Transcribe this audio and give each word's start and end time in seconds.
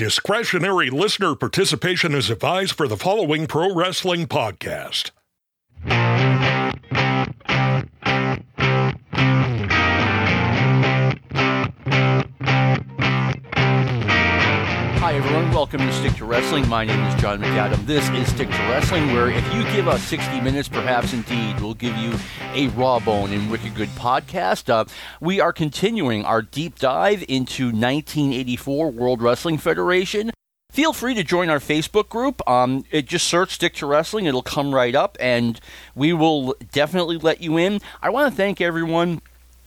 Discretionary 0.00 0.88
listener 0.88 1.34
participation 1.34 2.14
is 2.14 2.30
advised 2.30 2.72
for 2.72 2.88
the 2.88 2.96
following 2.96 3.46
pro 3.46 3.74
wrestling 3.74 4.26
podcast. 4.26 5.10
Everyone. 15.40 15.54
Welcome 15.54 15.80
to 15.80 15.92
Stick 15.92 16.14
to 16.16 16.24
Wrestling. 16.24 16.68
My 16.68 16.84
name 16.84 17.00
is 17.00 17.20
John 17.20 17.40
McAdam. 17.40 17.86
This 17.86 18.08
is 18.10 18.28
Stick 18.28 18.48
to 18.48 18.56
Wrestling, 18.68 19.06
where 19.12 19.30
if 19.30 19.54
you 19.54 19.62
give 19.74 19.88
us 19.88 20.02
60 20.02 20.40
minutes, 20.40 20.68
perhaps 20.68 21.12
indeed, 21.12 21.60
we'll 21.60 21.74
give 21.74 21.96
you 21.96 22.14
a 22.52 22.68
raw 22.68 22.98
bone 22.98 23.32
and 23.32 23.50
wicked 23.50 23.74
good 23.74 23.88
podcast. 23.90 24.68
Uh, 24.68 24.84
we 25.20 25.40
are 25.40 25.52
continuing 25.52 26.24
our 26.24 26.42
deep 26.42 26.78
dive 26.78 27.24
into 27.28 27.66
1984 27.66 28.90
World 28.90 29.22
Wrestling 29.22 29.56
Federation. 29.56 30.30
Feel 30.70 30.92
free 30.92 31.14
to 31.14 31.24
join 31.24 31.48
our 31.48 31.58
Facebook 31.58 32.08
group. 32.08 32.46
Um, 32.48 32.84
it 32.90 33.06
just 33.06 33.26
search 33.26 33.54
Stick 33.54 33.74
to 33.76 33.86
Wrestling; 33.86 34.26
it'll 34.26 34.42
come 34.42 34.74
right 34.74 34.94
up, 34.94 35.16
and 35.20 35.58
we 35.94 36.12
will 36.12 36.54
definitely 36.70 37.16
let 37.16 37.40
you 37.40 37.56
in. 37.56 37.80
I 38.02 38.10
want 38.10 38.30
to 38.30 38.36
thank 38.36 38.60
everyone 38.60 39.22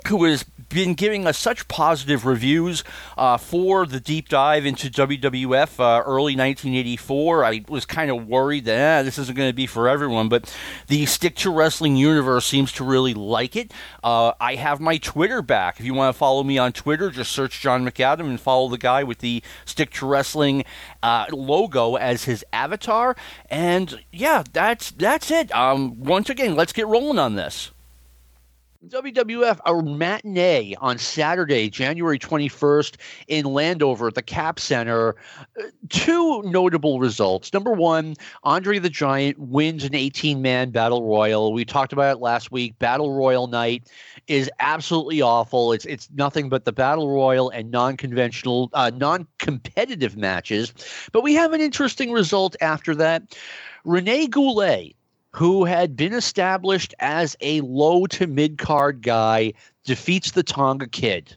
who 0.07 0.23
has 0.25 0.45
been 0.73 0.93
giving 0.95 1.27
us 1.27 1.37
such 1.37 1.67
positive 1.67 2.25
reviews 2.25 2.83
uh, 3.17 3.37
for 3.37 3.85
the 3.85 3.99
deep 3.99 4.29
dive 4.29 4.65
into 4.65 4.89
WWF 4.89 5.79
uh, 5.79 6.03
early 6.03 6.35
1984. 6.35 7.45
I 7.45 7.63
was 7.67 7.85
kind 7.85 8.09
of 8.09 8.27
worried 8.27 8.65
that 8.65 8.99
eh, 8.99 9.03
this 9.03 9.17
isn't 9.17 9.37
going 9.37 9.49
to 9.49 9.55
be 9.55 9.67
for 9.67 9.87
everyone, 9.87 10.29
but 10.29 10.55
the 10.87 11.05
Stick 11.05 11.35
to 11.37 11.51
Wrestling 11.51 11.95
universe 11.95 12.45
seems 12.45 12.71
to 12.73 12.83
really 12.83 13.13
like 13.13 13.55
it. 13.55 13.71
Uh, 14.03 14.33
I 14.39 14.55
have 14.55 14.79
my 14.79 14.97
Twitter 14.97 15.41
back. 15.41 15.79
If 15.79 15.85
you 15.85 15.93
want 15.93 16.13
to 16.13 16.17
follow 16.17 16.43
me 16.43 16.57
on 16.57 16.73
Twitter, 16.73 17.11
just 17.11 17.31
search 17.31 17.61
John 17.61 17.85
McAdam 17.85 18.21
and 18.21 18.39
follow 18.39 18.67
the 18.69 18.77
guy 18.77 19.03
with 19.03 19.19
the 19.19 19.43
Stick 19.65 19.91
to 19.91 20.07
Wrestling 20.07 20.63
uh, 21.01 21.25
logo 21.31 21.95
as 21.95 22.23
his 22.23 22.43
avatar. 22.51 23.15
And 23.49 24.03
yeah, 24.11 24.43
that's 24.51 24.91
that's 24.91 25.29
it. 25.29 25.53
Um, 25.53 25.99
once 25.99 26.29
again, 26.29 26.55
let's 26.55 26.73
get 26.73 26.87
rolling 26.87 27.19
on 27.19 27.35
this. 27.35 27.72
WWF, 28.87 29.59
a 29.65 29.81
matinee 29.81 30.75
on 30.81 30.97
Saturday, 30.97 31.69
January 31.69 32.19
21st 32.19 32.97
in 33.29 33.45
Landover 33.45 34.07
at 34.07 34.15
the 34.15 34.21
Cap 34.21 34.59
Center. 34.59 35.15
Uh, 35.57 35.63
two 35.87 36.41
notable 36.43 36.99
results. 36.99 37.53
Number 37.53 37.71
one, 37.71 38.15
Andre 38.43 38.79
the 38.79 38.89
Giant 38.89 39.39
wins 39.39 39.85
an 39.85 39.95
18 39.95 40.41
man 40.41 40.71
battle 40.71 41.07
royal. 41.07 41.53
We 41.53 41.63
talked 41.63 41.93
about 41.93 42.17
it 42.17 42.19
last 42.19 42.51
week. 42.51 42.77
Battle 42.77 43.13
Royal 43.13 43.47
night 43.47 43.87
is 44.27 44.49
absolutely 44.59 45.21
awful. 45.21 45.71
It's 45.71 45.85
it's 45.85 46.09
nothing 46.15 46.49
but 46.49 46.65
the 46.65 46.73
battle 46.73 47.09
royal 47.09 47.49
and 47.49 47.71
non-conventional, 47.71 48.69
uh, 48.73 48.91
non-competitive 48.93 50.17
matches. 50.17 50.73
But 51.13 51.23
we 51.23 51.33
have 51.35 51.53
an 51.53 51.61
interesting 51.61 52.11
result 52.11 52.57
after 52.59 52.95
that. 52.95 53.37
Rene 53.85 54.27
Goulet 54.27 54.95
who 55.33 55.65
had 55.65 55.95
been 55.95 56.13
established 56.13 56.93
as 56.99 57.35
a 57.41 57.61
low 57.61 58.05
to 58.05 58.27
mid 58.27 58.57
card 58.57 59.01
guy, 59.01 59.53
defeats 59.83 60.31
the 60.31 60.43
Tonga 60.43 60.87
Kid. 60.87 61.35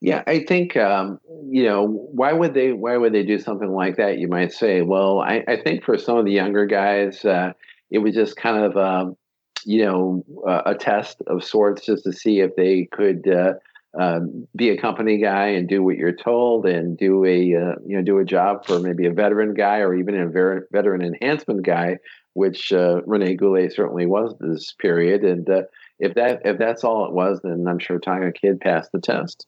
Yeah, 0.00 0.24
I 0.26 0.40
think 0.40 0.76
um, 0.76 1.20
you 1.48 1.62
know 1.62 1.86
why 1.86 2.32
would 2.32 2.54
they 2.54 2.72
why 2.72 2.96
would 2.96 3.12
they 3.12 3.22
do 3.22 3.38
something 3.38 3.70
like 3.70 3.96
that? 3.96 4.18
You 4.18 4.26
might 4.26 4.52
say. 4.52 4.82
Well, 4.82 5.20
I, 5.20 5.44
I 5.46 5.56
think 5.56 5.84
for 5.84 5.96
some 5.96 6.18
of 6.18 6.24
the 6.24 6.32
younger 6.32 6.66
guys, 6.66 7.24
uh, 7.24 7.52
it 7.90 7.98
was 7.98 8.12
just 8.12 8.36
kind 8.36 8.64
of 8.64 8.76
um, 8.76 9.16
you 9.64 9.84
know 9.84 10.24
uh, 10.44 10.62
a 10.66 10.74
test 10.74 11.22
of 11.28 11.44
sorts, 11.44 11.86
just 11.86 12.02
to 12.02 12.12
see 12.12 12.40
if 12.40 12.56
they 12.56 12.88
could 12.90 13.28
uh, 13.28 13.52
um, 13.96 14.48
be 14.56 14.70
a 14.70 14.76
company 14.76 15.18
guy 15.18 15.46
and 15.46 15.68
do 15.68 15.84
what 15.84 15.96
you're 15.96 16.10
told, 16.10 16.66
and 16.66 16.98
do 16.98 17.24
a 17.24 17.54
uh, 17.54 17.74
you 17.86 17.96
know 17.96 18.02
do 18.02 18.18
a 18.18 18.24
job 18.24 18.66
for 18.66 18.80
maybe 18.80 19.06
a 19.06 19.12
veteran 19.12 19.54
guy 19.54 19.78
or 19.78 19.94
even 19.94 20.16
a 20.16 20.28
veteran 20.72 21.02
enhancement 21.02 21.64
guy 21.64 21.96
which 22.34 22.72
uh, 22.72 23.02
Rene 23.06 23.36
Goulet 23.36 23.72
certainly 23.72 24.06
was 24.06 24.34
this 24.40 24.72
period. 24.72 25.24
And 25.24 25.48
uh, 25.48 25.62
if 25.98 26.14
that 26.14 26.42
if 26.44 26.58
that's 26.58 26.84
all 26.84 27.06
it 27.06 27.12
was, 27.12 27.40
then 27.42 27.66
I'm 27.68 27.78
sure 27.78 27.98
Tonga 27.98 28.32
Kid 28.32 28.60
passed 28.60 28.92
the 28.92 29.00
test. 29.00 29.46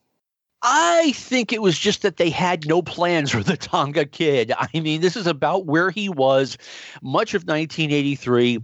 I 0.66 1.12
think 1.12 1.52
it 1.52 1.60
was 1.60 1.78
just 1.78 2.00
that 2.00 2.16
they 2.16 2.30
had 2.30 2.66
no 2.66 2.80
plans 2.80 3.30
for 3.30 3.42
the 3.42 3.56
Tonga 3.56 4.06
Kid. 4.06 4.50
I 4.56 4.80
mean, 4.80 5.02
this 5.02 5.14
is 5.14 5.26
about 5.26 5.66
where 5.66 5.90
he 5.90 6.08
was 6.08 6.56
much 7.02 7.34
of 7.34 7.42
1983. 7.42 8.60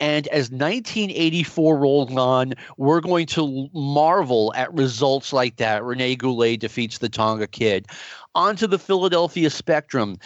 And 0.00 0.26
as 0.28 0.50
1984 0.50 1.78
rolled 1.78 2.18
on, 2.18 2.54
we're 2.76 3.00
going 3.00 3.26
to 3.26 3.68
marvel 3.72 4.52
at 4.56 4.74
results 4.74 5.32
like 5.32 5.56
that. 5.58 5.84
Rene 5.84 6.16
Goulet 6.16 6.58
defeats 6.58 6.98
the 6.98 7.08
Tonga 7.08 7.46
Kid. 7.46 7.86
Onto 8.34 8.66
the 8.66 8.78
Philadelphia 8.78 9.48
Spectrum. 9.48 10.18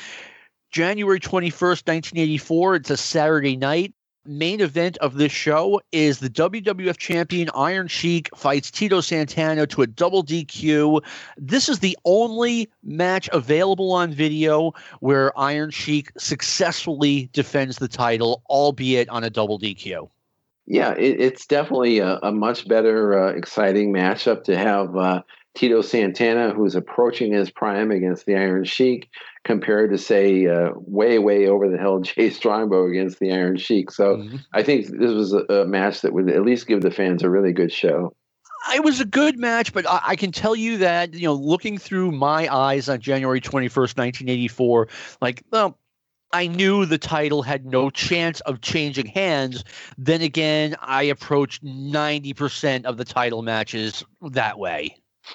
January 0.70 1.20
21st, 1.20 1.86
1984. 1.86 2.76
It's 2.76 2.90
a 2.90 2.96
Saturday 2.96 3.56
night. 3.56 3.94
Main 4.26 4.60
event 4.60 4.98
of 4.98 5.14
this 5.14 5.32
show 5.32 5.80
is 5.90 6.18
the 6.18 6.28
WWF 6.28 6.98
champion 6.98 7.48
Iron 7.54 7.88
Sheik 7.88 8.28
fights 8.36 8.70
Tito 8.70 9.00
Santana 9.00 9.66
to 9.68 9.80
a 9.80 9.86
double 9.86 10.22
DQ. 10.22 11.02
This 11.38 11.70
is 11.70 11.78
the 11.78 11.96
only 12.04 12.68
match 12.82 13.30
available 13.32 13.92
on 13.92 14.12
video 14.12 14.74
where 15.00 15.36
Iron 15.38 15.70
Sheik 15.70 16.12
successfully 16.18 17.30
defends 17.32 17.78
the 17.78 17.88
title, 17.88 18.42
albeit 18.50 19.08
on 19.08 19.24
a 19.24 19.30
double 19.30 19.58
DQ. 19.58 20.10
Yeah, 20.66 20.92
it, 20.92 21.18
it's 21.18 21.46
definitely 21.46 22.00
a, 22.00 22.18
a 22.18 22.30
much 22.30 22.68
better, 22.68 23.18
uh, 23.18 23.32
exciting 23.32 23.94
matchup 23.94 24.44
to 24.44 24.58
have 24.58 24.94
uh, 24.94 25.22
Tito 25.54 25.80
Santana, 25.80 26.50
who's 26.50 26.74
approaching 26.74 27.32
his 27.32 27.50
prime 27.50 27.90
against 27.90 28.26
the 28.26 28.36
Iron 28.36 28.64
Sheik, 28.64 29.08
compared 29.44 29.90
to 29.90 29.98
say 29.98 30.46
uh, 30.46 30.70
way 30.76 31.18
way 31.18 31.46
over 31.46 31.68
the 31.68 31.78
hill 31.78 32.00
Jay 32.02 32.30
Strongbow 32.30 32.86
against 32.88 33.18
the 33.18 33.32
Iron 33.32 33.56
Sheik. 33.56 33.90
So 33.90 34.16
mm-hmm. 34.16 34.36
I 34.52 34.62
think 34.62 34.86
this 34.86 35.12
was 35.12 35.32
a, 35.32 35.44
a, 35.52 35.66
match 35.66 36.02
that 36.02 36.12
would 36.12 36.30
at 36.30 36.42
least 36.42 36.66
give 36.66 36.82
the 36.82 36.90
fans 36.90 37.22
a 37.22 37.30
really 37.30 37.52
good 37.52 37.72
show. 37.72 38.14
It 38.74 38.84
was 38.84 39.00
a 39.00 39.04
good 39.04 39.38
match, 39.38 39.72
but 39.72 39.88
I, 39.88 40.00
I 40.04 40.16
can 40.16 40.32
tell 40.32 40.54
you 40.54 40.78
that 40.78 41.14
you 41.14 41.26
know, 41.26 41.34
looking 41.34 41.78
through 41.78 42.12
my 42.12 42.52
eyes 42.54 42.88
on 42.88 43.00
January 43.00 43.40
twenty 43.40 43.68
first, 43.68 43.96
nineteen 43.96 44.28
eighty 44.28 44.48
four, 44.48 44.88
like 45.20 45.42
well. 45.50 45.78
I 46.30 46.46
knew 46.46 46.84
the 46.84 46.98
title 46.98 47.40
had 47.40 47.64
no 47.64 47.88
chance 47.88 48.42
of 48.42 48.60
changing 48.60 49.06
hands. 49.06 49.64
Then 49.96 50.20
again, 50.20 50.76
I 50.82 51.04
approached 51.04 51.64
90% 51.64 52.84
of 52.84 52.98
the 52.98 53.04
title 53.06 53.40
matches 53.40 54.04
that 54.20 54.58
way. 54.58 54.94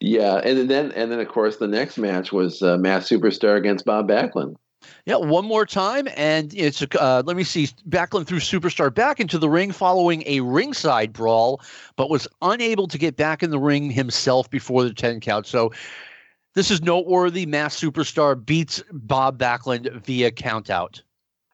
yeah, 0.00 0.36
and 0.38 0.68
then 0.68 0.92
and 0.92 1.10
then 1.10 1.20
of 1.20 1.28
course 1.28 1.56
the 1.56 1.68
next 1.68 1.98
match 1.98 2.32
was 2.32 2.62
uh, 2.62 2.76
Masked 2.78 3.10
Superstar 3.10 3.56
against 3.56 3.84
Bob 3.84 4.08
Backlund. 4.08 4.56
Yeah, 5.06 5.16
one 5.16 5.44
more 5.46 5.66
time, 5.66 6.08
and 6.16 6.52
it's 6.54 6.82
uh, 6.98 7.22
let 7.24 7.36
me 7.36 7.44
see. 7.44 7.68
Backlund 7.88 8.26
threw 8.26 8.38
Superstar 8.38 8.92
back 8.92 9.20
into 9.20 9.38
the 9.38 9.48
ring 9.48 9.72
following 9.72 10.22
a 10.26 10.40
ringside 10.40 11.12
brawl, 11.12 11.60
but 11.96 12.10
was 12.10 12.28
unable 12.42 12.86
to 12.88 12.98
get 12.98 13.16
back 13.16 13.42
in 13.42 13.50
the 13.50 13.58
ring 13.58 13.90
himself 13.90 14.50
before 14.50 14.82
the 14.84 14.92
ten 14.92 15.20
count. 15.20 15.46
So 15.46 15.72
this 16.54 16.70
is 16.70 16.82
noteworthy. 16.82 17.46
Masked 17.46 17.82
Superstar 17.82 18.42
beats 18.44 18.82
Bob 18.92 19.38
Backlund 19.38 19.90
via 20.04 20.30
countout. 20.30 21.02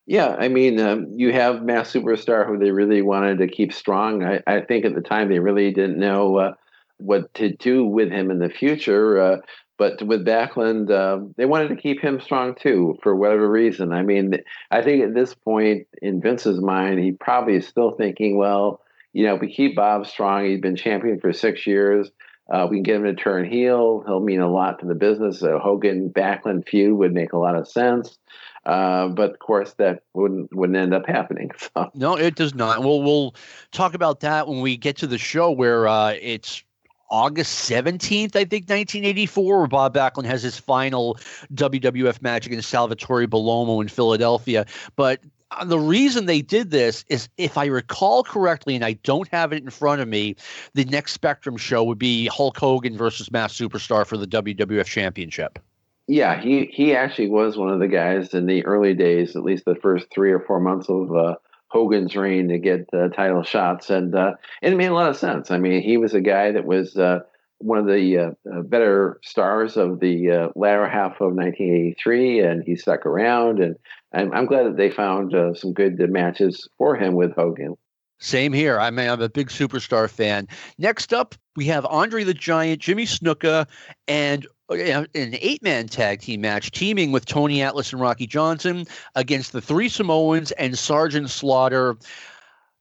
Yeah, 0.07 0.35
I 0.39 0.49
mean, 0.49 0.81
um, 0.81 1.07
you 1.13 1.33
have 1.33 1.63
Masked 1.63 1.95
Superstar 1.95 2.47
who 2.47 2.59
they 2.59 2.73
really 2.73 3.03
wanted 3.03 3.39
to 3.39 3.47
keep 3.47 3.73
strong. 3.73 4.25
I, 4.25 4.43
I 4.47 4.61
think 4.61 4.85
at 4.85 4.95
the 4.95 5.01
time 5.01 5.29
they 5.29 5.39
really 5.39 5.73
didn't 5.73 5.99
know 5.99 6.37
uh, 6.37 6.55
what 7.01 7.33
to 7.35 7.55
do 7.57 7.85
with 7.85 8.11
him 8.11 8.31
in 8.31 8.39
the 8.39 8.49
future. 8.49 9.21
Uh, 9.21 9.37
but 9.79 10.03
with 10.03 10.27
Backlund, 10.27 10.91
uh, 10.91 11.25
they 11.37 11.47
wanted 11.47 11.69
to 11.69 11.77
keep 11.77 12.03
him 12.03 12.21
strong 12.21 12.55
too, 12.55 12.99
for 13.03 13.17
whatever 13.17 13.51
reason. 13.51 13.93
I 13.93 14.03
mean, 14.03 14.35
I 14.71 14.83
think 14.83 15.03
at 15.03 15.15
this 15.15 15.33
point 15.33 15.87
in 16.03 16.21
Vince's 16.21 16.61
mind, 16.61 17.01
he 17.01 17.13
probably 17.13 17.57
is 17.57 17.67
still 17.67 17.93
thinking, 17.93 18.37
well, 18.37 18.83
you 19.13 19.25
know, 19.25 19.37
if 19.37 19.41
we 19.41 19.53
keep 19.53 19.77
Bob 19.77 20.07
strong, 20.07 20.45
he's 20.45 20.61
been 20.61 20.77
champion 20.77 21.19
for 21.19 21.33
six 21.33 21.67
years. 21.67 22.11
Uh, 22.51 22.67
we 22.69 22.77
can 22.77 22.83
get 22.83 22.97
him 22.97 23.05
to 23.05 23.15
turn 23.15 23.51
heel. 23.51 24.03
He'll 24.07 24.21
mean 24.21 24.41
a 24.41 24.51
lot 24.51 24.81
to 24.81 24.87
the 24.87 24.95
business. 24.95 25.41
A 25.41 25.59
Hogan 25.59 26.11
Backlund 26.11 26.69
feud 26.69 26.99
would 26.99 27.15
make 27.15 27.33
a 27.33 27.39
lot 27.39 27.55
of 27.55 27.69
sense. 27.69 28.19
Uh, 28.67 29.09
but 29.09 29.31
of 29.31 29.39
course, 29.39 29.73
that 29.79 30.03
wouldn't 30.15 30.55
wouldn't 30.55 30.77
end 30.77 30.93
up 30.93 31.07
happening. 31.07 31.51
So. 31.75 31.91
No, 31.95 32.17
it 32.17 32.35
does 32.35 32.55
not. 32.55 32.81
We'll 32.81 33.03
we'll 33.03 33.35
talk 33.71 33.95
about 33.95 34.21
that 34.21 34.49
when 34.49 34.61
we 34.61 34.77
get 34.77 34.97
to 34.99 35.07
the 35.07 35.19
show 35.19 35.51
where 35.53 35.87
uh, 35.87 36.15
it's 36.21 36.65
August 37.11 37.69
17th, 37.69 38.37
I 38.37 38.45
think, 38.45 38.69
1984, 38.69 39.59
where 39.59 39.67
Bob 39.67 39.95
Backlund 39.95 40.27
has 40.27 40.43
his 40.43 40.59
final 40.59 41.19
WWF 41.55 42.23
match 42.23 42.47
against 42.47 42.69
Salvatore 42.69 43.27
Bellomo 43.27 43.83
in 43.83 43.89
Philadelphia. 43.89 44.65
But 44.97 45.21
uh, 45.51 45.65
the 45.65 45.79
reason 45.79 46.27
they 46.27 46.43
did 46.43 46.71
this 46.71 47.05
is, 47.09 47.29
if 47.37 47.59
I 47.59 47.67
recall 47.67 48.23
correctly, 48.23 48.77
and 48.77 48.85
I 48.85 48.93
don't 49.03 49.29
have 49.29 49.53
it 49.53 49.63
in 49.63 49.71
front 49.71 50.01
of 50.01 50.09
me, 50.09 50.37
the 50.75 50.85
next 50.85 51.13
Spectrum 51.13 51.57
show 51.57 51.83
would 51.85 51.99
be 51.99 52.27
Hulk 52.27 52.57
Hogan 52.57 52.97
versus 52.97 53.31
Masked 53.33 53.61
Superstar 53.61 54.07
for 54.07 54.17
the 54.17 54.27
WWF 54.27 54.87
Championship. 54.87 55.59
Yeah, 56.07 56.41
he 56.41 56.65
he 56.73 56.95
actually 56.97 57.29
was 57.29 57.57
one 57.57 57.69
of 57.69 57.79
the 57.79 57.87
guys 57.87 58.35
in 58.35 58.47
the 58.47 58.65
early 58.65 58.95
days, 58.95 59.37
at 59.37 59.45
least 59.45 59.65
the 59.65 59.77
first 59.77 60.07
three 60.13 60.33
or 60.33 60.41
four 60.41 60.59
months 60.59 60.89
of 60.89 61.15
uh, 61.15 61.37
Hogan's 61.71 62.17
reign 62.17 62.49
to 62.49 62.59
get 62.59 62.89
uh, 62.93 63.09
title 63.09 63.43
shots, 63.43 63.91
and 63.91 64.15
uh, 64.15 64.33
it 64.61 64.77
made 64.77 64.91
a 64.91 64.95
lot 64.95 65.09
of 65.09 65.17
sense. 65.17 65.51
I 65.51 65.59
mean, 65.59 65.83
he 65.83 65.97
was 65.97 66.15
a 66.15 66.21
guy 66.21 66.53
that 66.53 66.65
was 66.65 66.97
uh, 66.97 67.21
one 67.59 67.79
of 67.79 67.87
the 67.87 68.19
uh, 68.19 68.31
uh, 68.53 68.63
better 68.63 69.21
stars 69.23 69.77
of 69.77 70.01
the 70.01 70.31
uh, 70.31 70.49
latter 70.57 70.89
half 70.89 71.21
of 71.21 71.35
1983, 71.35 72.41
and 72.41 72.65
he 72.65 72.75
stuck 72.75 73.07
around. 73.07 73.61
And 73.61 73.77
I'm, 74.13 74.33
I'm 74.33 74.47
glad 74.47 74.67
that 74.67 74.77
they 74.77 74.91
found 74.91 75.33
some 75.57 75.73
good 75.73 75.99
matches 76.11 76.69
for 76.77 76.97
him 76.97 77.15
with 77.15 77.35
Hogan. 77.35 77.77
Same 78.21 78.53
here. 78.53 78.79
I 78.79 78.91
mean, 78.91 79.09
I'm 79.09 79.23
a 79.23 79.31
big 79.31 79.49
superstar 79.49 80.09
fan. 80.09 80.47
Next 80.79 81.15
up, 81.15 81.35
we 81.57 81.65
have 81.67 81.87
Andre 81.87 82.23
the 82.23 82.35
Giant, 82.35 82.81
Jimmy 82.81 83.07
Snuka, 83.07 83.67
and 84.07 84.47
uh, 84.69 84.75
an 85.15 85.37
eight 85.41 85.63
man 85.63 85.89
tag 85.89 86.21
team 86.21 86.43
match 86.43 86.71
teaming 86.71 87.13
with 87.13 87.25
Tony 87.25 87.63
Atlas 87.63 87.93
and 87.93 88.01
Rocky 88.01 88.27
Johnson 88.27 88.87
against 89.15 89.53
the 89.53 89.63
three 89.63 89.89
Samoans 89.89 90.53
and 90.53 90.79
Sergeant 90.79 91.31
Slaughter. 91.31 91.97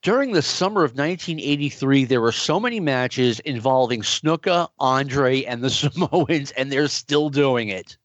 During 0.02 0.34
the 0.34 0.42
summer 0.42 0.84
of 0.84 0.92
1983, 0.92 2.06
there 2.06 2.22
were 2.22 2.32
so 2.34 2.60
many 2.60 2.82
matches 2.82 3.40
involving 3.42 4.02
Snuka, 4.02 4.68
Andre, 4.80 5.44
and 5.44 5.64
the 5.64 5.70
Samoans, 5.70 6.52
and 6.52 6.70
they're 6.70 6.88
still 6.90 7.30
doing 7.30 7.70
it. 7.70 7.98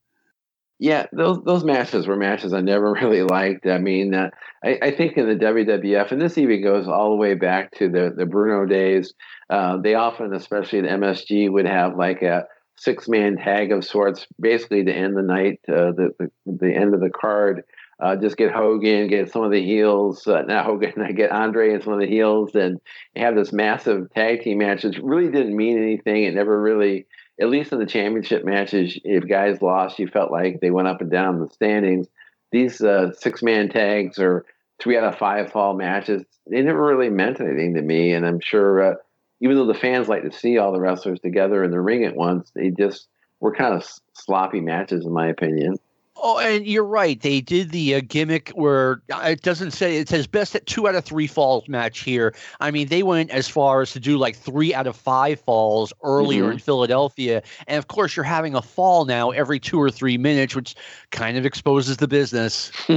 Yeah, 0.84 1.06
those 1.12 1.42
those 1.44 1.64
matches 1.64 2.06
were 2.06 2.14
matches 2.14 2.52
I 2.52 2.60
never 2.60 2.92
really 3.00 3.22
liked. 3.22 3.66
I 3.66 3.78
mean, 3.78 4.12
uh, 4.14 4.28
I, 4.62 4.78
I, 4.82 4.90
think 4.90 5.16
in 5.16 5.26
the 5.26 5.34
WWF, 5.34 6.12
and 6.12 6.20
this 6.20 6.36
even 6.36 6.62
goes 6.62 6.86
all 6.86 7.08
the 7.08 7.16
way 7.16 7.32
back 7.32 7.70
to 7.78 7.88
the 7.88 8.12
the 8.14 8.26
Bruno 8.26 8.66
days. 8.66 9.14
Uh, 9.48 9.78
they 9.78 9.94
often, 9.94 10.34
especially 10.34 10.80
in 10.80 10.84
MSG, 10.84 11.50
would 11.50 11.64
have 11.64 11.96
like 11.96 12.20
a 12.20 12.44
six 12.76 13.08
man 13.08 13.38
tag 13.38 13.72
of 13.72 13.82
sorts, 13.82 14.26
basically 14.38 14.84
to 14.84 14.92
end 14.92 15.16
the 15.16 15.22
night, 15.22 15.58
uh, 15.70 15.92
the, 15.92 16.10
the, 16.18 16.30
the 16.44 16.74
end 16.74 16.92
of 16.92 17.00
the 17.00 17.08
card. 17.08 17.62
Uh, 17.98 18.16
just 18.16 18.36
get 18.36 18.52
Hogan, 18.52 19.08
get 19.08 19.32
some 19.32 19.42
of 19.42 19.52
the 19.52 19.64
heels, 19.64 20.26
uh, 20.26 20.42
not 20.42 20.66
Hogan, 20.66 21.00
I 21.02 21.12
get 21.12 21.30
Andre 21.30 21.72
and 21.72 21.82
some 21.82 21.94
of 21.94 22.00
the 22.00 22.06
heels, 22.06 22.54
and 22.54 22.78
have 23.16 23.36
this 23.36 23.54
massive 23.54 24.12
tag 24.12 24.42
team 24.42 24.58
match. 24.58 24.84
It 24.84 25.02
really 25.02 25.30
didn't 25.30 25.56
mean 25.56 25.78
anything. 25.78 26.24
It 26.24 26.34
never 26.34 26.60
really 26.60 27.06
at 27.40 27.48
least 27.48 27.72
in 27.72 27.78
the 27.78 27.86
championship 27.86 28.44
matches, 28.44 28.98
if 29.04 29.28
guys 29.28 29.60
lost, 29.60 29.98
you 29.98 30.06
felt 30.06 30.30
like 30.30 30.60
they 30.60 30.70
went 30.70 30.88
up 30.88 31.00
and 31.00 31.10
down 31.10 31.40
the 31.40 31.48
standings. 31.48 32.06
These 32.52 32.80
uh, 32.80 33.12
six 33.12 33.42
man 33.42 33.68
tags 33.68 34.18
or 34.18 34.44
three 34.80 34.96
out 34.96 35.04
of 35.04 35.18
five 35.18 35.50
fall 35.50 35.74
matches, 35.74 36.22
they 36.48 36.62
never 36.62 36.84
really 36.84 37.10
meant 37.10 37.40
anything 37.40 37.74
to 37.74 37.82
me. 37.82 38.12
And 38.12 38.24
I'm 38.24 38.40
sure, 38.40 38.92
uh, 38.92 38.94
even 39.40 39.56
though 39.56 39.66
the 39.66 39.74
fans 39.74 40.08
like 40.08 40.22
to 40.22 40.32
see 40.32 40.58
all 40.58 40.72
the 40.72 40.80
wrestlers 40.80 41.20
together 41.20 41.64
in 41.64 41.70
the 41.70 41.80
ring 41.80 42.04
at 42.04 42.14
once, 42.14 42.50
they 42.54 42.70
just 42.70 43.08
were 43.40 43.54
kind 43.54 43.74
of 43.74 43.84
sloppy 44.12 44.60
matches, 44.60 45.04
in 45.04 45.12
my 45.12 45.28
opinion. 45.28 45.76
Oh, 46.16 46.38
and 46.38 46.66
you're 46.66 46.84
right. 46.84 47.20
They 47.20 47.40
did 47.40 47.70
the 47.70 47.96
uh, 47.96 48.00
gimmick 48.06 48.50
where 48.50 49.02
uh, 49.12 49.22
it 49.30 49.42
doesn't 49.42 49.72
say 49.72 49.96
it 49.96 50.08
says 50.08 50.26
best 50.26 50.54
at 50.54 50.64
two 50.66 50.86
out 50.86 50.94
of 50.94 51.04
three 51.04 51.26
falls 51.26 51.68
match 51.68 52.00
here. 52.00 52.34
I 52.60 52.70
mean, 52.70 52.88
they 52.88 53.02
went 53.02 53.30
as 53.30 53.48
far 53.48 53.82
as 53.82 53.92
to 53.92 54.00
do 54.00 54.16
like 54.16 54.36
three 54.36 54.72
out 54.72 54.86
of 54.86 54.96
five 54.96 55.40
falls 55.40 55.92
earlier 56.02 56.44
mm-hmm. 56.44 56.52
in 56.52 56.58
Philadelphia, 56.60 57.42
and 57.66 57.78
of 57.78 57.88
course, 57.88 58.14
you're 58.16 58.24
having 58.24 58.54
a 58.54 58.62
fall 58.62 59.04
now 59.04 59.30
every 59.30 59.58
two 59.58 59.80
or 59.80 59.90
three 59.90 60.16
minutes, 60.16 60.54
which 60.54 60.76
kind 61.10 61.36
of 61.36 61.44
exposes 61.44 61.96
the 61.96 62.08
business. 62.08 62.70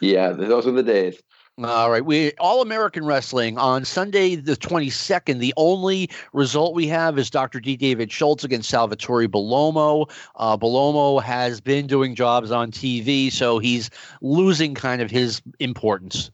yeah, 0.00 0.30
those 0.30 0.66
are 0.66 0.72
the 0.72 0.82
days. 0.82 1.22
All 1.62 1.88
right, 1.88 2.04
we 2.04 2.32
All 2.40 2.62
American 2.62 3.06
Wrestling 3.06 3.58
on 3.58 3.84
Sunday 3.84 4.34
the 4.34 4.56
22nd. 4.56 5.38
The 5.38 5.54
only 5.56 6.10
result 6.32 6.74
we 6.74 6.88
have 6.88 7.16
is 7.16 7.30
Dr. 7.30 7.60
D. 7.60 7.76
David 7.76 8.10
Schultz 8.10 8.42
against 8.42 8.68
Salvatore 8.68 9.28
Bellomo. 9.28 10.10
Uh, 10.34 10.56
Bellomo 10.56 11.22
has 11.22 11.60
been 11.60 11.86
doing 11.86 12.16
jobs 12.16 12.50
on 12.50 12.72
TV, 12.72 13.30
so 13.30 13.60
he's 13.60 13.88
losing 14.20 14.74
kind 14.74 15.00
of 15.00 15.12
his 15.12 15.42
importance. 15.60 16.32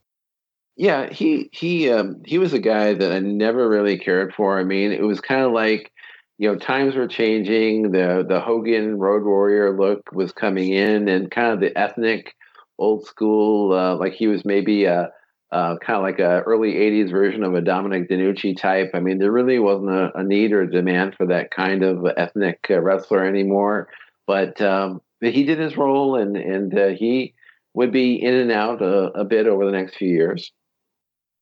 Yeah, 0.76 1.10
he 1.10 1.50
he 1.52 1.90
um, 1.90 2.22
he 2.24 2.38
was 2.38 2.54
a 2.54 2.58
guy 2.58 2.94
that 2.94 3.12
I 3.12 3.18
never 3.18 3.68
really 3.68 3.98
cared 3.98 4.32
for. 4.32 4.58
I 4.58 4.64
mean, 4.64 4.90
it 4.90 5.02
was 5.02 5.20
kind 5.20 5.42
of 5.42 5.52
like 5.52 5.92
you 6.38 6.50
know 6.50 6.58
times 6.58 6.94
were 6.94 7.06
changing. 7.06 7.92
The 7.92 8.24
the 8.26 8.40
Hogan 8.40 8.96
Road 8.96 9.24
Warrior 9.24 9.78
look 9.78 10.12
was 10.12 10.32
coming 10.32 10.70
in, 10.70 11.10
and 11.10 11.30
kind 11.30 11.52
of 11.52 11.60
the 11.60 11.76
ethnic 11.76 12.34
old 12.80 13.06
school, 13.06 13.72
uh, 13.72 13.96
like 13.96 14.12
he 14.12 14.26
was 14.26 14.44
maybe 14.44 14.84
a, 14.84 15.10
a 15.52 15.76
kind 15.80 15.96
of 15.96 16.02
like 16.02 16.18
a 16.18 16.40
early 16.42 16.74
'80s 16.74 17.10
version 17.10 17.44
of 17.44 17.54
a 17.54 17.60
Dominic 17.60 18.08
DeNucci 18.08 18.56
type. 18.56 18.90
I 18.94 19.00
mean, 19.00 19.18
there 19.18 19.32
really 19.32 19.58
wasn't 19.58 19.90
a, 19.90 20.10
a 20.18 20.24
need 20.24 20.52
or 20.52 20.62
a 20.62 20.70
demand 20.70 21.14
for 21.14 21.26
that 21.26 21.50
kind 21.50 21.82
of 21.82 22.04
ethnic 22.16 22.66
uh, 22.70 22.80
wrestler 22.80 23.24
anymore. 23.24 23.88
But 24.26 24.60
um, 24.60 25.00
he 25.20 25.44
did 25.44 25.58
his 25.58 25.76
role, 25.76 26.16
and 26.16 26.36
and 26.36 26.76
uh, 26.76 26.88
he 26.88 27.34
would 27.74 27.92
be 27.92 28.14
in 28.16 28.34
and 28.34 28.50
out 28.50 28.82
a, 28.82 29.10
a 29.12 29.24
bit 29.24 29.46
over 29.46 29.64
the 29.64 29.72
next 29.72 29.96
few 29.96 30.08
years 30.08 30.52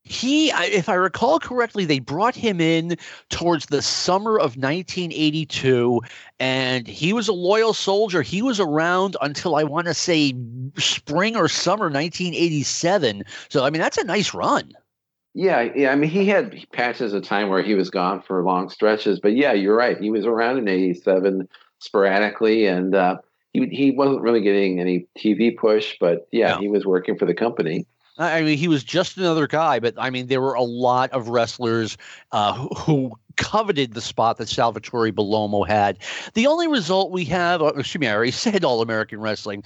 he 0.08 0.50
if 0.50 0.88
i 0.88 0.94
recall 0.94 1.38
correctly 1.38 1.84
they 1.84 1.98
brought 1.98 2.34
him 2.34 2.60
in 2.60 2.96
towards 3.28 3.66
the 3.66 3.82
summer 3.82 4.36
of 4.36 4.56
1982 4.56 6.00
and 6.40 6.86
he 6.86 7.12
was 7.12 7.26
a 7.26 7.32
loyal 7.32 7.74
soldier. 7.74 8.22
He 8.22 8.42
was 8.42 8.58
around 8.58 9.16
until 9.20 9.56
i 9.56 9.64
want 9.64 9.86
to 9.86 9.94
say 9.94 10.34
spring 10.78 11.36
or 11.36 11.48
summer 11.48 11.84
1987 11.84 13.24
so 13.48 13.64
i 13.64 13.70
mean 13.70 13.80
that's 13.80 13.98
a 13.98 14.04
nice 14.04 14.32
run. 14.32 14.72
Yeah 15.34 15.68
yeah 15.76 15.92
i 15.92 15.94
mean 15.94 16.10
he 16.10 16.26
had 16.26 16.64
patches 16.72 17.12
of 17.12 17.22
time 17.22 17.50
where 17.50 17.62
he 17.62 17.74
was 17.74 17.90
gone 17.90 18.22
for 18.22 18.42
long 18.42 18.70
stretches 18.70 19.20
but 19.20 19.36
yeah 19.36 19.52
you're 19.52 19.76
right. 19.76 20.00
He 20.00 20.10
was 20.10 20.24
around 20.24 20.58
in 20.58 20.68
87 20.68 21.48
sporadically 21.80 22.66
and 22.66 22.94
uh, 22.94 23.18
he, 23.52 23.66
he 23.68 23.90
wasn't 23.90 24.22
really 24.22 24.40
getting 24.40 24.80
any 24.80 25.06
tv 25.18 25.56
push 25.56 25.96
but 26.00 26.28
yeah 26.32 26.54
no. 26.54 26.60
he 26.60 26.68
was 26.68 26.86
working 26.86 27.16
for 27.16 27.26
the 27.26 27.34
company 27.34 27.86
I 28.18 28.42
mean, 28.42 28.58
he 28.58 28.68
was 28.68 28.82
just 28.82 29.16
another 29.16 29.46
guy, 29.46 29.78
but 29.78 29.94
I 29.96 30.10
mean, 30.10 30.26
there 30.26 30.40
were 30.40 30.54
a 30.54 30.62
lot 30.62 31.10
of 31.12 31.28
wrestlers 31.28 31.96
uh, 32.32 32.52
who, 32.52 32.68
who 32.74 33.12
coveted 33.36 33.94
the 33.94 34.00
spot 34.00 34.36
that 34.38 34.48
Salvatore 34.48 35.12
Bellomo 35.12 35.66
had. 35.66 35.98
The 36.34 36.46
only 36.46 36.66
result 36.66 37.12
we 37.12 37.24
have, 37.26 37.62
uh, 37.62 37.66
excuse 37.76 38.00
me, 38.00 38.08
I 38.08 38.14
already 38.14 38.30
said 38.32 38.64
All 38.64 38.82
American 38.82 39.20
Wrestling. 39.20 39.62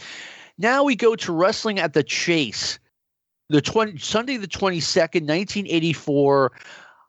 Now 0.59 0.85
we 0.85 0.95
go 0.95 1.17
to 1.17 1.33
Wrestling 1.33 1.81
at 1.81 1.95
the 1.95 2.03
Chase, 2.03 2.79
the 3.49 3.63
20, 3.63 3.99
Sunday 3.99 4.37
the 4.37 4.47
22nd, 4.47 5.27
1984. 5.27 6.53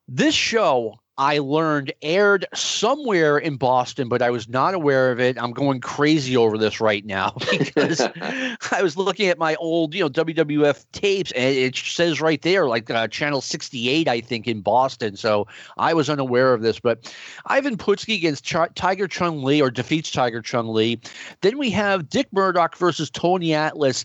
This 0.08 0.34
show 0.34 0.96
I 1.18 1.38
learned 1.38 1.94
aired 2.02 2.48
somewhere 2.56 3.38
in 3.38 3.58
Boston, 3.58 4.10
but 4.10 4.24
I 4.24 4.32
was 4.32 4.50
not 4.50 4.74
aware 4.74 5.12
of 5.12 5.20
it. 5.20 5.38
I'm 5.40 5.52
going 5.52 5.80
crazy 5.80 6.36
over 6.36 6.58
this 6.58 6.82
right 6.82 7.06
now 7.06 7.36
because 7.52 8.02
I 8.72 8.82
was 8.82 8.98
looking 8.98 9.28
at 9.28 9.38
my 9.38 9.54
old, 9.56 9.94
you 9.94 10.02
know, 10.02 10.10
WWF 10.10 10.86
tapes, 10.92 11.32
and 11.34 11.56
it 11.56 11.76
says 11.76 12.20
right 12.20 12.42
there, 12.42 12.66
like 12.66 12.90
uh, 12.90 13.08
channel 13.08 13.42
68, 13.42 14.08
I 14.08 14.22
think, 14.22 14.48
in 14.48 14.62
Boston. 14.62 15.16
So 15.16 15.46
I 15.78 15.94
was 15.94 16.10
unaware 16.10 16.52
of 16.54 16.64
this. 16.64 16.80
But 16.80 17.14
Ivan 17.46 17.78
Putski 17.78 18.16
against 18.16 18.44
Ch- 18.44 18.74
Tiger 18.74 19.08
Chung 19.08 19.44
Lee 19.44 19.62
or 19.62 19.70
defeats 19.70 20.10
Tiger 20.10 20.42
Chung 20.42 20.70
Lee. 20.70 21.00
Then 21.42 21.60
we 21.60 21.70
have 21.70 22.10
Dick 22.10 22.28
Murdoch 22.32 22.76
versus 22.76 23.12
Tony 23.12 23.54
Atlas 23.54 24.04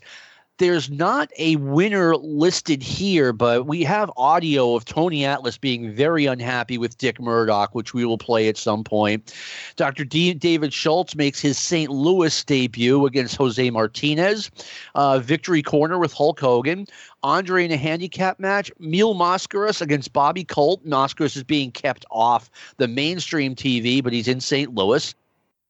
there's 0.59 0.89
not 0.89 1.31
a 1.37 1.55
winner 1.55 2.15
listed 2.17 2.83
here, 2.83 3.33
but 3.33 3.65
we 3.65 3.83
have 3.83 4.11
audio 4.17 4.75
of 4.75 4.85
Tony 4.85 5.25
Atlas 5.25 5.57
being 5.57 5.91
very 5.93 6.25
unhappy 6.25 6.77
with 6.77 6.97
Dick 6.97 7.19
Murdoch, 7.19 7.73
which 7.73 7.93
we 7.93 8.05
will 8.05 8.17
play 8.17 8.49
at 8.49 8.57
some 8.57 8.83
point. 8.83 9.33
Dr. 9.77 10.03
D- 10.03 10.33
David 10.33 10.73
Schultz 10.73 11.15
makes 11.15 11.39
his 11.39 11.57
St. 11.57 11.89
Louis 11.89 12.43
debut 12.43 13.05
against 13.05 13.37
Jose 13.37 13.69
Martinez. 13.69 14.51
Uh, 14.95 15.19
victory 15.19 15.63
corner 15.63 15.97
with 15.97 16.13
Hulk 16.13 16.39
Hogan. 16.39 16.85
Andre 17.23 17.65
in 17.65 17.71
a 17.71 17.77
handicap 17.77 18.39
match. 18.39 18.71
Mil 18.79 19.15
Mascaras 19.15 19.81
against 19.81 20.13
Bobby 20.13 20.43
Colt. 20.43 20.85
Mascaras 20.85 21.37
is 21.37 21.43
being 21.43 21.71
kept 21.71 22.05
off 22.11 22.49
the 22.77 22.87
mainstream 22.87 23.55
TV, 23.55 24.03
but 24.03 24.13
he's 24.13 24.27
in 24.27 24.41
St. 24.41 24.75
Louis. 24.75 25.15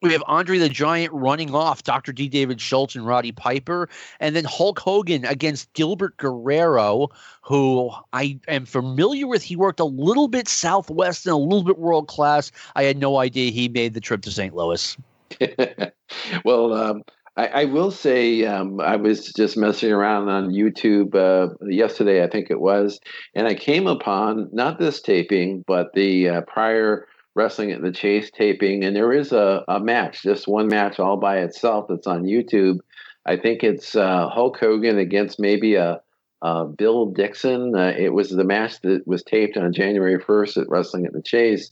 We 0.02 0.14
have 0.14 0.24
Andre 0.28 0.58
the 0.60 0.70
Giant 0.70 1.12
running 1.12 1.54
off 1.54 1.84
Dr. 1.84 2.14
D. 2.14 2.30
David 2.30 2.62
Schultz 2.62 2.96
and 2.96 3.06
Roddy 3.06 3.34
Piper, 3.34 3.90
and 4.22 4.34
then 4.34 4.46
Hulk 4.46 4.80
Hogan 4.80 5.26
against 5.26 5.74
Gilbert 5.74 6.16
Guerrero, 6.16 7.10
who 7.42 7.92
I 8.14 8.40
am 8.48 8.66
familiar 8.66 9.28
with. 9.28 9.44
He 9.44 9.58
worked 9.58 9.82
a 9.82 9.86
little 9.86 10.30
bit 10.30 10.48
Southwest 10.48 11.26
and 11.26 11.34
a 11.34 11.38
little 11.38 11.64
bit 11.64 11.78
world 11.78 12.08
class. 12.08 12.50
I 12.78 12.84
had 12.84 12.98
no 12.98 13.18
idea 13.18 13.52
he 13.52 13.68
made 13.68 13.94
the 13.94 14.00
trip 14.00 14.22
to 14.22 14.32
St. 14.32 14.56
Louis. 14.56 14.96
well, 16.46 16.74
um, 16.74 17.04
I, 17.36 17.48
I, 17.48 17.66
will 17.66 17.92
say 17.92 18.46
um, 18.46 18.80
I 18.80 18.96
was 18.96 19.34
just 19.34 19.58
messing 19.58 19.92
around 19.92 20.30
on 20.30 20.52
YouTube 20.52 21.14
uh, 21.14 21.54
yesterday, 21.68 22.24
I 22.24 22.28
think 22.28 22.50
it 22.50 22.62
was, 22.62 23.00
and 23.36 23.48
I 23.48 23.54
came 23.54 23.86
upon 23.86 24.50
not 24.54 24.80
this 24.80 25.02
taping, 25.02 25.64
but 25.68 25.94
the 25.94 26.30
uh, 26.30 26.42
prior 26.42 27.06
wrestling 27.36 27.72
at 27.72 27.82
the 27.82 27.92
Chase 27.92 28.32
taping, 28.32 28.84
and 28.84 28.96
there 28.96 29.14
is 29.14 29.32
a, 29.32 29.64
a 29.68 29.80
match, 29.80 30.24
just 30.24 30.48
one 30.48 30.68
match 30.68 31.00
all 31.00 31.18
by 31.18 31.40
itself 31.40 31.86
that's 31.90 32.08
on 32.08 32.24
YouTube. 32.24 32.80
I 33.26 33.38
think 33.38 33.64
it's 33.64 33.96
uh, 33.96 34.28
Hulk 34.30 34.58
Hogan 34.60 34.98
against 34.98 35.40
maybe 35.40 35.76
a, 35.76 36.02
a 36.42 36.66
Bill 36.66 37.08
Dixon. 37.08 37.76
Uh, 37.76 37.94
it 37.98 38.14
was 38.14 38.30
the 38.30 38.44
match 38.44 38.82
that 38.82 39.06
was 39.06 39.24
taped 39.24 39.58
on 39.58 39.74
January 39.74 40.18
1st 40.18 40.62
at 40.62 40.70
Wrestling 40.70 41.06
at 41.06 41.14
the 41.14 41.22
Chase, 41.22 41.72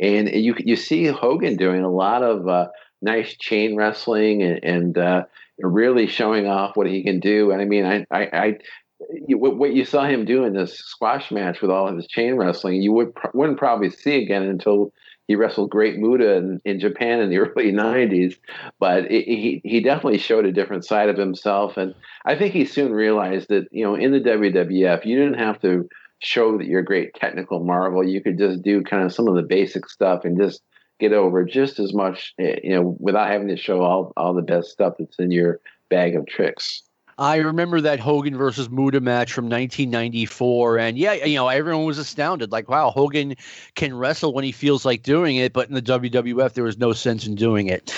and 0.00 0.28
you 0.28 0.54
you 0.58 0.76
see 0.76 1.06
Hogan 1.06 1.56
doing 1.56 1.82
a 1.82 1.90
lot 1.90 2.22
of 2.22 2.46
uh, 2.48 2.68
nice 3.02 3.36
chain 3.36 3.76
wrestling 3.76 4.42
and, 4.42 4.64
and 4.64 4.98
uh, 4.98 5.22
really 5.60 6.06
showing 6.06 6.46
off 6.46 6.76
what 6.76 6.86
he 6.86 7.02
can 7.02 7.20
do. 7.20 7.50
And 7.50 7.60
I 7.60 7.64
mean, 7.64 7.84
I, 7.84 8.06
I, 8.10 8.28
I 8.32 8.58
what 9.00 9.74
you 9.74 9.84
saw 9.84 10.06
him 10.06 10.24
do 10.24 10.44
in 10.44 10.54
this 10.54 10.78
squash 10.78 11.30
match 11.30 11.60
with 11.60 11.70
all 11.70 11.88
of 11.88 11.96
his 11.96 12.06
chain 12.08 12.34
wrestling, 12.34 12.82
you 12.82 12.92
would 12.92 13.12
wouldn't 13.34 13.58
probably 13.58 13.90
see 13.90 14.22
again 14.22 14.42
until 14.42 14.92
he 15.28 15.36
wrestled 15.36 15.70
Great 15.70 15.98
Muta 15.98 16.36
in, 16.36 16.60
in 16.64 16.80
Japan 16.80 17.20
in 17.20 17.30
the 17.30 17.38
early 17.38 17.72
'90s, 17.72 18.36
but 18.80 19.04
it, 19.10 19.24
he 19.24 19.60
he 19.64 19.80
definitely 19.80 20.18
showed 20.18 20.46
a 20.46 20.52
different 20.52 20.84
side 20.84 21.08
of 21.08 21.16
himself, 21.16 21.76
and 21.76 21.94
I 22.24 22.36
think 22.36 22.54
he 22.54 22.64
soon 22.64 22.92
realized 22.92 23.48
that 23.50 23.68
you 23.70 23.84
know 23.84 23.94
in 23.94 24.12
the 24.12 24.20
WWF 24.20 25.04
you 25.04 25.16
didn't 25.16 25.38
have 25.38 25.60
to 25.62 25.88
show 26.20 26.58
that 26.58 26.66
you're 26.66 26.80
a 26.80 26.84
great 26.84 27.14
technical 27.14 27.64
marvel. 27.64 28.02
You 28.02 28.22
could 28.22 28.38
just 28.38 28.62
do 28.62 28.82
kind 28.82 29.04
of 29.04 29.12
some 29.12 29.28
of 29.28 29.36
the 29.36 29.42
basic 29.42 29.88
stuff 29.88 30.24
and 30.24 30.36
just 30.36 30.62
get 30.98 31.12
over 31.12 31.44
just 31.44 31.78
as 31.78 31.94
much, 31.94 32.34
eh, 32.40 32.56
you 32.64 32.74
know, 32.74 32.96
without 32.98 33.28
having 33.28 33.48
to 33.48 33.56
show 33.56 33.82
all 33.82 34.12
all 34.16 34.34
the 34.34 34.42
best 34.42 34.70
stuff 34.70 34.94
that's 34.98 35.18
in 35.18 35.30
your 35.30 35.60
bag 35.88 36.16
of 36.16 36.26
tricks. 36.26 36.82
I 37.18 37.36
remember 37.36 37.80
that 37.80 37.98
Hogan 37.98 38.36
versus 38.36 38.70
Muta 38.70 39.00
match 39.00 39.32
from 39.32 39.46
1994, 39.46 40.78
and 40.78 40.96
yeah, 40.96 41.14
you 41.14 41.34
know, 41.34 41.48
everyone 41.48 41.84
was 41.84 41.98
astounded. 41.98 42.52
Like, 42.52 42.68
wow, 42.68 42.90
Hogan 42.90 43.34
can 43.74 43.96
wrestle 43.96 44.32
when 44.32 44.44
he 44.44 44.52
feels 44.52 44.84
like 44.84 45.02
doing 45.02 45.36
it, 45.36 45.52
but 45.52 45.68
in 45.68 45.74
the 45.74 45.82
WWF, 45.82 46.52
there 46.52 46.64
was 46.64 46.78
no 46.78 46.92
sense 46.92 47.26
in 47.26 47.34
doing 47.34 47.66
it. 47.66 47.92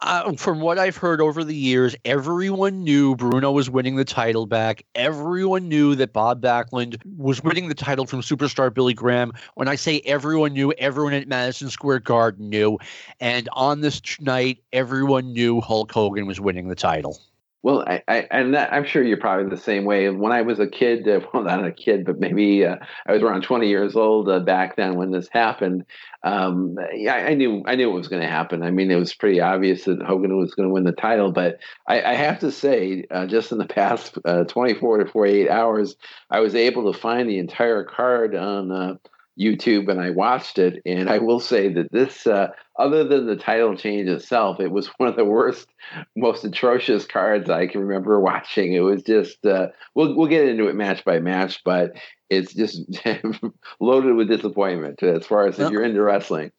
uh, 0.00 0.32
from 0.34 0.60
what 0.60 0.78
I've 0.78 0.96
heard 0.96 1.20
over 1.20 1.44
the 1.44 1.54
years, 1.54 1.96
everyone 2.04 2.84
knew 2.84 3.16
Bruno 3.16 3.52
was 3.52 3.70
winning 3.70 3.96
the 3.96 4.04
title 4.04 4.46
back. 4.46 4.84
Everyone 4.94 5.68
knew 5.68 5.94
that 5.94 6.12
Bob 6.12 6.42
Backlund 6.42 7.00
was 7.16 7.42
winning 7.42 7.68
the 7.68 7.74
title 7.74 8.06
from 8.06 8.20
superstar 8.20 8.72
Billy 8.72 8.94
Graham. 8.94 9.32
When 9.54 9.68
I 9.68 9.76
say 9.76 10.00
everyone 10.04 10.52
knew, 10.52 10.72
everyone 10.72 11.14
at 11.14 11.28
Madison 11.28 11.70
Square 11.70 12.00
Garden 12.00 12.50
knew. 12.50 12.78
And 13.20 13.48
on 13.52 13.80
this 13.80 14.02
night, 14.20 14.58
everyone 14.72 15.32
knew 15.32 15.60
Hulk 15.60 15.90
Hogan 15.90 16.26
was 16.26 16.40
winning 16.40 16.68
the 16.68 16.74
title. 16.74 17.18
Well, 17.64 17.82
I, 17.86 18.02
I 18.06 18.26
and 18.30 18.54
I'm 18.54 18.84
sure 18.84 19.02
you're 19.02 19.16
probably 19.16 19.48
the 19.48 19.56
same 19.56 19.86
way. 19.86 20.10
When 20.10 20.32
I 20.32 20.42
was 20.42 20.60
a 20.60 20.66
kid, 20.66 21.08
uh, 21.08 21.20
well, 21.32 21.44
not 21.44 21.64
a 21.64 21.72
kid, 21.72 22.04
but 22.04 22.20
maybe 22.20 22.66
uh, 22.66 22.76
I 23.06 23.12
was 23.12 23.22
around 23.22 23.40
20 23.40 23.68
years 23.70 23.96
old 23.96 24.28
uh, 24.28 24.40
back 24.40 24.76
then 24.76 24.96
when 24.96 25.10
this 25.10 25.28
happened. 25.32 25.86
Um, 26.22 26.76
yeah, 26.92 27.14
I 27.14 27.32
knew 27.32 27.62
I 27.66 27.76
knew 27.76 27.88
it 27.88 27.94
was 27.94 28.08
going 28.08 28.20
to 28.20 28.28
happen. 28.28 28.62
I 28.62 28.70
mean, 28.70 28.90
it 28.90 28.96
was 28.96 29.14
pretty 29.14 29.40
obvious 29.40 29.84
that 29.84 30.02
Hogan 30.02 30.36
was 30.36 30.54
going 30.54 30.68
to 30.68 30.74
win 30.74 30.84
the 30.84 30.92
title. 30.92 31.32
But 31.32 31.58
I, 31.88 32.02
I 32.02 32.12
have 32.12 32.40
to 32.40 32.52
say, 32.52 33.06
uh, 33.10 33.26
just 33.26 33.50
in 33.50 33.56
the 33.56 33.64
past 33.80 34.18
uh, 34.26 34.44
24 34.44 34.98
to 34.98 35.10
48 35.10 35.48
hours, 35.48 35.96
I 36.30 36.40
was 36.40 36.54
able 36.54 36.92
to 36.92 36.98
find 36.98 37.30
the 37.30 37.38
entire 37.38 37.82
card 37.82 38.34
on 38.34 38.72
uh, 38.72 38.94
YouTube 39.38 39.90
and 39.90 40.00
I 40.00 40.10
watched 40.10 40.58
it. 40.58 40.80
And 40.86 41.08
I 41.08 41.18
will 41.18 41.40
say 41.40 41.72
that 41.72 41.90
this, 41.92 42.26
uh, 42.26 42.48
other 42.78 43.04
than 43.04 43.26
the 43.26 43.36
title 43.36 43.76
change 43.76 44.08
itself, 44.08 44.60
it 44.60 44.70
was 44.70 44.86
one 44.98 45.08
of 45.08 45.16
the 45.16 45.24
worst, 45.24 45.68
most 46.16 46.44
atrocious 46.44 47.06
cards 47.06 47.50
I 47.50 47.66
can 47.66 47.80
remember 47.80 48.20
watching. 48.20 48.72
It 48.72 48.80
was 48.80 49.02
just, 49.02 49.44
uh, 49.44 49.68
we'll, 49.94 50.16
we'll 50.16 50.28
get 50.28 50.48
into 50.48 50.68
it 50.68 50.74
match 50.74 51.04
by 51.04 51.18
match, 51.18 51.62
but 51.64 51.92
it's 52.30 52.54
just 52.54 52.80
loaded 53.80 54.14
with 54.14 54.28
disappointment 54.28 55.02
as 55.02 55.26
far 55.26 55.46
as 55.46 55.58
if 55.58 55.70
you're 55.70 55.84
into 55.84 56.02
wrestling. 56.02 56.50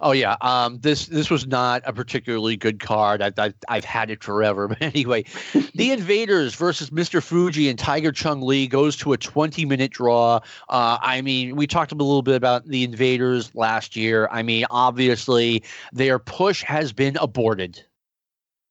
Oh 0.00 0.12
yeah, 0.12 0.36
um, 0.40 0.78
this 0.80 1.06
this 1.06 1.30
was 1.30 1.46
not 1.46 1.82
a 1.86 1.92
particularly 1.92 2.56
good 2.56 2.80
card. 2.80 3.22
I've, 3.22 3.38
I've, 3.38 3.54
I've 3.68 3.84
had 3.84 4.10
it 4.10 4.22
forever, 4.22 4.68
but 4.68 4.80
anyway, 4.82 5.24
the 5.74 5.90
Invaders 5.90 6.54
versus 6.54 6.90
Mr. 6.90 7.22
Fuji 7.22 7.68
and 7.68 7.78
Tiger 7.78 8.12
Chung 8.12 8.42
Lee 8.42 8.66
goes 8.66 8.96
to 8.96 9.12
a 9.12 9.16
20 9.16 9.64
minute 9.64 9.92
draw. 9.92 10.40
Uh, 10.68 10.98
I 11.00 11.22
mean, 11.22 11.56
we 11.56 11.66
talked 11.66 11.92
a 11.92 11.96
little 11.96 12.22
bit 12.22 12.36
about 12.36 12.66
the 12.66 12.84
Invaders 12.84 13.54
last 13.54 13.96
year. 13.96 14.28
I 14.30 14.42
mean, 14.42 14.66
obviously 14.70 15.62
their 15.92 16.18
push 16.18 16.62
has 16.64 16.92
been 16.92 17.16
aborted. 17.20 17.84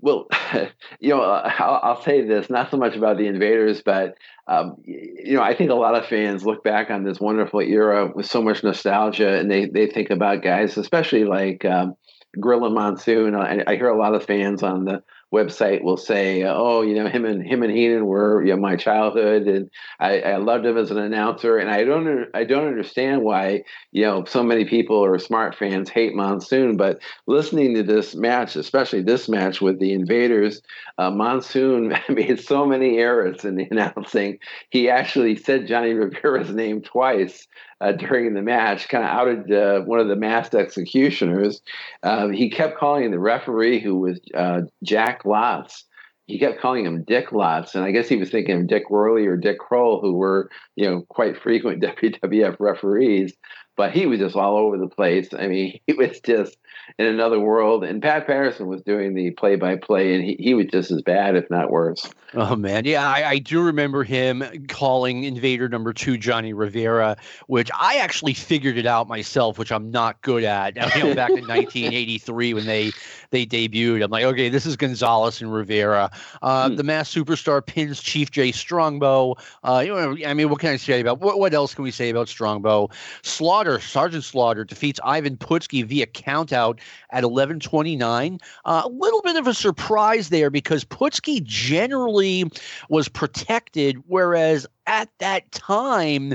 Well, 0.03 0.27
you 0.99 1.09
know, 1.09 1.21
I'll, 1.21 1.79
I'll, 1.81 2.03
say 2.03 2.27
this 2.27 2.49
not 2.49 2.69
so 2.69 2.75
much 2.75 2.97
about 2.97 3.17
the 3.17 3.27
invaders, 3.27 3.81
but 3.81 4.15
um, 4.49 4.75
you 4.83 5.35
know, 5.35 5.41
I 5.41 5.55
think 5.55 5.71
a 5.71 5.75
lot 5.75 5.95
of 5.95 6.05
fans 6.05 6.45
look 6.45 6.61
back 6.61 6.91
on 6.91 7.05
this 7.05 7.21
wonderful 7.21 7.61
era 7.61 8.11
with 8.13 8.25
so 8.25 8.41
much 8.41 8.65
nostalgia, 8.65 9.39
and 9.39 9.49
they 9.49 9.65
they 9.65 9.87
think 9.87 10.09
about 10.09 10.43
guys, 10.43 10.77
especially 10.77 11.23
like 11.23 11.63
um, 11.63 11.95
Gorilla 12.37 12.69
Monsoon. 12.69 13.33
I, 13.33 13.63
I, 13.65 13.77
hear 13.77 13.87
a 13.87 13.97
lot 13.97 14.13
of 14.13 14.25
fans 14.25 14.61
on 14.61 14.83
the 14.83 15.03
website 15.33 15.83
will 15.83 15.97
say, 15.97 16.43
"Oh, 16.43 16.81
you 16.83 16.93
know, 16.93 17.07
him 17.07 17.25
and 17.25 17.45
him 17.45 17.63
and 17.63 17.71
Heenan 17.71 18.05
were 18.05 18.43
you 18.43 18.53
know, 18.53 18.61
my 18.61 18.75
childhood, 18.75 19.47
and 19.47 19.69
I, 19.99 20.19
I, 20.19 20.37
loved 20.37 20.65
him 20.65 20.77
as 20.77 20.91
an 20.91 20.99
announcer." 20.99 21.57
And 21.57 21.69
I 21.69 21.83
don't 21.83 22.27
I 22.33 22.43
don't 22.43 22.67
understand 22.67 23.23
why 23.23 23.63
you 23.91 24.03
know 24.03 24.23
so 24.25 24.43
many 24.43 24.65
people 24.65 24.95
or 24.95 25.17
smart 25.17 25.55
fans 25.55 25.89
hate 25.89 26.13
Monsoon. 26.13 26.77
But 26.77 27.01
listening 27.25 27.73
to 27.75 27.83
this 27.83 28.15
match, 28.15 28.55
especially 28.55 29.01
this 29.01 29.27
match 29.27 29.59
with 29.59 29.79
the 29.79 29.93
Invaders, 29.93 30.61
uh, 30.99 31.09
Monsoon 31.09 31.95
made 32.09 32.39
so 32.39 32.65
many 32.65 32.99
errors 32.99 33.43
in 33.43 33.55
the 33.55 33.67
announcing. 33.71 34.37
He 34.69 34.89
actually 34.89 35.35
said 35.35 35.67
Johnny 35.67 35.93
Rivera's 35.93 36.51
name 36.53 36.81
twice 36.81 37.47
uh, 37.83 37.91
during 37.91 38.33
the 38.33 38.41
match, 38.41 38.87
kind 38.87 39.03
of 39.03 39.09
outed 39.09 39.51
uh, 39.51 39.81
one 39.81 39.99
of 39.99 40.07
the 40.07 40.15
masked 40.15 40.55
executioners. 40.55 41.61
Uh, 42.01 42.29
he 42.29 42.49
kept 42.49 42.77
calling 42.77 43.11
the 43.11 43.19
referee, 43.19 43.79
who 43.79 43.99
was 43.99 44.19
uh, 44.35 44.61
Jack 44.83 45.23
Lotz, 45.23 45.83
he 46.27 46.39
kept 46.39 46.61
calling 46.61 46.85
him 46.85 47.03
Dick 47.03 47.29
Lotz, 47.29 47.75
and 47.75 47.83
I 47.83 47.91
guess 47.91 48.07
he 48.07 48.15
was 48.15 48.29
thinking 48.29 48.61
of 48.61 48.67
Dick 48.67 48.89
Woehrle 48.89 49.27
or 49.27 49.35
Dick 49.35 49.59
Kroll, 49.59 49.99
who 49.99 50.13
were 50.13 50.49
you 50.75 50.89
know 50.89 51.05
quite 51.09 51.37
frequent 51.37 51.83
WWF 52.01 52.55
referees. 52.59 53.33
But 53.75 53.91
he 53.91 54.05
was 54.05 54.19
just 54.19 54.35
all 54.35 54.57
over 54.57 54.77
the 54.77 54.87
place. 54.87 55.29
I 55.37 55.47
mean, 55.47 55.79
he 55.87 55.93
was 55.93 56.19
just 56.19 56.57
in 56.97 57.05
another 57.05 57.39
world. 57.39 57.83
And 57.83 58.01
Pat 58.01 58.27
Patterson 58.27 58.67
was 58.67 58.81
doing 58.81 59.13
the 59.13 59.31
play 59.31 59.55
by 59.55 59.75
play, 59.75 60.13
and 60.13 60.23
he, 60.23 60.35
he 60.39 60.53
was 60.53 60.67
just 60.67 60.91
as 60.91 61.01
bad, 61.01 61.35
if 61.35 61.49
not 61.49 61.71
worse. 61.71 62.09
Oh, 62.35 62.55
man. 62.55 62.85
Yeah, 62.85 63.07
I, 63.07 63.29
I 63.29 63.37
do 63.39 63.61
remember 63.61 64.03
him 64.03 64.43
calling 64.67 65.23
Invader 65.23 65.69
number 65.69 65.93
two 65.93 66.17
Johnny 66.17 66.53
Rivera, 66.53 67.17
which 67.47 67.69
I 67.79 67.97
actually 67.97 68.33
figured 68.33 68.77
it 68.77 68.85
out 68.85 69.07
myself, 69.07 69.57
which 69.57 69.71
I'm 69.71 69.91
not 69.91 70.21
good 70.21 70.43
at. 70.43 70.73
You 70.93 71.05
know, 71.05 71.15
back 71.15 71.29
in 71.29 71.47
1983 71.47 72.53
when 72.53 72.65
they 72.65 72.91
they 73.31 73.45
debuted, 73.47 74.03
I'm 74.03 74.11
like, 74.11 74.25
okay, 74.25 74.49
this 74.49 74.65
is 74.65 74.75
Gonzalez 74.75 75.41
and 75.41 75.51
Rivera. 75.51 76.11
Uh, 76.41 76.69
hmm. 76.69 76.75
The 76.75 76.83
Masked 76.83 77.15
Superstar 77.15 77.65
pins 77.65 77.99
Chief 78.01 78.29
Jay 78.29 78.51
Strongbow. 78.51 79.35
Uh, 79.63 79.81
you 79.83 79.93
know, 79.93 80.15
I 80.25 80.33
mean, 80.35 80.49
what 80.49 80.59
can 80.59 80.69
I 80.69 80.75
say 80.75 81.01
about 81.01 81.19
what, 81.19 81.39
what 81.39 81.53
else 81.53 81.73
can 81.73 81.83
we 81.83 81.91
say 81.91 82.09
about 82.09 82.29
Strongbow? 82.29 82.89
Slaughter, 83.23 83.62
Sergeant 83.79 84.23
Slaughter 84.23 84.63
defeats 84.63 84.99
Ivan 85.03 85.37
Putski 85.37 85.85
via 85.85 86.07
countout 86.07 86.63
out 86.63 86.79
at 87.11 87.23
11:29. 87.23 88.39
Uh, 88.65 88.81
a 88.85 88.89
little 88.89 89.21
bit 89.21 89.35
of 89.35 89.47
a 89.47 89.53
surprise 89.53 90.29
there 90.29 90.49
because 90.49 90.85
Putski 90.85 91.43
generally 91.43 92.49
was 92.89 93.09
protected, 93.09 93.97
whereas 94.07 94.65
at 94.87 95.09
that 95.19 95.51
time. 95.51 96.33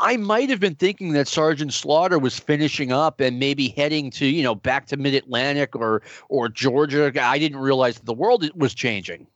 I 0.00 0.16
might 0.16 0.48
have 0.48 0.60
been 0.60 0.76
thinking 0.76 1.12
that 1.14 1.26
Sergeant 1.26 1.72
Slaughter 1.72 2.20
was 2.20 2.38
finishing 2.38 2.92
up 2.92 3.18
and 3.18 3.40
maybe 3.40 3.70
heading 3.70 4.12
to, 4.12 4.26
you 4.26 4.44
know, 4.44 4.54
back 4.54 4.86
to 4.86 4.96
Mid 4.96 5.12
Atlantic 5.12 5.74
or 5.74 6.02
or 6.28 6.48
Georgia. 6.48 7.10
I 7.20 7.36
didn't 7.36 7.58
realize 7.58 7.96
that 7.96 8.06
the 8.06 8.14
world 8.14 8.48
was 8.54 8.74
changing. 8.74 9.26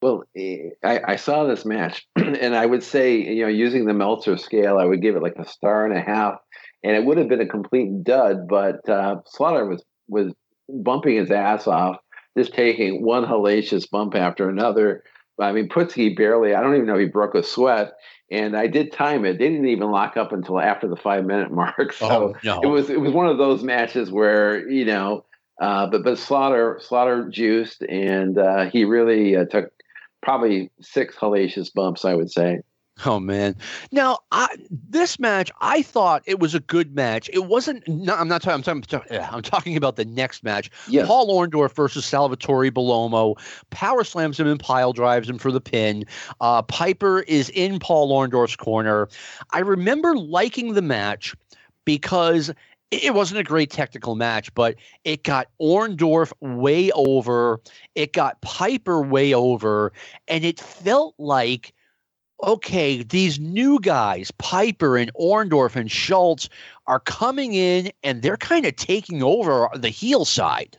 Well, 0.00 0.22
eh, 0.36 0.70
I, 0.84 1.00
I, 1.14 1.16
saw 1.16 1.42
this 1.42 1.64
match, 1.64 2.06
and 2.16 2.54
I 2.54 2.66
would 2.66 2.84
say, 2.84 3.16
you 3.16 3.42
know, 3.42 3.48
using 3.48 3.86
the 3.86 3.94
Meltzer 3.94 4.36
scale, 4.36 4.78
I 4.78 4.84
would 4.84 5.02
give 5.02 5.16
it 5.16 5.22
like 5.22 5.34
a 5.36 5.48
star 5.48 5.84
and 5.84 5.96
a 5.96 6.00
half, 6.00 6.38
and 6.82 6.96
it 6.96 7.04
would 7.04 7.18
have 7.18 7.28
been 7.28 7.40
a 7.40 7.46
complete 7.46 8.04
dud. 8.04 8.48
But 8.48 8.88
uh, 8.88 9.16
Slaughter 9.26 9.66
was 9.66 9.82
was 10.08 10.32
bumping 10.68 11.16
his 11.16 11.30
ass 11.30 11.66
off, 11.66 11.96
just 12.36 12.54
taking 12.54 13.04
one 13.04 13.24
hellacious 13.24 13.88
bump 13.90 14.14
after 14.14 14.48
another. 14.48 15.02
I 15.38 15.52
mean, 15.52 15.68
Putski 15.68 16.16
barely, 16.16 16.54
I 16.54 16.62
don't 16.62 16.74
even 16.74 16.86
know 16.86 16.94
if 16.94 17.00
he 17.00 17.06
broke 17.06 17.34
a 17.34 17.42
sweat. 17.42 17.92
And 18.30 18.56
I 18.56 18.66
did 18.66 18.92
time 18.92 19.24
it. 19.24 19.38
They 19.38 19.48
didn't 19.48 19.68
even 19.68 19.90
lock 19.90 20.16
up 20.16 20.32
until 20.32 20.58
after 20.58 20.88
the 20.88 20.96
five 20.96 21.24
minute 21.24 21.52
mark. 21.52 21.94
So 21.96 22.08
oh, 22.08 22.36
no. 22.42 22.60
it 22.60 22.66
was 22.66 22.90
it 22.90 23.00
was 23.00 23.12
one 23.12 23.28
of 23.28 23.38
those 23.38 23.62
matches 23.62 24.10
where, 24.10 24.68
you 24.68 24.84
know, 24.84 25.24
uh, 25.60 25.86
but 25.86 26.02
but 26.02 26.18
Slaughter 26.18 26.80
Slaughter 26.82 27.28
juiced 27.28 27.82
and 27.82 28.36
uh, 28.36 28.68
he 28.68 28.84
really 28.84 29.36
uh, 29.36 29.44
took 29.44 29.70
probably 30.22 30.70
six 30.80 31.14
hellacious 31.14 31.72
bumps, 31.72 32.04
I 32.04 32.14
would 32.14 32.30
say. 32.30 32.62
Oh 33.04 33.20
man! 33.20 33.56
Now, 33.92 34.20
I, 34.32 34.48
this 34.70 35.18
match, 35.18 35.50
I 35.60 35.82
thought 35.82 36.22
it 36.24 36.40
was 36.40 36.54
a 36.54 36.60
good 36.60 36.94
match. 36.94 37.28
It 37.30 37.44
wasn't. 37.44 37.86
No, 37.86 38.14
I'm 38.14 38.26
not 38.26 38.40
talking. 38.40 38.64
I'm 38.66 38.80
talking. 38.80 39.18
I'm 39.18 39.42
talking 39.42 39.76
about 39.76 39.96
the 39.96 40.06
next 40.06 40.42
match. 40.42 40.70
Yes. 40.88 41.06
Paul 41.06 41.28
Orndorff 41.28 41.74
versus 41.74 42.06
Salvatore 42.06 42.70
Bellomo. 42.70 43.36
Power 43.68 44.02
slams 44.02 44.40
him 44.40 44.46
and 44.46 44.58
pile 44.58 44.94
drives 44.94 45.28
him 45.28 45.36
for 45.36 45.52
the 45.52 45.60
pin. 45.60 46.04
Uh, 46.40 46.62
Piper 46.62 47.20
is 47.20 47.50
in 47.50 47.78
Paul 47.78 48.10
Orndorff's 48.10 48.56
corner. 48.56 49.08
I 49.50 49.58
remember 49.58 50.16
liking 50.16 50.72
the 50.72 50.82
match 50.82 51.34
because 51.84 52.50
it 52.90 53.12
wasn't 53.12 53.40
a 53.40 53.44
great 53.44 53.70
technical 53.70 54.14
match, 54.14 54.54
but 54.54 54.74
it 55.04 55.22
got 55.22 55.48
Orndorff 55.60 56.32
way 56.40 56.90
over. 56.92 57.60
It 57.94 58.14
got 58.14 58.40
Piper 58.40 59.02
way 59.02 59.34
over, 59.34 59.92
and 60.28 60.44
it 60.44 60.58
felt 60.58 61.14
like 61.18 61.74
okay, 62.42 63.02
these 63.02 63.38
new 63.38 63.80
guys, 63.80 64.30
Piper 64.38 64.96
and 64.96 65.12
Orndorff 65.14 65.76
and 65.76 65.90
Schultz, 65.90 66.48
are 66.86 67.00
coming 67.00 67.54
in 67.54 67.90
and 68.02 68.22
they're 68.22 68.36
kind 68.36 68.66
of 68.66 68.76
taking 68.76 69.22
over 69.22 69.68
the 69.74 69.88
heel 69.88 70.24
side. 70.24 70.78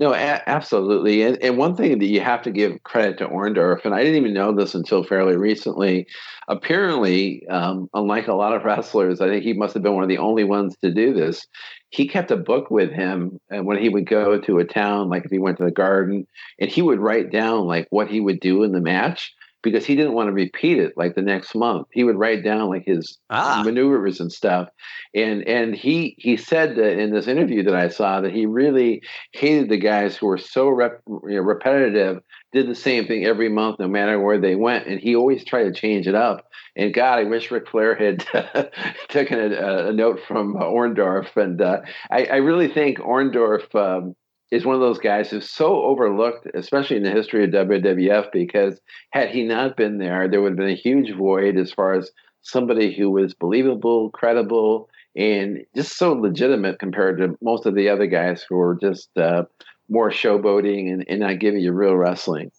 No, 0.00 0.14
a- 0.14 0.42
absolutely. 0.46 1.22
And, 1.22 1.36
and 1.42 1.58
one 1.58 1.76
thing 1.76 1.98
that 1.98 2.06
you 2.06 2.22
have 2.22 2.40
to 2.42 2.50
give 2.50 2.82
credit 2.84 3.18
to 3.18 3.28
Orndorff, 3.28 3.84
and 3.84 3.94
I 3.94 4.02
didn't 4.02 4.16
even 4.16 4.32
know 4.32 4.54
this 4.54 4.74
until 4.74 5.04
fairly 5.04 5.36
recently. 5.36 6.06
Apparently, 6.48 7.46
um, 7.48 7.90
unlike 7.92 8.26
a 8.26 8.34
lot 8.34 8.56
of 8.56 8.64
wrestlers, 8.64 9.20
I 9.20 9.28
think 9.28 9.44
he 9.44 9.52
must 9.52 9.74
have 9.74 9.82
been 9.82 9.94
one 9.94 10.02
of 10.02 10.08
the 10.08 10.18
only 10.18 10.44
ones 10.44 10.74
to 10.82 10.90
do 10.90 11.12
this. 11.12 11.46
He 11.90 12.08
kept 12.08 12.30
a 12.30 12.36
book 12.36 12.70
with 12.70 12.90
him, 12.90 13.38
and 13.50 13.66
when 13.66 13.76
he 13.76 13.90
would 13.90 14.08
go 14.08 14.40
to 14.40 14.58
a 14.58 14.64
town, 14.64 15.10
like 15.10 15.26
if 15.26 15.30
he 15.30 15.38
went 15.38 15.58
to 15.58 15.64
the 15.64 15.70
Garden, 15.70 16.26
and 16.58 16.70
he 16.70 16.80
would 16.80 17.00
write 17.00 17.30
down 17.30 17.66
like 17.66 17.86
what 17.90 18.08
he 18.08 18.20
would 18.20 18.40
do 18.40 18.62
in 18.62 18.72
the 18.72 18.80
match 18.80 19.34
because 19.62 19.84
he 19.84 19.94
didn't 19.94 20.14
want 20.14 20.28
to 20.28 20.32
repeat 20.32 20.78
it 20.78 20.94
like 20.96 21.14
the 21.14 21.22
next 21.22 21.54
month. 21.54 21.86
He 21.92 22.04
would 22.04 22.18
write 22.18 22.44
down 22.44 22.68
like 22.68 22.84
his 22.86 23.18
ah. 23.30 23.62
maneuvers 23.64 24.20
and 24.20 24.32
stuff. 24.32 24.68
And 25.14 25.46
and 25.46 25.74
he 25.74 26.14
he 26.18 26.36
said 26.36 26.76
that 26.76 26.98
in 26.98 27.12
this 27.12 27.26
interview 27.26 27.62
that 27.64 27.74
I 27.74 27.88
saw 27.88 28.20
that 28.20 28.32
he 28.32 28.46
really 28.46 29.02
hated 29.32 29.68
the 29.68 29.78
guys 29.78 30.16
who 30.16 30.26
were 30.26 30.38
so 30.38 30.68
rep, 30.68 31.00
you 31.06 31.36
know, 31.36 31.42
repetitive, 31.42 32.22
did 32.52 32.68
the 32.68 32.74
same 32.74 33.06
thing 33.06 33.24
every 33.24 33.48
month 33.48 33.78
no 33.78 33.88
matter 33.88 34.20
where 34.20 34.40
they 34.40 34.56
went, 34.56 34.86
and 34.86 35.00
he 35.00 35.14
always 35.14 35.44
tried 35.44 35.64
to 35.64 35.72
change 35.72 36.06
it 36.06 36.14
up. 36.14 36.46
And 36.76 36.94
God, 36.94 37.18
I 37.18 37.24
wish 37.24 37.50
Ric 37.50 37.68
Flair 37.68 37.94
had 37.94 38.24
taken 39.08 39.38
a, 39.40 39.88
a, 39.88 39.92
note 39.92 40.20
from 40.26 40.54
Orndorff. 40.54 41.36
And 41.36 41.60
uh, 41.60 41.80
I, 42.10 42.24
I, 42.26 42.36
really 42.36 42.68
think 42.68 42.98
Orndorff. 42.98 43.74
Um, 43.74 44.14
is 44.50 44.66
one 44.66 44.74
of 44.74 44.80
those 44.80 44.98
guys 44.98 45.30
who's 45.30 45.48
so 45.48 45.82
overlooked, 45.82 46.46
especially 46.54 46.96
in 46.96 47.02
the 47.02 47.10
history 47.10 47.44
of 47.44 47.50
WWF, 47.50 48.32
because 48.32 48.80
had 49.10 49.30
he 49.30 49.44
not 49.44 49.76
been 49.76 49.98
there, 49.98 50.28
there 50.28 50.40
would 50.40 50.52
have 50.52 50.58
been 50.58 50.70
a 50.70 50.74
huge 50.74 51.14
void 51.14 51.56
as 51.56 51.72
far 51.72 51.94
as 51.94 52.10
somebody 52.42 52.92
who 52.92 53.10
was 53.10 53.34
believable, 53.34 54.10
credible, 54.10 54.88
and 55.14 55.64
just 55.74 55.96
so 55.96 56.12
legitimate 56.12 56.78
compared 56.78 57.18
to 57.18 57.36
most 57.42 57.66
of 57.66 57.74
the 57.74 57.88
other 57.88 58.06
guys 58.06 58.44
who 58.48 58.56
were 58.56 58.78
just 58.80 59.16
uh, 59.16 59.44
more 59.88 60.10
showboating 60.10 60.92
and, 60.92 61.04
and 61.08 61.20
not 61.20 61.38
giving 61.38 61.60
you 61.60 61.72
real 61.72 61.96
wrestling. 61.96 62.50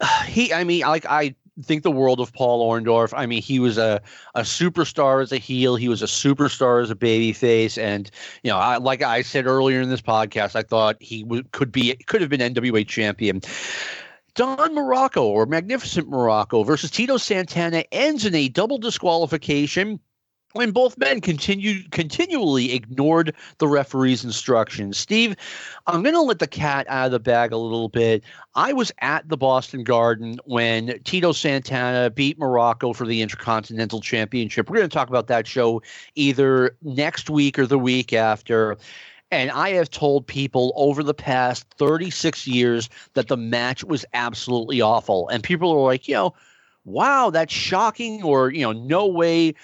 He, 0.26 0.52
I 0.52 0.64
mean, 0.64 0.82
like 0.82 1.06
I 1.06 1.34
think 1.62 1.82
the 1.82 1.90
world 1.90 2.20
of 2.20 2.32
Paul 2.32 2.68
Orndorff. 2.70 3.12
I 3.16 3.26
mean, 3.26 3.42
he 3.42 3.58
was 3.58 3.78
a, 3.78 4.00
a 4.34 4.40
superstar 4.42 5.22
as 5.22 5.32
a 5.32 5.38
heel. 5.38 5.76
He 5.76 5.88
was 5.88 6.02
a 6.02 6.06
superstar 6.06 6.82
as 6.82 6.90
a 6.90 6.94
babyface, 6.94 7.76
and 7.80 8.10
you 8.42 8.50
know, 8.50 8.58
I, 8.58 8.78
like 8.78 9.02
I 9.02 9.22
said 9.22 9.46
earlier 9.46 9.80
in 9.80 9.88
this 9.88 10.00
podcast, 10.00 10.56
I 10.56 10.62
thought 10.62 10.96
he 11.00 11.22
w- 11.22 11.44
could 11.52 11.70
be 11.70 11.94
could 12.06 12.20
have 12.20 12.30
been 12.30 12.40
NWA 12.40 12.86
champion. 12.86 13.42
Don 14.34 14.74
Muraco 14.74 15.22
or 15.22 15.44
Magnificent 15.44 16.10
Muraco 16.10 16.64
versus 16.64 16.90
Tito 16.90 17.18
Santana 17.18 17.84
ends 17.92 18.24
in 18.24 18.34
a 18.34 18.48
double 18.48 18.78
disqualification 18.78 20.00
when 20.52 20.70
both 20.70 20.98
men 20.98 21.20
continued 21.20 21.90
continually 21.90 22.72
ignored 22.72 23.34
the 23.58 23.68
referee's 23.68 24.24
instructions. 24.24 24.98
Steve, 24.98 25.36
I'm 25.86 26.02
going 26.02 26.14
to 26.14 26.22
let 26.22 26.38
the 26.38 26.46
cat 26.46 26.86
out 26.88 27.06
of 27.06 27.12
the 27.12 27.20
bag 27.20 27.52
a 27.52 27.56
little 27.56 27.88
bit. 27.88 28.22
I 28.54 28.72
was 28.72 28.92
at 29.00 29.28
the 29.28 29.36
Boston 29.36 29.84
Garden 29.84 30.38
when 30.44 31.00
Tito 31.04 31.32
Santana 31.32 32.10
beat 32.10 32.38
Muraco 32.38 32.94
for 32.94 33.06
the 33.06 33.22
Intercontinental 33.22 34.00
Championship. 34.00 34.68
We're 34.68 34.78
going 34.78 34.88
to 34.88 34.94
talk 34.94 35.08
about 35.08 35.26
that 35.28 35.46
show 35.46 35.82
either 36.14 36.76
next 36.82 37.30
week 37.30 37.58
or 37.58 37.66
the 37.66 37.78
week 37.78 38.12
after. 38.12 38.76
And 39.30 39.50
I 39.50 39.70
have 39.70 39.88
told 39.88 40.26
people 40.26 40.74
over 40.76 41.02
the 41.02 41.14
past 41.14 41.66
36 41.78 42.46
years 42.46 42.90
that 43.14 43.28
the 43.28 43.36
match 43.38 43.82
was 43.82 44.04
absolutely 44.12 44.82
awful. 44.82 45.26
And 45.28 45.42
people 45.42 45.72
are 45.72 45.82
like, 45.82 46.06
you 46.06 46.14
know, 46.14 46.34
wow, 46.84 47.30
that's 47.30 47.52
shocking, 47.52 48.22
or, 48.22 48.50
you 48.50 48.60
know, 48.60 48.72
no 48.72 49.06
way 49.06 49.54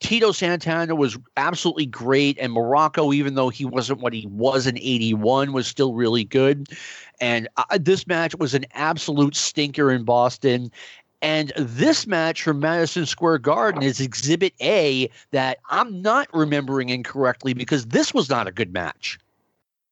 Tito 0.00 0.30
Santana 0.32 0.94
was 0.94 1.18
absolutely 1.36 1.86
great, 1.86 2.38
and 2.38 2.52
Muraco, 2.52 3.14
even 3.14 3.34
though 3.34 3.48
he 3.48 3.64
wasn't 3.64 4.00
what 4.00 4.12
he 4.12 4.26
was 4.26 4.66
in 4.66 4.76
'81, 4.76 5.52
was 5.52 5.66
still 5.66 5.94
really 5.94 6.24
good. 6.24 6.68
And 7.20 7.48
uh, 7.56 7.78
this 7.80 8.06
match 8.06 8.36
was 8.36 8.54
an 8.54 8.66
absolute 8.72 9.34
stinker 9.34 9.90
in 9.90 10.04
Boston. 10.04 10.70
And 11.22 11.50
this 11.56 12.06
match 12.06 12.42
from 12.42 12.60
Madison 12.60 13.06
Square 13.06 13.38
Garden 13.38 13.82
is 13.82 14.00
Exhibit 14.00 14.52
A 14.60 15.10
that 15.30 15.58
I'm 15.70 16.02
not 16.02 16.28
remembering 16.34 16.90
incorrectly 16.90 17.54
because 17.54 17.86
this 17.86 18.12
was 18.12 18.28
not 18.28 18.46
a 18.46 18.52
good 18.52 18.72
match. 18.72 19.18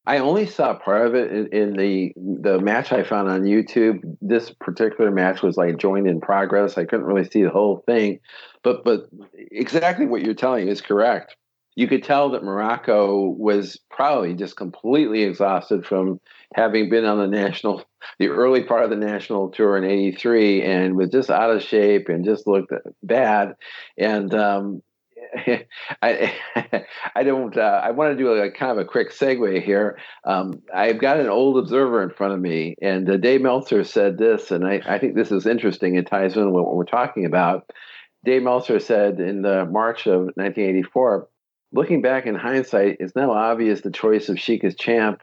I 0.07 0.19
only 0.19 0.45
saw 0.45 0.75
part 0.75 1.07
of 1.07 1.15
it 1.15 1.31
in, 1.31 1.47
in, 1.47 1.73
the 1.77 2.13
the 2.15 2.59
match 2.59 2.91
I 2.91 3.01
found 3.01 3.27
on 3.27 3.41
YouTube. 3.41 4.01
This 4.21 4.51
particular 4.51 5.09
match 5.09 5.41
was 5.41 5.57
like 5.57 5.77
joined 5.77 6.07
in 6.07 6.21
progress. 6.21 6.77
I 6.77 6.85
couldn't 6.85 7.07
really 7.07 7.27
see 7.27 7.41
the 7.41 7.49
whole 7.49 7.77
thing, 7.87 8.19
but 8.65 8.83
but 8.83 9.07
exactly 9.51 10.07
what 10.07 10.23
you're 10.23 10.33
telling 10.33 10.67
is 10.67 10.81
correct. 10.81 11.37
You 11.75 11.87
could 11.87 12.03
tell 12.03 12.31
that 12.31 12.41
Muraco 12.41 13.37
was 13.37 13.79
probably 13.91 14.33
just 14.33 14.55
completely 14.57 15.23
exhausted 15.23 15.85
from 15.85 16.19
having 16.55 16.89
been 16.89 17.05
on 17.05 17.19
the 17.19 17.27
national, 17.27 17.83
the 18.17 18.29
early 18.29 18.63
part 18.63 18.83
of 18.83 18.89
the 18.89 18.95
national 18.95 19.51
tour 19.51 19.77
in 19.77 19.83
'83, 19.83 20.63
and 20.63 20.97
was 20.97 21.09
just 21.11 21.29
out 21.29 21.51
of 21.51 21.61
shape 21.61 22.09
and 22.09 22.25
just 22.25 22.47
looked 22.47 22.73
bad. 23.03 23.55
And 23.97 24.33
um, 24.33 24.81
I 26.01 26.33
I 27.15 27.23
don't. 27.23 27.55
Uh, 27.55 27.81
I 27.83 27.91
want 27.91 28.17
to 28.17 28.23
do 28.23 28.29
a, 28.29 28.49
kind 28.49 28.71
of 28.71 28.79
a 28.79 28.85
quick 28.85 29.11
segue 29.11 29.63
here. 29.63 29.99
Um, 30.23 30.63
I've 30.73 30.99
got 30.99 31.19
an 31.19 31.29
old 31.29 31.59
observer 31.59 32.01
in 32.01 32.09
front 32.09 32.33
of 32.33 32.39
me, 32.39 32.77
and 32.81 33.07
uh, 33.07 33.17
Dave 33.17 33.41
Meltzer 33.41 33.83
said 33.83 34.17
this, 34.17 34.49
and 34.49 34.65
I, 34.65 34.81
I 34.87 34.97
think 34.97 35.15
this 35.15 35.31
is 35.31 35.45
interesting. 35.45 35.95
It 35.95 36.07
ties 36.07 36.35
in 36.35 36.51
with 36.51 36.65
what 36.65 36.75
we're 36.75 36.85
talking 36.85 37.25
about. 37.25 37.69
Dave 38.25 38.43
Meltzer 38.43 38.79
said 38.79 39.19
in 39.19 39.41
the 39.41 39.65
March 39.65 40.07
of 40.07 40.21
1984, 40.35 41.27
looking 41.71 42.01
back 42.01 42.25
in 42.25 42.35
hindsight, 42.35 42.97
it's 42.99 43.15
now 43.15 43.31
obvious 43.31 43.81
the 43.81 43.91
choice 43.91 44.29
of 44.29 44.39
Sheik 44.39 44.63
as 44.63 44.75
champ 44.75 45.21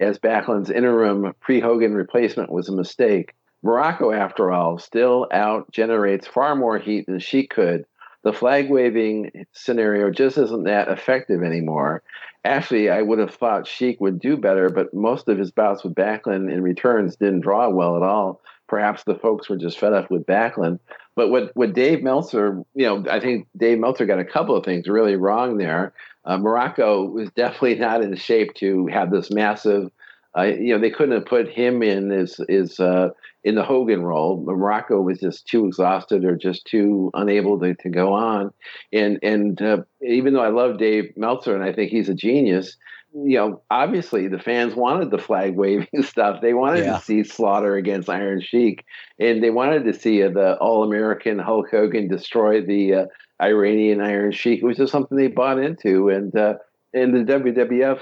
as 0.00 0.18
Backlund's 0.18 0.70
interim 0.70 1.32
pre-Hogan 1.40 1.94
replacement 1.94 2.50
was 2.50 2.68
a 2.68 2.74
mistake. 2.74 3.34
Muraco, 3.64 4.16
after 4.16 4.50
all, 4.50 4.78
still 4.78 5.28
out 5.32 5.70
generates 5.70 6.26
far 6.26 6.56
more 6.56 6.78
heat 6.78 7.06
than 7.06 7.18
Sheik 7.18 7.50
could 7.50 7.84
the 8.22 8.32
flag 8.32 8.70
waving 8.70 9.46
scenario 9.52 10.10
just 10.10 10.36
isn't 10.36 10.64
that 10.64 10.88
effective 10.88 11.42
anymore. 11.42 12.02
Actually, 12.44 12.90
I 12.90 13.02
would 13.02 13.18
have 13.18 13.34
thought 13.34 13.66
Sheik 13.66 14.00
would 14.00 14.18
do 14.18 14.36
better, 14.36 14.68
but 14.68 14.92
most 14.92 15.28
of 15.28 15.38
his 15.38 15.50
bouts 15.50 15.84
with 15.84 15.94
Backlund 15.94 16.52
in 16.52 16.62
returns 16.62 17.16
didn't 17.16 17.40
draw 17.40 17.68
well 17.70 17.96
at 17.96 18.02
all. 18.02 18.42
Perhaps 18.70 19.02
the 19.04 19.16
folks 19.16 19.50
were 19.50 19.56
just 19.56 19.80
fed 19.80 19.92
up 19.92 20.10
with 20.10 20.24
Backlund. 20.26 20.78
But 21.16 21.28
what, 21.28 21.50
what 21.54 21.74
Dave 21.74 22.04
Meltzer, 22.04 22.62
you 22.74 22.86
know, 22.86 23.04
I 23.10 23.18
think 23.18 23.48
Dave 23.56 23.80
Meltzer 23.80 24.06
got 24.06 24.20
a 24.20 24.24
couple 24.24 24.56
of 24.56 24.64
things 24.64 24.86
really 24.86 25.16
wrong 25.16 25.58
there. 25.58 25.92
Uh, 26.24 26.38
Muraco 26.38 27.10
was 27.12 27.30
definitely 27.36 27.74
not 27.74 28.02
in 28.02 28.14
shape 28.14 28.54
to 28.54 28.86
have 28.86 29.10
this 29.10 29.30
massive 29.30 29.90
uh, 30.38 30.42
you 30.42 30.72
know, 30.72 30.80
they 30.80 30.90
couldn't 30.90 31.14
have 31.14 31.26
put 31.26 31.48
him 31.48 31.82
in 31.82 32.12
as 32.12 32.40
is 32.48 32.78
uh, 32.78 33.08
in 33.42 33.56
the 33.56 33.64
Hogan 33.64 34.02
role. 34.02 34.44
Muraco 34.44 35.02
was 35.02 35.18
just 35.18 35.46
too 35.48 35.66
exhausted 35.66 36.24
or 36.24 36.36
just 36.36 36.64
too 36.66 37.10
unable 37.14 37.58
to, 37.58 37.74
to 37.74 37.88
go 37.88 38.12
on. 38.12 38.52
And 38.92 39.18
and 39.22 39.60
uh, 39.60 39.78
even 40.02 40.34
though 40.34 40.42
I 40.42 40.50
love 40.50 40.78
Dave 40.78 41.12
Meltzer 41.16 41.54
and 41.54 41.64
I 41.64 41.72
think 41.72 41.90
he's 41.90 42.08
a 42.08 42.14
genius, 42.14 42.76
you 43.12 43.36
know, 43.36 43.62
obviously 43.70 44.28
the 44.28 44.38
fans 44.38 44.74
wanted 44.74 45.10
the 45.10 45.18
flag 45.18 45.56
waving 45.56 45.88
stuff. 46.02 46.40
They 46.40 46.54
wanted 46.54 46.84
yeah. 46.84 46.98
to 46.98 47.04
see 47.04 47.24
Slaughter 47.24 47.76
against 47.76 48.08
Iron 48.08 48.40
Sheik, 48.40 48.84
and 49.18 49.42
they 49.42 49.50
wanted 49.50 49.84
to 49.84 49.94
see 49.98 50.22
uh, 50.22 50.30
the 50.30 50.56
All 50.58 50.84
American 50.84 51.38
Hulk 51.38 51.70
Hogan 51.70 52.08
destroy 52.08 52.64
the 52.64 52.94
uh, 52.94 53.06
Iranian 53.42 54.00
Iron 54.00 54.32
Sheik. 54.32 54.62
It 54.62 54.66
was 54.66 54.76
just 54.76 54.92
something 54.92 55.16
they 55.16 55.28
bought 55.28 55.58
into, 55.58 56.08
and 56.08 56.36
uh, 56.36 56.54
and 56.94 57.14
the 57.14 57.32
WWF 57.32 58.00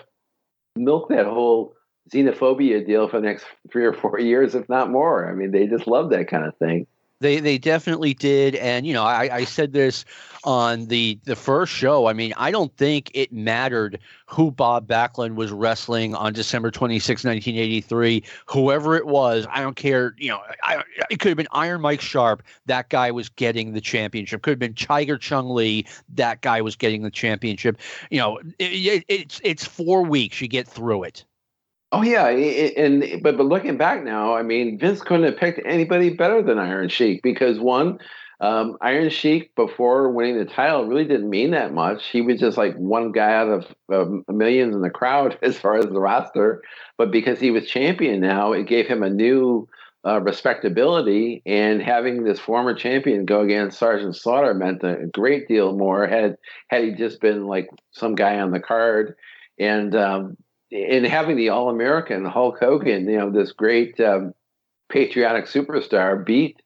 milked 0.77 1.11
that 1.11 1.27
whole 1.27 1.75
xenophobia 2.13 2.87
deal 2.87 3.09
for 3.09 3.21
the 3.21 3.27
next 3.27 3.45
three 3.71 3.85
or 3.85 3.93
four 3.93 4.19
years, 4.21 4.55
if 4.55 4.69
not 4.69 4.91
more. 4.91 5.31
I 5.31 5.35
mean, 5.35 5.51
they 5.51 5.67
just 5.67 5.87
love 5.87 6.11
that 6.11 6.29
kind 6.29 6.47
of 6.47 6.57
thing. 6.57 6.87
They 7.21 7.41
they 7.41 7.59
definitely 7.59 8.15
did, 8.15 8.55
and 8.55 8.87
you 8.87 8.93
know, 8.93 9.03
I, 9.03 9.29
I 9.39 9.45
said 9.45 9.73
this 9.73 10.05
on 10.45 10.87
the 10.87 11.19
the 11.25 11.35
first 11.35 11.73
show. 11.73 12.07
I 12.07 12.13
mean, 12.13 12.33
I 12.37 12.53
don't 12.53 12.75
think 12.77 13.11
it 13.13 13.33
mattered 13.33 13.99
who 14.27 14.53
Bob 14.53 14.87
Backlund 14.87 15.35
was 15.35 15.51
wrestling 15.51 16.15
on 16.15 16.33
December 16.33 16.71
26, 16.71 17.25
1983. 17.25 18.23
Whoever 18.47 18.95
it 18.97 19.07
was, 19.09 19.49
I 19.51 19.63
don't 19.63 19.75
care. 19.75 20.15
You 20.17 20.29
know, 20.29 20.41
I, 20.63 20.85
it 21.11 21.19
could 21.19 21.31
have 21.31 21.37
been 21.37 21.49
Iron 21.51 21.81
Mike 21.81 22.01
Sharp. 22.01 22.45
That 22.67 22.89
guy 22.89 23.11
was 23.11 23.29
getting 23.29 23.73
the 23.73 23.81
championship. 23.81 24.43
Could 24.43 24.53
have 24.53 24.59
been 24.61 24.75
Tiger 24.75 25.19
Chung 25.19 25.51
Lee. 25.51 25.87
That 26.15 26.41
guy 26.43 26.61
was 26.61 26.77
getting 26.77 27.03
the 27.03 27.11
championship. 27.11 27.79
You 28.11 28.21
know, 28.21 28.37
it, 28.37 28.55
it, 28.61 29.05
it's 29.09 29.41
it's 29.43 29.65
four 29.65 30.05
weeks. 30.05 30.41
You 30.41 30.47
get 30.47 30.69
through 30.69 31.03
it. 31.03 31.25
Oh 31.91 32.03
yeah, 32.03 32.29
and 32.29 33.23
but 33.23 33.39
but 33.39 33.47
looking 33.47 33.79
back 33.79 34.05
now, 34.05 34.35
I 34.35 34.43
mean, 34.43 34.79
Vince 34.79 35.01
couldn't 35.01 35.25
have 35.25 35.39
picked 35.39 35.61
anybody 35.65 36.11
better 36.11 36.43
than 36.43 36.59
Iron 36.59 36.91
Sheik 36.91 37.23
because 37.23 37.59
one, 37.59 37.99
um, 38.41 38.77
Iron 38.83 39.09
Sheik 39.09 39.55
before 39.55 40.11
winning 40.11 40.39
the 40.39 40.45
title 40.45 40.85
really 40.85 41.07
didn't 41.07 41.31
mean 41.31 41.51
that 41.53 41.73
much. 41.73 42.07
He 42.09 42.21
was 42.21 42.39
just 42.41 42.59
like 42.59 42.77
one 42.77 43.11
guy 43.11 43.33
out 43.33 43.49
of 43.49 43.75
um, 43.91 44.25
millions 44.29 44.75
in 44.75 44.83
the 44.83 44.91
crowd 44.91 45.39
as 45.43 45.59
far 45.59 45.79
as 45.79 45.87
the 45.87 45.99
roster. 45.99 46.63
But 46.99 47.11
because 47.11 47.41
he 47.41 47.51
was 47.51 47.67
champion 47.67 48.21
now, 48.21 48.53
it 48.53 48.67
gave 48.67 48.87
him 48.87 49.03
a 49.03 49.09
new 49.11 49.67
uh, 50.07 50.21
respectability. 50.21 51.43
And 51.47 51.81
having 51.81 52.23
this 52.23 52.39
former 52.39 52.75
champion 52.75 53.25
go 53.25 53.41
against 53.41 53.79
Sergeant 53.79 54.15
Slaughter 54.15 54.53
meant 54.53 54.85
a 54.85 55.07
great 55.15 55.49
deal 55.49 55.75
more. 55.75 56.07
Had 56.07 56.37
had 56.69 56.85
he 56.85 56.93
just 56.93 57.21
been 57.23 57.47
like 57.47 57.69
some 57.93 58.15
guy 58.15 58.39
on 58.41 58.51
the 58.51 58.61
card, 58.61 59.15
and 59.59 59.97
um, 59.97 60.37
in 60.71 61.05
having 61.05 61.37
the 61.37 61.49
All 61.51 61.71
American 61.71 62.25
Hulk 62.25 62.59
Hogan, 62.59 63.09
you 63.09 63.19
know, 63.19 63.31
this 63.31 63.53
great 63.53 63.99
um, 64.01 64.35
patriotic 64.89 65.47
superstar 65.47 66.25
beat 66.25 66.61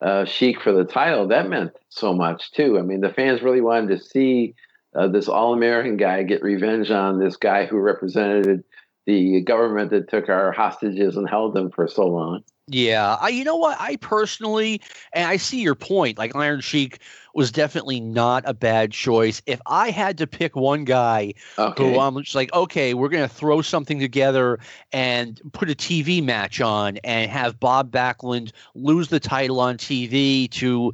uh, 0.00 0.24
Sheik 0.24 0.60
for 0.60 0.72
the 0.72 0.84
title, 0.84 1.28
that 1.28 1.48
meant 1.48 1.72
so 1.88 2.12
much 2.12 2.52
too. 2.52 2.78
I 2.78 2.82
mean, 2.82 3.00
the 3.00 3.12
fans 3.12 3.42
really 3.42 3.62
wanted 3.62 3.96
to 3.96 4.04
see 4.04 4.54
uh, 4.94 5.08
this 5.08 5.28
All 5.28 5.54
American 5.54 5.96
guy 5.96 6.22
get 6.22 6.42
revenge 6.42 6.90
on 6.90 7.18
this 7.18 7.36
guy 7.36 7.66
who 7.66 7.78
represented 7.78 8.64
the 9.06 9.40
government 9.42 9.90
that 9.90 10.10
took 10.10 10.28
our 10.28 10.52
hostages 10.52 11.16
and 11.16 11.28
held 11.28 11.54
them 11.54 11.70
for 11.70 11.86
so 11.86 12.06
long. 12.06 12.42
Yeah, 12.68 13.16
I, 13.20 13.28
you 13.28 13.44
know 13.44 13.56
what? 13.56 13.76
I 13.80 13.94
personally, 13.96 14.80
and 15.12 15.28
I 15.28 15.36
see 15.36 15.60
your 15.60 15.76
point. 15.76 16.18
Like 16.18 16.34
Iron 16.34 16.60
Sheik 16.60 16.98
was 17.32 17.52
definitely 17.52 18.00
not 18.00 18.42
a 18.44 18.54
bad 18.54 18.90
choice. 18.90 19.40
If 19.46 19.60
I 19.66 19.90
had 19.90 20.18
to 20.18 20.26
pick 20.26 20.56
one 20.56 20.84
guy 20.84 21.34
okay. 21.58 21.94
who 21.94 22.00
I'm 22.00 22.20
just 22.22 22.34
like, 22.34 22.52
okay, 22.52 22.92
we're 22.94 23.08
gonna 23.08 23.28
throw 23.28 23.62
something 23.62 24.00
together 24.00 24.58
and 24.92 25.40
put 25.52 25.70
a 25.70 25.76
TV 25.76 26.20
match 26.24 26.60
on 26.60 26.96
and 27.04 27.30
have 27.30 27.60
Bob 27.60 27.92
Backlund 27.92 28.50
lose 28.74 29.08
the 29.08 29.20
title 29.20 29.60
on 29.60 29.76
TV 29.76 30.50
to 30.52 30.92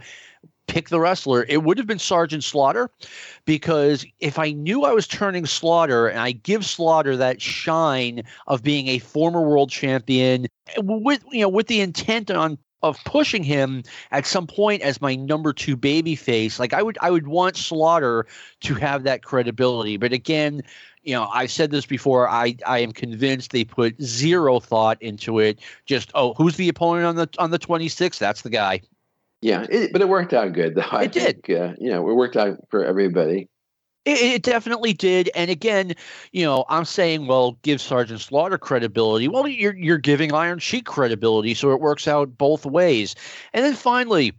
pick 0.72 0.88
the 0.88 0.98
wrestler, 0.98 1.44
it 1.50 1.64
would 1.64 1.76
have 1.76 1.86
been 1.86 1.98
Sergeant 1.98 2.42
Slaughter 2.42 2.90
because 3.44 4.06
if 4.20 4.38
I 4.38 4.52
knew 4.52 4.84
I 4.84 4.92
was 4.92 5.06
turning 5.06 5.44
Slaughter 5.44 6.08
and 6.08 6.18
I 6.18 6.32
give 6.32 6.64
Slaughter 6.64 7.14
that 7.18 7.42
shine 7.42 8.22
of 8.46 8.62
being 8.62 8.88
a 8.88 8.98
former 8.98 9.42
world 9.42 9.68
champion 9.70 10.46
with 10.78 11.22
you 11.30 11.42
know 11.42 11.48
with 11.50 11.66
the 11.66 11.80
intent 11.80 12.30
on 12.30 12.56
of 12.82 12.98
pushing 13.04 13.44
him 13.44 13.82
at 14.12 14.26
some 14.26 14.46
point 14.46 14.80
as 14.80 15.00
my 15.00 15.14
number 15.14 15.52
two 15.52 15.76
baby 15.76 16.16
face 16.16 16.58
like 16.58 16.72
i 16.72 16.82
would 16.82 16.98
i 17.00 17.10
would 17.12 17.28
want 17.28 17.56
slaughter 17.56 18.26
to 18.60 18.74
have 18.74 19.04
that 19.04 19.22
credibility. 19.22 19.96
But 19.96 20.12
again 20.12 20.62
you 21.02 21.14
know 21.14 21.28
i've 21.32 21.52
said 21.52 21.70
this 21.70 21.86
before 21.86 22.28
i 22.28 22.56
i 22.66 22.78
am 22.78 22.92
convinced 22.92 23.52
they 23.52 23.64
put 23.64 24.00
zero 24.02 24.58
thought 24.58 25.00
into 25.02 25.38
it. 25.38 25.60
Just 25.84 26.10
oh 26.14 26.34
who's 26.34 26.56
the 26.56 26.68
opponent 26.70 27.06
on 27.06 27.16
the 27.16 27.28
on 27.38 27.50
the 27.50 27.58
26th 27.58 28.18
that's 28.18 28.42
the 28.42 28.50
guy 28.50 28.80
yeah, 29.42 29.66
it, 29.68 29.92
but 29.92 30.00
it 30.00 30.08
worked 30.08 30.32
out 30.32 30.52
good, 30.52 30.76
though. 30.76 30.82
I 30.90 31.04
it 31.04 31.12
did. 31.12 31.44
Think, 31.44 31.50
uh, 31.50 31.74
you 31.78 31.90
know, 31.90 32.08
it 32.08 32.14
worked 32.14 32.36
out 32.36 32.58
for 32.70 32.84
everybody. 32.84 33.48
It, 34.04 34.18
it, 34.20 34.42
definitely 34.42 34.92
did. 34.94 35.30
And 35.34 35.50
again, 35.50 35.94
you 36.32 36.44
know, 36.44 36.64
I'm 36.68 36.84
saying, 36.84 37.26
well, 37.26 37.58
give 37.62 37.80
Sergeant 37.80 38.20
Slaughter 38.20 38.58
credibility. 38.58 39.28
Well, 39.28 39.46
you're 39.46 39.76
you're 39.76 39.98
giving 39.98 40.32
Iron 40.32 40.58
Sheik 40.58 40.86
credibility, 40.86 41.54
so 41.54 41.70
it 41.72 41.80
works 41.80 42.08
out 42.08 42.36
both 42.36 42.66
ways. 42.66 43.14
And 43.52 43.64
then 43.64 43.74
finally, 43.74 44.32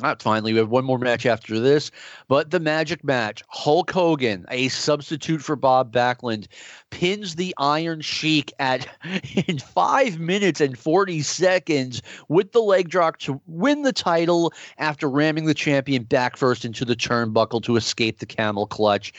not 0.00 0.22
finally, 0.22 0.52
we 0.52 0.58
have 0.58 0.70
one 0.70 0.84
more 0.84 0.98
match 0.98 1.26
after 1.26 1.60
this, 1.60 1.90
but 2.26 2.50
the 2.50 2.60
magic 2.60 3.04
match. 3.04 3.42
Hulk 3.48 3.90
Hogan, 3.90 4.46
a 4.50 4.68
substitute 4.68 5.42
for 5.42 5.54
Bob 5.54 5.92
Backlund, 5.92 6.46
pins 6.90 7.34
the 7.34 7.54
Iron 7.58 8.00
Sheik 8.00 8.52
at 8.58 8.88
in 9.46 9.58
five 9.58 10.18
minutes 10.18 10.60
and 10.60 10.78
40 10.78 11.20
seconds 11.20 12.00
with 12.28 12.52
the 12.52 12.62
leg 12.62 12.88
drop 12.88 13.18
to 13.18 13.40
win 13.46 13.82
the 13.82 13.92
title 13.92 14.52
after 14.78 15.10
ramming 15.10 15.44
the 15.44 15.54
champion 15.54 16.04
back 16.04 16.36
first 16.36 16.64
into 16.64 16.84
the 16.84 16.96
turnbuckle 16.96 17.62
to 17.64 17.76
escape 17.76 18.18
the 18.18 18.26
camel 18.26 18.66
clutch. 18.66 19.12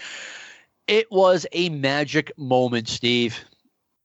It 0.88 1.12
was 1.12 1.46
a 1.52 1.70
magic 1.70 2.32
moment, 2.38 2.88
Steve. 2.88 3.40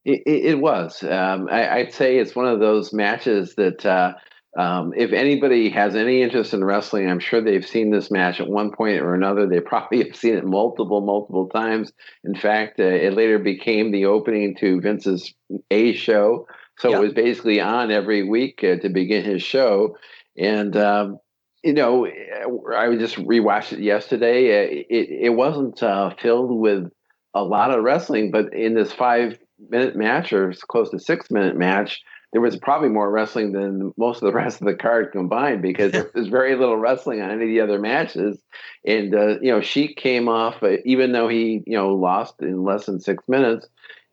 It, 0.05 0.23
it 0.27 0.61
was. 0.61 1.03
Um, 1.03 1.49
I, 1.51 1.83
would 1.83 1.93
say 1.93 2.19
it's 2.19 2.37
one 2.37 2.47
of 2.47 2.61
those 2.61 2.93
matches 2.93 3.55
that. 3.55 3.87
Uh, 3.87 4.15
um, 4.59 4.93
if 4.97 5.13
anybody 5.13 5.71
has 5.71 5.95
any 5.95 6.21
interest 6.21 6.53
in 6.53 6.65
wrestling, 6.65 7.09
I'm 7.09 7.21
sure 7.21 7.41
they've 7.41 7.65
seen 7.65 7.93
this 7.93 8.11
match 8.11 8.41
at 8.41 8.49
one 8.49 8.73
point 8.73 9.01
or 9.01 9.15
another. 9.15 9.47
They 9.47 9.61
probably 9.67 10.05
have 10.05 10.17
seen 10.17 10.35
it 10.35 10.45
multiple, 10.45 11.01
multiple 11.01 11.49
times. 11.49 11.93
In 12.25 12.35
fact, 12.35 12.81
uh, 12.81 12.83
it 12.83 13.15
later 13.15 13.39
became 13.39 13.93
the 13.93 14.07
opening 14.07 14.57
to 14.57 14.81
Vince's 14.81 15.33
A 15.71 15.93
show. 15.93 16.49
So 16.79 16.91
yep. 16.91 16.99
it 16.99 17.01
was 17.01 17.13
basically 17.13 17.61
on 17.61 17.93
every 17.93 18.29
week 18.29 18.65
uh, 18.65 18.77
to 18.81 18.89
begin 18.89 19.25
his 19.25 19.45
show. 19.45 19.97
And, 20.37 20.77
um, 20.77 21.19
you 21.63 21.73
know, 21.73 22.07
I 22.07 22.97
just 22.97 23.15
rewatched 23.15 23.75
it 23.75 23.81
yesterday. 23.81 24.49
Uh, 24.49 24.85
it, 24.91 25.09
it 25.27 25.31
wasn't 25.31 25.81
uh, 25.85 26.11
filled 26.21 26.51
with 26.51 26.91
a 27.33 27.45
lot 27.45 27.71
of 27.71 27.85
wrestling, 27.85 28.33
but 28.33 28.53
in 28.53 28.75
this 28.75 28.93
five 28.93 29.39
minute 29.71 29.95
match 29.95 30.33
or 30.33 30.53
close 30.69 30.91
to 30.91 30.99
six 30.99 31.31
minute 31.31 31.57
match, 31.57 32.03
there 32.33 32.41
was 32.41 32.57
probably 32.57 32.89
more 32.89 33.11
wrestling 33.11 33.53
than 33.53 33.93
most 33.97 34.23
of 34.23 34.27
the 34.27 34.33
rest 34.39 34.61
of 34.61 34.67
the 34.67 34.75
card 34.75 35.13
combined 35.13 35.63
because 35.63 35.93
there's 35.93 36.29
very 36.29 36.57
little 36.57 36.77
wrestling 36.77 37.21
on 37.21 37.31
any 37.31 37.45
of 37.45 37.49
the 37.49 37.61
other 37.61 37.81
matches. 37.81 38.39
And 38.85 39.15
uh, 39.15 39.41
you 39.41 39.51
know, 39.51 39.61
Sheik 39.61 39.97
came 39.97 40.29
off, 40.29 40.63
uh, 40.63 40.77
even 40.85 41.13
though 41.13 41.29
he 41.29 41.63
you 41.67 41.77
know 41.77 41.95
lost 41.95 42.35
in 42.41 42.65
less 42.65 42.87
than 42.87 43.01
six 43.01 43.23
minutes. 43.29 43.67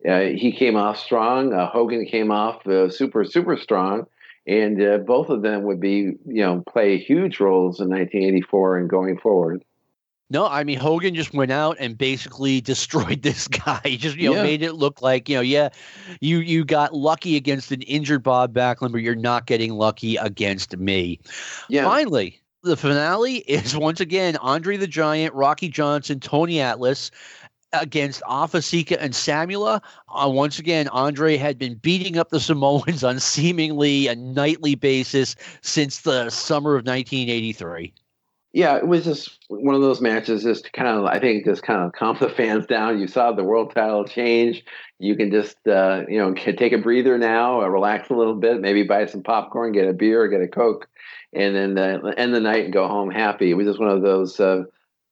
Uh, 0.07 0.27
he 0.35 0.51
came 0.51 0.75
off 0.75 0.99
strong. 0.99 1.51
Uh, 1.51 1.67
Hogan 1.67 2.05
came 2.05 2.29
off 2.29 2.65
uh, 2.67 2.89
super 2.89 3.25
super 3.25 3.57
strong, 3.57 4.05
and 4.45 4.81
uh, 4.81 4.97
both 4.99 5.29
of 5.29 5.41
them 5.41 5.63
would 5.63 5.79
be 5.79 6.13
you 6.25 6.45
know 6.45 6.63
play 6.71 6.97
huge 6.97 7.39
roles 7.39 7.79
in 7.79 7.89
1984 7.89 8.77
and 8.77 8.89
going 8.89 9.17
forward. 9.17 9.63
No, 10.29 10.47
I 10.47 10.63
mean 10.63 10.79
Hogan 10.79 11.13
just 11.13 11.33
went 11.33 11.51
out 11.51 11.77
and 11.79 11.97
basically 11.97 12.59
destroyed 12.61 13.21
this 13.21 13.47
guy. 13.47 13.79
He 13.83 13.97
just 13.97 14.17
you 14.17 14.29
know 14.29 14.37
yeah. 14.37 14.43
made 14.43 14.63
it 14.63 14.73
look 14.73 15.01
like 15.01 15.29
you 15.29 15.35
know 15.35 15.41
yeah, 15.41 15.69
you 16.19 16.39
you 16.39 16.65
got 16.65 16.93
lucky 16.93 17.35
against 17.35 17.71
an 17.71 17.81
injured 17.83 18.23
Bob 18.23 18.53
Backlund, 18.53 18.91
but 18.91 19.01
you're 19.01 19.15
not 19.15 19.45
getting 19.45 19.73
lucky 19.73 20.15
against 20.15 20.75
me. 20.77 21.19
Yeah. 21.69 21.83
Finally, 21.83 22.41
the 22.63 22.75
finale 22.75 23.37
is 23.47 23.75
once 23.77 23.99
again 23.99 24.37
Andre 24.37 24.77
the 24.77 24.87
Giant, 24.87 25.33
Rocky 25.33 25.69
Johnson, 25.69 26.19
Tony 26.19 26.59
Atlas 26.59 27.11
against 27.73 28.23
Afa 28.25 28.61
Sika 28.61 28.99
and 29.01 29.13
Samula. 29.13 29.81
Uh, 30.09 30.29
once 30.29 30.59
again, 30.59 30.87
Andre 30.89 31.35
had 31.37 31.59
been 31.59 31.75
beating 31.75 32.17
up 32.17 32.29
the 32.29 32.39
Samoans 32.39 33.03
on 33.03 33.19
seemingly 33.19 34.07
a 34.07 34.15
nightly 34.15 34.75
basis 34.75 35.35
since 35.61 36.01
the 36.01 36.29
summer 36.29 36.71
of 36.71 36.85
1983 36.85 37.93
yeah, 38.55 38.77
it 38.77 38.87
was 38.87 39.03
just 39.03 39.37
one 39.49 39.75
of 39.75 39.81
those 39.81 39.99
matches, 39.99 40.43
just 40.43 40.71
kind 40.71 40.87
of, 40.87 41.03
I 41.03 41.19
think, 41.19 41.43
just 41.43 41.61
kind 41.61 41.81
of 41.81 41.91
calm 41.91 42.15
the 42.17 42.29
fans 42.37 42.65
down. 42.65 43.01
You 43.01 43.07
saw 43.07 43.33
the 43.33 43.43
world 43.43 43.75
title 43.75 44.05
change. 44.05 44.63
You 44.97 45.17
can 45.17 45.29
just, 45.29 45.57
uh, 45.67 46.03
you 46.07 46.17
know, 46.17 46.33
take 46.33 46.71
a 46.71 46.77
breather 46.77 47.17
now, 47.17 47.61
uh, 47.61 47.67
relax 47.67 48.09
a 48.09 48.13
little 48.13 48.35
bit, 48.35 48.61
maybe 48.61 48.83
buy 48.83 49.07
some 49.07 49.23
popcorn, 49.23 49.73
get 49.73 49.89
a 49.89 49.93
beer, 49.93 50.21
or 50.21 50.29
get 50.29 50.39
a 50.39 50.47
Coke, 50.47 50.87
and 51.33 51.53
then 51.53 51.77
uh, 51.77 52.13
end 52.15 52.33
the 52.33 52.39
night 52.39 52.63
and 52.63 52.73
go 52.73 52.87
home 52.87 53.11
happy. 53.11 53.51
It 53.51 53.55
was 53.55 53.67
just 53.67 53.79
one 53.79 53.89
of 53.89 54.01
those, 54.01 54.39
uh, 54.39 54.63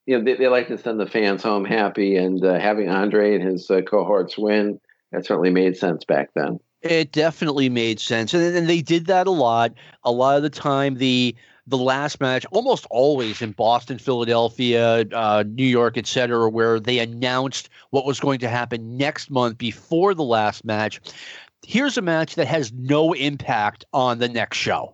you 0.06 0.18
know, 0.18 0.24
they, 0.24 0.36
they, 0.36 0.48
like 0.48 0.70
to 0.70 0.78
send 0.78 0.98
the 0.98 1.06
fans 1.06 1.44
home 1.44 1.66
happy, 1.66 2.16
and 2.16 2.44
uh, 2.46 2.58
having 2.58 2.88
Andre 2.88 3.36
and 3.36 3.44
his 3.44 3.70
uh, 3.70 3.82
cohorts 3.82 4.38
win, 4.38 4.80
that 5.12 5.26
certainly 5.26 5.50
made 5.50 5.76
sense 5.76 6.06
back 6.06 6.30
then. 6.34 6.62
It 6.82 7.12
definitely 7.12 7.68
made 7.68 8.00
sense, 8.00 8.34
and, 8.34 8.56
and 8.56 8.70
they 8.70 8.82
did 8.82 9.08
that 9.08 9.28
a 9.28 9.32
lot. 9.32 9.74
A 10.06 10.12
lot 10.12 10.38
of 10.38 10.44
the 10.44 10.50
time, 10.50 10.96
the 10.96 11.36
the 11.68 11.78
last 11.78 12.20
match 12.20 12.46
almost 12.52 12.86
always 12.90 13.42
in 13.42 13.52
Boston, 13.52 13.98
Philadelphia, 13.98 15.06
uh, 15.14 15.44
New 15.48 15.66
York, 15.66 15.98
etc., 15.98 16.50
where 16.50 16.80
they 16.80 17.00
announced 17.00 17.70
what 17.92 18.06
was 18.06 18.20
going 18.20 18.40
to 18.40 18.50
happen 18.50 18.98
next 18.98 19.32
month 19.32 19.58
before 19.58 20.14
the 20.14 20.24
last 20.24 20.66
match. 20.66 21.00
Here's 21.66 21.98
a 21.98 22.02
match 22.02 22.36
that 22.36 22.48
has 22.48 22.74
no 22.74 23.14
impact 23.14 23.86
on 23.94 24.20
the 24.20 24.28
next 24.28 24.58
show. 24.58 24.94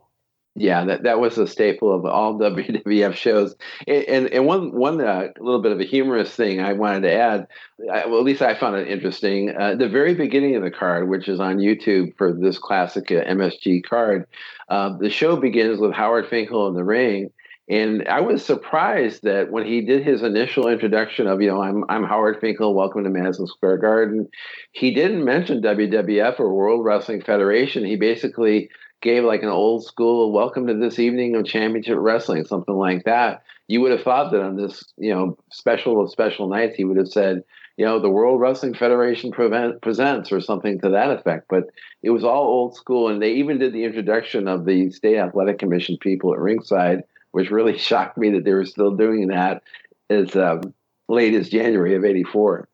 Yeah, 0.56 0.84
that, 0.86 1.04
that 1.04 1.20
was 1.20 1.38
a 1.38 1.48
staple 1.48 1.94
of 1.94 2.06
all 2.06 2.34
WWF 2.40 3.16
shows. 3.16 3.56
And 3.88 4.04
and, 4.06 4.28
and 4.28 4.46
one 4.46 4.72
one 4.74 5.00
uh, 5.00 5.28
little 5.40 5.62
bit 5.62 5.72
of 5.72 5.80
a 5.80 5.86
humorous 5.86 6.34
thing 6.34 6.60
I 6.60 6.74
wanted 6.74 7.02
to 7.02 7.14
add, 7.14 7.48
I, 7.92 8.08
well, 8.08 8.20
at 8.20 8.26
least 8.26 8.42
I 8.42 8.56
found 8.56 8.76
it 8.76 8.88
interesting. 8.88 9.56
Uh, 9.56 9.76
the 9.76 9.90
very 9.90 10.16
beginning 10.16 10.56
of 10.56 10.64
the 10.64 10.72
card, 10.72 11.10
which 11.10 11.28
is 11.28 11.40
on 11.40 11.58
YouTube 11.58 12.18
for 12.18 12.34
this 12.34 12.58
classic 12.58 13.12
uh, 13.12 13.24
MSG 13.24 13.84
card, 13.84 14.26
uh, 14.70 14.98
the 14.98 15.10
show 15.10 15.36
begins 15.38 15.80
with 15.80 15.94
Howard 15.94 16.28
Finkel 16.28 16.68
in 16.68 16.74
the 16.74 16.84
ring. 16.84 17.32
And 17.70 18.08
I 18.08 18.22
was 18.22 18.44
surprised 18.44 19.22
that 19.24 19.52
when 19.52 19.64
he 19.64 19.82
did 19.82 20.04
his 20.04 20.24
initial 20.24 20.68
introduction 20.68 21.28
of, 21.28 21.40
you 21.40 21.50
know, 21.50 21.62
I'm 21.62 21.86
I'm 21.88 22.04
Howard 22.04 22.40
Finkel, 22.42 22.74
welcome 22.74 23.04
to 23.04 23.12
Madison 23.12 23.46
Square 23.46 23.78
Garden, 23.78 24.28
he 24.72 24.92
didn't 24.92 25.24
mention 25.24 25.62
WWF 25.62 26.40
or 26.40 26.52
World 26.52 26.84
Wrestling 26.84 27.22
Federation. 27.22 27.86
He 27.86 27.96
basically 27.96 28.70
gave 29.02 29.24
like 29.24 29.44
an 29.44 29.50
old 29.50 29.86
school 29.86 30.32
welcome 30.32 30.68
to 30.68 30.74
this 30.74 31.00
evening 31.00 31.36
of 31.36 31.46
championship 31.46 31.98
wrestling, 32.00 32.46
something 32.46 32.76
like 32.76 33.06
that. 33.06 33.44
You 33.68 33.82
would 33.82 33.92
have 33.92 34.04
thought 34.04 34.32
that 34.32 34.42
on 34.42 34.56
this, 34.56 34.84
you 34.98 35.14
know, 35.14 35.38
special 35.52 36.02
of 36.02 36.12
special 36.12 36.50
nights, 36.50 36.76
he 36.76 36.84
would 36.84 36.98
have 36.98 37.08
said, 37.08 37.44
you 37.78 37.86
know, 37.86 38.00
the 38.00 38.10
World 38.10 38.42
Wrestling 38.42 38.74
Federation 38.74 39.32
prevent, 39.32 39.82
presents 39.82 40.32
or 40.32 40.42
something 40.42 40.80
to 40.82 40.90
that 40.90 41.12
effect. 41.12 41.46
But 41.50 41.66
it 42.04 42.10
was 42.10 42.24
all 42.24 42.44
old 42.44 42.76
school, 42.76 43.08
and 43.08 43.22
they 43.22 43.34
even 43.34 43.60
did 43.60 43.74
the 43.74 43.84
introduction 43.84 44.48
of 44.48 44.66
the 44.66 44.92
State 44.92 45.18
Athletic 45.18 45.60
Commission 45.60 45.98
people 45.98 46.34
at 46.34 46.40
ringside, 46.40 47.04
which 47.32 47.52
really 47.52 47.78
shocked 47.78 48.18
me 48.18 48.32
that 48.32 48.44
they 48.44 48.54
were 48.54 48.66
still 48.66 48.96
doing 48.96 49.28
that 49.28 49.64
as 50.10 50.36
um, 50.36 50.74
late 51.08 51.36
as 51.36 51.50
January 51.50 51.96
of 51.96 52.04
'84. 52.04 52.69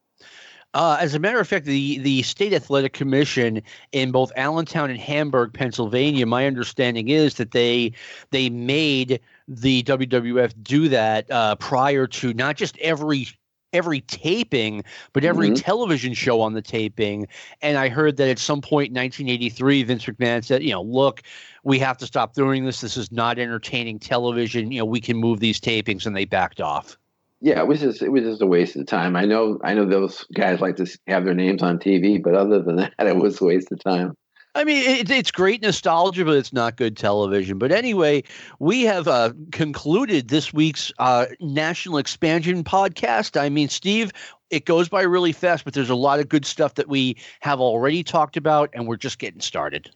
Uh, 0.75 0.97
as 0.99 1.15
a 1.15 1.19
matter 1.19 1.39
of 1.39 1.47
fact, 1.47 1.65
the, 1.65 1.99
the 1.99 2.21
State 2.23 2.51
Athletic 2.51 2.91
Commission 2.91 3.61
in 3.93 4.11
both 4.11 4.29
Allentown 4.35 4.89
and 4.89 4.99
Hamburg, 4.99 5.53
Pennsylvania, 5.53 6.25
my 6.25 6.45
understanding 6.45 7.07
is 7.07 7.35
that 7.35 7.51
they 7.51 7.93
they 8.31 8.49
made 8.49 9.21
the 9.47 9.83
WWF 9.83 10.53
do 10.61 10.89
that 10.89 11.31
uh, 11.31 11.55
prior 11.55 12.07
to 12.07 12.33
not 12.33 12.57
just 12.57 12.77
every 12.79 13.25
every 13.71 14.01
taping, 14.01 14.83
but 15.13 15.23
every 15.23 15.47
mm-hmm. 15.47 15.55
television 15.55 16.13
show 16.13 16.41
on 16.41 16.53
the 16.53 16.61
taping. 16.61 17.27
And 17.61 17.77
I 17.77 17.87
heard 17.87 18.17
that 18.17 18.27
at 18.27 18.39
some 18.39 18.61
point 18.61 18.89
in 18.89 18.95
1983, 18.95 19.83
Vince 19.83 20.05
McMahon 20.05 20.43
said, 20.43 20.61
you 20.61 20.71
know, 20.71 20.81
look, 20.81 21.23
we 21.63 21.79
have 21.79 21.97
to 21.99 22.05
stop 22.05 22.33
doing 22.33 22.65
this. 22.65 22.81
This 22.81 22.97
is 22.97 23.13
not 23.13 23.39
entertaining 23.39 23.97
television. 23.99 24.73
You 24.73 24.79
know, 24.79 24.85
we 24.85 24.99
can 24.99 25.15
move 25.15 25.39
these 25.39 25.59
tapings, 25.59 26.05
and 26.05 26.15
they 26.15 26.25
backed 26.25 26.59
off 26.59 26.97
yeah, 27.45 27.59
it 27.59 27.67
was 27.67 27.79
just 27.79 28.01
it 28.01 28.09
was 28.09 28.23
just 28.23 28.41
a 28.41 28.47
waste 28.47 28.75
of 28.75 28.87
time. 28.87 29.15
I 29.15 29.25
know 29.25 29.59
I 29.63 29.75
know 29.75 29.85
those 29.85 30.25
guys 30.33 30.61
like 30.61 30.77
to 30.77 30.87
have 31.05 31.25
their 31.25 31.35
names 31.35 31.61
on 31.61 31.77
TV, 31.77 32.21
but 32.21 32.33
other 32.33 32.59
than 32.59 32.77
that, 32.77 32.93
it 32.99 33.17
was 33.17 33.39
a 33.39 33.45
waste 33.45 33.71
of 33.71 33.83
time. 33.83 34.15
I 34.55 34.63
mean, 34.63 34.81
it, 34.89 35.11
it's 35.11 35.29
great 35.29 35.61
nostalgia, 35.61 36.25
but 36.25 36.37
it's 36.37 36.53
not 36.53 36.75
good 36.75 36.97
television. 36.97 37.59
But 37.59 37.71
anyway, 37.71 38.23
we 38.57 38.81
have 38.85 39.07
uh, 39.07 39.33
concluded 39.51 40.29
this 40.29 40.53
week's 40.53 40.91
uh, 40.97 41.27
National 41.39 41.99
Expansion 41.99 42.63
podcast. 42.63 43.39
I 43.39 43.49
mean, 43.49 43.69
Steve, 43.69 44.11
it 44.49 44.65
goes 44.65 44.89
by 44.89 45.03
really 45.03 45.31
fast, 45.31 45.65
but 45.65 45.75
there's 45.75 45.91
a 45.91 45.95
lot 45.95 46.19
of 46.19 46.27
good 46.27 46.47
stuff 46.47 46.73
that 46.75 46.89
we 46.89 47.15
have 47.41 47.59
already 47.59 48.03
talked 48.03 48.37
about, 48.37 48.71
and 48.73 48.87
we're 48.87 48.95
just 48.95 49.19
getting 49.19 49.41
started. 49.41 49.91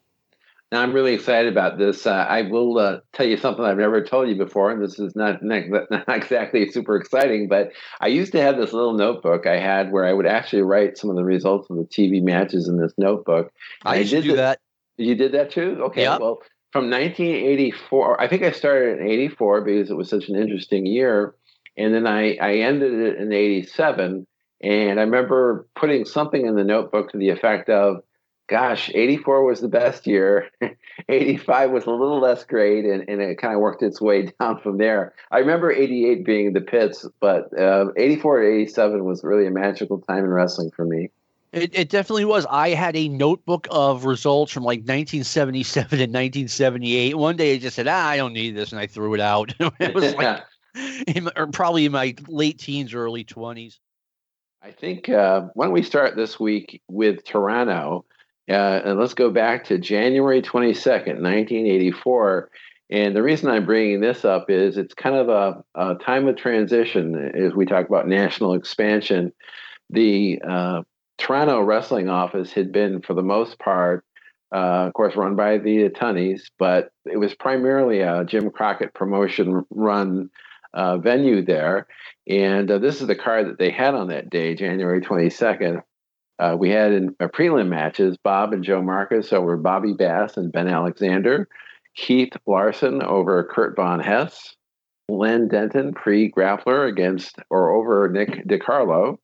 Now, 0.71 0.81
I'm 0.83 0.93
really 0.93 1.13
excited 1.13 1.51
about 1.51 1.79
this. 1.79 2.05
Uh, 2.05 2.11
I 2.11 2.43
will 2.43 2.77
uh, 2.77 2.99
tell 3.13 3.25
you 3.25 3.37
something 3.37 3.65
I've 3.65 3.77
never 3.77 4.03
told 4.03 4.29
you 4.29 4.35
before, 4.35 4.69
and 4.69 4.81
this 4.81 4.99
is 4.99 5.15
not, 5.15 5.41
not, 5.41 5.63
not 5.89 6.03
exactly 6.09 6.69
super 6.69 6.95
exciting, 6.95 7.47
but 7.47 7.71
I 7.99 8.07
used 8.07 8.31
to 8.33 8.41
have 8.41 8.57
this 8.57 8.71
little 8.71 8.93
notebook 8.93 9.47
I 9.47 9.59
had 9.59 9.91
where 9.91 10.05
I 10.05 10.13
would 10.13 10.27
actually 10.27 10.61
write 10.61 10.97
some 10.97 11.09
of 11.09 11.15
the 11.15 11.25
results 11.25 11.69
of 11.69 11.77
the 11.77 11.85
TV 11.85 12.21
matches 12.21 12.67
in 12.67 12.77
this 12.77 12.93
notebook. 12.97 13.51
I, 13.83 13.97
I 13.97 14.03
did 14.03 14.23
do 14.23 14.35
that. 14.35 14.59
You 14.97 15.15
did 15.15 15.31
that 15.31 15.49
too? 15.51 15.77
Okay. 15.85 16.03
Yep. 16.03 16.19
Well, 16.19 16.41
from 16.71 16.89
1984, 16.91 18.21
I 18.21 18.27
think 18.27 18.43
I 18.43 18.51
started 18.51 18.99
in 18.99 19.07
84 19.07 19.61
because 19.61 19.89
it 19.89 19.95
was 19.95 20.09
such 20.09 20.29
an 20.29 20.35
interesting 20.35 20.85
year. 20.85 21.35
And 21.77 21.93
then 21.93 22.05
I, 22.05 22.35
I 22.35 22.55
ended 22.57 22.93
it 22.93 23.17
in 23.17 23.31
87. 23.31 24.27
And 24.61 24.99
I 24.99 25.03
remember 25.03 25.67
putting 25.75 26.05
something 26.05 26.45
in 26.45 26.55
the 26.55 26.63
notebook 26.63 27.11
to 27.11 27.17
the 27.17 27.29
effect 27.29 27.69
of, 27.69 28.03
gosh, 28.49 28.91
84 28.93 29.45
was 29.45 29.61
the 29.61 29.67
best 29.67 30.07
year. 30.07 30.49
85 31.09 31.71
was 31.71 31.85
a 31.85 31.91
little 31.91 32.19
less 32.19 32.43
great, 32.43 32.83
and, 32.83 33.07
and 33.07 33.21
it 33.21 33.37
kind 33.37 33.53
of 33.53 33.61
worked 33.61 33.81
its 33.81 34.01
way 34.01 34.31
down 34.39 34.59
from 34.59 34.77
there. 34.77 35.13
I 35.31 35.39
remember 35.39 35.71
88 35.71 36.25
being 36.25 36.53
the 36.53 36.61
pits, 36.61 37.05
but 37.19 37.57
uh, 37.57 37.87
84 37.95 38.41
to 38.41 38.47
87 38.47 39.05
was 39.05 39.23
really 39.23 39.47
a 39.47 39.51
magical 39.51 39.99
time 40.01 40.25
in 40.25 40.31
wrestling 40.31 40.71
for 40.71 40.85
me. 40.85 41.09
It, 41.51 41.71
it 41.73 41.89
definitely 41.89 42.25
was. 42.25 42.45
I 42.47 42.69
had 42.69 42.95
a 42.95 43.07
notebook 43.07 43.67
of 43.71 44.05
results 44.05 44.51
from 44.51 44.63
like 44.63 44.79
1977 44.79 45.99
and 45.99 46.13
1978. 46.13 47.17
One 47.17 47.37
day 47.37 47.55
I 47.55 47.57
just 47.57 47.75
said, 47.75 47.87
ah, 47.87 48.07
I 48.07 48.17
don't 48.17 48.33
need 48.33 48.55
this, 48.55 48.71
and 48.71 48.79
I 48.79 48.85
threw 48.85 49.13
it 49.15 49.19
out. 49.19 49.53
it 49.79 49.95
was 49.95 50.13
like, 50.15 50.43
in, 51.07 51.29
or 51.35 51.47
probably 51.47 51.85
in 51.85 51.91
my 51.91 52.15
late 52.27 52.59
teens, 52.59 52.93
early 52.93 53.23
20s. 53.23 53.79
I 54.61 54.71
think 54.71 55.07
uh, 55.07 55.47
why 55.53 55.65
don't 55.65 55.73
we 55.73 55.83
start 55.83 56.15
this 56.15 56.39
week 56.39 56.81
with 56.89 57.23
Toronto? 57.23 58.05
Uh, 58.49 58.81
and 58.83 58.99
let's 58.99 59.13
go 59.13 59.29
back 59.29 59.65
to 59.65 59.77
January 59.77 60.41
22nd, 60.41 61.21
1984. 61.21 62.49
And 62.91 63.15
the 63.15 63.21
reason 63.21 63.49
I'm 63.49 63.65
bringing 63.65 64.01
this 64.01 64.25
up 64.25 64.49
is 64.49 64.77
it's 64.77 64.95
kind 64.95 65.15
of 65.15 65.29
a, 65.29 65.63
a 65.75 65.95
time 65.95 66.27
of 66.27 66.35
transition 66.35 67.31
as 67.35 67.53
we 67.53 67.65
talk 67.65 67.87
about 67.87 68.07
national 68.07 68.53
expansion. 68.53 69.31
The 69.91 70.41
uh, 70.47 70.81
Toronto 71.19 71.61
wrestling 71.61 72.09
office 72.09 72.51
had 72.51 72.71
been, 72.71 73.01
for 73.01 73.13
the 73.13 73.21
most 73.21 73.59
part, 73.59 74.03
uh, 74.51 74.87
of 74.87 74.93
course, 74.93 75.15
run 75.15 75.35
by 75.35 75.59
the 75.59 75.89
Tunnies, 75.89 76.41
but 76.57 76.89
it 77.05 77.17
was 77.17 77.35
primarily 77.35 77.99
a 77.99 78.25
Jim 78.25 78.49
Crockett 78.49 78.95
promotion 78.95 79.63
run 79.69 80.31
uh, 80.73 80.97
venue 80.97 81.45
there. 81.45 81.85
And 82.27 82.69
uh, 82.71 82.79
this 82.79 83.01
is 83.01 83.07
the 83.07 83.15
card 83.15 83.47
that 83.47 83.59
they 83.59 83.69
had 83.69 83.93
on 83.93 84.07
that 84.07 84.31
day, 84.31 84.55
January 84.55 85.01
22nd. 85.01 85.83
Uh, 86.39 86.55
we 86.57 86.69
had 86.69 86.93
in 86.93 87.15
uh, 87.19 87.27
prelim 87.27 87.67
matches 87.67 88.17
Bob 88.23 88.53
and 88.53 88.63
Joe 88.63 88.81
Marcus. 88.81 89.33
Over 89.33 89.57
Bobby 89.57 89.93
Bass 89.93 90.37
and 90.37 90.51
Ben 90.51 90.67
Alexander, 90.67 91.47
Keith 91.95 92.33
Larson 92.47 93.03
over 93.03 93.43
Kurt 93.43 93.75
Von 93.75 93.99
Hess, 93.99 94.55
Len 95.09 95.49
Denton 95.49 95.93
pre 95.93 96.31
grappler 96.31 96.87
against 96.87 97.35
or 97.49 97.71
over 97.71 98.09
Nick 98.09 98.47
DiCarlo, 98.47 99.17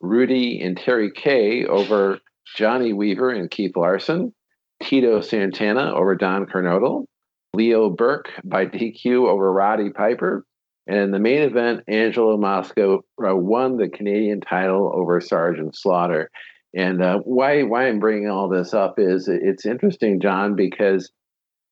Rudy 0.00 0.60
and 0.60 0.76
Terry 0.76 1.10
Kay 1.10 1.64
over 1.64 2.18
Johnny 2.56 2.92
Weaver 2.92 3.30
and 3.30 3.50
Keith 3.50 3.76
Larson, 3.76 4.34
Tito 4.82 5.20
Santana 5.20 5.94
over 5.94 6.14
Don 6.14 6.44
Kernodle, 6.46 7.06
Leo 7.54 7.88
Burke 7.88 8.28
by 8.44 8.66
DQ 8.66 9.28
over 9.28 9.50
Roddy 9.52 9.90
Piper, 9.90 10.44
and 10.86 10.98
in 10.98 11.10
the 11.12 11.18
main 11.18 11.42
event, 11.42 11.84
Angelo 11.86 12.36
Mosca 12.36 12.94
uh, 12.94 13.36
won 13.36 13.76
the 13.76 13.88
Canadian 13.88 14.40
title 14.40 14.90
over 14.94 15.20
Sergeant 15.20 15.76
Slaughter. 15.76 16.30
And 16.74 17.02
uh, 17.02 17.18
why 17.18 17.62
why 17.62 17.88
I'm 17.88 18.00
bringing 18.00 18.28
all 18.28 18.48
this 18.48 18.74
up 18.74 18.94
is 18.98 19.28
it's 19.28 19.66
interesting, 19.66 20.20
John, 20.20 20.56
because 20.56 21.10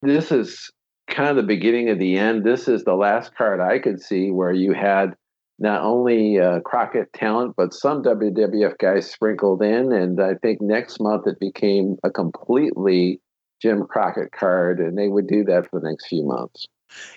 this 0.03 0.31
is 0.31 0.71
kind 1.09 1.31
of 1.31 1.37
the 1.37 1.43
beginning 1.43 1.91
of 1.91 1.99
the 1.99 2.19
end. 2.19 2.45
This 2.45 2.69
is 2.69 2.85
the 2.85 2.95
last 2.95 3.35
card 3.35 3.61
I 3.61 3.79
could 3.79 4.01
see 4.01 4.31
where 4.31 4.53
you 4.53 4.73
had 4.75 5.15
not 5.59 5.83
only 5.83 6.39
uh, 6.39 6.61
Crockett 6.61 7.13
talent, 7.13 7.55
but 7.57 7.75
some 7.75 8.03
WWF 8.03 8.79
guys 8.79 9.11
sprinkled 9.11 9.63
in. 9.63 9.93
And 9.93 10.21
I 10.21 10.35
think 10.35 10.61
next 10.61 11.01
month 11.01 11.27
it 11.27 11.39
became 11.41 11.97
a 12.05 12.11
completely 12.11 13.21
Jim 13.61 13.85
Crockett 13.87 14.33
card, 14.33 14.81
and 14.81 14.97
they 14.97 15.09
would 15.09 15.27
do 15.27 15.45
that 15.45 15.69
for 15.69 15.81
the 15.81 15.89
next 15.91 16.09
few 16.09 16.25
months. 16.25 16.67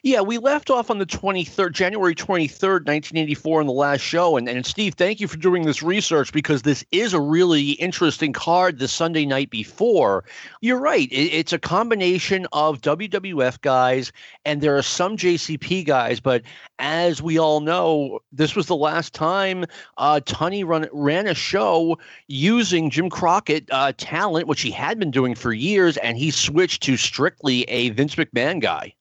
Yeah, 0.03 0.21
we 0.21 0.37
left 0.37 0.69
off 0.69 0.89
on 0.89 0.97
the 0.97 1.05
23rd, 1.05 1.71
January 1.71 2.15
23rd, 2.15 2.85
1984, 2.85 3.61
in 3.61 3.67
the 3.67 3.73
last 3.73 4.01
show. 4.01 4.37
And, 4.37 4.47
and 4.47 4.65
Steve, 4.65 4.95
thank 4.95 5.19
you 5.19 5.27
for 5.27 5.37
doing 5.37 5.65
this 5.65 5.81
research 5.81 6.31
because 6.31 6.61
this 6.61 6.85
is 6.91 7.13
a 7.13 7.21
really 7.21 7.71
interesting 7.71 8.33
card 8.33 8.79
the 8.79 8.87
Sunday 8.87 9.25
night 9.25 9.49
before. 9.49 10.23
You're 10.61 10.79
right. 10.79 11.11
It, 11.11 11.33
it's 11.33 11.53
a 11.53 11.59
combination 11.59 12.47
of 12.51 12.81
WWF 12.81 13.61
guys, 13.61 14.11
and 14.45 14.61
there 14.61 14.77
are 14.77 14.83
some 14.83 15.17
JCP 15.17 15.85
guys. 15.85 16.19
But 16.19 16.43
as 16.79 17.21
we 17.21 17.37
all 17.37 17.61
know, 17.61 18.19
this 18.31 18.55
was 18.55 18.67
the 18.67 18.75
last 18.75 19.13
time 19.13 19.65
uh, 19.97 20.19
Tunney 20.25 20.65
run, 20.65 20.87
ran 20.91 21.27
a 21.27 21.33
show 21.33 21.97
using 22.27 22.89
Jim 22.89 23.09
Crockett 23.09 23.67
uh, 23.71 23.93
talent, 23.97 24.47
which 24.47 24.61
he 24.61 24.71
had 24.71 24.99
been 24.99 25.11
doing 25.11 25.35
for 25.35 25.53
years, 25.53 25.97
and 25.97 26.17
he 26.17 26.31
switched 26.31 26.83
to 26.83 26.97
strictly 26.97 27.63
a 27.63 27.89
Vince 27.91 28.15
McMahon 28.15 28.61
guy. 28.61 28.93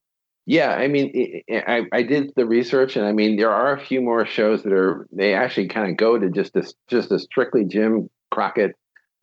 Yeah, 0.45 0.71
I 0.71 0.89
mean, 0.89 1.43
I, 1.51 1.83
I 1.93 2.03
did 2.03 2.33
the 2.35 2.47
research, 2.47 2.97
and 2.97 3.07
I 3.07 3.13
mean, 3.13 3.37
there 3.37 3.53
are 3.53 3.75
a 3.75 3.81
few 3.81 4.01
more 4.01 4.27
shows 4.27 4.65
that 4.65 4.73
are 4.73 5.07
they 5.13 5.35
actually 5.35 5.69
kind 5.69 5.91
of 5.91 5.97
go 5.97 6.19
to 6.19 6.31
just 6.31 6.53
this 6.53 6.75
just 6.89 7.13
a 7.13 7.19
strictly 7.21 7.65
Jim 7.65 8.11
Crockett 8.33 8.75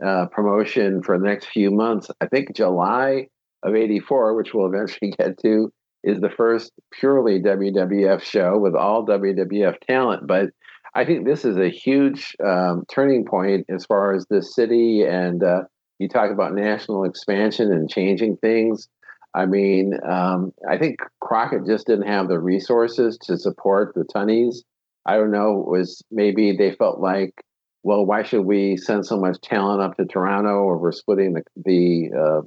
uh, 0.05 0.27
promotion 0.27 1.03
for 1.03 1.17
the 1.17 1.25
next 1.25 1.47
few 1.47 1.71
months. 1.71 2.09
I 2.21 2.27
think 2.27 2.55
July 2.55 3.27
of 3.63 3.75
'84, 3.75 4.35
which 4.35 4.53
we'll 4.53 4.67
eventually 4.67 5.11
get 5.17 5.37
to, 5.39 5.73
is 6.03 6.21
the 6.21 6.29
first 6.29 6.71
purely 6.93 7.41
WWF 7.41 8.21
show 8.21 8.57
with 8.57 8.75
all 8.75 9.05
WWF 9.05 9.75
talent. 9.81 10.25
But 10.25 10.51
I 10.95 11.05
think 11.05 11.25
this 11.25 11.45
is 11.45 11.57
a 11.57 11.69
huge 11.69 12.35
um, 12.43 12.83
turning 12.89 13.25
point 13.25 13.65
as 13.69 13.85
far 13.85 14.15
as 14.15 14.25
this 14.27 14.55
city. 14.55 15.03
And 15.03 15.43
uh, 15.43 15.63
you 15.99 16.07
talk 16.07 16.31
about 16.31 16.53
national 16.53 17.03
expansion 17.03 17.71
and 17.71 17.89
changing 17.89 18.37
things. 18.37 18.87
I 19.33 19.45
mean, 19.45 19.93
um, 20.07 20.53
I 20.67 20.77
think 20.77 20.99
Crockett 21.21 21.65
just 21.65 21.87
didn't 21.87 22.07
have 22.07 22.27
the 22.27 22.39
resources 22.39 23.17
to 23.23 23.37
support 23.37 23.93
the 23.93 24.03
Tunnies. 24.03 24.57
I 25.05 25.17
don't 25.17 25.31
know, 25.31 25.63
was 25.67 26.03
maybe 26.11 26.55
they 26.57 26.73
felt 26.73 26.99
like, 26.99 27.33
well, 27.83 28.05
why 28.05 28.23
should 28.23 28.41
we 28.41 28.75
send 28.77 29.05
so 29.05 29.17
much 29.17 29.39
talent 29.41 29.81
up 29.81 29.97
to 29.97 30.05
Toronto 30.05 30.63
or 30.63 30.77
we're 30.77 30.91
splitting 30.91 31.33
the, 31.33 31.43
the 31.55 32.09
uh, 32.17 32.41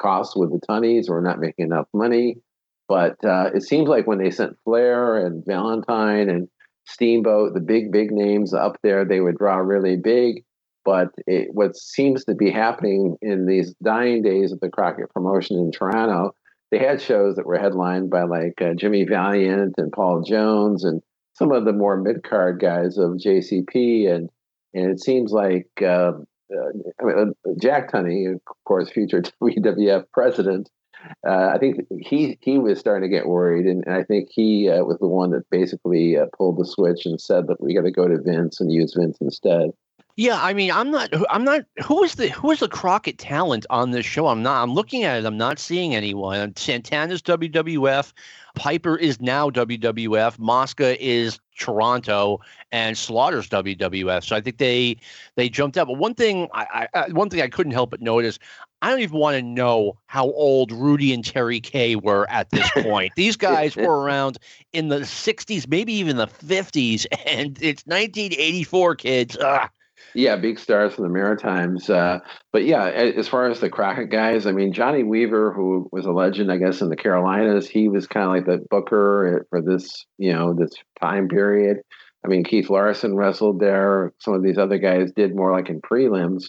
costs 0.00 0.36
with 0.36 0.50
the 0.50 0.60
Tunnies 0.66 1.08
or 1.08 1.20
not 1.20 1.40
making 1.40 1.66
enough 1.66 1.88
money? 1.92 2.36
But 2.88 3.22
uh, 3.24 3.50
it 3.54 3.62
seems 3.62 3.88
like 3.88 4.06
when 4.06 4.18
they 4.18 4.30
sent 4.30 4.56
Flair 4.64 5.26
and 5.26 5.44
Valentine 5.44 6.30
and 6.30 6.48
Steamboat, 6.86 7.52
the 7.52 7.60
big, 7.60 7.92
big 7.92 8.10
names 8.10 8.54
up 8.54 8.78
there, 8.82 9.04
they 9.04 9.20
would 9.20 9.36
draw 9.36 9.56
really 9.56 9.96
big. 9.96 10.44
But 10.88 11.08
it, 11.26 11.48
what 11.52 11.76
seems 11.76 12.24
to 12.24 12.34
be 12.34 12.50
happening 12.50 13.18
in 13.20 13.44
these 13.44 13.74
dying 13.82 14.22
days 14.22 14.52
of 14.52 14.60
the 14.60 14.70
Crockett 14.70 15.10
promotion 15.10 15.58
in 15.58 15.70
Toronto, 15.70 16.34
they 16.70 16.78
had 16.78 17.02
shows 17.02 17.36
that 17.36 17.44
were 17.44 17.58
headlined 17.58 18.08
by 18.08 18.22
like 18.22 18.62
uh, 18.62 18.72
Jimmy 18.72 19.04
Valiant 19.04 19.74
and 19.76 19.92
Paul 19.92 20.22
Jones 20.22 20.84
and 20.84 21.02
some 21.34 21.52
of 21.52 21.66
the 21.66 21.74
more 21.74 21.98
mid 21.98 22.22
card 22.22 22.58
guys 22.58 22.96
of 22.96 23.18
JCP. 23.18 24.10
And, 24.10 24.30
and 24.72 24.90
it 24.90 24.98
seems 24.98 25.30
like 25.30 25.68
uh, 25.82 26.12
uh, 26.50 26.70
I 27.02 27.04
mean, 27.04 27.34
uh, 27.46 27.50
Jack 27.60 27.92
Tunney, 27.92 28.34
of 28.34 28.40
course, 28.64 28.88
future 28.88 29.20
WWF 29.42 30.06
president, 30.14 30.70
uh, 31.26 31.50
I 31.54 31.58
think 31.58 31.80
he 32.00 32.38
he 32.40 32.56
was 32.56 32.80
starting 32.80 33.08
to 33.08 33.14
get 33.14 33.26
worried, 33.26 33.66
and, 33.66 33.84
and 33.86 33.94
I 33.94 34.04
think 34.04 34.30
he 34.32 34.70
uh, 34.70 34.84
was 34.84 34.96
the 35.00 35.06
one 35.06 35.32
that 35.32 35.44
basically 35.50 36.16
uh, 36.16 36.26
pulled 36.34 36.58
the 36.58 36.64
switch 36.64 37.04
and 37.04 37.20
said 37.20 37.46
that 37.48 37.60
we 37.60 37.74
got 37.74 37.82
to 37.82 37.90
go 37.90 38.08
to 38.08 38.22
Vince 38.22 38.58
and 38.58 38.72
use 38.72 38.94
Vince 38.98 39.18
instead. 39.20 39.70
Yeah, 40.18 40.40
I 40.42 40.52
mean, 40.52 40.72
I'm 40.72 40.90
not. 40.90 41.10
I'm 41.30 41.44
not. 41.44 41.60
Who 41.84 42.02
is 42.02 42.16
the 42.16 42.26
who 42.26 42.50
is 42.50 42.58
the 42.58 42.68
Crockett 42.68 43.18
talent 43.18 43.66
on 43.70 43.92
this 43.92 44.04
show? 44.04 44.26
I'm 44.26 44.42
not. 44.42 44.60
I'm 44.64 44.74
looking 44.74 45.04
at 45.04 45.20
it. 45.20 45.24
I'm 45.24 45.36
not 45.36 45.60
seeing 45.60 45.94
anyone. 45.94 46.56
Santana's 46.56 47.22
WWF. 47.22 48.12
Piper 48.56 48.96
is 48.96 49.20
now 49.20 49.48
WWF. 49.48 50.36
Mosca 50.40 51.00
is 51.00 51.38
Toronto, 51.56 52.40
and 52.72 52.98
Slaughter's 52.98 53.48
WWF. 53.48 54.24
So 54.24 54.34
I 54.34 54.40
think 54.40 54.58
they 54.58 54.96
they 55.36 55.48
jumped 55.48 55.78
out. 55.78 55.86
But 55.86 55.98
one 55.98 56.16
thing 56.16 56.48
I, 56.52 56.88
I 56.94 56.98
uh, 56.98 57.10
one 57.10 57.30
thing 57.30 57.40
I 57.40 57.48
couldn't 57.48 57.72
help 57.72 57.90
but 57.90 58.00
notice. 58.00 58.40
I 58.82 58.90
don't 58.90 59.00
even 59.00 59.18
want 59.18 59.36
to 59.36 59.42
know 59.42 59.98
how 60.06 60.24
old 60.32 60.72
Rudy 60.72 61.14
and 61.14 61.24
Terry 61.24 61.60
Kay 61.60 61.94
were 61.94 62.28
at 62.28 62.50
this 62.50 62.68
point. 62.72 63.12
These 63.14 63.36
guys 63.36 63.76
were 63.76 64.00
around 64.00 64.38
in 64.72 64.88
the 64.88 65.00
60s, 65.00 65.68
maybe 65.68 65.92
even 65.94 66.16
the 66.16 66.28
50s, 66.28 67.06
and 67.26 67.56
it's 67.60 67.84
1984, 67.86 68.96
kids. 68.96 69.36
Ugh. 69.40 69.68
Yeah, 70.14 70.36
big 70.36 70.58
stars 70.58 70.94
from 70.94 71.04
the 71.04 71.10
Maritimes. 71.10 71.88
Uh, 71.90 72.20
but 72.52 72.64
yeah, 72.64 72.86
as 72.86 73.28
far 73.28 73.48
as 73.48 73.60
the 73.60 73.70
Crockett 73.70 74.10
guys, 74.10 74.46
I 74.46 74.52
mean, 74.52 74.72
Johnny 74.72 75.02
Weaver, 75.02 75.52
who 75.52 75.88
was 75.92 76.06
a 76.06 76.12
legend, 76.12 76.50
I 76.50 76.56
guess, 76.56 76.80
in 76.80 76.88
the 76.88 76.96
Carolinas, 76.96 77.68
he 77.68 77.88
was 77.88 78.06
kind 78.06 78.26
of 78.26 78.32
like 78.32 78.46
the 78.46 78.64
booker 78.70 79.46
for 79.50 79.60
this, 79.60 80.06
you 80.16 80.32
know, 80.32 80.54
this 80.54 80.70
time 81.00 81.28
period. 81.28 81.78
I 82.24 82.28
mean, 82.28 82.42
Keith 82.42 82.70
Larson 82.70 83.16
wrestled 83.16 83.60
there. 83.60 84.12
Some 84.18 84.34
of 84.34 84.42
these 84.42 84.58
other 84.58 84.78
guys 84.78 85.12
did 85.12 85.36
more 85.36 85.52
like 85.52 85.68
in 85.68 85.80
prelims. 85.80 86.44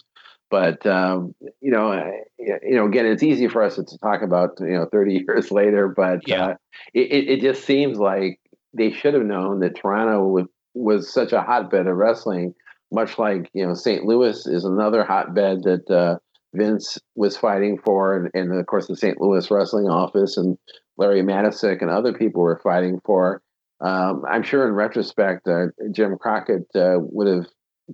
But 0.50 0.84
um, 0.84 1.34
you 1.60 1.70
know, 1.70 1.92
you 2.38 2.74
know, 2.74 2.86
again, 2.86 3.06
it's 3.06 3.22
easy 3.22 3.46
for 3.46 3.62
us 3.62 3.76
to 3.76 3.84
talk 4.02 4.22
about 4.22 4.58
you 4.58 4.72
know 4.72 4.88
30 4.90 5.24
years 5.28 5.52
later. 5.52 5.88
But 5.88 6.26
yeah. 6.26 6.44
uh, 6.44 6.54
it, 6.92 7.28
it 7.28 7.40
just 7.40 7.64
seems 7.64 7.98
like 7.98 8.40
they 8.74 8.90
should 8.90 9.14
have 9.14 9.22
known 9.22 9.60
that 9.60 9.76
Toronto 9.76 10.26
was, 10.26 10.46
was 10.74 11.12
such 11.12 11.32
a 11.32 11.40
hotbed 11.40 11.86
of 11.86 11.96
wrestling 11.96 12.54
much 12.92 13.18
like 13.18 13.50
you 13.52 13.66
know 13.66 13.74
St. 13.74 14.04
Louis 14.04 14.46
is 14.46 14.64
another 14.64 15.04
hotbed 15.04 15.62
that 15.64 15.90
uh, 15.90 16.18
Vince 16.54 16.98
was 17.14 17.36
fighting 17.36 17.78
for, 17.78 18.16
and, 18.16 18.30
and, 18.34 18.58
of 18.58 18.66
course 18.66 18.86
the 18.86 18.96
St. 18.96 19.20
Louis 19.20 19.50
wrestling 19.50 19.88
office 19.88 20.36
and 20.36 20.58
Larry 20.96 21.22
Matysik 21.22 21.80
and 21.80 21.90
other 21.90 22.12
people 22.12 22.42
were 22.42 22.60
fighting 22.62 23.00
for. 23.04 23.42
Um, 23.80 24.24
I'm 24.28 24.42
sure 24.42 24.68
in 24.68 24.74
retrospect, 24.74 25.48
uh, 25.48 25.66
Jim 25.92 26.18
Crockett 26.18 26.66
uh, 26.74 26.98
would 26.98 27.26
have 27.26 27.46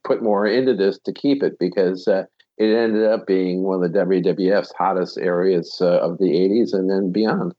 put 0.05 0.23
more 0.23 0.47
into 0.47 0.75
this 0.75 0.99
to 1.05 1.13
keep 1.13 1.43
it 1.43 1.59
because 1.61 2.09
uh, 2.09 2.25
it 2.59 2.75
ended 2.75 3.07
up 3.07 3.27
being 3.27 3.63
one 3.63 3.85
of 3.85 3.93
the 3.93 3.99
WWF's 3.99 4.73
hottest 4.77 5.19
areas 5.19 5.79
uh, 5.81 5.99
of 5.99 6.19
the 6.19 6.25
80s 6.25 6.73
and 6.73 6.91
then 6.91 7.13
beyond. 7.13 7.53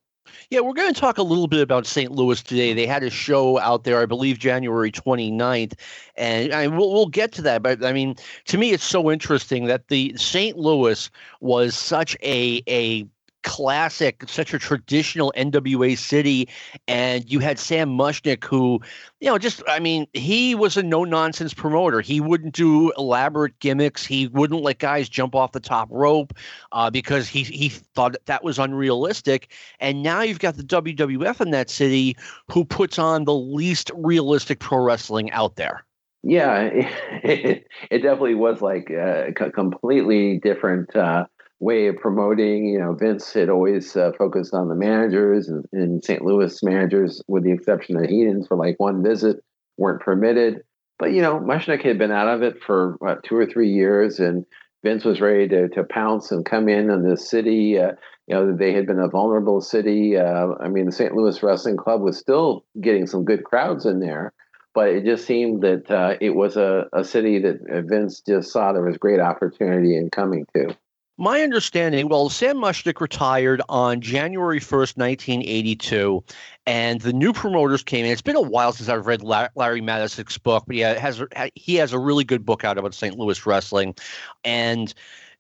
Yeah, 0.50 0.62
we're 0.62 0.74
going 0.74 0.94
to 0.94 1.00
talk 1.00 1.18
a 1.18 1.24
little 1.24 1.48
bit 1.48 1.62
about 1.62 1.86
St. 1.86 2.12
Louis 2.12 2.42
today. 2.42 2.74
They 2.74 2.86
had 2.86 3.04
a 3.04 3.10
show 3.10 3.60
out 3.60 3.84
there, 3.84 4.02
I 4.02 4.06
believe, 4.06 4.40
January 4.40 4.92
29th, 4.92 5.74
and 6.16 6.54
I, 6.54 6.68
we'll, 6.68 6.92
we'll 6.94 7.08
get 7.08 7.32
to 7.34 7.42
that. 7.44 7.64
But 7.64 7.84
I 7.84 7.94
mean, 7.94 8.16
to 8.46 8.58
me, 8.58 8.72
it's 8.72 8.84
so 8.84 9.12
interesting 9.12 9.66
that 9.66 9.88
the 9.88 10.14
St. 10.18 10.58
Louis 10.58 11.10
was 11.42 11.76
such 11.76 12.16
a 12.24 12.62
a 12.68 13.08
classic, 13.48 14.26
such 14.28 14.54
a 14.54 14.60
traditional 14.60 15.34
NWA 15.38 15.98
city. 15.98 16.50
And 16.86 17.30
you 17.32 17.40
had 17.40 17.58
Sam 17.58 17.90
Muchnick, 17.98 18.44
who, 18.44 18.82
you 19.22 19.30
know, 19.30 19.38
just, 19.38 19.64
I 19.70 19.80
mean, 19.80 20.06
he 20.14 20.54
was 20.54 20.76
a 20.76 20.84
no 20.84 21.06
nonsense 21.06 21.54
promoter. 21.54 22.02
He 22.02 22.20
wouldn't 22.20 22.54
do 22.54 22.92
elaborate 22.98 23.58
gimmicks. 23.60 24.06
He 24.06 24.28
wouldn't 24.28 24.62
let 24.62 24.80
guys 24.80 25.08
jump 25.08 25.34
off 25.34 25.54
the 25.54 25.62
top 25.62 25.88
rope 25.90 26.34
uh, 26.74 26.90
because 26.90 27.30
he, 27.30 27.44
he 27.44 27.70
thought 27.70 28.12
that, 28.12 28.26
that 28.26 28.44
was 28.44 28.60
unrealistic. 28.60 29.54
And 29.80 30.04
now 30.04 30.22
you've 30.22 30.40
got 30.40 30.58
the 30.58 30.64
WWF 30.64 31.40
in 31.40 31.52
that 31.52 31.70
city 31.70 32.18
who 32.52 32.66
puts 32.66 33.00
on 33.00 33.24
the 33.24 33.34
least 33.34 33.92
realistic 33.96 34.60
pro 34.60 34.80
wrestling 34.80 35.32
out 35.32 35.56
there. 35.56 35.86
Yeah, 36.22 36.64
it, 37.24 37.66
it 37.90 38.00
definitely 38.00 38.36
was 38.36 38.62
like 38.62 38.90
a 38.90 39.32
completely 39.54 40.40
different 40.40 40.94
uh, 40.94 41.28
way 41.60 41.88
of 41.88 41.98
promoting. 41.98 42.68
You 42.68 42.80
know, 42.80 42.94
Vince 42.94 43.34
had 43.34 43.50
always 43.50 43.96
uh, 43.96 44.12
focused 44.18 44.54
on 44.54 44.70
the 44.70 44.76
managers 44.76 45.48
and, 45.48 45.66
and 45.72 46.04
St. 46.04 46.24
Louis 46.24 46.62
managers, 46.64 47.22
with 47.28 47.44
the 47.44 47.52
exception 47.52 47.98
of 47.98 48.10
Heenan's 48.10 48.48
for 48.48 48.58
like 48.58 48.80
one 48.80 49.04
visit, 49.04 49.44
weren't 49.78 50.02
permitted. 50.02 50.64
But 51.00 51.12
you 51.12 51.22
know, 51.22 51.40
Muchnick 51.40 51.84
had 51.84 51.98
been 51.98 52.12
out 52.12 52.28
of 52.28 52.42
it 52.42 52.62
for 52.64 52.96
what, 53.00 53.24
two 53.24 53.36
or 53.36 53.46
three 53.46 53.70
years, 53.70 54.20
and 54.20 54.46
Vince 54.84 55.06
was 55.06 55.22
ready 55.22 55.48
to, 55.50 55.70
to 55.70 55.84
pounce 55.84 56.32
and 56.32 56.46
come 56.46 56.70
in 56.70 56.90
on 56.90 57.04
the 57.04 57.18
city. 57.18 57.80
Uh, 57.80 57.94
you 58.28 58.36
know, 58.36 58.56
they 58.56 58.74
had 58.74 58.86
been 58.86 59.00
a 59.00 59.08
vulnerable 59.08 59.62
city. 59.62 60.18
Uh, 60.18 60.50
I 60.60 60.68
mean, 60.68 60.88
the 60.88 60.92
St. 60.92 61.14
Louis 61.14 61.42
Wrestling 61.42 61.78
Club 61.78 62.02
was 62.02 62.18
still 62.18 62.66
getting 62.82 63.08
some 63.08 63.24
good 63.24 63.44
crowds 63.44 63.86
in 63.86 64.00
there, 64.00 64.34
but 64.74 64.90
it 64.90 65.06
just 65.06 65.26
seemed 65.26 65.62
that 65.62 65.90
uh, 65.90 66.16
it 66.20 66.32
was 66.32 66.58
a, 66.58 66.88
a 66.94 67.04
city 67.04 67.40
that 67.40 67.86
Vince 67.88 68.22
just 68.28 68.52
saw 68.52 68.74
there 68.74 68.84
was 68.84 68.98
great 68.98 69.20
opportunity 69.20 69.96
in 69.96 70.10
coming 70.10 70.46
to. 70.56 70.76
My 71.20 71.42
understanding, 71.42 72.10
well, 72.10 72.30
Sam 72.30 72.58
Muchnick 72.58 73.02
retired 73.02 73.62
on 73.70 74.02
January 74.02 74.60
1st, 74.60 74.98
1982, 74.98 76.24
and 76.68 77.02
the 77.02 77.12
new 77.12 77.34
promoters 77.34 77.82
came 77.82 78.06
in. 78.06 78.12
It's 78.12 78.22
been 78.22 78.36
a 78.36 78.42
while 78.42 78.72
since 78.72 78.88
I've 78.88 79.08
read 79.08 79.24
Larry 79.24 79.82
Matysik's 79.82 80.38
book, 80.38 80.66
but 80.68 80.76
yeah, 80.76 81.00
has 81.00 81.24
he 81.56 81.74
has 81.76 81.92
a 81.92 81.98
really 81.98 82.24
good 82.24 82.46
book 82.46 82.64
out 82.64 82.78
about 82.78 82.94
St. 82.94 83.18
Louis 83.18 83.44
wrestling, 83.48 83.96
and 84.44 84.94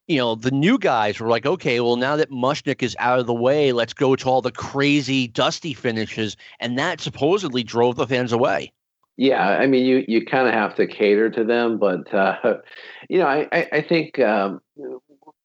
you 0.08 0.18
know, 0.18 0.34
the 0.34 0.50
new 0.52 0.80
guys 0.80 1.20
were 1.20 1.28
like, 1.28 1.46
okay, 1.46 1.80
well, 1.80 1.98
now 1.98 2.16
that 2.16 2.32
Muchnick 2.32 2.82
is 2.82 2.96
out 2.98 3.20
of 3.20 3.28
the 3.28 3.34
way, 3.34 3.72
let's 3.72 3.94
go 3.94 4.16
to 4.16 4.30
all 4.30 4.42
the 4.42 4.52
crazy, 4.52 5.28
dusty 5.28 5.74
finishes. 5.74 6.38
And 6.60 6.80
that 6.80 7.02
supposedly 7.02 7.62
drove 7.62 7.98
the 7.98 8.08
fans 8.08 8.32
away. 8.32 8.72
Yeah, 9.18 9.48
I 9.48 9.68
mean, 9.68 9.86
you 9.86 10.06
you 10.08 10.26
kind 10.26 10.48
of 10.48 10.54
have 10.54 10.76
to 10.76 10.88
cater 10.88 11.30
to 11.32 11.44
them, 11.44 11.78
but 11.78 12.12
uh, 12.14 12.36
you 13.10 13.20
know, 13.20 13.28
I 13.28 13.48
I, 13.52 13.68
I 13.74 13.82
think 13.82 14.18
um, 14.20 14.62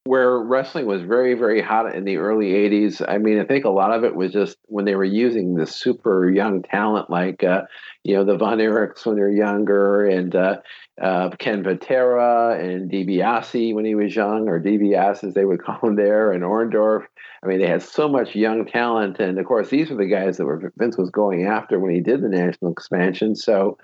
where 0.05 0.39
wrestling 0.39 0.87
was 0.87 1.03
very 1.03 1.35
very 1.35 1.63
hot 1.63 1.95
in 1.95 2.05
the 2.05 2.17
early 2.17 2.51
80s 2.51 3.03
i 3.09 3.19
mean 3.19 3.39
i 3.39 3.45
think 3.45 3.65
a 3.65 3.71
lot 3.71 3.93
of 3.93 4.03
it 4.03 4.15
was 4.15 4.33
just 4.33 4.57
when 4.67 4.85
they 4.85 4.97
were 4.97 5.05
using 5.05 5.55
the 5.55 5.67
super 5.67 6.29
young 6.29 6.63
talent 6.63 7.09
like 7.09 7.45
uh, 7.45 7.63
you 8.03 8.17
know 8.17 8.25
the 8.25 8.37
von 8.37 8.59
erichs 8.59 9.07
when 9.07 9.15
they're 9.15 9.31
younger 9.31 10.05
and 10.05 10.35
uh, 10.35 10.57
uh, 11.01 11.31
ken 11.39 11.63
patera 11.63 12.59
and 12.59 12.91
DiBiase 12.91 13.75
when 13.75 13.85
he 13.85 13.95
was 13.95 14.15
young 14.15 14.49
or 14.49 14.61
DiBiase 14.61 15.25
as 15.25 15.35
they 15.35 15.45
would 15.45 15.63
call 15.65 15.79
him 15.83 15.97
there 15.97 16.33
and 16.33 16.43
orndorff. 16.43 17.05
I 17.43 17.47
mean 17.47 17.61
they 17.61 17.69
had 17.69 17.83
so 17.83 18.09
much 18.09 18.35
young 18.35 18.67
talent 18.67 19.21
and 19.21 19.39
of 19.39 19.47
course 19.47 19.71
these 19.71 19.91
were 19.91 19.97
the 19.97 20.07
guys 20.07 20.37
that 20.37 20.47
were 20.47 20.73
vince 20.77 20.99
was 20.99 21.11
going 21.11 21.47
after 21.47 21.79
when 21.79 21.95
he 21.95 22.01
did 22.01 22.23
the 22.23 22.29
national 22.29 22.73
expansion. 22.73 23.37
So 23.37 23.79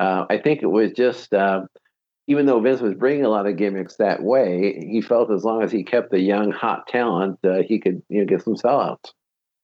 uh, 0.00 0.26
i 0.28 0.38
think 0.38 0.62
it 0.62 0.68
was 0.68 0.92
just 0.92 1.32
uh, 1.32 1.62
even 2.30 2.46
though 2.46 2.60
Vince 2.60 2.80
was 2.80 2.94
bringing 2.94 3.24
a 3.24 3.28
lot 3.28 3.48
of 3.48 3.56
gimmicks 3.56 3.96
that 3.96 4.22
way, 4.22 4.86
he 4.88 5.00
felt 5.00 5.32
as 5.32 5.42
long 5.42 5.64
as 5.64 5.72
he 5.72 5.82
kept 5.82 6.12
the 6.12 6.20
young, 6.20 6.52
hot 6.52 6.86
talent, 6.86 7.40
uh, 7.44 7.62
he 7.62 7.80
could 7.80 8.04
you 8.08 8.20
know 8.20 8.24
get 8.24 8.42
some 8.42 8.54
sellouts. 8.54 9.10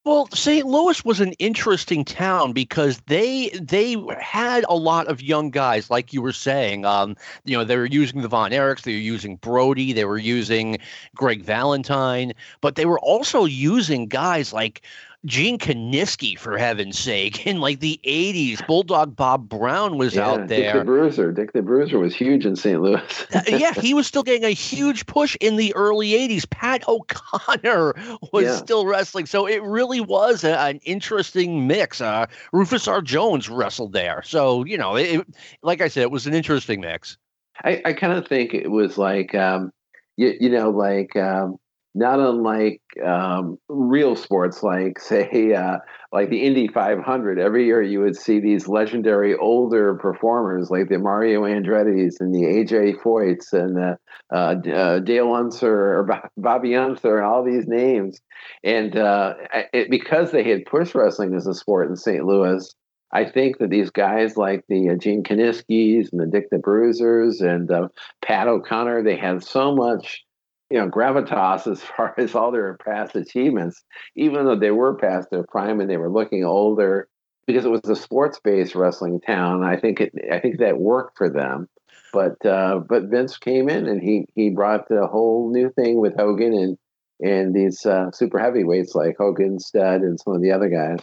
Well, 0.05 0.29
St. 0.35 0.67
Louis 0.67 1.05
was 1.05 1.21
an 1.21 1.33
interesting 1.35 2.05
town 2.05 2.53
because 2.53 3.01
they 3.07 3.51
they 3.51 3.97
had 4.21 4.64
a 4.69 4.75
lot 4.75 5.07
of 5.07 5.23
young 5.23 5.51
guys, 5.51 5.91
like 5.91 6.12
you 6.12 6.21
were 6.21 6.33
saying. 6.33 6.85
Um, 6.85 7.14
you 7.45 7.57
know, 7.57 7.62
they 7.62 7.77
were 7.77 7.87
using 7.87 8.23
the 8.23 8.29
Von 8.29 8.51
Erichs, 8.51 8.83
they 8.83 8.95
were 8.95 8.99
using 8.99 9.37
Brody, 9.37 9.93
they 9.93 10.05
were 10.05 10.19
using 10.19 10.79
Greg 11.14 11.45
Valentine, 11.45 12.33
but 12.61 12.75
they 12.75 12.87
were 12.87 13.01
also 13.01 13.45
using 13.45 14.09
guys 14.09 14.53
like 14.53 14.83
Gene 15.27 15.59
Kiniski, 15.59 16.39
for 16.39 16.57
heaven's 16.57 16.99
sake, 16.99 17.47
in 17.47 17.61
like 17.61 17.81
the 17.81 18.01
80s. 18.05 18.66
Bulldog 18.66 19.16
Bob 19.16 19.49
Brown 19.49 19.99
was 19.99 20.14
yeah, 20.14 20.29
out 20.29 20.49
there. 20.49 20.72
Dick 20.72 20.81
the 20.81 20.85
Bruiser. 20.85 21.33
Dick 21.33 21.53
the 21.53 21.62
Bruiser 21.62 21.99
was 21.99 22.14
huge 22.14 22.47
in 22.47 22.57
St. 22.57 22.81
Louis. 22.81 23.27
uh, 23.35 23.43
yeah, 23.49 23.72
he 23.74 23.93
was 23.93 24.07
still 24.07 24.22
getting 24.22 24.45
a 24.45 24.51
huge 24.51 25.07
push 25.07 25.37
in 25.41 25.57
the 25.57 25.74
early 25.74 26.11
80s. 26.11 26.49
Pat 26.49 26.87
O'Connor 26.89 27.95
was 28.33 28.45
yeah. 28.45 28.57
still 28.57 28.87
wrestling. 28.87 29.27
So 29.27 29.47
it 29.47 29.62
really 29.62 30.01
was 30.01 30.45
a, 30.45 30.59
an 30.59 30.79
interesting 30.85 31.66
mix. 31.66 32.01
Uh, 32.01 32.27
Rufus 32.53 32.87
R. 32.87 33.03
Jones 33.03 33.49
wrestled 33.49 33.93
there. 33.93 34.22
So, 34.22 34.64
you 34.64 34.79
know, 34.79 34.97
it, 34.97 35.27
like 35.62 35.81
I 35.81 35.89
said, 35.89 36.03
it 36.03 36.11
was 36.11 36.27
an 36.27 36.35
interesting 36.35 36.81
mix. 36.81 37.18
I, 37.64 37.83
I 37.85 37.93
kind 37.95 38.12
of 38.12 38.29
think 38.29 38.55
it 38.55 38.70
was 38.70 38.97
like, 38.99 39.35
um, 39.35 39.72
you, 40.16 40.35
you 40.41 40.51
know, 40.51 40.70
like 40.70 41.16
um, 41.16 41.57
not 41.97 42.21
unlike 42.21 42.83
um, 43.03 43.59
real 43.71 44.15
sports, 44.15 44.63
like 44.63 44.99
say, 45.01 45.55
uh, 45.55 45.79
like 46.13 46.29
the 46.29 46.43
Indy 46.43 46.69
500. 46.69 47.39
Every 47.39 47.65
year, 47.65 47.83
you 47.83 48.01
would 48.01 48.17
see 48.17 48.39
these 48.39 48.69
legendary 48.69 49.35
older 49.35 49.95
performers, 49.95 50.71
like 50.71 50.91
the 50.91 50.99
Mario 50.99 51.43
Andretti's 51.43 52.21
and 52.21 52.35
the 52.35 52.43
AJ 52.43 53.01
Foyts 53.01 53.53
and 53.53 53.77
the, 53.77 53.99
uh, 54.31 54.55
uh, 54.71 54.99
Dale 55.01 55.33
Unser 55.33 55.99
or 55.99 56.31
Bobby 56.37 56.77
Unser, 56.77 57.17
and 57.17 57.27
all 57.27 57.43
these 57.43 57.67
names. 57.67 58.21
And 58.63 58.97
uh, 58.97 59.35
it, 59.73 59.91
because 59.91 60.33
they 60.33 60.45
had 60.45 60.67
pushed 60.67 60.95
wrestling 60.95 61.35
as 61.35 61.47
a 61.47 61.55
sport 61.55 61.89
in 61.89 61.97
St. 61.97 62.25
Louis, 62.25 62.75
I 63.13 63.25
think 63.25 63.59
that 63.59 63.71
these 63.71 63.89
guys 63.89 64.37
like 64.37 64.65
the 64.69 64.91
uh, 64.91 64.95
Gene 64.97 65.23
Kiniskis 65.23 66.13
and 66.13 66.21
the 66.21 66.27
Dick 66.31 66.51
the 66.51 66.59
Bruisers 66.59 67.41
and 67.41 67.71
uh, 67.71 67.89
Pat 68.21 68.49
O'Connor, 68.49 69.03
they 69.03 69.17
had 69.17 69.43
so 69.43 69.75
much 69.75 70.26
you 70.71 70.79
know 70.79 70.89
gravitas 70.89 71.71
as 71.71 71.83
far 71.83 72.14
as 72.19 72.35
all 72.35 72.51
their 72.51 72.77
past 72.85 73.17
achievements 73.17 73.83
even 74.17 74.45
though 74.45 74.59
they 74.59 74.71
were 74.71 74.97
past 74.97 75.29
their 75.31 75.45
prime 75.45 75.81
and 75.81 75.89
they 75.89 75.97
were 75.97 76.11
looking 76.11 76.45
older 76.45 77.09
because 77.47 77.64
it 77.64 77.71
was 77.71 77.81
a 77.89 77.97
sports 77.97 78.41
based 78.43 78.75
wrestling 78.75 79.21
town 79.21 79.62
i 79.64 79.77
think 79.77 80.01
it 80.01 80.12
i 80.33 80.39
think 80.39 80.59
that 80.59 80.79
worked 80.79 81.17
for 81.17 81.29
them. 81.29 81.69
But 82.12 82.47
uh, 82.47 82.81
but 82.89 83.11
vince 83.11 83.37
came 83.37 83.69
in 83.69 83.87
and 83.87 84.01
he 84.01 84.27
he 84.35 84.51
brought 84.51 84.91
a 84.91 85.07
whole 85.07 85.53
new 85.53 85.71
thing 85.71 86.01
with 86.01 86.17
hogan 86.17 86.55
and 86.55 86.79
and 87.21 87.55
these 87.55 87.85
uh, 87.85 88.11
super 88.11 88.39
heavyweights 88.39 88.95
like 88.95 89.17
hogan 89.19 89.59
Studd, 89.59 90.01
and 90.01 90.19
some 90.19 90.35
of 90.35 90.41
the 90.41 90.53
other 90.53 90.69
guys 90.69 91.01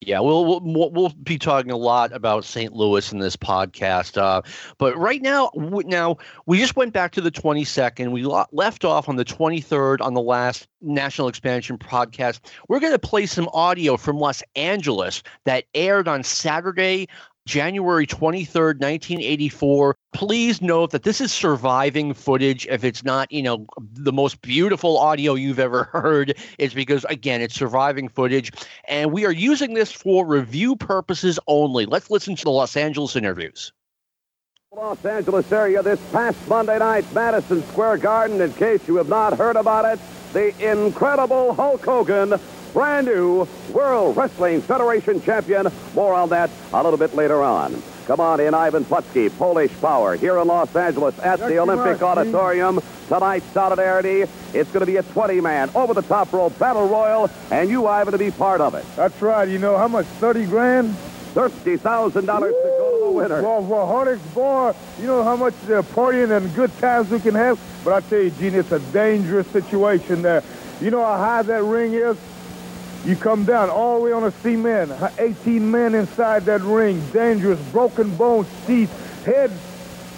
yeah, 0.00 0.18
we'll, 0.18 0.60
we'll 0.60 0.90
we'll 0.90 1.10
be 1.22 1.38
talking 1.38 1.70
a 1.70 1.76
lot 1.76 2.12
about 2.14 2.46
St. 2.46 2.72
Louis 2.72 3.12
in 3.12 3.18
this 3.18 3.36
podcast. 3.36 4.16
Uh, 4.16 4.40
but 4.78 4.96
right 4.96 5.20
now, 5.20 5.50
now 5.54 6.16
we 6.46 6.58
just 6.58 6.74
went 6.74 6.94
back 6.94 7.12
to 7.12 7.20
the 7.20 7.30
22nd. 7.30 8.10
We 8.10 8.24
left 8.50 8.86
off 8.86 9.10
on 9.10 9.16
the 9.16 9.26
23rd 9.26 10.00
on 10.00 10.14
the 10.14 10.22
last 10.22 10.68
National 10.80 11.28
Expansion 11.28 11.76
podcast. 11.76 12.40
We're 12.68 12.80
going 12.80 12.94
to 12.94 12.98
play 12.98 13.26
some 13.26 13.48
audio 13.52 13.98
from 13.98 14.18
Los 14.18 14.42
Angeles 14.56 15.22
that 15.44 15.64
aired 15.74 16.08
on 16.08 16.22
Saturday, 16.22 17.06
January 17.46 18.06
23rd, 18.06 18.80
1984. 18.80 19.96
Please 20.12 20.62
note 20.62 20.90
that 20.90 21.02
this 21.02 21.20
is 21.20 21.32
surviving 21.32 22.14
footage. 22.14 22.66
If 22.68 22.84
it's 22.84 23.02
not, 23.02 23.30
you 23.32 23.42
know, 23.42 23.66
the 23.80 24.12
most 24.12 24.40
beautiful 24.42 24.98
audio 24.98 25.34
you've 25.34 25.58
ever 25.58 25.84
heard, 25.92 26.36
it's 26.58 26.74
because, 26.74 27.04
again, 27.06 27.40
it's 27.40 27.54
surviving 27.54 28.08
footage. 28.08 28.52
And 28.86 29.12
we 29.12 29.24
are 29.24 29.32
using 29.32 29.74
this 29.74 29.90
for 29.90 30.26
review 30.26 30.76
purposes 30.76 31.38
only. 31.46 31.86
Let's 31.86 32.10
listen 32.10 32.36
to 32.36 32.44
the 32.44 32.50
Los 32.50 32.76
Angeles 32.76 33.16
interviews. 33.16 33.72
Los 34.72 35.04
Angeles 35.04 35.50
area 35.50 35.82
this 35.82 35.98
past 36.12 36.38
Monday 36.48 36.78
night, 36.78 37.04
Madison 37.12 37.60
Square 37.68 37.96
Garden. 37.98 38.40
In 38.40 38.52
case 38.52 38.86
you 38.86 38.94
have 38.96 39.08
not 39.08 39.36
heard 39.36 39.56
about 39.56 39.84
it, 39.84 39.98
the 40.32 40.54
incredible 40.70 41.54
Hulk 41.54 41.84
Hogan 41.84 42.38
brand 42.72 43.06
new 43.06 43.46
World 43.72 44.16
Wrestling 44.16 44.60
Federation 44.62 45.20
champion. 45.22 45.68
More 45.94 46.14
on 46.14 46.28
that 46.30 46.50
a 46.72 46.82
little 46.82 46.98
bit 46.98 47.14
later 47.14 47.42
on. 47.42 47.82
Come 48.06 48.20
on 48.20 48.40
in, 48.40 48.54
Ivan 48.54 48.84
Putski, 48.84 49.30
Polish 49.38 49.72
Power, 49.80 50.16
here 50.16 50.36
in 50.38 50.48
Los 50.48 50.74
Angeles 50.74 51.16
at 51.20 51.38
the 51.38 51.58
Olympic 51.58 52.02
Auditorium. 52.02 52.80
Tonight's 53.08 53.46
solidarity. 53.46 54.22
It's 54.52 54.70
going 54.72 54.80
to 54.80 54.86
be 54.86 54.96
a 54.96 55.02
20-man 55.02 55.70
over-the-top 55.74 56.32
rope 56.32 56.58
battle 56.58 56.88
royal, 56.88 57.30
and 57.50 57.70
you, 57.70 57.86
Ivan, 57.86 58.12
to 58.12 58.18
be 58.18 58.30
part 58.30 58.60
of 58.60 58.74
it. 58.74 58.84
That's 58.96 59.20
right. 59.22 59.48
You 59.48 59.58
know 59.58 59.76
how 59.76 59.86
much? 59.86 60.06
30 60.06 60.46
grand? 60.46 60.96
$30,000 61.34 62.12
to 62.14 62.22
go 62.22 62.98
to 62.98 63.04
the 63.04 63.10
winner. 63.12 63.42
Well, 63.42 63.64
for 63.64 64.04
Horlicks, 64.04 64.34
boy, 64.34 64.74
you 65.00 65.06
know 65.06 65.22
how 65.22 65.36
much 65.36 65.54
uh, 65.64 65.82
partying 65.82 66.36
and 66.36 66.52
good 66.56 66.76
times 66.78 67.10
we 67.10 67.20
can 67.20 67.36
have? 67.36 67.60
But 67.84 67.92
I 67.92 68.08
tell 68.08 68.20
you, 68.20 68.30
Gene, 68.30 68.54
it's 68.54 68.72
a 68.72 68.80
dangerous 68.92 69.46
situation 69.48 70.22
there. 70.22 70.42
You 70.80 70.90
know 70.90 71.04
how 71.04 71.16
high 71.16 71.42
that 71.42 71.62
ring 71.62 71.92
is? 71.92 72.16
You 73.04 73.16
come 73.16 73.44
down 73.44 73.70
all 73.70 73.98
the 73.98 74.04
way 74.04 74.12
on 74.12 74.24
a 74.24 74.30
cement, 74.30 74.92
18 75.18 75.70
men 75.70 75.94
inside 75.94 76.44
that 76.44 76.60
ring, 76.60 77.02
dangerous, 77.12 77.58
broken 77.72 78.14
bones, 78.16 78.46
teeth, 78.66 79.24
heads. 79.24 79.54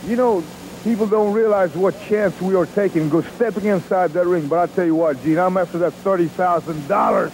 You 0.05 0.17
know, 0.17 0.43
people 0.83 1.07
don't 1.07 1.33
realize 1.33 1.75
what 1.77 2.01
chance 2.03 2.41
we 2.41 2.57
are 2.57 2.67
taking, 2.67 3.09
go 3.09 3.23
stepping 3.23 3.67
inside 3.67 4.11
that 4.15 4.27
ring. 4.27 4.49
But 4.49 4.59
I 4.59 4.75
tell 4.75 4.85
you 4.85 4.97
what, 4.97 5.23
Gene, 5.23 5.39
I'm 5.39 5.57
after 5.57 5.79
that 5.79 5.93
$30,000. 5.93 7.33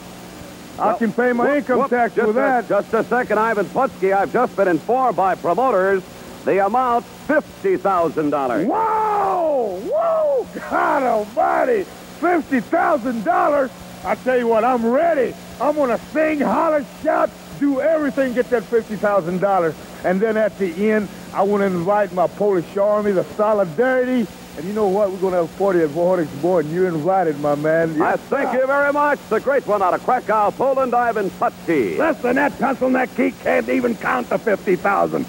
I 0.78 0.96
can 0.96 1.12
pay 1.12 1.32
my 1.32 1.44
whoop, 1.44 1.56
income 1.56 1.78
whoop, 1.80 1.90
tax 1.90 2.14
with 2.14 2.34
that. 2.36 2.68
just 2.68 2.92
a 2.92 3.02
second, 3.04 3.38
Ivan 3.38 3.66
Putski. 3.66 4.14
I've 4.14 4.32
just 4.32 4.54
been 4.54 4.68
informed 4.68 5.16
by 5.16 5.34
promoters 5.34 6.04
the 6.44 6.64
amount 6.64 7.04
$50,000. 7.26 8.66
Whoa! 8.66 9.80
Whoa! 9.80 10.46
God 10.70 11.02
almighty! 11.02 11.86
$50,000? 12.20 13.70
I 14.04 14.14
tell 14.16 14.38
you 14.38 14.46
what, 14.46 14.64
I'm 14.64 14.86
ready. 14.86 15.34
I'm 15.60 15.74
going 15.74 15.90
to 15.90 16.04
sing, 16.06 16.40
holler, 16.40 16.84
shout, 17.02 17.30
do 17.58 17.80
everything, 17.80 18.34
get 18.34 18.48
that 18.50 18.62
$50,000. 18.62 19.74
And 20.04 20.20
then 20.20 20.36
at 20.36 20.56
the 20.58 20.90
end, 20.90 21.08
I 21.34 21.42
want 21.42 21.62
to 21.62 21.66
invite 21.66 22.12
my 22.12 22.26
Polish 22.26 22.76
army, 22.76 23.12
the 23.12 23.24
Solidarity. 23.24 24.26
And 24.56 24.66
you 24.66 24.72
know 24.72 24.88
what? 24.88 25.10
We're 25.10 25.18
going 25.18 25.32
to 25.32 25.46
have 25.46 25.54
a 25.54 25.58
party 25.58 25.80
at 25.80 25.88
Vortex 25.90 26.30
Board, 26.36 26.64
and 26.64 26.74
you're 26.74 26.88
invited, 26.88 27.38
my 27.40 27.54
man. 27.54 27.94
Yes, 27.96 28.14
I 28.14 28.16
thank 28.16 28.52
you 28.60 28.66
very 28.66 28.92
much. 28.92 29.18
The 29.28 29.40
great 29.40 29.66
one 29.66 29.82
out 29.82 29.94
of 29.94 30.04
Krakow, 30.04 30.50
Poland, 30.52 30.94
Ivan 30.94 31.30
Putski. 31.30 31.98
Listen, 31.98 32.36
that 32.36 32.58
pencil 32.58 32.90
neck 32.90 33.10
geek 33.16 33.38
can't 33.40 33.68
even 33.68 33.96
count 33.96 34.28
the 34.28 34.38
50,000. 34.38 35.26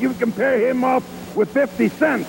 You 0.00 0.12
compare 0.14 0.68
him 0.68 0.84
up 0.84 1.02
with 1.34 1.52
50 1.52 1.88
cents. 1.90 2.28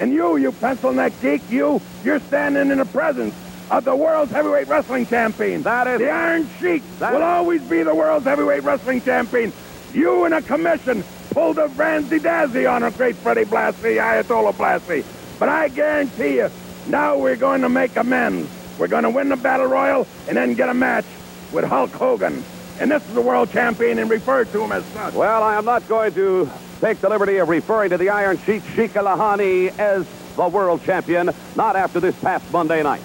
And 0.00 0.12
you, 0.12 0.36
you 0.36 0.52
pencil 0.52 0.92
neck 0.92 1.12
geek, 1.20 1.42
you, 1.50 1.80
you're 2.04 2.20
standing 2.20 2.70
in 2.70 2.78
the 2.78 2.86
presence 2.86 3.34
of 3.72 3.84
the 3.84 3.96
world's 3.96 4.30
heavyweight 4.30 4.68
wrestling 4.68 5.06
champion. 5.06 5.62
That 5.62 5.86
is 5.86 5.98
the 5.98 6.10
Iron 6.10 6.46
Sheik 6.60 6.82
that 6.98 7.14
will 7.14 7.22
always 7.22 7.62
be 7.62 7.82
the 7.82 7.94
world's 7.94 8.26
heavyweight 8.26 8.62
wrestling 8.64 9.00
champion. 9.00 9.50
You 9.94 10.24
and 10.24 10.34
a 10.34 10.42
commission 10.42 11.02
pulled 11.30 11.58
a 11.58 11.68
Ramsey 11.68 12.18
Dazzy 12.18 12.70
on 12.70 12.82
a 12.82 12.90
great 12.90 13.16
Freddie 13.16 13.44
Blassie, 13.44 13.96
Ayatollah 13.96 14.52
Blassie. 14.52 15.04
But 15.38 15.48
I 15.48 15.68
guarantee 15.68 16.36
you, 16.36 16.50
now 16.88 17.16
we're 17.16 17.36
going 17.36 17.62
to 17.62 17.70
make 17.70 17.96
amends. 17.96 18.50
We're 18.78 18.88
going 18.88 19.04
to 19.04 19.10
win 19.10 19.30
the 19.30 19.36
battle 19.36 19.66
royal 19.66 20.06
and 20.28 20.36
then 20.36 20.52
get 20.52 20.68
a 20.68 20.74
match 20.74 21.06
with 21.50 21.64
Hulk 21.64 21.92
Hogan. 21.92 22.44
And 22.78 22.90
this 22.90 23.06
is 23.08 23.14
the 23.14 23.22
world 23.22 23.50
champion 23.52 23.98
and 23.98 24.10
refer 24.10 24.44
to 24.44 24.62
him 24.62 24.72
as 24.72 24.84
such. 24.86 25.14
Well, 25.14 25.42
I 25.42 25.56
am 25.56 25.64
not 25.64 25.88
going 25.88 26.12
to 26.14 26.50
take 26.80 26.98
the 26.98 27.08
liberty 27.08 27.38
of 27.38 27.48
referring 27.48 27.88
to 27.90 27.96
the 27.96 28.10
Iron 28.10 28.36
Sheik 28.38 28.62
Sheik 28.74 28.92
Lahani 28.92 29.78
as 29.78 30.06
the 30.36 30.48
world 30.48 30.82
champion, 30.84 31.30
not 31.56 31.76
after 31.76 32.00
this 32.00 32.18
past 32.20 32.50
Monday 32.52 32.82
night. 32.82 33.00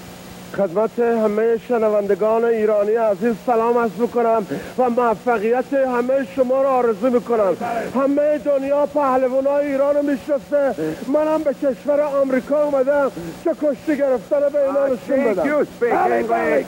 خدمت 0.56 1.00
همه 1.00 1.58
شنوندگان 1.68 2.46
ایرانی 2.46 2.92
عزیز 2.92 3.36
سلام 3.46 3.78
عرض 3.78 3.92
می‌کنم 3.98 4.46
و 4.78 4.90
موفقیت 4.90 5.74
همه 5.74 6.28
شما 6.36 6.62
را 6.62 6.70
آرزو 6.70 7.10
می‌کنم 7.10 7.58
همه 7.96 8.38
دنیا 8.38 8.86
پهلوانای 8.86 9.68
ایران 9.68 9.96
رو 9.96 10.02
می‌شناسه 10.02 10.76
منم 11.08 11.44
به 11.44 11.54
کشور 11.54 12.02
آمریکا 12.02 12.64
اومدم 12.64 13.12
که 13.44 13.50
کشتی 13.50 13.98
گرفتن 13.98 14.40
به 14.54 14.68
اینا 14.68 14.88
نشون 14.88 15.34
بدم 15.34 15.66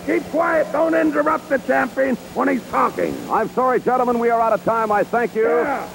Keep 0.07 0.23
quiet. 0.31 0.65
Don't 0.71 0.93
interrupt 0.93 1.49
the 1.49 1.59
champion 1.59 2.15
when 2.37 2.47
he's 2.47 2.65
talking. 2.71 3.11
I'm 3.31 3.49
sorry, 3.59 3.79
gentlemen. 3.79 4.19
We 4.19 4.29
are 4.29 4.41
out 4.45 4.53
of 4.53 4.63
time. 4.63 4.91
I 4.91 5.03
thank 5.03 5.35
you. 5.35 5.47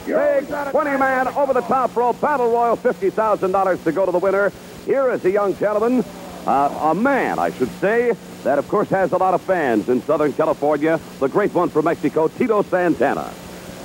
Yeah, 0.07 0.41
Big 0.41 0.49
20-man 0.49 1.29
over-the-top 1.29 1.97
rope 1.97 2.21
battle 2.21 2.51
royal, 2.51 2.77
$50,000 2.77 3.85
to 3.85 3.93
go 3.93 4.03
to 4.07 4.13
the 4.13 4.23
winner. 4.27 4.53
Here 4.87 5.11
is 5.15 5.25
a 5.25 5.31
young 5.31 5.53
gentleman 5.57 6.05
uh, 6.47 6.91
a 6.91 6.95
man, 6.95 7.39
I 7.39 7.51
should 7.51 7.71
say, 7.81 8.13
that 8.43 8.59
of 8.59 8.69
course 8.69 8.89
has 8.91 9.13
a 9.13 9.17
lot 9.17 9.35
of 9.35 9.43
fans 9.43 9.89
in 9.89 10.03
Southern 10.03 10.33
California. 10.33 11.01
The 11.19 11.29
great 11.29 11.55
one 11.55 11.71
from 11.71 11.87
Mexico, 11.87 12.29
Tito 12.29 12.63
Santana. 12.63 13.33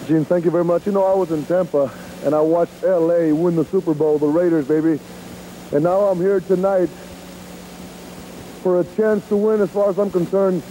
Gene, 0.07 0.26
thank 0.26 0.43
you 0.45 0.51
very 0.51 0.66
much. 0.66 0.86
You 0.86 0.91
know, 0.91 1.05
I 1.05 1.16
was 1.16 1.32
in 1.32 1.45
Tampa 1.45 1.91
and 2.26 2.36
I 2.36 2.41
watched 2.41 2.84
L.A. 2.84 3.32
win 3.32 3.55
the 3.55 3.66
Super 3.66 3.93
Bowl, 3.93 4.18
the 4.18 4.28
Raiders, 4.28 4.68
baby. 4.68 4.99
And 5.72 5.84
now 5.84 6.01
I'm 6.01 6.20
here 6.20 6.41
tonight 6.41 6.89
for 8.62 8.82
a 8.82 8.84
chance 8.95 9.28
to 9.30 9.38
win, 9.38 9.62
as 9.62 9.70
far 9.70 9.89
as 9.89 9.97
I'm 9.97 10.12
concerned, 10.12 10.62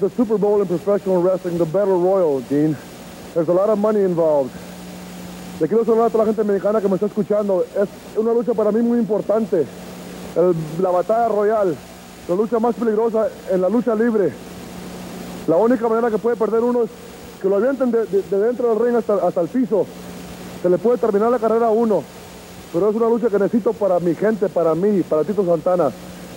the 0.00 0.10
Super 0.10 0.36
Bowl 0.36 0.60
in 0.60 0.68
professional 0.68 1.22
wrestling, 1.22 1.56
the 1.58 1.64
Battle 1.64 2.00
Royal, 2.00 2.40
Gene. 2.42 2.76
There's 3.34 3.48
a 3.48 3.52
lot 3.52 3.70
of 3.70 3.78
money 3.78 4.00
involved. 4.00 4.52
Le 5.60 5.66
quiero 5.66 5.84
saludar 5.84 6.06
a 6.06 6.10
toda 6.10 6.24
la 6.24 6.32
gente 6.32 6.44
mexicana 6.44 6.80
que 6.80 6.88
me 6.88 6.96
está 6.96 7.06
escuchando. 7.06 7.64
Es 7.74 7.88
una 8.16 8.32
lucha 8.32 8.54
para 8.54 8.70
mí 8.70 8.80
muy 8.80 8.98
importante. 8.98 9.66
La 10.80 10.90
batalla 10.90 11.28
royal, 11.28 11.76
la 12.28 12.34
lucha 12.34 12.58
más 12.60 12.74
peligrosa 12.76 13.28
en 13.50 13.60
la 13.60 13.68
lucha 13.68 13.94
libre. 13.94 14.32
La 15.48 15.56
única 15.56 15.88
manera 15.88 16.10
que 16.10 16.18
puede 16.18 16.36
perder 16.36 16.62
uno 16.62 16.82
es 16.84 16.90
que 17.42 17.48
lo 17.48 17.56
avienten 17.56 17.90
de, 17.90 18.04
de- 18.06 18.22
de 18.22 18.38
dentro 18.38 18.68
del 18.68 18.78
ring 18.84 18.96
hasta, 18.96 19.14
hasta 19.14 19.40
el 19.40 19.48
piso. 19.48 19.86
Se 20.62 20.68
le 20.68 20.78
puede 20.78 20.98
terminar 20.98 21.30
la 21.30 21.38
carrera 21.38 21.66
a 21.66 21.70
uno. 21.70 22.04
Pero 22.72 22.90
es 22.90 22.94
una 22.96 23.08
lucha 23.08 23.28
que 23.30 23.38
necesito 23.38 23.72
para 23.72 23.98
mi 23.98 24.14
gente, 24.14 24.48
para 24.48 24.74
mí, 24.74 25.02
para 25.02 25.24
Tito 25.24 25.44
Santana. 25.44 25.90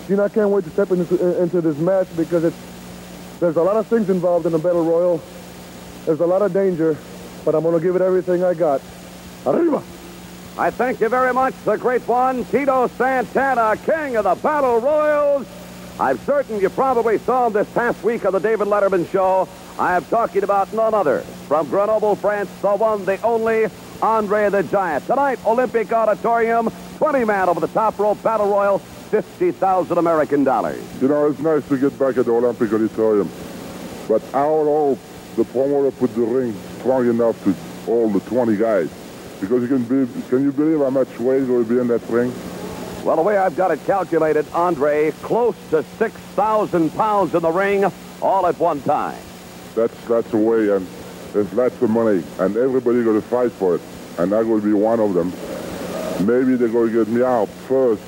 Gene, 0.07 0.23
I 0.25 0.29
can't 0.29 0.49
wait 0.49 0.63
to 0.63 0.71
step 0.71 0.89
into, 0.91 1.61
this 1.61 1.77
match 1.77 2.07
because 2.17 2.43
it's, 2.45 2.55
there's 3.39 3.57
a 3.57 3.61
lot 3.63 3.75
of 3.75 3.85
things 3.87 4.09
involved 4.09 4.45
in 4.45 4.51
the 4.51 4.57
Battle 4.57 4.83
Royal. 4.83 5.19
There's 6.05 6.21
a 6.21 6.25
lot 6.25 6.41
of 6.41 6.53
danger, 6.53 6.95
but 7.45 7.53
I'm 7.53 7.61
going 7.63 7.75
to 7.75 7.81
give 7.81 7.95
it 7.95 8.01
everything 8.01 8.43
I 8.43 8.53
got. 8.55 8.81
Arriba! 9.45 9.81
I 10.57 10.69
thank 10.69 10.99
you 10.99 11.07
very 11.07 11.33
much, 11.33 11.53
the 11.63 11.77
great 11.77 12.05
one, 12.07 12.43
Tito 12.45 12.87
Santana, 12.87 13.77
king 13.85 14.17
of 14.17 14.25
the 14.25 14.35
Battle 14.35 14.81
Royals. 14.81 15.47
I'm 15.97 16.17
certain 16.19 16.59
you 16.59 16.69
probably 16.69 17.19
saw 17.19 17.47
him 17.47 17.53
this 17.53 17.69
past 17.69 18.03
week 18.03 18.25
on 18.25 18.33
the 18.33 18.39
David 18.39 18.67
Letterman 18.67 19.09
show. 19.09 19.47
I 19.79 19.95
am 19.95 20.03
talking 20.05 20.43
about 20.43 20.71
none 20.73 20.93
other. 20.93 21.21
From 21.47 21.69
Grenoble, 21.69 22.15
France, 22.15 22.49
the 22.61 22.75
one, 22.75 23.05
the 23.05 23.21
only, 23.21 23.67
Andre 24.01 24.49
the 24.49 24.63
Giant. 24.63 25.05
Tonight, 25.05 25.39
Olympic 25.45 25.91
Auditorium, 25.91 26.69
20 26.97 27.23
man 27.23 27.47
over 27.47 27.61
the 27.61 27.67
top 27.67 27.97
rope 27.97 28.21
Battle 28.21 28.49
Royal, 28.49 28.79
50,000 28.79 29.97
American 29.97 30.43
dollars. 30.43 30.83
You 31.01 31.07
know, 31.07 31.27
it's 31.27 31.39
nice 31.39 31.67
to 31.69 31.77
get 31.77 31.97
back 31.97 32.17
at 32.17 32.25
the 32.25 32.31
Olympic 32.31 32.73
Auditorium. 32.73 33.29
But 34.07 34.21
would 34.21 34.31
hope 34.33 34.99
the 35.37 35.45
promoter 35.45 35.91
put 35.91 36.13
the 36.13 36.21
ring 36.21 36.53
strong 36.79 37.09
enough 37.09 37.41
to 37.45 37.53
hold 37.85 38.13
the 38.13 38.19
20 38.21 38.57
guys. 38.57 38.89
Because 39.41 39.63
you 39.63 39.67
can 39.67 39.83
be, 39.83 40.29
can 40.29 40.43
you 40.43 40.51
believe 40.51 40.79
how 40.79 40.91
much 40.91 41.19
weight 41.19 41.47
will 41.47 41.63
be 41.63 41.79
in 41.79 41.87
that 41.87 42.07
ring? 42.09 42.31
Well, 43.03 43.15
the 43.15 43.23
way 43.23 43.35
I've 43.35 43.55
got 43.55 43.71
it 43.71 43.83
calculated, 43.85 44.45
Andre, 44.53 45.11
close 45.23 45.55
to 45.71 45.83
6,000 45.97 46.91
pounds 46.91 47.33
in 47.33 47.41
the 47.41 47.49
ring 47.49 47.91
all 48.21 48.45
at 48.45 48.59
one 48.59 48.81
time. 48.83 49.17
That's 49.73 49.99
that's 50.05 50.29
the 50.29 50.37
way, 50.37 50.69
and 50.69 50.87
there's 51.33 51.51
lots 51.53 51.81
of 51.81 51.89
money, 51.89 52.23
and 52.39 52.55
everybody 52.55 53.03
going 53.03 53.19
to 53.19 53.27
fight 53.27 53.51
for 53.51 53.75
it, 53.75 53.81
and 54.19 54.31
I'm 54.31 54.47
going 54.47 54.61
to 54.61 54.67
be 54.67 54.73
one 54.73 54.99
of 54.99 55.15
them. 55.15 55.31
Maybe 56.27 56.55
they're 56.55 56.67
going 56.67 56.91
to 56.91 57.03
get 57.03 57.11
me 57.11 57.23
out 57.23 57.49
first, 57.67 58.03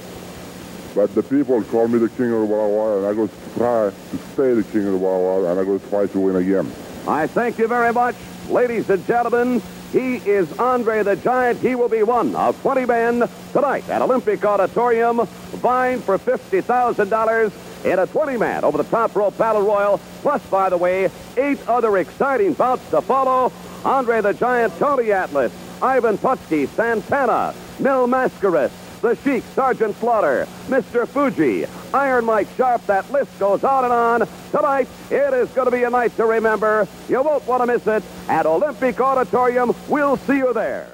but 0.94 1.16
the 1.16 1.24
people 1.24 1.64
call 1.64 1.88
me 1.88 1.98
the 1.98 2.10
king 2.10 2.32
of 2.32 2.42
the 2.42 2.46
Wild 2.46 2.72
Wild, 2.72 2.98
and 3.00 3.08
I'm 3.08 3.16
going 3.16 3.30
to 3.30 3.58
try 3.58 3.90
to 3.90 4.18
stay 4.34 4.54
the 4.54 4.64
king 4.72 4.86
of 4.86 4.92
the 4.92 4.98
Wild 5.00 5.24
Wild, 5.24 5.46
and 5.46 5.60
I'm 5.60 5.66
going 5.66 5.80
to 5.80 5.90
try 5.90 6.06
to 6.06 6.20
win 6.20 6.36
again. 6.36 6.72
I 7.08 7.26
thank 7.26 7.58
you 7.58 7.68
very 7.68 7.92
much, 7.92 8.16
ladies 8.50 8.90
and 8.92 9.04
gentlemen. 9.08 9.62
He 9.94 10.16
is 10.16 10.52
Andre 10.58 11.04
the 11.04 11.16
Giant. 11.16 11.60
He 11.60 11.76
will 11.76 11.88
be 11.88 12.02
one 12.02 12.36
of 12.36 12.60
20 12.64 12.86
men 12.88 13.30
tonight 13.52 13.88
at 13.90 14.02
Olympic 14.02 14.44
Auditorium, 14.44 15.28
vying 15.62 16.00
for 16.00 16.18
$50,000 16.18 17.86
in 17.86 18.00
a 18.00 18.08
20-man 18.08 18.64
over 18.64 18.80
the 18.80 18.90
top 18.90 19.16
rope 19.16 19.38
battle 19.38 19.62
royal. 19.62 20.00
Plus, 20.24 20.44
by 20.48 20.72
the 20.72 20.78
way, 20.78 21.12
eight 21.38 21.60
other 21.68 21.96
exciting 22.00 22.54
bouts 22.54 22.90
to 22.90 23.02
follow. 23.02 23.54
Andre 23.86 24.22
the 24.22 24.34
Giant, 24.34 24.76
Tony 24.80 25.12
Atlas, 25.12 25.54
Ivan 25.80 26.18
Putski, 26.18 26.68
Santana, 26.70 27.54
Mil 27.78 28.08
Mascaras, 28.08 28.72
the 29.04 29.16
Sheik, 29.18 29.44
Sergeant 29.54 29.96
Slaughter, 29.98 30.48
Mr. 30.68 31.06
Fuji, 31.06 31.66
Iron 31.94 32.24
Mike 32.24 32.48
Sharp. 32.56 32.86
That 32.86 33.12
list 33.12 33.38
goes 33.38 33.66
on 33.66 33.84
and 33.84 33.92
on. 33.92 34.28
Tonight, 34.52 34.88
it 35.12 35.34
is 35.34 35.50
going 35.50 35.66
to 35.66 35.72
be 35.72 35.84
a 35.84 35.90
night 35.90 36.16
to 36.16 36.26
remember. 36.26 36.88
You 37.10 37.22
won't 37.22 37.46
want 37.46 37.62
to 37.62 37.68
miss 37.68 37.86
it 37.86 38.02
at 38.30 38.46
Olympic 38.46 39.00
Auditorium. 39.02 39.76
We'll 39.90 40.16
see 40.16 40.38
you 40.38 40.54
there. 40.54 40.88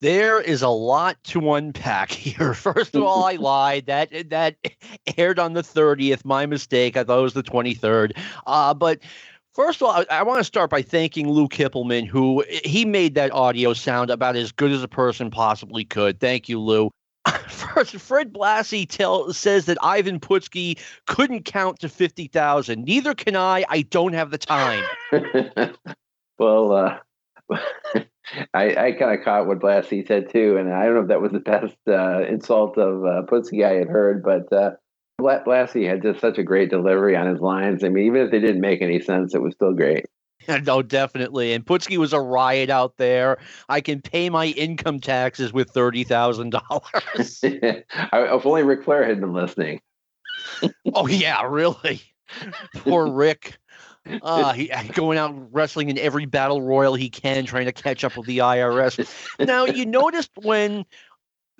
There 0.00 0.40
is 0.40 0.62
a 0.62 0.68
lot 0.68 1.22
to 1.24 1.52
unpack 1.52 2.10
here. 2.12 2.54
First 2.54 2.96
of 2.96 3.02
all, 3.02 3.24
I 3.24 3.32
lied. 3.38 3.84
That 3.86 4.30
that 4.30 4.56
aired 5.18 5.38
on 5.38 5.52
the 5.52 5.62
30th. 5.62 6.24
My 6.24 6.46
mistake. 6.46 6.96
I 6.96 7.04
thought 7.04 7.18
it 7.18 7.22
was 7.22 7.34
the 7.34 7.42
23rd. 7.42 8.16
Uh, 8.46 8.72
but 8.72 9.00
first 9.54 9.80
of 9.80 9.88
all, 9.88 10.04
I, 10.10 10.18
I 10.18 10.22
want 10.22 10.38
to 10.38 10.44
start 10.44 10.70
by 10.70 10.82
thanking 10.82 11.28
Lou 11.28 11.48
Kipilman, 11.48 12.06
who 12.06 12.44
he 12.64 12.84
made 12.84 13.14
that 13.14 13.32
audio 13.32 13.72
sound 13.72 14.10
about 14.10 14.36
as 14.36 14.52
good 14.52 14.72
as 14.72 14.82
a 14.82 14.88
person 14.88 15.30
possibly 15.30 15.84
could. 15.84 16.20
Thank 16.20 16.48
you, 16.48 16.60
Lou. 16.60 16.90
First, 17.48 17.96
Fred 17.96 18.32
Blassie 18.32 18.88
tell, 18.88 19.32
says 19.32 19.66
that 19.66 19.76
Ivan 19.82 20.20
Putski 20.20 20.78
couldn't 21.06 21.44
count 21.44 21.78
to 21.80 21.88
50,000. 21.88 22.84
Neither 22.84 23.14
can 23.14 23.36
I. 23.36 23.64
I 23.68 23.82
don't 23.82 24.14
have 24.14 24.30
the 24.30 24.38
time. 24.38 24.84
well, 26.38 26.72
uh, 26.72 26.98
I, 28.54 28.76
I 28.76 28.92
kind 28.92 29.18
of 29.18 29.24
caught 29.24 29.46
what 29.46 29.60
Blassie 29.60 30.06
said 30.06 30.30
too, 30.30 30.56
and 30.56 30.72
I 30.72 30.84
don't 30.84 30.94
know 30.94 31.02
if 31.02 31.08
that 31.08 31.20
was 31.20 31.32
the 31.32 31.40
best 31.40 31.76
uh, 31.88 32.22
insult 32.22 32.78
of 32.78 33.04
uh, 33.04 33.22
Putski 33.26 33.64
I 33.64 33.74
had 33.74 33.88
heard, 33.88 34.22
but 34.22 34.52
uh, 34.52 34.72
Blassie 35.20 35.88
had 35.88 36.02
just 36.02 36.20
such 36.20 36.38
a 36.38 36.42
great 36.42 36.70
delivery 36.70 37.16
on 37.16 37.26
his 37.26 37.40
lines. 37.40 37.84
I 37.84 37.88
mean, 37.88 38.06
even 38.06 38.22
if 38.22 38.30
they 38.30 38.40
didn't 38.40 38.60
make 38.60 38.82
any 38.82 39.00
sense, 39.00 39.34
it 39.34 39.42
was 39.42 39.54
still 39.54 39.72
great. 39.72 40.06
no, 40.64 40.82
definitely. 40.82 41.52
And 41.52 41.64
Putski 41.64 41.96
was 41.96 42.12
a 42.12 42.20
riot 42.20 42.70
out 42.70 42.96
there. 42.96 43.38
I 43.68 43.80
can 43.80 44.00
pay 44.00 44.30
my 44.30 44.46
income 44.46 45.00
taxes 45.00 45.52
with 45.52 45.70
thirty 45.70 46.04
thousand 46.04 46.50
dollars. 46.50 47.40
if 47.42 48.46
only 48.46 48.62
Ric 48.62 48.84
Flair 48.84 49.04
had 49.04 49.20
been 49.20 49.32
listening. 49.32 49.80
oh 50.94 51.06
yeah, 51.06 51.42
really. 51.42 52.02
Poor 52.76 53.10
Rick. 53.10 53.58
Uh, 54.22 54.54
he 54.54 54.68
going 54.94 55.18
out 55.18 55.34
wrestling 55.52 55.90
in 55.90 55.98
every 55.98 56.24
battle 56.24 56.62
royal 56.62 56.94
he 56.94 57.10
can, 57.10 57.44
trying 57.44 57.66
to 57.66 57.72
catch 57.72 58.02
up 58.02 58.16
with 58.16 58.26
the 58.26 58.38
IRS. 58.38 59.46
Now 59.46 59.66
you 59.66 59.84
noticed 59.84 60.30
when 60.36 60.86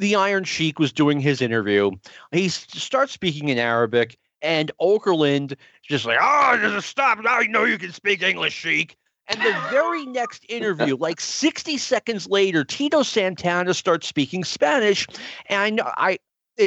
the 0.01 0.17
Iron 0.17 0.45
Sheik 0.45 0.79
was 0.79 0.93
doing 0.93 1.21
his 1.21 1.43
interview, 1.43 1.91
he 2.33 2.49
starts 2.49 3.13
speaking 3.13 3.51
in 3.51 3.59
Arabic, 3.59 4.17
and 4.43 4.73
Okerlund 4.81 5.57
just 5.83 6.07
like, 6.07 6.19
"Oh, 6.21 6.59
just 6.61 6.89
stop! 6.89 7.19
I 7.25 7.47
know 7.47 7.65
you 7.65 7.79
can 7.79 7.93
speak 7.93 8.23
English, 8.23 8.55
Sheik." 8.55 8.97
And 9.29 9.41
the 9.41 9.55
very 9.71 10.07
next 10.07 10.45
interview, 10.49 10.97
like 10.97 11.21
60 11.21 11.77
seconds 11.77 12.27
later, 12.27 12.65
Tito 12.65 13.03
Santana 13.03 13.75
starts 13.75 14.09
speaking 14.09 14.43
Spanish, 14.43 15.07
and 15.47 15.61
I 15.61 15.71
know 15.71 15.93
I 15.97 16.19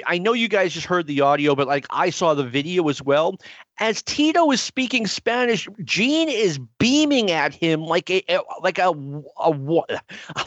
I 0.07 0.17
know 0.17 0.33
you 0.33 0.47
guys 0.47 0.73
just 0.73 0.87
heard 0.87 1.07
the 1.07 1.21
audio, 1.21 1.55
but 1.55 1.67
like 1.67 1.85
I 1.89 2.09
saw 2.09 2.33
the 2.33 2.43
video 2.43 2.87
as 2.89 3.01
well. 3.01 3.37
As 3.79 4.01
Tito 4.01 4.49
is 4.51 4.61
speaking 4.61 5.07
Spanish, 5.07 5.67
Gene 5.83 6.29
is 6.29 6.59
beaming 6.79 7.31
at 7.31 7.53
him 7.53 7.81
like 7.83 8.09
a, 8.09 8.23
a- 8.29 8.41
like 8.61 8.79
a, 8.79 8.93
a 9.37 9.49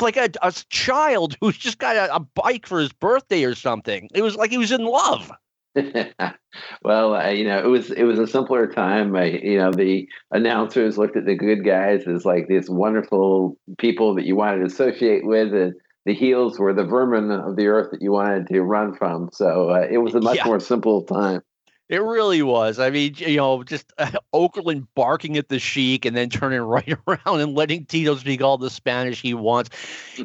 like 0.01 0.17
a, 0.17 0.31
a 0.43 0.53
child 0.71 1.37
who's 1.41 1.57
just 1.57 1.79
got 1.79 1.97
a, 1.97 2.15
a 2.15 2.21
bike 2.21 2.67
for 2.67 2.81
his 2.81 2.93
birthday 2.93 3.45
or 3.45 3.55
something. 3.55 4.09
It 4.15 4.23
was 4.23 4.37
like 4.37 4.51
he 4.51 4.59
was 4.59 4.73
in 4.73 4.85
love. 4.85 5.31
well, 6.83 7.15
uh, 7.15 7.29
you 7.29 7.45
know, 7.45 7.59
it 7.59 7.67
was 7.67 7.91
it 7.91 8.05
was 8.05 8.19
a 8.19 8.27
simpler 8.27 8.67
time. 8.67 9.15
I, 9.15 9.25
you 9.25 9.59
know, 9.59 9.71
the 9.73 10.09
announcers 10.31 10.97
looked 10.97 11.17
at 11.17 11.27
the 11.27 11.35
good 11.35 11.65
guys 11.65 12.07
as 12.07 12.25
like 12.25 12.49
these 12.49 12.71
wonderful 12.71 13.59
people 13.79 14.15
that 14.15 14.25
you 14.25 14.37
wanted 14.37 14.61
to 14.61 14.67
associate 14.67 15.27
with, 15.27 15.53
and 15.53 15.75
the 16.07 16.15
heels 16.15 16.59
were 16.59 16.73
the 16.73 16.85
vermin 16.85 17.31
of 17.33 17.57
the 17.57 17.67
earth 17.67 17.91
that 17.91 18.01
you 18.01 18.13
wanted 18.13 18.47
to 18.47 18.63
run 18.63 18.95
from. 18.95 19.29
So 19.33 19.71
uh, 19.71 19.87
it 19.91 19.99
was 19.99 20.15
a 20.15 20.21
much 20.21 20.37
Yeah. 20.37 20.45
more 20.47 20.61
simple 20.61 21.03
time. 21.03 21.43
It 21.89 22.03
really 22.03 22.43
was. 22.43 22.81
I 22.81 22.91
mean, 22.91 23.15
you 23.17 23.37
know, 23.37 23.63
just 23.63 23.93
uh, 23.99 24.11
Okerlund 24.35 24.89
barking 24.97 25.37
at 25.37 25.49
the 25.49 25.61
Sheik 25.61 26.05
and 26.05 26.17
then 26.17 26.29
turning 26.29 26.61
right 26.63 26.97
around 27.07 27.41
and 27.41 27.55
letting 27.55 27.85
Tito 27.87 28.17
speak 28.17 28.43
all 28.43 28.59
the 28.59 28.71
Spanish 28.71 29.23
he 29.23 29.35
wants. 29.35 29.71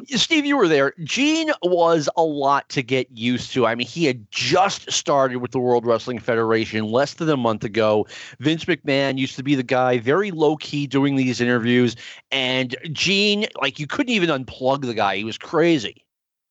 Steve, 0.08 0.44
you 0.44 0.56
were 0.56 0.66
there. 0.66 0.92
Gene 1.04 1.52
was 1.62 2.08
a 2.16 2.22
lot 2.24 2.68
to 2.70 2.82
get 2.82 3.06
used 3.16 3.52
to. 3.52 3.64
I 3.64 3.76
mean, 3.76 3.86
he 3.86 4.06
had 4.06 4.28
just 4.32 4.90
started 4.90 5.36
with 5.36 5.52
the 5.52 5.60
World 5.60 5.86
Wrestling 5.86 6.18
Federation 6.18 6.86
less 6.86 7.14
than 7.14 7.28
a 7.28 7.36
month 7.36 7.62
ago. 7.62 8.06
Vince 8.40 8.64
McMahon 8.64 9.16
used 9.16 9.36
to 9.36 9.44
be 9.44 9.54
the 9.54 9.62
guy, 9.62 9.98
very 9.98 10.32
low 10.32 10.56
key 10.56 10.88
doing 10.88 11.14
these 11.14 11.40
interviews. 11.40 11.94
And 12.32 12.74
Gene, 12.90 13.46
like, 13.60 13.78
you 13.78 13.86
couldn't 13.86 14.12
even 14.12 14.30
unplug 14.30 14.82
the 14.82 14.94
guy. 14.94 15.16
He 15.16 15.24
was 15.24 15.38
crazy. 15.38 16.01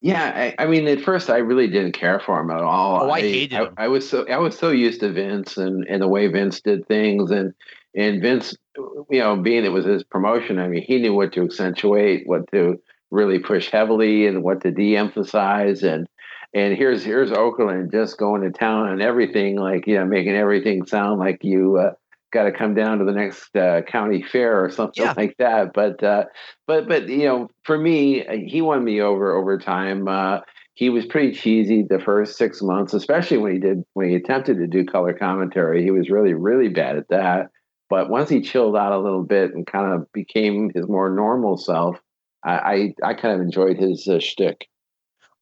Yeah, 0.01 0.53
I, 0.57 0.63
I 0.63 0.65
mean, 0.65 0.87
at 0.87 1.01
first 1.01 1.29
I 1.29 1.37
really 1.37 1.67
didn't 1.67 1.91
care 1.91 2.19
for 2.19 2.39
him 2.39 2.49
at 2.49 2.61
all. 2.61 3.03
Oh, 3.03 3.11
I 3.11 3.21
hated 3.21 3.55
I. 3.55 3.69
I 3.77 3.87
was 3.87 4.09
so 4.09 4.27
I 4.27 4.37
was 4.37 4.57
so 4.57 4.71
used 4.71 5.01
to 5.01 5.11
Vince 5.11 5.57
and, 5.57 5.85
and 5.87 6.01
the 6.01 6.07
way 6.07 6.25
Vince 6.27 6.59
did 6.59 6.87
things, 6.87 7.29
and 7.29 7.53
and 7.95 8.19
Vince, 8.19 8.55
you 8.75 9.19
know, 9.19 9.35
being 9.35 9.63
it 9.63 9.71
was 9.71 9.85
his 9.85 10.03
promotion. 10.03 10.57
I 10.57 10.67
mean, 10.67 10.81
he 10.81 10.99
knew 10.99 11.13
what 11.13 11.33
to 11.33 11.43
accentuate, 11.43 12.25
what 12.25 12.51
to 12.51 12.81
really 13.11 13.37
push 13.37 13.69
heavily, 13.69 14.25
and 14.25 14.43
what 14.43 14.61
to 14.61 14.71
de-emphasize. 14.71 15.83
And 15.83 16.07
and 16.51 16.75
here's 16.75 17.03
here's 17.03 17.29
Okerlund 17.29 17.91
just 17.91 18.17
going 18.17 18.41
to 18.41 18.49
town 18.49 18.89
on 18.89 19.01
everything, 19.01 19.55
like 19.55 19.85
you 19.85 19.99
know, 19.99 20.05
making 20.05 20.35
everything 20.35 20.87
sound 20.87 21.19
like 21.19 21.43
you. 21.43 21.77
Uh, 21.77 21.93
Got 22.31 22.43
to 22.43 22.51
come 22.51 22.73
down 22.73 22.99
to 22.99 23.05
the 23.05 23.11
next 23.11 23.55
uh, 23.55 23.81
county 23.81 24.23
fair 24.23 24.63
or 24.63 24.69
something 24.69 25.03
Yeah. 25.03 25.13
like 25.17 25.35
that. 25.37 25.73
But 25.73 26.01
uh, 26.03 26.25
but 26.65 26.87
but 26.87 27.09
you 27.09 27.25
know, 27.25 27.49
for 27.63 27.77
me, 27.77 28.25
uh, 28.25 28.37
he 28.45 28.61
won 28.61 28.83
me 28.83 29.01
over 29.01 29.35
over 29.35 29.57
time. 29.57 30.07
Uh, 30.07 30.39
he 30.73 30.89
was 30.89 31.05
pretty 31.05 31.33
cheesy 31.33 31.83
the 31.83 31.99
first 31.99 32.37
six 32.37 32.61
months, 32.61 32.93
especially 32.93 33.37
when 33.37 33.51
he 33.51 33.59
did 33.59 33.83
when 33.93 34.09
he 34.09 34.15
attempted 34.15 34.57
to 34.57 34.67
do 34.67 34.85
color 34.85 35.13
commentary. 35.13 35.83
He 35.83 35.91
was 35.91 36.09
really 36.09 36.33
really 36.33 36.69
bad 36.69 36.97
at 36.97 37.09
that. 37.09 37.47
But 37.89 38.09
once 38.09 38.29
he 38.29 38.41
chilled 38.41 38.77
out 38.77 38.93
a 38.93 38.99
little 38.99 39.23
bit 39.23 39.53
and 39.53 39.67
kind 39.67 39.93
of 39.93 40.09
became 40.13 40.71
his 40.73 40.87
more 40.87 41.09
normal 41.09 41.57
self, 41.57 41.99
I 42.45 42.93
I, 43.03 43.09
I 43.09 43.13
kind 43.15 43.35
of 43.35 43.41
enjoyed 43.41 43.77
his 43.77 44.07
uh, 44.07 44.19
shtick. 44.19 44.67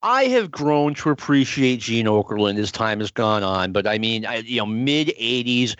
I 0.01 0.25
have 0.25 0.49
grown 0.49 0.93
to 0.95 1.09
appreciate 1.09 1.81
Gene 1.81 2.05
Okerlund 2.05 2.57
as 2.57 2.71
time 2.71 2.99
has 2.99 3.11
gone 3.11 3.43
on, 3.43 3.73
but 3.73 3.85
I 3.85 3.97
mean, 3.97 4.25
I, 4.25 4.37
you 4.37 4.57
know, 4.57 4.65
mid 4.65 5.09
'80s, 5.09 5.75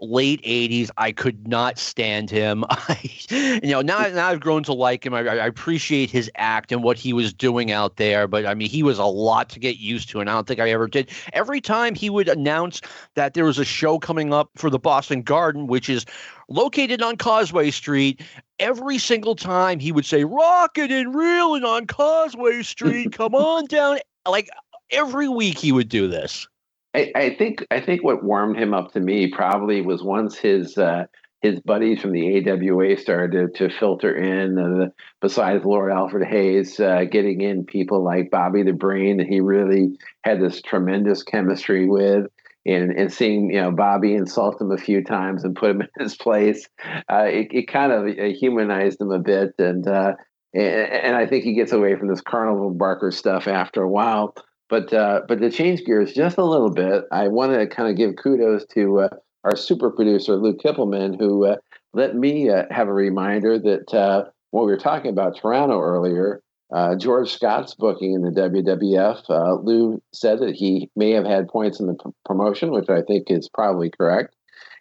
late 0.00 0.42
80s. 0.42 0.90
I 0.96 1.12
could 1.12 1.46
not 1.46 1.78
stand 1.78 2.30
him. 2.30 2.64
I, 2.70 2.98
you 3.30 3.70
know, 3.70 3.82
now, 3.82 4.06
now 4.08 4.28
I've 4.28 4.40
grown 4.40 4.62
to 4.64 4.72
like 4.72 5.04
him. 5.04 5.14
I, 5.14 5.20
I, 5.20 5.46
appreciate 5.46 6.10
his 6.10 6.30
act 6.36 6.72
and 6.72 6.82
what 6.82 6.98
he 6.98 7.12
was 7.12 7.32
doing 7.32 7.70
out 7.70 7.96
there. 7.96 8.26
But 8.26 8.46
I 8.46 8.54
mean, 8.54 8.68
he 8.68 8.82
was 8.82 8.98
a 8.98 9.04
lot 9.04 9.48
to 9.50 9.58
get 9.58 9.78
used 9.78 10.08
to, 10.10 10.20
and 10.20 10.28
I 10.28 10.34
don't 10.34 10.46
think 10.46 10.60
I 10.60 10.70
ever 10.70 10.86
did. 10.86 11.10
Every 11.32 11.60
time 11.60 11.94
he 11.94 12.10
would 12.10 12.28
announce 12.28 12.80
that 13.14 13.34
there 13.34 13.44
was 13.44 13.58
a 13.58 13.64
show 13.64 13.98
coming 13.98 14.32
up 14.32 14.50
for 14.56 14.70
the 14.70 14.78
Boston 14.78 15.22
Garden, 15.22 15.66
which 15.66 15.88
is 15.88 16.04
located 16.48 17.02
on 17.02 17.16
Causeway 17.16 17.70
Street, 17.70 18.22
every 18.58 18.98
single 18.98 19.34
time 19.34 19.78
he 19.78 19.92
would 19.92 20.06
say, 20.06 20.24
Rockin' 20.24 20.92
and 20.92 21.14
reeling 21.14 21.64
on 21.64 21.86
Causeway 21.86 22.62
Street, 22.62 23.12
come 23.12 23.34
on 23.34 23.66
down. 23.66 23.98
Like 24.26 24.48
every 24.88 25.28
week 25.28 25.58
he 25.58 25.70
would 25.70 25.90
do 25.90 26.08
this. 26.08 26.48
I, 26.94 27.10
I, 27.14 27.34
think 27.34 27.66
I 27.70 27.80
think 27.80 28.04
what 28.04 28.22
warmed 28.22 28.56
him 28.56 28.72
up 28.72 28.92
to 28.92 29.00
me 29.00 29.30
probably 29.30 29.80
was 29.80 30.02
once 30.02 30.36
his 30.36 30.78
uh, 30.78 31.06
his 31.42 31.60
buddies 31.60 32.00
from 32.00 32.12
the 32.12 32.48
AWA 32.48 32.96
started 32.96 33.54
to, 33.54 33.68
to 33.68 33.74
filter 33.78 34.16
in. 34.16 34.58
Uh, 34.58 34.88
besides 35.20 35.64
Lord 35.64 35.92
Alfred 35.92 36.26
Hayes, 36.26 36.80
uh, 36.80 37.04
getting 37.10 37.42
in 37.42 37.66
people 37.66 38.02
like 38.02 38.30
Bobby 38.30 38.62
the 38.62 38.72
Brain 38.72 39.18
that 39.18 39.26
he 39.26 39.40
really 39.40 39.98
had 40.22 40.40
this 40.40 40.62
tremendous 40.62 41.22
chemistry 41.22 41.86
with. 41.86 42.26
And, 42.66 42.92
and 42.92 43.12
seeing 43.12 43.50
you 43.50 43.60
know 43.60 43.72
Bobby 43.72 44.14
insult 44.14 44.58
him 44.58 44.70
a 44.70 44.78
few 44.78 45.04
times 45.04 45.44
and 45.44 45.54
put 45.54 45.72
him 45.72 45.82
in 45.98 46.02
his 46.02 46.16
place, 46.16 46.66
uh, 47.12 47.26
it, 47.26 47.48
it 47.50 47.68
kind 47.68 47.92
of 47.92 48.06
uh, 48.06 48.32
humanized 48.32 49.02
him 49.02 49.10
a 49.10 49.18
bit, 49.18 49.50
and, 49.58 49.86
uh, 49.86 50.12
and 50.54 50.64
and 50.64 51.14
I 51.14 51.26
think 51.26 51.44
he 51.44 51.52
gets 51.52 51.72
away 51.72 51.94
from 51.94 52.08
this 52.08 52.22
carnival 52.22 52.70
barker 52.70 53.10
stuff 53.10 53.48
after 53.48 53.82
a 53.82 53.90
while. 53.90 54.34
But 54.68 54.92
uh, 54.92 55.22
but 55.28 55.40
to 55.40 55.50
change 55.50 55.84
gears 55.84 56.14
just 56.14 56.38
a 56.38 56.44
little 56.44 56.70
bit, 56.70 57.04
I 57.12 57.28
want 57.28 57.52
to 57.52 57.66
kind 57.66 57.90
of 57.90 57.96
give 57.96 58.16
kudos 58.16 58.64
to 58.74 59.00
uh, 59.00 59.08
our 59.44 59.56
super 59.56 59.90
producer 59.90 60.36
Lou 60.36 60.56
Kipilman, 60.56 61.18
who 61.18 61.46
uh, 61.46 61.56
let 61.92 62.16
me 62.16 62.48
uh, 62.48 62.64
have 62.70 62.88
a 62.88 62.92
reminder 62.92 63.58
that 63.58 63.92
uh, 63.92 64.24
when 64.50 64.64
we 64.64 64.72
were 64.72 64.78
talking 64.78 65.10
about 65.10 65.36
Toronto 65.36 65.80
earlier, 65.80 66.40
uh, 66.72 66.96
George 66.96 67.32
Scott's 67.32 67.74
booking 67.74 68.14
in 68.14 68.22
the 68.22 68.30
WWF, 68.30 69.62
Lou 69.62 70.00
said 70.12 70.40
that 70.40 70.54
he 70.54 70.90
may 70.96 71.10
have 71.10 71.26
had 71.26 71.48
points 71.48 71.78
in 71.78 71.86
the 71.86 71.94
p- 71.94 72.10
promotion, 72.24 72.70
which 72.72 72.88
I 72.88 73.02
think 73.02 73.30
is 73.30 73.48
probably 73.48 73.90
correct. 73.90 74.34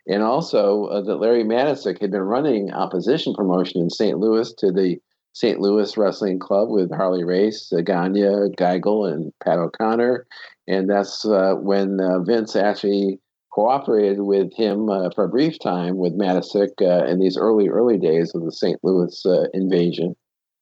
And 0.08 0.24
also 0.24 1.04
that 1.04 1.16
Larry 1.16 1.44
Matysik 1.44 2.00
had 2.00 2.12
been 2.12 2.22
running 2.22 2.72
opposition 2.72 3.34
promotion 3.34 3.82
in 3.82 3.90
St. 3.90 4.18
Louis 4.18 4.54
to 4.56 4.72
the 4.72 4.98
St. 5.34 5.60
Louis 5.60 5.98
Wrestling 5.98 6.40
Club 6.40 6.70
with 6.70 6.92
Harley 6.92 7.24
Race, 7.24 7.74
Gagne, 7.84 8.52
Geigel, 8.58 9.12
and 9.12 9.34
Pat 9.44 9.58
O'Connor. 9.58 10.26
And 10.68 10.90
that's 10.90 11.26
uh, 11.26 11.56
when 11.56 12.00
uh, 12.00 12.20
Vince 12.20 12.56
actually 12.56 13.20
cooperated 13.52 14.22
with 14.22 14.54
him 14.56 14.90
uh, 14.90 15.10
for 15.12 15.26
a 15.26 15.30
brief 15.30 15.60
time 15.60 15.98
with 15.98 16.18
Matysik 16.18 16.72
uh, 16.82 17.06
in 17.06 17.20
these 17.20 17.38
early, 17.38 17.70
early 17.70 17.98
days 17.98 18.34
of 18.34 18.44
the 18.44 18.52
St. 18.52 18.80
Louis 18.84 19.26
uh, 19.26 19.46
invasion. 19.54 20.16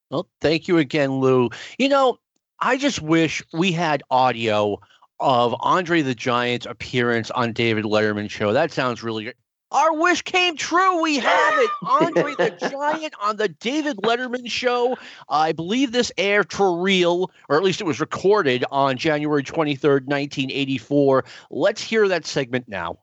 Well, 0.09 0.27
thank 0.41 0.67
you 0.67 0.77
again, 0.77 1.19
Lou. 1.19 1.49
You 1.77 1.87
know, 1.87 2.19
I 2.59 2.77
just 2.77 3.01
wish 3.01 3.41
we 3.53 3.71
had 3.71 4.03
audio 4.09 4.79
of 5.19 5.55
Andre 5.59 6.01
the 6.01 6.15
Giant's 6.15 6.65
appearance 6.65 7.31
on 7.31 7.53
David 7.53 7.85
Letterman 7.85 8.29
show. 8.29 8.51
That 8.51 8.71
sounds 8.71 9.03
really 9.03 9.33
our 9.71 9.93
wish 9.93 10.21
came 10.21 10.57
true. 10.57 11.01
We 11.01 11.19
have 11.19 11.53
it. 11.59 11.69
Andre 11.83 12.35
the 12.35 12.69
Giant 12.69 13.13
on 13.21 13.37
the 13.37 13.47
David 13.47 13.97
Letterman 13.97 14.49
show. 14.49 14.97
I 15.29 15.51
believe 15.53 15.91
this 15.91 16.11
aired 16.17 16.51
for 16.51 16.79
real, 16.79 17.31
or 17.49 17.57
at 17.57 17.63
least 17.63 17.81
it 17.81 17.85
was 17.85 17.99
recorded 17.99 18.65
on 18.71 18.97
January 18.97 19.43
23rd, 19.43 20.05
1984. 20.07 21.25
Let's 21.49 21.81
hear 21.81 22.07
that 22.09 22.25
segment 22.25 22.67
now. 22.67 22.99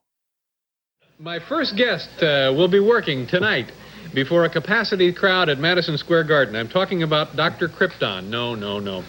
My 1.19 1.39
first 1.41 1.77
guest 1.77 2.11
uh, 2.23 2.53
will 2.55 2.69
be 2.69 2.81
working 2.81 3.27
tonight 3.27 3.73
before 4.15 4.45
a 4.45 4.49
capacity 4.49 5.13
crowd 5.13 5.49
at 5.49 5.59
Madison 5.59 5.99
Square 5.99 6.25
Garden. 6.25 6.57
I'm 6.57 6.69
talking 6.69 7.03
about 7.03 7.37
Dr. 7.37 7.69
Krypton. 7.69 8.29
No, 8.29 8.55
no, 8.55 8.79
no. 8.79 9.05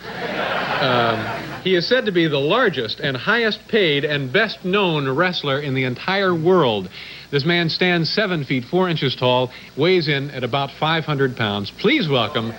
Um, 0.82 1.62
he 1.64 1.76
is 1.76 1.88
said 1.88 2.06
to 2.06 2.12
be 2.12 2.28
the 2.28 2.40
largest 2.40 3.00
and 3.00 3.16
highest 3.16 3.68
paid 3.68 4.06
and 4.06 4.32
best 4.32 4.66
known 4.66 5.10
wrestler 5.10 5.60
in 5.60 5.74
the 5.74 5.84
entire 5.84 6.34
world. 6.34 6.90
This 7.32 7.46
man 7.46 7.70
stands 7.70 8.10
seven 8.10 8.44
feet 8.44 8.66
four 8.66 8.90
inches 8.90 9.16
tall, 9.16 9.52
weighs 9.78 10.08
in 10.08 10.32
at 10.32 10.44
about 10.44 10.72
500 10.72 11.38
pounds. 11.38 11.70
Please 11.70 12.10
welcome 12.10 12.54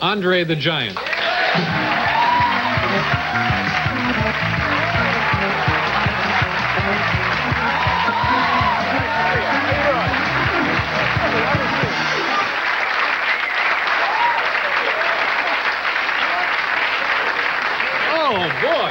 Andre 0.00 0.42
the 0.42 0.56
Giant. 0.56 0.98
Oh 18.18 18.48
boy! 18.60 18.90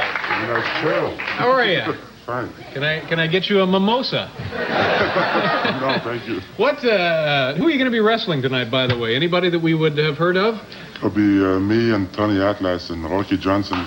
How 1.36 1.50
are 1.50 1.64
you? 1.66 2.05
Fine. 2.26 2.52
Can 2.72 2.82
I 2.82 3.08
can 3.08 3.20
I 3.20 3.28
get 3.28 3.48
you 3.48 3.60
a 3.60 3.66
mimosa? 3.66 4.28
no, 5.80 6.00
thank 6.02 6.26
you. 6.26 6.40
What? 6.56 6.84
Uh, 6.84 7.54
who 7.54 7.66
are 7.66 7.70
you 7.70 7.78
going 7.78 7.90
to 7.90 7.94
be 7.94 8.00
wrestling 8.00 8.42
tonight? 8.42 8.68
By 8.68 8.88
the 8.88 8.98
way, 8.98 9.14
anybody 9.14 9.48
that 9.48 9.60
we 9.60 9.74
would 9.74 9.96
have 9.96 10.18
heard 10.18 10.36
of? 10.36 10.56
It'll 10.96 11.10
be 11.10 11.44
uh, 11.44 11.60
me 11.60 11.94
and 11.94 12.12
Tony 12.12 12.42
Atlas 12.42 12.90
and 12.90 13.04
Rocky 13.04 13.36
Johnson 13.38 13.78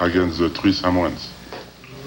against 0.00 0.38
the 0.38 0.48
three 0.48 0.72
Samoans. 0.72 1.28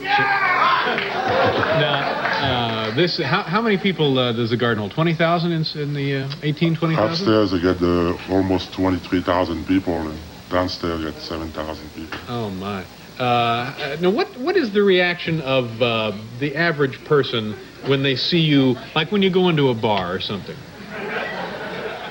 Now, 0.85 2.89
uh, 2.91 2.95
this 2.95 3.19
how, 3.21 3.43
how 3.43 3.61
many 3.61 3.77
people 3.77 4.17
uh, 4.17 4.31
does 4.31 4.51
the 4.51 4.57
garden 4.57 4.79
hold? 4.79 4.93
Twenty 4.93 5.15
thousand 5.15 5.51
in, 5.51 5.65
in 5.75 5.93
the 5.93 6.25
uh, 6.25 6.29
18, 6.43 6.75
20,000? 6.75 7.11
Upstairs, 7.11 7.53
I 7.53 7.61
get 7.61 7.79
the 7.79 8.17
almost 8.29 8.73
twenty-three 8.73 9.23
thousand 9.23 9.65
people, 9.65 9.93
and 9.93 10.17
downstairs, 10.49 11.01
I 11.01 11.11
get 11.11 11.21
seven 11.21 11.51
thousand 11.51 11.89
people. 11.95 12.17
Oh 12.29 12.49
my. 12.51 12.85
Uh, 13.19 13.97
now, 14.01 14.09
what 14.09 14.27
what 14.39 14.57
is 14.57 14.73
the 14.73 14.81
reaction 14.81 15.41
of 15.41 15.81
uh, 15.81 16.11
the 16.39 16.55
average 16.55 17.03
person 17.05 17.53
when 17.87 18.03
they 18.03 18.15
see 18.15 18.39
you, 18.39 18.75
like 18.93 19.11
when 19.11 19.21
you 19.21 19.29
go 19.29 19.47
into 19.47 19.69
a 19.69 19.73
bar 19.73 20.13
or 20.13 20.19
something? 20.19 20.57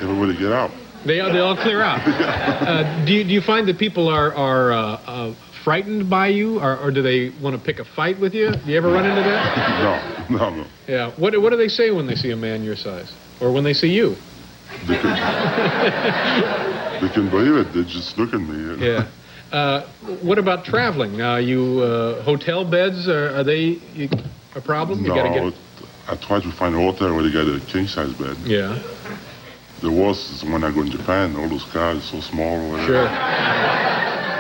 Everybody 0.01 0.39
get 0.39 0.53
out. 0.53 0.71
They 1.05 1.17
they 1.17 1.41
all 1.41 1.57
clear 1.57 1.83
out. 1.83 2.01
uh, 2.07 3.05
do 3.05 3.13
you, 3.13 3.25
do 3.25 3.31
you 3.31 3.43
find 3.43 3.69
that 3.69 3.79
people 3.79 4.09
are 4.09 4.33
are 4.35 4.73
uh, 4.73 4.79
uh, 4.79 5.35
frightened 5.63 6.09
by 6.09 6.29
you, 6.29 6.59
or, 6.61 6.79
or 6.79 6.91
do 6.91 7.03
they 7.03 7.31
want 7.43 7.59
to 7.59 7.63
pick 7.63 7.79
a 7.81 7.85
fight 7.85 8.19
with 8.19 8.33
you? 8.33 8.51
Do 8.51 8.71
you 8.71 8.77
ever 8.79 8.91
run 8.91 9.05
into 9.05 9.23
that? 9.23 10.29
No, 10.31 10.39
no, 10.39 10.55
no. 10.57 10.67
Yeah. 10.89 11.13
What 11.17 11.39
what 11.41 11.51
do 11.51 11.57
they 11.59 11.69
say 11.69 11.91
when 11.91 12.07
they 12.07 12.15
see 12.15 12.31
a 12.31 12.37
man 12.37 12.63
your 12.63 12.77
size, 12.77 13.13
or 13.43 13.53
when 13.53 13.65
they 13.65 13.75
see 13.75 13.89
you? 13.89 14.17
They 14.89 14.99
can, 14.99 15.13
they 17.01 17.09
can 17.13 17.31
believe 17.31 17.55
it. 17.55 17.73
They 17.75 17.85
just 17.85 18.17
look 18.19 18.33
at 18.35 18.41
me. 18.41 18.85
Yeah. 18.85 19.07
Uh, 19.53 19.83
what 20.23 20.39
about 20.39 20.65
traveling? 20.65 21.21
Uh, 21.21 21.37
you 21.37 21.81
uh, 21.81 22.23
hotel 22.23 22.65
beds 22.65 23.09
are, 23.09 23.37
are 23.37 23.45
they 23.45 23.79
a 24.55 24.61
problem? 24.61 25.03
You 25.03 25.09
no, 25.09 25.15
gotta 25.15 25.51
get. 25.51 25.55
I 26.07 26.17
try 26.17 26.41
to 26.41 26.53
find 26.53 26.75
a 26.75 26.79
hotel 26.79 27.15
where 27.15 27.23
they 27.23 27.33
got 27.33 27.49
a 27.49 27.61
king 27.67 27.87
size 27.87 28.13
bed. 28.15 28.37
Yeah. 28.45 28.79
The 29.81 29.91
worst 29.91 30.31
is 30.31 30.45
when 30.45 30.65
I 30.65 30.73
go 30.73 30.83
in 30.83 30.91
Japan. 30.91 31.37
All 31.37 31.49
those 31.49 31.65
cars 31.65 31.99
are 31.99 32.01
so 32.01 32.21
small. 32.21 32.77
Sure. 32.87 33.09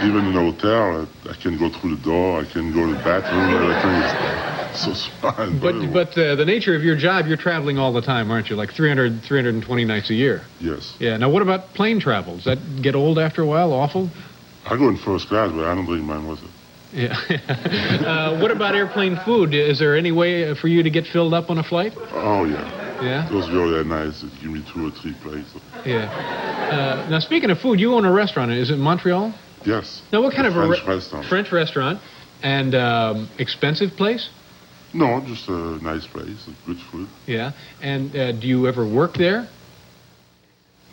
Even 0.02 0.26
in 0.26 0.36
a 0.36 0.52
hotel, 0.52 1.06
I, 1.26 1.30
I 1.30 1.34
can 1.34 1.58
go 1.58 1.70
through 1.70 1.96
the 1.96 2.02
door. 2.02 2.40
I 2.40 2.44
can't 2.44 2.74
go 2.74 2.86
to 2.86 2.92
the 2.92 3.02
bathroom. 3.02 3.54
Everything 3.54 3.90
is 4.02 4.78
so 4.78 4.92
small. 4.94 5.32
But 5.60 5.92
but 5.92 6.18
uh, 6.18 6.34
the 6.34 6.44
nature 6.44 6.74
of 6.74 6.82
your 6.82 6.96
job, 6.96 7.26
you're 7.26 7.36
traveling 7.36 7.78
all 7.78 7.92
the 7.92 8.02
time, 8.02 8.30
aren't 8.30 8.50
you? 8.50 8.56
Like 8.56 8.72
300, 8.72 9.22
320 9.22 9.84
nights 9.84 10.10
a 10.10 10.14
year. 10.14 10.42
yes, 10.60 10.96
Yeah. 10.98 11.16
Now, 11.16 11.30
what 11.30 11.42
about 11.42 11.74
plane 11.74 12.00
travel? 12.00 12.36
Does 12.36 12.44
that 12.44 12.82
get 12.82 12.94
old 12.94 13.18
after 13.18 13.42
a 13.42 13.46
while? 13.46 13.72
Awful. 13.72 14.10
I 14.66 14.76
go 14.76 14.88
in 14.88 14.96
first 14.96 15.28
class, 15.28 15.50
but 15.52 15.64
I 15.64 15.74
don't 15.74 15.86
bring 15.86 16.04
mine 16.04 16.26
with 16.26 16.40
it. 16.42 16.50
Yeah. 16.92 17.12
uh, 18.06 18.38
what 18.40 18.50
about 18.50 18.74
airplane 18.74 19.16
food? 19.24 19.52
Is 19.52 19.78
there 19.78 19.96
any 19.96 20.12
way 20.12 20.54
for 20.54 20.68
you 20.68 20.82
to 20.82 20.90
get 20.90 21.06
filled 21.06 21.34
up 21.34 21.50
on 21.50 21.58
a 21.58 21.62
flight? 21.62 21.92
Oh 22.12 22.44
yeah, 22.44 23.02
Yeah. 23.02 23.28
those 23.30 23.48
girls 23.48 23.72
are 23.74 23.84
nice. 23.84 24.22
Give 24.40 24.50
me 24.50 24.64
two 24.72 24.86
or 24.86 24.90
three 24.92 25.14
plates. 25.14 25.50
Yeah. 25.84 26.04
Uh, 27.04 27.08
now, 27.10 27.18
speaking 27.18 27.50
of 27.50 27.58
food, 27.60 27.80
you 27.80 27.94
own 27.94 28.04
a 28.04 28.12
restaurant. 28.12 28.52
Is 28.52 28.70
it 28.70 28.78
Montreal? 28.78 29.34
Yes. 29.64 30.02
Now, 30.12 30.22
what 30.22 30.34
kind 30.34 30.46
A 30.46 30.50
of 30.50 30.56
a 30.56 30.66
French 30.66 30.86
re- 30.86 30.94
restaurant? 30.94 31.26
French 31.26 31.52
restaurant 31.52 32.00
and 32.42 32.74
um, 32.74 33.28
expensive 33.38 33.96
place? 33.96 34.28
No, 34.92 35.20
just 35.26 35.48
a 35.48 35.82
nice 35.82 36.06
place, 36.06 36.46
good 36.66 36.78
food. 36.92 37.08
Yeah. 37.26 37.52
And 37.82 38.14
uh, 38.14 38.30
do 38.32 38.46
you 38.46 38.68
ever 38.68 38.86
work 38.86 39.14
there? 39.14 39.48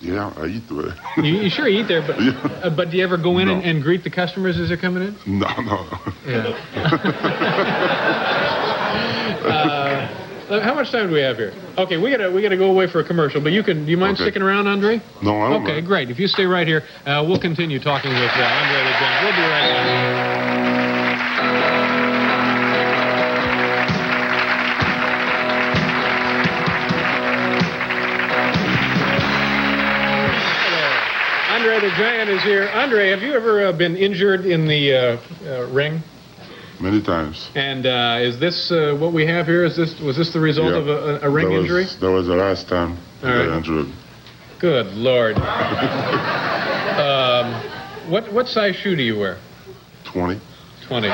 Yeah, 0.01 0.33
I 0.35 0.47
eat 0.47 0.63
there. 0.67 0.95
You, 1.23 1.43
you 1.43 1.49
sure 1.49 1.67
eat 1.67 1.87
there, 1.87 2.01
but 2.05 2.19
Yeah. 2.21 2.31
uh, 2.63 2.69
but 2.75 2.89
do 2.89 2.97
you 2.97 3.03
ever 3.03 3.17
go 3.17 3.37
in 3.37 3.47
and, 3.49 3.61
No. 3.61 3.65
and 3.69 3.83
greet 3.83 4.03
the 4.03 4.09
customers 4.09 4.57
as 4.59 4.69
they're 4.69 4.77
coming 4.77 5.03
in? 5.03 5.15
no, 5.39 5.47
no. 5.61 5.85
Yeah. 6.25 6.57
uh, 10.49 10.59
how 10.61 10.73
much 10.73 10.91
time 10.91 11.07
do 11.07 11.13
we 11.13 11.21
have 11.21 11.37
here? 11.37 11.53
Okay, 11.77 11.97
we 11.97 12.09
gotta 12.11 12.31
we 12.31 12.41
gotta 12.41 12.57
go 12.57 12.69
away 12.71 12.87
for 12.87 12.99
a 12.99 13.03
commercial, 13.03 13.41
but 13.41 13.51
you 13.51 13.63
can. 13.63 13.85
Do 13.85 13.91
you 13.91 13.97
mind 13.97 14.15
Okay. 14.15 14.23
sticking 14.25 14.41
around, 14.41 14.67
Andre? 14.67 15.01
No, 15.21 15.41
I 15.41 15.49
don't 15.49 15.63
Okay, 15.63 15.73
mind. 15.75 15.87
great. 15.87 16.09
If 16.09 16.19
you 16.19 16.27
stay 16.27 16.45
right 16.45 16.67
here, 16.67 16.83
uh, 17.05 17.23
we'll 17.27 17.39
continue 17.39 17.79
talking 17.79 18.11
with 18.11 18.31
uh, 18.35 18.41
Andre 18.41 18.83
Giant. 18.83 19.23
We'll 19.23 19.35
be 19.35 19.41
right 19.41 19.69
back. 19.69 20.30
Andre 31.71 31.89
the 31.89 31.95
Giant 31.95 32.29
is 32.29 32.43
here. 32.43 32.67
Andre, 32.73 33.11
have 33.11 33.21
you 33.21 33.33
ever 33.33 33.67
uh, 33.67 33.71
been 33.71 33.95
injured 33.95 34.45
in 34.45 34.67
the 34.67 34.93
uh, 34.93 35.17
uh, 35.45 35.67
ring? 35.71 36.01
Many 36.81 37.01
times. 37.01 37.49
And 37.55 37.85
uh, 37.85 38.17
is 38.19 38.41
this 38.41 38.69
uh, 38.73 38.97
what 38.99 39.13
we 39.13 39.25
have 39.25 39.45
here? 39.45 39.63
Is 39.63 39.77
this 39.77 39.97
was 40.01 40.17
this 40.17 40.33
the 40.33 40.41
result 40.41 40.73
Yeah. 40.73 40.79
of 40.79 40.89
a, 40.89 41.21
a 41.25 41.29
ring 41.29 41.47
that 41.47 41.53
was, 41.53 41.61
injury? 41.61 41.85
That 42.01 42.11
was 42.11 42.27
the 42.27 42.35
last 42.35 42.67
time 42.67 42.97
All 43.23 43.29
I 43.29 43.47
right. 43.47 43.57
injured. 43.57 43.85
Good 44.59 44.87
lord. 44.87 45.37
um, 46.99 47.53
what 48.11 48.29
what 48.33 48.49
size 48.49 48.75
shoe 48.75 48.97
do 48.97 49.03
you 49.03 49.17
wear? 49.17 49.37
20. 50.11 50.41
Twenty. 50.87 51.07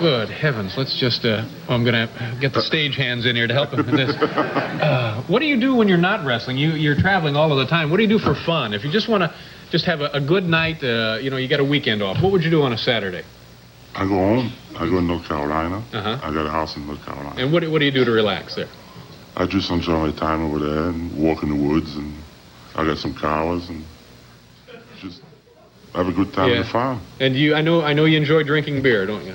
Good 0.00 0.28
heavens! 0.28 0.74
Let's 0.76 0.98
just. 0.98 1.24
Uh, 1.24 1.44
oh, 1.68 1.74
I'm 1.74 1.84
gonna 1.84 2.36
get 2.40 2.52
the 2.52 2.60
stage 2.62 2.96
hands 2.96 3.26
in 3.26 3.36
here 3.36 3.46
to 3.46 3.54
help 3.54 3.70
him 3.70 3.86
with 3.86 3.94
this. 3.96 4.14
Uh, 4.74 5.22
what 5.28 5.38
do 5.38 5.46
you 5.46 5.58
do 5.58 5.74
when 5.74 5.88
you're 5.88 5.96
not 5.96 6.26
wrestling? 6.26 6.58
You 6.58 6.72
you're 6.72 6.96
traveling 6.96 7.36
all 7.36 7.50
of 7.52 7.58
the 7.58 7.66
time. 7.70 7.90
What 7.90 7.96
do 7.98 8.02
you 8.02 8.08
do 8.08 8.18
for 8.18 8.34
fun? 8.34 8.74
If 8.74 8.84
you 8.84 8.90
just 8.90 9.08
want 9.08 9.22
to 9.22 9.32
just 9.70 9.84
have 9.86 10.00
a, 10.00 10.10
a 10.12 10.20
good 10.20 10.44
night, 10.44 10.82
uh, 10.82 11.18
you 11.22 11.30
know, 11.30 11.36
you 11.36 11.48
got 11.48 11.60
a 11.60 11.64
weekend 11.64 12.02
off. 12.02 12.20
What 12.22 12.32
would 12.32 12.42
you 12.42 12.50
do 12.50 12.62
on 12.62 12.72
a 12.72 12.78
Saturday? 12.78 13.22
I 13.94 14.00
go 14.04 14.14
home. 14.16 14.52
I 14.76 14.80
go 14.86 14.96
to 14.96 15.00
North 15.02 15.26
Carolina. 15.26 15.76
Uh-huh. 15.92 16.18
I 16.22 16.34
got 16.34 16.44
a 16.46 16.50
house 16.50 16.76
in 16.76 16.86
North 16.86 17.02
Carolina. 17.04 17.34
And 17.40 17.52
what 17.52 17.60
do, 17.60 17.70
what 17.70 17.78
do 17.78 17.84
you 17.84 17.92
do 17.92 18.04
to 18.04 18.10
relax 18.10 18.56
there? 18.56 18.68
I 19.36 19.46
just 19.46 19.70
enjoy 19.70 20.10
my 20.10 20.12
time 20.18 20.44
over 20.44 20.58
there 20.58 20.88
and 20.90 21.16
walk 21.16 21.42
in 21.44 21.48
the 21.48 21.68
woods 21.68 21.94
and 21.96 22.12
I 22.74 22.84
got 22.84 22.98
some 22.98 23.14
cows 23.14 23.68
and 23.70 23.84
just 25.00 25.22
have 25.94 26.08
a 26.08 26.12
good 26.12 26.32
time 26.34 26.50
Yeah. 26.50 26.56
on 26.58 26.62
the 26.64 26.68
farm. 26.68 27.00
And 27.20 27.36
you, 27.36 27.54
I 27.54 27.62
know, 27.62 27.80
I 27.82 27.92
know 27.94 28.04
you 28.04 28.16
enjoy 28.18 28.42
drinking 28.42 28.82
beer, 28.82 29.06
don't 29.06 29.24
you? 29.24 29.34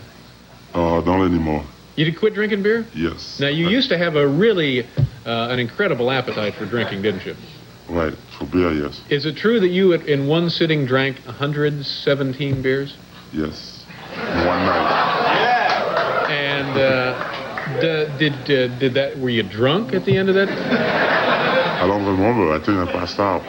Oh, 0.73 1.01
don't 1.01 1.25
anymore. 1.25 1.63
You 1.95 2.05
did 2.05 2.17
quit 2.17 2.33
drinking 2.33 2.63
beer? 2.63 2.85
Yes. 2.95 3.39
Now 3.39 3.47
you 3.49 3.67
used 3.67 3.89
to 3.89 3.97
have 3.97 4.15
a 4.15 4.25
really, 4.27 4.83
uh, 5.25 5.47
an 5.49 5.59
incredible 5.59 6.11
appetite 6.11 6.53
for 6.55 6.65
drinking, 6.65 7.01
didn't 7.01 7.25
you? 7.25 7.35
Right. 7.89 8.13
For 8.37 8.45
beer, 8.45 8.71
yes. 8.71 9.01
Is 9.09 9.25
it 9.25 9.35
true 9.35 9.59
that 9.59 9.69
you, 9.69 9.93
in 9.93 10.27
one 10.27 10.49
sitting, 10.49 10.85
drank 10.85 11.17
117 11.25 12.61
beers? 12.61 12.95
Yes. 13.33 13.83
One 14.15 14.45
night. 14.65 15.35
Yeah. 15.35 16.29
And 16.29 16.77
uh, 16.77 17.79
d- 17.81 18.29
did 18.29 18.33
uh, 18.71 18.77
did 18.79 18.93
that? 18.93 19.17
Were 19.19 19.29
you 19.29 19.43
drunk 19.43 19.93
at 19.93 20.05
the 20.05 20.15
end 20.15 20.29
of 20.29 20.35
that? 20.35 20.49
I 20.49 21.87
don't 21.87 22.05
remember. 22.05 22.51
I 22.53 22.59
think 22.59 22.77
I 22.77 22.91
passed 22.91 23.19
out. 23.19 23.41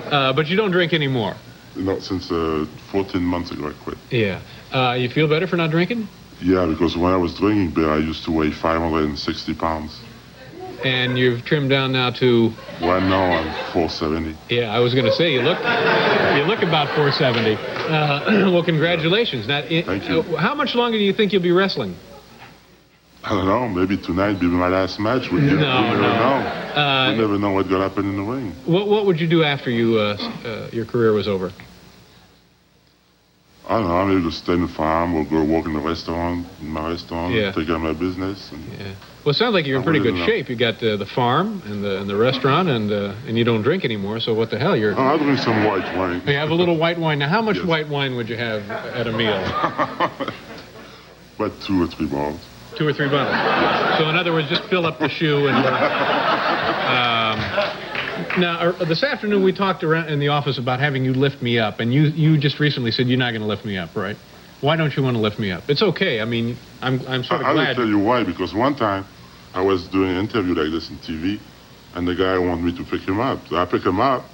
Uh, 0.10 0.32
but 0.32 0.48
you 0.48 0.56
don't 0.56 0.72
drink 0.72 0.92
anymore. 0.92 1.36
Not 1.76 2.02
since 2.02 2.30
uh, 2.30 2.66
14 2.90 3.22
months 3.22 3.50
ago 3.50 3.68
I 3.68 3.84
quit. 3.84 3.98
Yeah. 4.10 4.40
Uh, 4.72 4.94
you 4.94 5.08
feel 5.08 5.28
better 5.28 5.46
for 5.46 5.56
not 5.56 5.70
drinking? 5.70 6.08
Yeah, 6.42 6.66
because 6.66 6.96
when 6.96 7.12
I 7.12 7.16
was 7.16 7.34
drinking 7.34 7.74
beer, 7.74 7.90
I 7.90 7.98
used 7.98 8.24
to 8.24 8.32
weigh 8.32 8.50
560 8.50 9.54
pounds. 9.54 10.00
And 10.82 11.18
you've 11.18 11.44
trimmed 11.44 11.68
down 11.68 11.92
now 11.92 12.10
to. 12.12 12.48
Right 12.80 13.02
now 13.02 13.22
I'm 13.22 13.72
470. 13.72 14.34
Yeah, 14.48 14.74
I 14.74 14.78
was 14.78 14.94
going 14.94 15.04
to 15.04 15.12
say 15.12 15.30
you 15.32 15.42
look 15.42 15.58
you 15.58 16.44
look 16.44 16.62
about 16.62 16.88
470. 16.96 17.54
Uh, 17.54 18.50
well, 18.50 18.64
congratulations. 18.64 19.46
Now, 19.46 19.60
Thank 19.60 20.08
you. 20.08 20.20
uh, 20.20 20.36
how 20.38 20.54
much 20.54 20.74
longer 20.74 20.96
do 20.96 21.04
you 21.04 21.12
think 21.12 21.32
you'll 21.32 21.42
be 21.42 21.52
wrestling? 21.52 21.94
I 23.22 23.30
don't 23.30 23.46
know. 23.46 23.68
Maybe 23.68 23.98
tonight 23.98 24.40
be 24.40 24.46
my 24.46 24.68
last 24.68 24.98
match 24.98 25.30
with 25.30 25.44
you. 25.44 25.50
No, 25.50 25.82
we 25.82 25.88
never 25.88 26.00
no. 26.00 26.08
know. 26.08 26.80
Uh, 26.80 27.12
we 27.12 27.18
never 27.20 27.38
know 27.38 27.50
what's 27.50 27.68
gonna 27.68 27.86
happen 27.88 28.08
in 28.08 28.16
the 28.16 28.22
ring. 28.22 28.52
What 28.64 28.88
what 28.88 29.04
would 29.06 29.20
you 29.20 29.28
do 29.28 29.42
after 29.44 29.70
you 29.70 29.98
uh, 29.98 30.16
uh, 30.44 30.70
your 30.72 30.86
career 30.86 31.12
was 31.12 31.28
over? 31.28 31.52
I 33.68 33.74
don't 33.78 33.88
know. 33.88 33.96
I 33.98 34.04
maybe 34.06 34.22
just 34.22 34.38
stay 34.42 34.54
in 34.54 34.62
the 34.62 34.68
farm 34.68 35.14
or 35.14 35.24
go 35.24 35.44
work 35.44 35.66
in 35.66 35.74
the 35.74 35.80
restaurant, 35.80 36.44
in 36.60 36.68
my 36.70 36.90
restaurant, 36.90 37.34
Yeah. 37.34 37.52
take 37.52 37.66
care 37.66 37.76
of 37.76 37.82
my 37.82 37.92
business. 37.92 38.50
And 38.50 38.64
Yeah. 38.72 38.94
Well, 39.22 39.30
it 39.30 39.34
sounds 39.36 39.52
like 39.54 39.64
you're 39.66 39.76
in 39.76 39.84
pretty 39.84 40.00
good 40.00 40.16
shape. 40.26 40.48
You 40.48 40.56
got 40.56 40.82
uh, 40.82 40.96
the 40.96 41.06
farm 41.06 41.62
and 41.66 41.84
the 41.84 42.00
and 42.00 42.08
the 42.08 42.16
restaurant, 42.16 42.68
and 42.70 42.90
uh, 42.90 43.14
and 43.28 43.36
you 43.36 43.44
don't 43.44 43.62
drink 43.62 43.84
anymore. 43.84 44.18
So 44.20 44.32
what 44.32 44.50
the 44.50 44.58
hell? 44.58 44.74
You're 44.74 44.98
oh, 44.98 45.02
I 45.14 45.18
drink 45.18 45.38
some 45.40 45.62
white 45.64 45.84
wine. 45.94 46.22
you 46.26 46.32
have 46.34 46.50
a 46.50 46.54
little 46.54 46.78
white 46.78 46.98
wine. 46.98 47.18
Now, 47.18 47.28
how 47.28 47.42
much 47.42 47.56
Yes. 47.58 47.66
white 47.66 47.88
wine 47.88 48.16
would 48.16 48.30
you 48.30 48.36
have 48.38 48.68
at 48.70 49.06
a 49.06 49.12
meal? 49.12 49.36
But 51.38 51.58
two 51.62 51.82
or 51.82 51.86
three 51.86 52.04
bottles. 52.06 52.40
Two 52.80 52.88
or 52.88 52.94
three 52.94 53.10
bottles. 53.10 53.36
So, 53.98 54.08
in 54.08 54.16
other 54.16 54.32
words, 54.32 54.48
just 54.48 54.64
fill 54.70 54.86
up 54.86 54.98
the 54.98 55.10
shoe 55.10 55.48
and. 55.48 55.58
Um, 56.90 58.40
now, 58.40 58.58
uh, 58.58 58.84
this 58.86 59.02
afternoon 59.02 59.44
we 59.44 59.52
talked 59.52 59.84
around 59.84 60.08
in 60.08 60.18
the 60.18 60.28
office 60.28 60.56
about 60.56 60.80
having 60.80 61.04
you 61.04 61.12
lift 61.12 61.42
me 61.42 61.58
up, 61.58 61.80
and 61.80 61.92
you 61.92 62.04
you 62.04 62.38
just 62.38 62.58
recently 62.58 62.90
said 62.90 63.06
you're 63.06 63.18
not 63.18 63.32
going 63.32 63.42
to 63.42 63.46
lift 63.46 63.66
me 63.66 63.76
up, 63.76 63.94
right? 63.94 64.16
Why 64.62 64.76
don't 64.76 64.96
you 64.96 65.02
want 65.02 65.14
to 65.18 65.20
lift 65.20 65.38
me 65.38 65.50
up? 65.50 65.68
It's 65.68 65.82
okay. 65.82 66.22
I 66.22 66.24
mean, 66.24 66.56
I'm 66.80 67.06
I'm 67.06 67.22
sort 67.22 67.42
of 67.42 67.48
I 67.48 67.52
will 67.52 67.74
tell 67.74 67.86
you 67.86 67.98
why. 67.98 68.24
Because 68.24 68.54
one 68.54 68.74
time 68.74 69.04
I 69.52 69.60
was 69.60 69.86
doing 69.88 70.12
an 70.12 70.16
interview 70.16 70.54
like 70.54 70.72
this 70.72 70.90
on 70.90 70.96
TV, 71.00 71.38
and 71.94 72.08
the 72.08 72.14
guy 72.14 72.38
wanted 72.38 72.64
me 72.64 72.74
to 72.78 72.84
pick 72.90 73.02
him 73.02 73.20
up. 73.20 73.46
So 73.48 73.56
I 73.56 73.66
pick 73.66 73.84
him 73.84 74.00
up, 74.00 74.24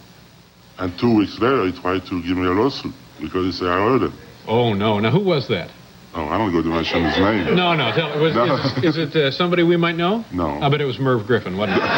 and 0.78 0.96
two 1.00 1.16
weeks 1.16 1.36
later 1.40 1.66
he 1.66 1.72
tried 1.72 2.06
to 2.06 2.22
give 2.22 2.36
me 2.36 2.46
a 2.46 2.52
lawsuit 2.52 2.94
because 3.20 3.44
he 3.44 3.50
said 3.50 3.66
I 3.66 3.80
hurt 3.80 4.02
him. 4.02 4.12
Oh 4.46 4.72
no! 4.72 5.00
Now, 5.00 5.10
who 5.10 5.18
was 5.18 5.48
that? 5.48 5.72
Oh, 6.16 6.28
I 6.28 6.38
don't 6.38 6.50
go 6.50 6.62
to 6.62 6.68
mention 6.68 7.04
his 7.04 7.18
name. 7.18 7.54
No, 7.54 7.74
no. 7.74 7.92
Tell, 7.92 8.18
was, 8.18 8.34
No. 8.34 8.56
Is, 8.56 8.96
is 8.96 8.96
it 8.96 9.14
uh, 9.14 9.30
somebody 9.30 9.62
we 9.62 9.76
might 9.76 9.96
know? 9.96 10.24
No. 10.32 10.48
I 10.62 10.70
bet 10.70 10.80
it 10.80 10.86
was 10.86 10.98
Merv 10.98 11.26
Griffin, 11.26 11.58
wasn't 11.58 11.76
it? 11.76 11.84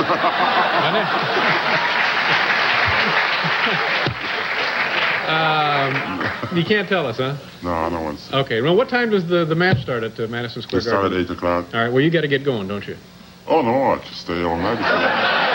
It? 0.89 1.05
um, 5.29 6.57
you 6.57 6.65
can't 6.65 6.89
tell 6.89 7.07
us, 7.07 7.19
huh? 7.19 7.37
No, 7.63 7.73
I 7.73 7.91
don't 7.91 8.03
want 8.03 8.19
to. 8.19 8.39
Okay. 8.39 8.61
Well, 8.63 8.75
what 8.75 8.89
time 8.89 9.11
does 9.11 9.29
the, 9.29 9.45
the 9.45 9.55
match 9.55 9.83
start 9.83 10.03
at 10.03 10.19
uh, 10.19 10.27
Madison 10.27 10.63
Square 10.63 10.81
start 10.81 11.13
at 11.13 11.13
8 11.13 11.31
o'clock. 11.31 11.67
All 11.75 11.81
right. 11.81 11.93
Well, 11.93 12.01
you 12.03 12.11
got 12.11 12.23
to 12.23 12.29
get 12.29 12.45
going, 12.45 12.67
don't 12.67 12.87
you? 12.89 12.97
Oh, 13.47 13.61
no, 13.63 13.93
I 13.93 13.99
can 13.99 14.15
stay 14.15 14.43
all 14.43 14.57
night. 14.57 15.45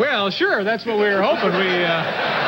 Well, 0.00 0.28
sure. 0.30 0.64
That's 0.64 0.84
what 0.84 0.96
we 0.96 1.04
were 1.04 1.22
hoping. 1.22 1.56
We. 1.56 1.84
Uh, 1.84 2.43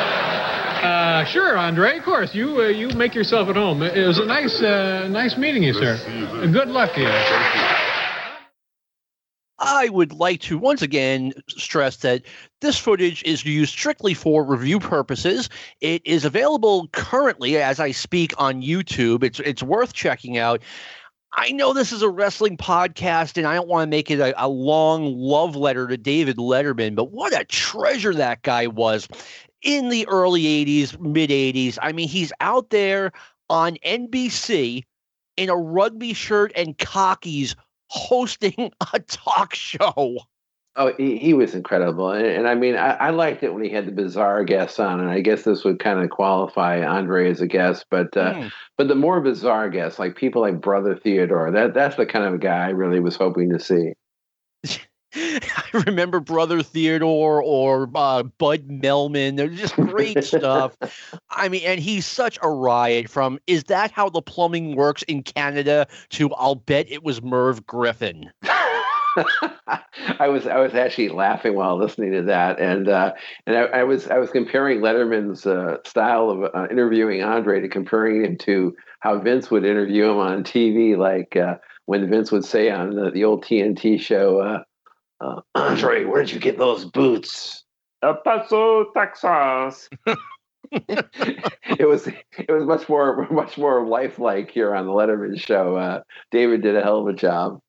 uh, 0.83 1.25
sure, 1.25 1.57
Andre. 1.57 1.97
Of 1.97 2.03
course, 2.03 2.33
you 2.35 2.61
uh, 2.61 2.67
you 2.67 2.89
make 2.89 3.15
yourself 3.15 3.49
at 3.49 3.55
home. 3.55 3.81
It 3.83 4.05
was 4.05 4.19
a 4.19 4.25
nice 4.25 4.61
uh, 4.61 5.07
nice 5.09 5.37
meeting 5.37 5.63
you, 5.63 5.73
sir. 5.73 5.93
Let's 5.93 6.05
see 6.05 6.19
you 6.19 6.25
then. 6.27 6.51
Good 6.51 6.69
luck 6.69 6.93
to 6.93 7.01
you. 7.01 7.77
I 9.59 9.89
would 9.89 10.13
like 10.13 10.41
to 10.41 10.57
once 10.57 10.81
again 10.83 11.33
stress 11.49 11.97
that 11.97 12.23
this 12.61 12.77
footage 12.77 13.23
is 13.23 13.43
used 13.43 13.71
strictly 13.71 14.13
for 14.13 14.43
review 14.43 14.79
purposes. 14.79 15.49
It 15.81 16.05
is 16.05 16.25
available 16.25 16.87
currently 16.89 17.57
as 17.57 17.79
I 17.79 17.91
speak 17.91 18.33
on 18.37 18.61
YouTube. 18.61 19.23
It's 19.23 19.39
it's 19.39 19.63
worth 19.63 19.93
checking 19.93 20.37
out. 20.37 20.61
I 21.39 21.51
know 21.51 21.73
this 21.73 21.91
is 21.91 22.01
a 22.01 22.09
wrestling 22.09 22.57
podcast, 22.57 23.37
and 23.37 23.45
I 23.45 23.55
don't 23.55 23.67
want 23.67 23.85
to 23.85 23.89
make 23.89 24.09
it 24.09 24.19
a, 24.19 24.33
a 24.43 24.47
long 24.47 25.13
love 25.15 25.55
letter 25.55 25.87
to 25.87 25.97
David 25.97 26.37
Letterman, 26.37 26.95
but 26.95 27.11
what 27.11 27.39
a 27.39 27.43
treasure 27.45 28.13
that 28.13 28.41
guy 28.43 28.67
was 28.67 29.07
in 29.67 29.89
the 29.89 30.07
early 30.07 30.43
80s, 30.43 30.97
mid 30.99 31.29
80s. 31.29 31.77
I 31.81 31.91
mean, 31.91 32.07
he's 32.07 32.31
out 32.39 32.69
there 32.69 33.11
on 33.49 33.75
NBC 33.85 34.83
in 35.35 35.49
a 35.49 35.57
rugby 35.57 36.13
shirt 36.13 36.53
and 36.55 36.75
khakis 36.77 37.53
hosting 37.89 38.71
a 38.93 38.99
talk 39.01 39.53
show. 39.53 40.19
Oh, 40.79 40.93
he, 40.95 41.17
he 41.17 41.33
was 41.33 41.55
incredible, 41.55 42.11
and, 42.11 42.25
and 42.25 42.47
I 42.47 42.53
mean, 42.53 42.75
I, 42.75 42.91
I 42.91 43.09
liked 43.09 43.41
it 43.41 43.51
when 43.51 43.63
he 43.63 43.69
had 43.71 43.87
the 43.87 43.91
bizarre 43.91 44.43
guests 44.43 44.79
on, 44.79 44.99
and 44.99 45.09
I 45.09 45.21
guess 45.21 45.41
this 45.41 45.63
would 45.63 45.79
kind 45.79 45.99
of 45.99 46.11
qualify 46.11 46.85
Andre 46.85 47.31
as 47.31 47.41
a 47.41 47.47
guest. 47.47 47.87
But 47.89 48.15
uh, 48.15 48.35
Hmm. 48.35 48.47
but 48.77 48.87
the 48.87 48.95
more 48.95 49.19
bizarre 49.19 49.69
guests, 49.69 49.97
like 49.97 50.15
people 50.15 50.41
like 50.43 50.61
Brother 50.61 50.95
Theodore, 50.95 51.51
that 51.51 51.73
that's 51.73 51.95
the 51.95 52.05
kind 52.05 52.25
of 52.25 52.39
guy 52.39 52.67
I 52.67 52.69
really 52.69 52.99
was 52.99 53.15
hoping 53.15 53.49
to 53.49 53.59
see. 53.59 53.93
I 55.43 55.83
remember 55.85 56.19
Brother 56.19 56.61
Theodore 56.61 57.41
or 57.41 57.89
uh, 57.95 58.23
Bud 58.23 58.67
Melman. 58.67 59.35
They're 59.35 59.47
just 59.47 59.75
great 59.75 60.23
stuff. 60.23 60.77
I 61.31 61.49
mean, 61.49 61.63
and 61.65 61.79
he's 61.79 62.05
such 62.05 62.37
a 62.43 62.49
riot 62.49 63.09
from 63.09 63.39
is 63.47 63.63
that 63.65 63.89
how 63.89 64.09
the 64.09 64.21
plumbing 64.21 64.75
works 64.75 65.01
in 65.03 65.23
Canada 65.23 65.87
to 66.09 66.31
I'll 66.33 66.55
bet 66.55 66.91
it 66.91 67.03
was 67.03 67.21
Merv 67.21 67.65
Griffin. 67.65 68.31
I 70.19 70.27
was 70.27 70.45
I 70.45 70.59
was 70.59 70.75
actually 70.75 71.09
laughing 71.09 71.55
while 71.55 71.77
listening 71.77 72.11
to 72.11 72.21
that, 72.23 72.59
and 72.59 72.87
uh, 72.87 73.13
and 73.47 73.57
I, 73.57 73.61
I 73.61 73.83
was 73.83 74.07
I 74.07 74.19
was 74.19 74.29
comparing 74.29 74.81
Letterman's 74.81 75.47
uh, 75.47 75.77
style 75.83 76.29
of 76.29 76.43
uh, 76.53 76.67
interviewing 76.69 77.23
Andre 77.23 77.59
to 77.61 77.67
comparing 77.67 78.23
him 78.23 78.37
to 78.39 78.75
how 78.99 79.17
Vince 79.17 79.49
would 79.49 79.65
interview 79.65 80.11
him 80.11 80.17
on 80.17 80.43
TV, 80.43 80.95
like 80.95 81.35
uh, 81.35 81.55
when 81.85 82.07
Vince 82.07 82.31
would 82.31 82.45
say 82.45 82.69
on 82.69 82.93
the, 82.93 83.09
the 83.09 83.23
old 83.23 83.43
TNT 83.43 83.99
show, 83.99 84.63
uh, 85.21 85.41
"Andre, 85.55 86.05
where'd 86.05 86.31
you 86.31 86.39
get 86.39 86.57
those 86.57 86.85
boots?" 86.85 87.63
El 88.03 88.15
Paso, 88.23 88.91
Texas. 88.95 89.89
it 90.71 91.87
was 91.87 92.07
it 92.07 92.51
was 92.51 92.65
much 92.65 92.89
more 92.89 93.27
much 93.31 93.57
more 93.57 93.85
lifelike 93.85 94.51
here 94.51 94.75
on 94.75 94.85
the 94.85 94.91
Letterman 94.91 95.39
show. 95.39 95.75
Uh, 95.75 96.01
David 96.31 96.61
did 96.61 96.75
a 96.75 96.81
hell 96.81 96.99
of 96.99 97.07
a 97.07 97.13
job. 97.13 97.59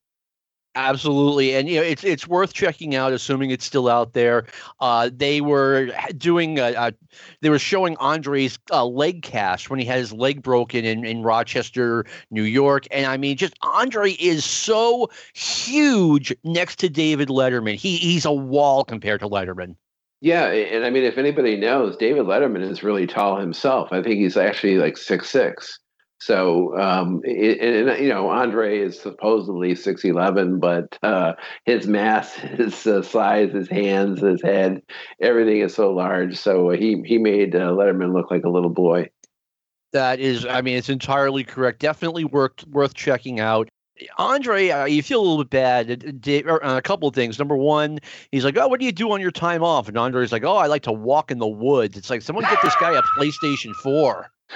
Absolutely, 0.79 1.55
and 1.55 1.67
you 1.67 1.75
know 1.75 1.83
it's 1.83 2.05
it's 2.05 2.25
worth 2.25 2.53
checking 2.53 2.95
out, 2.95 3.11
assuming 3.11 3.51
it's 3.51 3.65
still 3.65 3.89
out 3.89 4.13
there. 4.13 4.45
Uh, 4.79 5.09
they 5.13 5.41
were 5.41 5.91
doing, 6.15 6.57
a, 6.57 6.71
a, 6.71 6.93
they 7.41 7.49
were 7.49 7.59
showing 7.59 7.97
Andre's 7.97 8.57
uh, 8.71 8.85
leg 8.85 9.21
cast 9.21 9.69
when 9.69 9.77
he 9.77 9.85
had 9.85 9.97
his 9.97 10.13
leg 10.13 10.41
broken 10.41 10.85
in, 10.85 11.03
in 11.03 11.21
Rochester, 11.21 12.05
New 12.31 12.43
York, 12.43 12.87
and 12.91 13.07
I 13.07 13.17
mean, 13.17 13.35
just 13.35 13.55
Andre 13.61 14.13
is 14.13 14.45
so 14.45 15.09
huge 15.33 16.33
next 16.45 16.77
to 16.79 16.87
David 16.87 17.27
Letterman. 17.27 17.75
He 17.75 17.97
he's 17.97 18.23
a 18.23 18.31
wall 18.31 18.85
compared 18.85 19.19
to 19.19 19.27
Letterman. 19.27 19.75
Yeah, 20.21 20.45
and 20.45 20.85
I 20.85 20.91
mean, 20.91 21.03
if 21.03 21.17
anybody 21.17 21.57
knows, 21.57 21.97
David 21.97 22.23
Letterman 22.23 22.61
is 22.61 22.83
really 22.83 23.05
tall 23.05 23.37
himself. 23.37 23.89
I 23.91 24.01
think 24.01 24.15
he's 24.15 24.37
actually 24.37 24.77
like 24.77 24.95
six 24.95 25.29
six. 25.29 25.77
So, 26.21 26.77
um, 26.77 27.21
and, 27.23 27.97
you 28.03 28.09
know, 28.09 28.29
Andre 28.29 28.79
is 28.79 28.99
supposedly 28.99 29.73
6'11, 29.73 30.59
but 30.59 30.97
uh, 31.01 31.33
his 31.65 31.87
mass, 31.87 32.33
his 32.35 32.85
uh, 32.85 33.01
size, 33.01 33.53
his 33.53 33.69
hands, 33.69 34.21
his 34.21 34.41
head, 34.41 34.81
everything 35.21 35.61
is 35.61 35.73
so 35.73 35.91
large. 35.91 36.37
So 36.37 36.71
he, 36.71 37.01
he 37.05 37.17
made 37.17 37.55
uh, 37.55 37.69
Letterman 37.69 38.13
look 38.13 38.29
like 38.29 38.43
a 38.43 38.49
little 38.49 38.69
boy. 38.69 39.09
That 39.93 40.19
is, 40.19 40.45
I 40.45 40.61
mean, 40.61 40.77
it's 40.77 40.89
entirely 40.89 41.43
correct. 41.43 41.79
Definitely 41.79 42.25
worth, 42.25 42.67
worth 42.67 42.93
checking 42.93 43.39
out. 43.39 43.69
Andre, 44.17 44.69
uh, 44.69 44.85
you 44.85 45.01
feel 45.01 45.19
a 45.19 45.25
little 45.25 45.43
bit 45.43 45.49
bad. 45.49 46.45
Uh, 46.47 46.59
a 46.77 46.81
couple 46.81 47.09
of 47.09 47.15
things. 47.15 47.37
Number 47.37 47.57
one, 47.57 47.99
he's 48.31 48.45
like, 48.45 48.55
"Oh, 48.57 48.65
what 48.69 48.79
do 48.79 48.85
you 48.85 48.93
do 48.93 49.11
on 49.11 49.19
your 49.19 49.31
time 49.31 49.61
off?" 49.61 49.89
And 49.89 49.97
Andre's 49.97 50.31
like, 50.31 50.45
"Oh, 50.45 50.55
I 50.55 50.67
like 50.67 50.83
to 50.83 50.93
walk 50.93 51.31
in 51.31 51.39
the 51.39 51.47
woods." 51.47 51.97
It's 51.97 52.09
like 52.09 52.21
someone 52.21 52.45
get 52.45 52.59
this 52.63 52.75
guy 52.79 52.93
a 52.93 53.01
PlayStation 53.01 53.73
Four. 53.83 54.31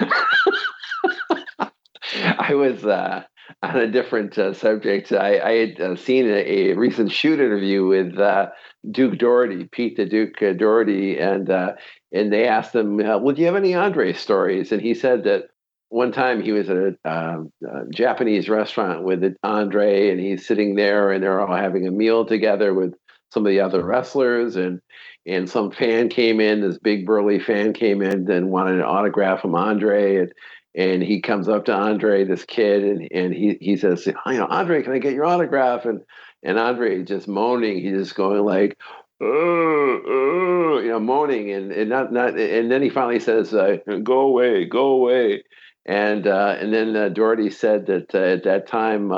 I 2.38 2.54
was 2.54 2.84
uh, 2.84 3.24
on 3.62 3.76
a 3.76 3.90
different 3.90 4.38
uh, 4.38 4.52
subject. 4.54 5.12
I, 5.12 5.38
I 5.38 5.52
had 5.52 5.80
uh, 5.80 5.96
seen 5.96 6.26
a, 6.26 6.70
a, 6.70 6.74
recent 6.74 7.10
shoot 7.10 7.40
interview 7.40 7.86
with 7.86 8.18
uh, 8.18 8.50
Duke 8.90 9.18
Doherty, 9.18 9.68
Pete 9.70 9.96
the 9.96 10.06
Duke 10.06 10.42
uh, 10.42 10.52
Doherty, 10.52 11.18
and 11.18 11.50
uh, 11.50 11.72
and 12.12 12.32
they 12.32 12.46
asked 12.46 12.74
him, 12.74 12.96
"Well, 12.98 13.32
do 13.32 13.40
you 13.40 13.46
have 13.46 13.56
any 13.56 13.74
Andre 13.74 14.12
stories?" 14.12 14.72
And 14.72 14.80
he 14.80 14.94
said 14.94 15.24
that 15.24 15.48
one 15.88 16.12
time 16.12 16.42
he 16.42 16.52
was 16.52 16.68
at 16.68 16.76
a, 16.76 16.96
a 17.04 17.44
Japanese 17.90 18.48
restaurant 18.48 19.04
with 19.04 19.36
Andre, 19.42 20.10
and 20.10 20.20
he's 20.20 20.46
sitting 20.46 20.74
there, 20.74 21.10
and 21.10 21.22
they're 21.22 21.40
all 21.40 21.56
having 21.56 21.86
a 21.86 21.92
meal 21.92 22.24
together 22.24 22.74
with 22.74 22.94
some 23.32 23.46
of 23.46 23.50
the 23.50 23.60
other 23.60 23.84
wrestlers, 23.84 24.56
and 24.56 24.80
and 25.26 25.48
some 25.48 25.70
fan 25.70 26.10
came 26.10 26.38
in, 26.38 26.60
this 26.60 26.78
big 26.78 27.06
burly 27.06 27.40
fan 27.40 27.72
came 27.72 28.02
in 28.02 28.30
and 28.30 28.50
wanted 28.50 28.74
an 28.74 28.82
autograph 28.82 29.40
from 29.40 29.54
Andre, 29.54 30.16
and 30.16 30.32
and 30.74 31.02
he 31.02 31.20
comes 31.20 31.48
up 31.48 31.66
to 31.66 31.72
Andre, 31.72 32.24
this 32.24 32.44
kid, 32.44 32.82
and, 32.82 33.08
and 33.12 33.34
he, 33.34 33.56
he 33.60 33.76
says, 33.76 34.06
you 34.06 34.14
know, 34.26 34.46
Andre, 34.46 34.82
can 34.82 34.92
I 34.92 34.98
get 34.98 35.14
your 35.14 35.24
autograph? 35.24 35.84
And 35.84 36.00
and 36.42 36.58
Andre 36.58 37.02
just 37.04 37.26
moaning, 37.26 37.80
he's 37.80 37.96
just 37.96 38.14
going 38.14 38.44
like, 38.44 38.76
uh, 39.20 39.24
uh, 39.24 40.78
you 40.80 40.88
know, 40.88 41.00
moaning, 41.00 41.50
and, 41.50 41.72
and 41.72 41.88
not 41.88 42.12
not, 42.12 42.38
and 42.38 42.70
then 42.70 42.82
he 42.82 42.90
finally 42.90 43.20
says, 43.20 43.54
uh, 43.54 43.76
"Go 44.02 44.20
away, 44.20 44.66
go 44.66 44.88
away," 44.88 45.44
and 45.86 46.26
uh, 46.26 46.56
and 46.58 46.74
then 46.74 46.94
uh, 46.96 47.08
Doherty 47.08 47.50
said 47.50 47.86
that 47.86 48.14
uh, 48.14 48.18
at 48.18 48.44
that 48.44 48.66
time 48.66 49.10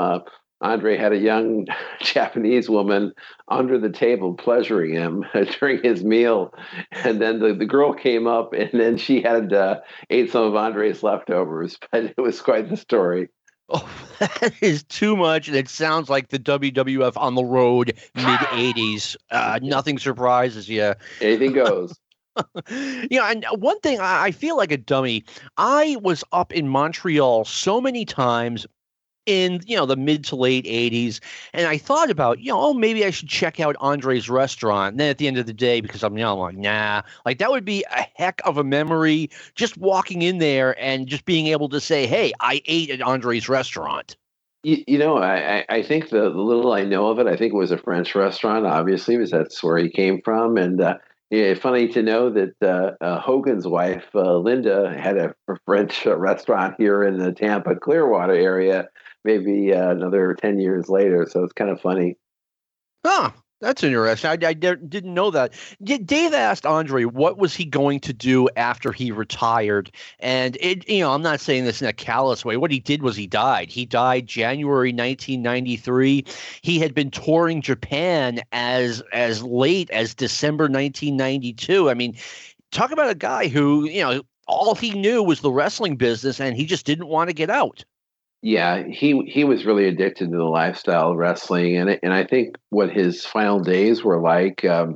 Andre 0.61 0.97
had 0.97 1.13
a 1.13 1.17
young 1.17 1.67
Japanese 2.01 2.69
woman 2.69 3.13
under 3.47 3.77
the 3.77 3.89
table 3.89 4.33
pleasuring 4.33 4.93
him 4.93 5.25
during 5.59 5.83
his 5.83 6.03
meal. 6.03 6.53
And 6.91 7.21
then 7.21 7.39
the, 7.39 7.53
the 7.53 7.65
girl 7.65 7.93
came 7.93 8.27
up 8.27 8.53
and 8.53 8.69
then 8.73 8.97
she 8.97 9.21
had 9.21 9.53
uh, 9.53 9.79
ate 10.09 10.31
some 10.31 10.43
of 10.43 10.55
Andre's 10.55 11.03
leftovers. 11.03 11.77
But 11.91 12.05
it 12.05 12.21
was 12.21 12.41
quite 12.41 12.69
the 12.69 12.77
story. 12.77 13.29
Oh, 13.69 13.87
that 14.19 14.53
is 14.61 14.83
too 14.83 15.15
much. 15.15 15.47
And 15.47 15.57
it 15.57 15.69
sounds 15.69 16.09
like 16.09 16.29
the 16.29 16.39
WWF 16.39 17.13
on 17.17 17.35
the 17.35 17.43
road 17.43 17.93
mid 18.15 18.25
80s. 18.25 19.15
Uh, 19.29 19.59
nothing 19.61 19.99
surprises 19.99 20.67
you. 20.69 20.93
Anything 21.21 21.53
goes. 21.53 21.97
yeah, 23.09 23.31
and 23.31 23.45
one 23.57 23.79
thing 23.79 23.99
I 23.99 24.31
feel 24.31 24.57
like 24.57 24.71
a 24.71 24.77
dummy. 24.77 25.23
I 25.57 25.97
was 26.01 26.23
up 26.31 26.53
in 26.53 26.67
Montreal 26.67 27.45
so 27.45 27.81
many 27.81 28.05
times 28.05 28.67
in 29.27 29.61
you 29.67 29.75
know 29.75 29.85
the 29.85 29.95
mid 29.95 30.23
to 30.25 30.35
late 30.35 30.65
80s 30.65 31.19
and 31.53 31.67
i 31.67 31.77
thought 31.77 32.09
about 32.09 32.39
you 32.39 32.51
know 32.51 32.59
oh 32.59 32.73
maybe 32.73 33.05
i 33.05 33.11
should 33.11 33.29
check 33.29 33.59
out 33.59 33.75
andre's 33.79 34.29
restaurant. 34.29 34.93
And 34.93 34.99
then 34.99 35.09
at 35.09 35.17
the 35.17 35.27
end 35.27 35.37
of 35.37 35.45
the 35.45 35.53
day 35.53 35.81
because 35.81 36.03
i'm 36.03 36.17
you 36.17 36.23
know 36.23 36.33
I'm 36.33 36.55
like 36.55 36.57
nah 36.57 37.01
like 37.25 37.37
that 37.37 37.51
would 37.51 37.65
be 37.65 37.85
a 37.91 38.05
heck 38.15 38.41
of 38.45 38.57
a 38.57 38.63
memory 38.63 39.29
just 39.53 39.77
walking 39.77 40.21
in 40.21 40.39
there 40.39 40.79
and 40.81 41.07
just 41.07 41.25
being 41.25 41.47
able 41.47 41.69
to 41.69 41.79
say 41.79 42.07
hey 42.07 42.33
i 42.39 42.61
ate 42.65 42.89
at 42.89 43.01
andre's 43.01 43.47
restaurant. 43.47 44.15
You, 44.63 44.83
you 44.87 44.97
know 44.97 45.17
I, 45.17 45.65
I 45.69 45.83
think 45.83 46.09
the, 46.09 46.29
little 46.29 46.73
i 46.73 46.83
know 46.83 47.07
of 47.07 47.19
it 47.19 47.27
i 47.27 47.35
think 47.35 47.53
it 47.53 47.57
was 47.57 47.71
a 47.71 47.77
french 47.77 48.15
restaurant 48.15 48.65
obviously 48.65 49.17
because 49.17 49.31
that's 49.31 49.63
where 49.63 49.77
he 49.77 49.89
came 49.89 50.21
from. 50.23 50.57
And 50.57 50.79
uh, 50.81 50.97
yeah, 51.29 51.53
funny 51.55 51.89
to 51.89 52.01
know 52.01 52.29
that 52.29 52.55
uh, 52.61 53.03
uh, 53.03 53.19
Hogan's 53.19 53.67
wife, 53.67 54.05
uh, 54.15 54.37
Linda, 54.37 54.97
had 54.97 55.17
a 55.17 55.35
French 55.65 56.05
restaurant 56.05 56.75
here 56.77 57.03
in 57.03 57.17
the 57.17 57.33
Tampa 57.33 57.75
Clearwater 57.75 58.33
area 58.33 58.87
maybe 59.27 59.73
uh, 59.73 59.91
another 59.91 60.33
10 60.33 60.59
years 60.59 60.89
later. 60.89 61.27
So 61.29 61.43
it's 61.43 61.53
kind 61.53 61.69
of 61.69 61.81
funny. 61.81 62.17
Huh. 63.05 63.31
That's 63.59 63.83
interesting. 63.83 64.29
I, 64.29 64.49
I 64.49 64.53
didn't 64.53 65.13
know 65.15 65.31
that. 65.31 65.53
Dave 65.83 66.33
asked 66.33 66.67
Andre 66.67 67.05
what 67.05 67.39
was 67.39 67.55
he 67.55 67.65
going 67.65 67.99
to 68.01 68.13
do 68.13 68.47
after 68.55 68.91
he 68.91 69.11
retired, 69.11 69.89
and 70.19 70.55
it. 70.61 70.87
You 70.87 70.99
know, 70.99 71.11
I'm 71.11 71.23
not 71.23 71.39
saying 71.39 71.65
this 71.65 71.81
in 71.81 71.87
a 71.87 71.93
callous 71.93 72.45
way. 72.45 72.57
What 72.57 72.69
he 72.69 72.79
did 72.79 73.01
was 73.01 73.15
he 73.15 73.25
died. 73.25 73.71
He 73.71 73.83
died 73.83 74.27
January 74.27 74.89
1993. 74.89 76.23
He 76.61 76.77
had 76.77 76.93
been 76.93 77.09
touring 77.09 77.63
Japan 77.63 78.41
as 78.51 79.01
as 79.11 79.41
late 79.41 79.89
as 79.89 80.13
December 80.13 80.65
1992. 80.65 81.89
I 81.89 81.95
mean, 81.95 82.15
talk 82.71 82.91
about 82.91 83.09
a 83.09 83.15
guy 83.15 83.47
who 83.47 83.85
you 83.89 84.03
know 84.03 84.21
all 84.47 84.75
he 84.75 84.91
knew 84.91 85.23
was 85.23 85.41
the 85.41 85.51
wrestling 85.51 85.95
business, 85.95 86.39
and 86.39 86.55
he 86.55 86.67
just 86.67 86.85
didn't 86.85 87.07
want 87.07 87.31
to 87.31 87.33
get 87.33 87.49
out 87.49 87.83
yeah, 88.41 88.83
he 88.83 89.21
he 89.27 89.43
was 89.43 89.65
really 89.65 89.87
addicted 89.87 90.31
to 90.31 90.37
the 90.37 90.43
lifestyle 90.43 91.11
of 91.11 91.17
wrestling, 91.17 91.77
and 91.77 91.99
and 92.03 92.13
I 92.13 92.23
think 92.25 92.55
what 92.69 92.91
his 92.91 93.25
final 93.25 93.59
days 93.59 94.03
were 94.03 94.21
like 94.21 94.63
um, 94.63 94.95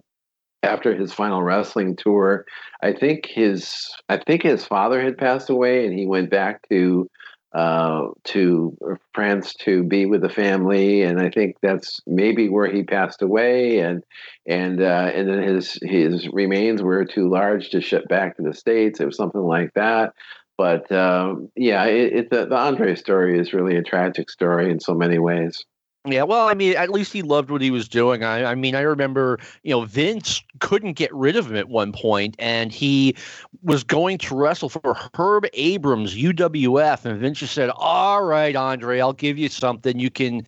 after 0.63 0.95
his 0.95 1.13
final 1.13 1.41
wrestling 1.41 1.95
tour. 1.95 2.45
I 2.83 2.93
think 2.93 3.25
his 3.25 3.89
I 4.09 4.17
think 4.17 4.43
his 4.43 4.65
father 4.65 5.01
had 5.01 5.17
passed 5.17 5.49
away, 5.49 5.85
and 5.85 5.97
he 5.97 6.05
went 6.05 6.29
back 6.29 6.61
to 6.69 7.09
uh, 7.53 8.07
to 8.25 8.77
France 9.13 9.53
to 9.55 9.83
be 9.83 10.05
with 10.05 10.21
the 10.21 10.29
family, 10.29 11.01
and 11.01 11.19
I 11.19 11.29
think 11.29 11.57
that's 11.61 11.99
maybe 12.07 12.47
where 12.47 12.71
he 12.71 12.83
passed 12.83 13.21
away, 13.21 13.79
and 13.79 14.03
and 14.47 14.81
uh, 14.81 15.11
and 15.13 15.27
then 15.27 15.41
his 15.41 15.77
his 15.81 16.27
remains 16.29 16.81
were 16.81 17.03
too 17.05 17.29
large 17.29 17.69
to 17.71 17.81
ship 17.81 18.07
back 18.07 18.37
to 18.37 18.43
the 18.43 18.53
states. 18.53 18.99
It 18.99 19.05
was 19.05 19.17
something 19.17 19.41
like 19.41 19.73
that. 19.73 20.13
But 20.61 20.91
um, 20.91 21.49
yeah, 21.55 21.85
it, 21.85 22.13
it, 22.13 22.29
the, 22.29 22.45
the 22.45 22.55
Andre 22.55 22.93
story 22.93 23.39
is 23.39 23.51
really 23.51 23.77
a 23.77 23.81
tragic 23.81 24.29
story 24.29 24.69
in 24.69 24.79
so 24.79 24.93
many 24.93 25.17
ways. 25.17 25.65
Yeah, 26.07 26.23
well, 26.23 26.47
I 26.47 26.55
mean, 26.55 26.75
at 26.75 26.89
least 26.89 27.13
he 27.13 27.21
loved 27.21 27.51
what 27.51 27.61
he 27.61 27.69
was 27.69 27.87
doing. 27.87 28.23
I, 28.23 28.45
I, 28.45 28.55
mean, 28.55 28.73
I 28.73 28.81
remember, 28.81 29.37
you 29.61 29.69
know, 29.69 29.85
Vince 29.85 30.41
couldn't 30.57 30.93
get 30.93 31.13
rid 31.13 31.35
of 31.35 31.45
him 31.45 31.55
at 31.55 31.69
one 31.69 31.91
point, 31.91 32.35
and 32.39 32.71
he 32.71 33.15
was 33.61 33.83
going 33.83 34.17
to 34.19 34.35
wrestle 34.35 34.69
for 34.69 34.97
Herb 35.13 35.45
Abrams, 35.53 36.15
UWF, 36.15 37.05
and 37.05 37.19
Vince 37.19 37.39
just 37.39 37.53
said, 37.53 37.69
"All 37.75 38.23
right, 38.23 38.55
Andre, 38.55 38.99
I'll 38.99 39.13
give 39.13 39.37
you 39.37 39.47
something. 39.47 39.99
You 39.99 40.09
can 40.09 40.43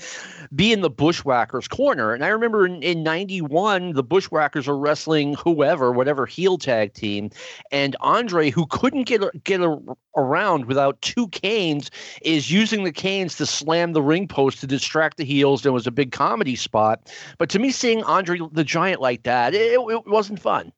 be 0.56 0.74
in 0.74 0.82
the 0.82 0.90
Bushwhackers 0.90 1.68
corner." 1.68 2.14
And 2.14 2.26
I 2.26 2.30
remember 2.30 2.66
in 2.66 3.04
'91, 3.04 3.94
the 3.94 4.04
Bushwhackers 4.04 4.68
are 4.68 4.78
wrestling 4.78 5.36
whoever, 5.36 5.92
whatever 5.92 6.26
heel 6.26 6.58
tag 6.58 6.94
team, 6.94 7.30
and 7.72 7.96
Andre, 8.00 8.50
who 8.50 8.66
couldn't 8.68 9.04
get 9.04 9.22
get 9.44 9.62
a, 9.62 9.80
around 10.16 10.66
without 10.66 11.00
two 11.02 11.28
canes, 11.30 11.92
is 12.24 12.52
using 12.52 12.84
the 12.84 12.92
canes 12.92 13.36
to 13.38 13.46
slam 13.46 13.94
the 13.94 14.02
ring 14.02 14.28
post 14.28 14.60
to 14.62 14.68
distract 14.68 15.18
the 15.18 15.26
heel 15.26 15.43
heels 15.44 15.66
was 15.66 15.88
a 15.88 15.92
big 15.92 16.12
comedy 16.12 16.56
spot. 16.56 17.12
But 17.38 17.50
to 17.50 17.60
me, 17.60 17.72
seeing 17.72 18.02
Andre 18.04 18.40
the 18.52 18.64
Giant 18.64 19.02
like 19.02 19.24
that, 19.24 19.54
it, 19.54 19.74
it 19.74 20.08
wasn't 20.08 20.40
fun. 20.40 20.72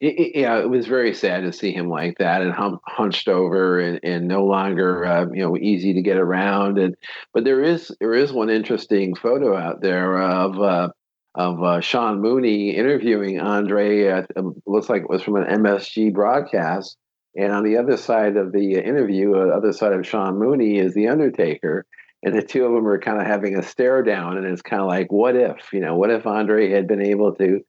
It, 0.00 0.18
it, 0.18 0.40
yeah, 0.40 0.58
it 0.58 0.70
was 0.70 0.86
very 0.86 1.14
sad 1.14 1.42
to 1.42 1.52
see 1.52 1.72
him 1.72 1.88
like 1.88 2.18
that 2.18 2.42
and 2.42 2.52
hum, 2.52 2.80
hunched 2.86 3.28
over 3.28 3.80
and, 3.80 4.00
and 4.02 4.28
no 4.28 4.44
longer 4.44 5.04
uh, 5.04 5.26
you 5.32 5.42
know 5.42 5.56
easy 5.56 5.94
to 5.94 6.02
get 6.02 6.16
around. 6.16 6.78
And 6.78 6.96
but 7.34 7.44
there 7.44 7.62
is 7.62 7.94
there 8.00 8.14
is 8.14 8.32
one 8.32 8.50
interesting 8.50 9.14
photo 9.14 9.56
out 9.56 9.80
there 9.80 10.20
of 10.20 10.60
uh, 10.60 10.90
of 11.34 11.62
uh, 11.62 11.80
Sean 11.80 12.20
Mooney 12.20 12.70
interviewing 12.70 13.40
Andre. 13.40 14.08
Uh, 14.08 14.22
it 14.36 14.44
looks 14.66 14.88
like 14.88 15.02
it 15.02 15.10
was 15.10 15.22
from 15.22 15.36
an 15.36 15.62
MSG 15.62 16.12
broadcast. 16.12 16.96
And 17.34 17.50
on 17.50 17.64
the 17.64 17.78
other 17.78 17.96
side 17.96 18.36
of 18.36 18.52
the 18.52 18.74
interview, 18.74 19.34
uh, 19.34 19.56
other 19.56 19.72
side 19.72 19.94
of 19.94 20.06
Sean 20.06 20.38
Mooney 20.38 20.78
is 20.78 20.92
the 20.92 21.08
Undertaker 21.08 21.86
and 22.22 22.36
the 22.36 22.42
two 22.42 22.64
of 22.64 22.72
them 22.72 22.86
are 22.86 22.98
kind 22.98 23.20
of 23.20 23.26
having 23.26 23.56
a 23.56 23.62
stare 23.62 24.02
down 24.02 24.36
and 24.36 24.46
it's 24.46 24.62
kind 24.62 24.80
of 24.80 24.88
like 24.88 25.10
what 25.10 25.36
if 25.36 25.72
you 25.72 25.80
know 25.80 25.96
what 25.96 26.10
if 26.10 26.26
andre 26.26 26.70
had 26.70 26.86
been 26.86 27.02
able 27.02 27.34
to 27.34 27.60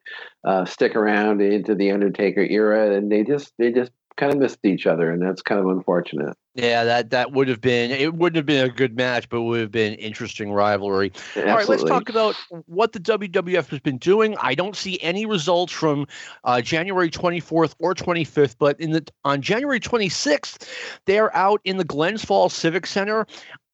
uh, 0.43 0.65
stick 0.65 0.95
around 0.95 1.41
into 1.41 1.75
the 1.75 1.91
undertaker 1.91 2.41
era 2.41 2.95
and 2.95 3.11
they 3.11 3.23
just 3.23 3.53
they 3.57 3.71
just 3.71 3.91
kind 4.15 4.31
of 4.31 4.39
missed 4.39 4.59
each 4.63 4.85
other, 4.85 5.11
and 5.11 5.21
that's 5.21 5.41
kind 5.41 5.59
of 5.59 5.67
unfortunate. 5.67 6.35
Yeah, 6.55 6.83
that 6.83 7.09
that 7.09 7.31
would 7.31 7.47
have 7.47 7.61
been 7.61 7.89
it 7.89 8.13
wouldn't 8.13 8.35
have 8.37 8.45
been 8.45 8.65
a 8.65 8.69
good 8.69 8.95
match, 8.95 9.27
but 9.29 9.41
would 9.41 9.59
have 9.59 9.71
been 9.71 9.95
interesting 9.95 10.51
rivalry. 10.51 11.11
Absolutely. 11.15 11.51
All 11.51 11.57
right, 11.57 11.67
let's 11.67 11.83
talk 11.83 12.09
about 12.09 12.35
what 12.67 12.91
the 12.93 12.99
WWF 12.99 13.69
has 13.69 13.79
been 13.79 13.97
doing. 13.97 14.35
I 14.39 14.53
don't 14.53 14.75
see 14.75 14.99
any 15.01 15.25
results 15.25 15.73
from 15.73 16.05
uh, 16.43 16.61
January 16.61 17.09
24th 17.09 17.73
or 17.79 17.95
25th, 17.95 18.55
but 18.59 18.79
in 18.79 18.91
the 18.91 19.05
on 19.25 19.41
January 19.41 19.79
26th, 19.79 20.67
they're 21.05 21.35
out 21.35 21.59
in 21.63 21.77
the 21.77 21.85
Glens 21.85 22.23
Falls 22.23 22.53
Civic 22.53 22.85
Center. 22.85 23.25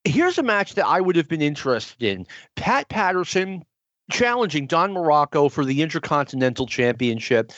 Here's 0.06 0.38
a 0.38 0.44
match 0.44 0.76
that 0.76 0.86
I 0.86 1.02
would 1.02 1.16
have 1.16 1.28
been 1.28 1.42
interested 1.42 2.04
in: 2.04 2.26
Pat 2.56 2.90
Patterson 2.90 3.64
challenging 4.12 4.66
Don 4.68 4.94
Muraco 4.94 5.52
for 5.52 5.64
the 5.64 5.82
Intercontinental 5.82 6.66
Championship 6.66 7.52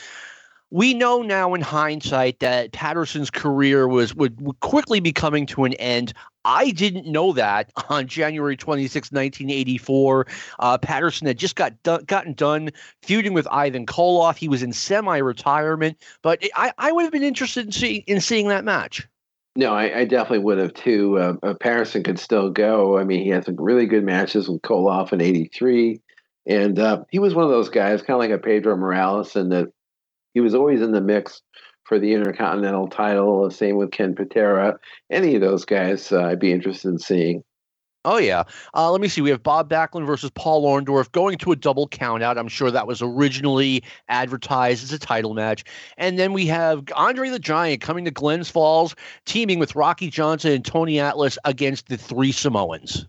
we 0.72 0.94
know 0.94 1.20
now 1.20 1.52
in 1.52 1.60
hindsight 1.60 2.40
that 2.40 2.72
Patterson's 2.72 3.30
career 3.30 3.86
was 3.86 4.14
would, 4.14 4.40
would, 4.40 4.58
quickly 4.60 5.00
be 5.00 5.12
coming 5.12 5.44
to 5.46 5.64
an 5.64 5.74
end. 5.74 6.14
I 6.46 6.70
didn't 6.70 7.06
know 7.06 7.34
that 7.34 7.70
on 7.90 8.06
January 8.06 8.56
26, 8.56 9.12
1984. 9.12 10.26
Uh, 10.58 10.78
Patterson 10.78 11.26
had 11.26 11.36
just 11.36 11.56
got 11.56 11.80
done, 11.82 12.04
gotten 12.04 12.32
done 12.32 12.70
feuding 13.02 13.34
with 13.34 13.46
Ivan 13.48 13.84
Koloff. 13.84 14.38
He 14.38 14.48
was 14.48 14.62
in 14.62 14.72
semi-retirement, 14.72 15.98
but 16.22 16.42
I, 16.54 16.72
I 16.78 16.90
would 16.90 17.02
have 17.02 17.12
been 17.12 17.22
interested 17.22 17.66
in 17.66 17.72
seeing 17.72 18.02
in 18.06 18.22
seeing 18.22 18.48
that 18.48 18.64
match. 18.64 19.06
No, 19.54 19.74
I, 19.74 20.00
I 20.00 20.04
definitely 20.06 20.40
would 20.40 20.58
have 20.58 20.72
too. 20.72 21.18
Uh, 21.18 21.34
uh, 21.42 21.54
Patterson 21.54 22.02
could 22.02 22.18
still 22.18 22.50
go. 22.50 22.98
I 22.98 23.04
mean, 23.04 23.22
he 23.22 23.28
had 23.28 23.44
some 23.44 23.56
really 23.56 23.86
good 23.86 24.04
matches 24.04 24.48
with 24.48 24.62
Koloff 24.62 25.12
in 25.12 25.20
'83. 25.20 26.00
And 26.46 26.78
uh, 26.78 27.04
he 27.10 27.18
was 27.18 27.34
one 27.34 27.44
of 27.44 27.50
those 27.50 27.68
guys, 27.68 28.00
kind 28.02 28.14
of 28.14 28.18
like 28.18 28.30
a 28.30 28.42
Pedro 28.42 28.76
Morales, 28.76 29.36
and 29.36 29.52
that 29.52 29.68
he 30.34 30.40
was 30.40 30.54
always 30.54 30.80
in 30.80 30.92
the 30.92 31.00
mix 31.00 31.42
for 31.84 31.98
the 31.98 32.14
Intercontinental 32.14 32.88
title. 32.88 33.50
Same 33.50 33.76
with 33.76 33.92
Ken 33.92 34.14
Patera. 34.14 34.78
Any 35.10 35.34
of 35.34 35.42
those 35.42 35.64
guys, 35.64 36.10
uh, 36.10 36.22
I'd 36.22 36.40
be 36.40 36.52
interested 36.52 36.88
in 36.88 36.98
seeing. 36.98 37.44
Oh 38.04 38.18
yeah. 38.18 38.42
Uh, 38.74 38.90
let 38.90 39.00
me 39.00 39.08
see. 39.08 39.20
We 39.20 39.30
have 39.30 39.42
Bob 39.42 39.70
Backlund 39.70 40.06
versus 40.06 40.30
Paul 40.34 40.64
Orndorff 40.64 41.12
going 41.12 41.38
to 41.38 41.52
a 41.52 41.56
double 41.56 41.88
countout. 41.88 42.36
I'm 42.36 42.48
sure 42.48 42.70
that 42.70 42.86
was 42.86 43.00
originally 43.00 43.84
advertised 44.08 44.82
as 44.82 44.92
a 44.92 44.98
title 44.98 45.34
match. 45.34 45.64
And 45.96 46.18
then 46.18 46.32
we 46.32 46.46
have 46.46 46.84
Andre 46.96 47.30
the 47.30 47.38
Giant 47.38 47.80
coming 47.80 48.04
to 48.04 48.10
Glens 48.10 48.50
Falls, 48.50 48.96
teaming 49.24 49.60
with 49.60 49.76
Rocky 49.76 50.10
Johnson 50.10 50.52
and 50.52 50.64
Tony 50.64 50.98
Atlas 50.98 51.38
against 51.44 51.88
the 51.88 51.96
three 51.96 52.32
Samoans. 52.32 53.06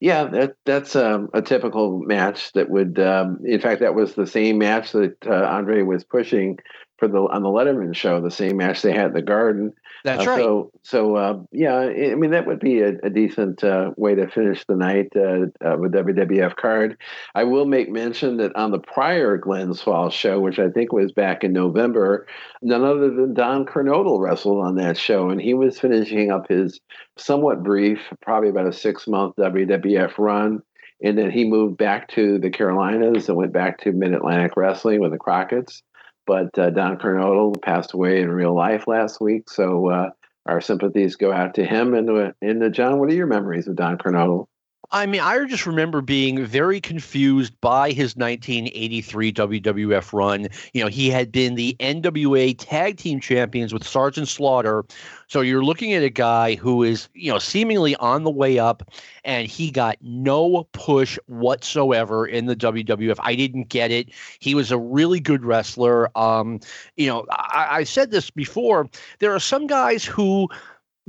Yeah, 0.00 0.24
that 0.24 0.56
that's 0.66 0.94
um, 0.94 1.30
a 1.32 1.40
typical 1.40 2.00
match 2.00 2.52
that 2.52 2.68
would. 2.68 2.98
Um, 2.98 3.40
in 3.44 3.60
fact, 3.60 3.80
that 3.80 3.94
was 3.94 4.14
the 4.14 4.26
same 4.26 4.58
match 4.58 4.92
that 4.92 5.16
uh, 5.26 5.46
Andre 5.46 5.82
was 5.82 6.04
pushing 6.04 6.58
for 6.98 7.08
the 7.08 7.20
on 7.20 7.42
the 7.42 7.48
Letterman 7.48 7.94
show. 7.94 8.20
The 8.20 8.30
same 8.30 8.58
match 8.58 8.82
they 8.82 8.92
had 8.92 9.06
at 9.06 9.14
the 9.14 9.22
Garden. 9.22 9.72
That's 10.06 10.24
uh, 10.24 10.30
right. 10.30 10.38
So, 10.38 10.70
so 10.84 11.16
uh, 11.16 11.38
yeah, 11.50 11.74
I 11.78 12.14
mean 12.14 12.30
that 12.30 12.46
would 12.46 12.60
be 12.60 12.80
a, 12.80 12.92
a 13.02 13.10
decent 13.10 13.64
uh, 13.64 13.90
way 13.96 14.14
to 14.14 14.28
finish 14.28 14.64
the 14.64 14.76
night 14.76 15.08
uh, 15.16 15.46
uh, 15.66 15.76
with 15.78 15.94
WWF 15.94 16.54
card. 16.54 16.96
I 17.34 17.42
will 17.42 17.64
make 17.64 17.90
mention 17.90 18.36
that 18.36 18.54
on 18.54 18.70
the 18.70 18.78
prior 18.78 19.36
Glens 19.36 19.82
Falls 19.82 20.14
show, 20.14 20.38
which 20.38 20.60
I 20.60 20.68
think 20.68 20.92
was 20.92 21.10
back 21.10 21.42
in 21.42 21.52
November, 21.52 22.28
none 22.62 22.84
other 22.84 23.10
than 23.10 23.34
Don 23.34 23.66
Kernodle 23.66 24.20
wrestled 24.20 24.64
on 24.64 24.76
that 24.76 24.96
show, 24.96 25.30
and 25.30 25.40
he 25.40 25.54
was 25.54 25.80
finishing 25.80 26.30
up 26.30 26.46
his 26.48 26.78
somewhat 27.16 27.64
brief, 27.64 27.98
probably 28.22 28.50
about 28.50 28.68
a 28.68 28.72
six 28.72 29.08
month 29.08 29.34
WWF 29.34 30.18
run. 30.18 30.62
And 31.02 31.18
then 31.18 31.32
he 31.32 31.44
moved 31.44 31.76
back 31.76 32.08
to 32.10 32.38
the 32.38 32.48
Carolinas 32.48 33.28
and 33.28 33.36
went 33.36 33.52
back 33.52 33.80
to 33.80 33.92
Mid 33.92 34.14
Atlantic 34.14 34.56
Wrestling 34.56 35.00
with 35.00 35.10
the 35.10 35.18
Crockett's. 35.18 35.82
But 36.26 36.58
uh, 36.58 36.70
Don 36.70 36.98
Kernodle 36.98 37.60
passed 37.62 37.92
away 37.92 38.20
in 38.20 38.30
real 38.30 38.54
life 38.54 38.86
last 38.86 39.20
week, 39.20 39.48
so 39.48 39.88
uh, 39.88 40.10
our 40.44 40.60
sympathies 40.60 41.16
go 41.16 41.32
out 41.32 41.54
to 41.54 41.64
him. 41.64 41.94
And, 41.94 42.10
uh, 42.10 42.32
and 42.42 42.62
uh, 42.62 42.68
John, 42.68 42.98
what 42.98 43.08
are 43.10 43.14
your 43.14 43.26
memories 43.26 43.68
of 43.68 43.76
Don 43.76 43.96
Kernodle? 43.96 44.46
I 44.90 45.06
mean, 45.06 45.20
I 45.20 45.44
just 45.46 45.66
remember 45.66 46.00
being 46.00 46.44
very 46.44 46.80
confused 46.80 47.60
by 47.60 47.90
his 47.90 48.16
1983 48.16 49.32
WWF 49.32 50.12
run. 50.12 50.48
You 50.72 50.84
know, 50.84 50.88
he 50.88 51.10
had 51.10 51.32
been 51.32 51.56
the 51.56 51.76
NWA 51.80 52.54
Tag 52.56 52.96
Team 52.96 53.20
Champions 53.20 53.72
with 53.72 53.86
Sergeant 53.86 54.28
Slaughter. 54.28 54.84
So 55.28 55.40
you're 55.40 55.64
looking 55.64 55.92
at 55.92 56.02
a 56.02 56.10
guy 56.10 56.54
who 56.54 56.82
is, 56.82 57.08
you 57.14 57.32
know, 57.32 57.38
seemingly 57.38 57.96
on 57.96 58.24
the 58.24 58.30
way 58.30 58.58
up, 58.58 58.90
and 59.24 59.46
he 59.46 59.70
got 59.70 59.96
no 60.00 60.68
push 60.72 61.18
whatsoever 61.26 62.26
in 62.26 62.46
the 62.46 62.56
WWF. 62.56 63.16
I 63.20 63.34
didn't 63.34 63.68
get 63.68 63.90
it. 63.90 64.10
He 64.38 64.54
was 64.54 64.70
a 64.70 64.78
really 64.78 65.20
good 65.20 65.44
wrestler. 65.44 66.16
Um, 66.16 66.60
you 66.96 67.08
know, 67.08 67.26
I, 67.30 67.68
I 67.70 67.84
said 67.84 68.10
this 68.10 68.30
before. 68.30 68.88
There 69.18 69.34
are 69.34 69.40
some 69.40 69.66
guys 69.66 70.04
who 70.04 70.48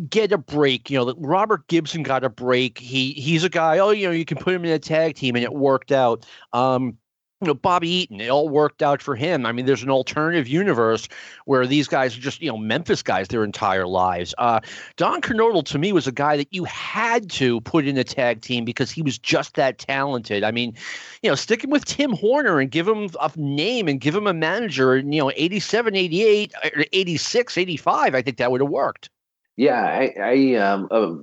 get 0.09 0.31
a 0.31 0.37
break. 0.37 0.89
You 0.89 0.97
know, 0.97 1.13
Robert 1.17 1.67
Gibson 1.67 2.03
got 2.03 2.23
a 2.23 2.29
break. 2.29 2.77
He 2.77 3.13
he's 3.13 3.43
a 3.43 3.49
guy. 3.49 3.79
Oh, 3.79 3.91
you 3.91 4.07
know, 4.07 4.13
you 4.13 4.25
can 4.25 4.37
put 4.37 4.53
him 4.53 4.65
in 4.65 4.71
a 4.71 4.79
tag 4.79 5.15
team, 5.15 5.35
and 5.35 5.43
it 5.43 5.53
worked 5.53 5.91
out. 5.91 6.25
Um, 6.53 6.97
you 7.41 7.47
know, 7.47 7.53
Bobby 7.53 7.89
Eaton, 7.89 8.19
it 8.19 8.29
all 8.29 8.49
worked 8.49 8.81
out 8.81 8.99
for 8.99 9.15
him. 9.15 9.45
I 9.45 9.51
mean, 9.51 9.67
there's 9.67 9.83
an 9.83 9.91
alternative 9.91 10.47
universe 10.47 11.07
where 11.45 11.67
these 11.67 11.87
guys 11.87 12.17
are 12.17 12.21
just, 12.21 12.41
you 12.41 12.49
know, 12.49 12.57
Memphis 12.57 13.03
guys 13.03 13.27
their 13.27 13.43
entire 13.43 13.85
lives. 13.85 14.33
Uh, 14.39 14.59
Don 14.95 15.21
Kernodle, 15.21 15.63
to 15.65 15.77
me, 15.77 15.93
was 15.93 16.07
a 16.07 16.11
guy 16.11 16.35
that 16.37 16.47
you 16.51 16.63
had 16.63 17.29
to 17.31 17.61
put 17.61 17.85
in 17.85 17.95
a 17.95 18.03
tag 18.03 18.41
team 18.41 18.65
because 18.65 18.89
he 18.89 19.03
was 19.03 19.19
just 19.19 19.53
that 19.53 19.77
talented. 19.77 20.43
I 20.43 20.49
mean, 20.49 20.73
you 21.21 21.29
know, 21.29 21.35
stick 21.35 21.63
him 21.63 21.69
with 21.69 21.85
Tim 21.85 22.13
Horner 22.13 22.59
and 22.59 22.71
give 22.71 22.87
him 22.87 23.09
a 23.21 23.31
name 23.35 23.87
and 23.87 24.01
give 24.01 24.15
him 24.15 24.25
a 24.25 24.33
manager, 24.33 24.97
you 24.97 25.21
know, 25.21 25.31
87, 25.35 25.95
88, 25.95 26.53
86, 26.91 27.57
85, 27.57 28.15
I 28.15 28.21
think 28.23 28.37
that 28.37 28.51
would 28.51 28.61
have 28.61 28.69
worked. 28.71 29.11
Yeah, 29.57 29.83
I, 29.83 30.13
I 30.21 30.55
um, 30.55 30.87
uh, 30.91 31.13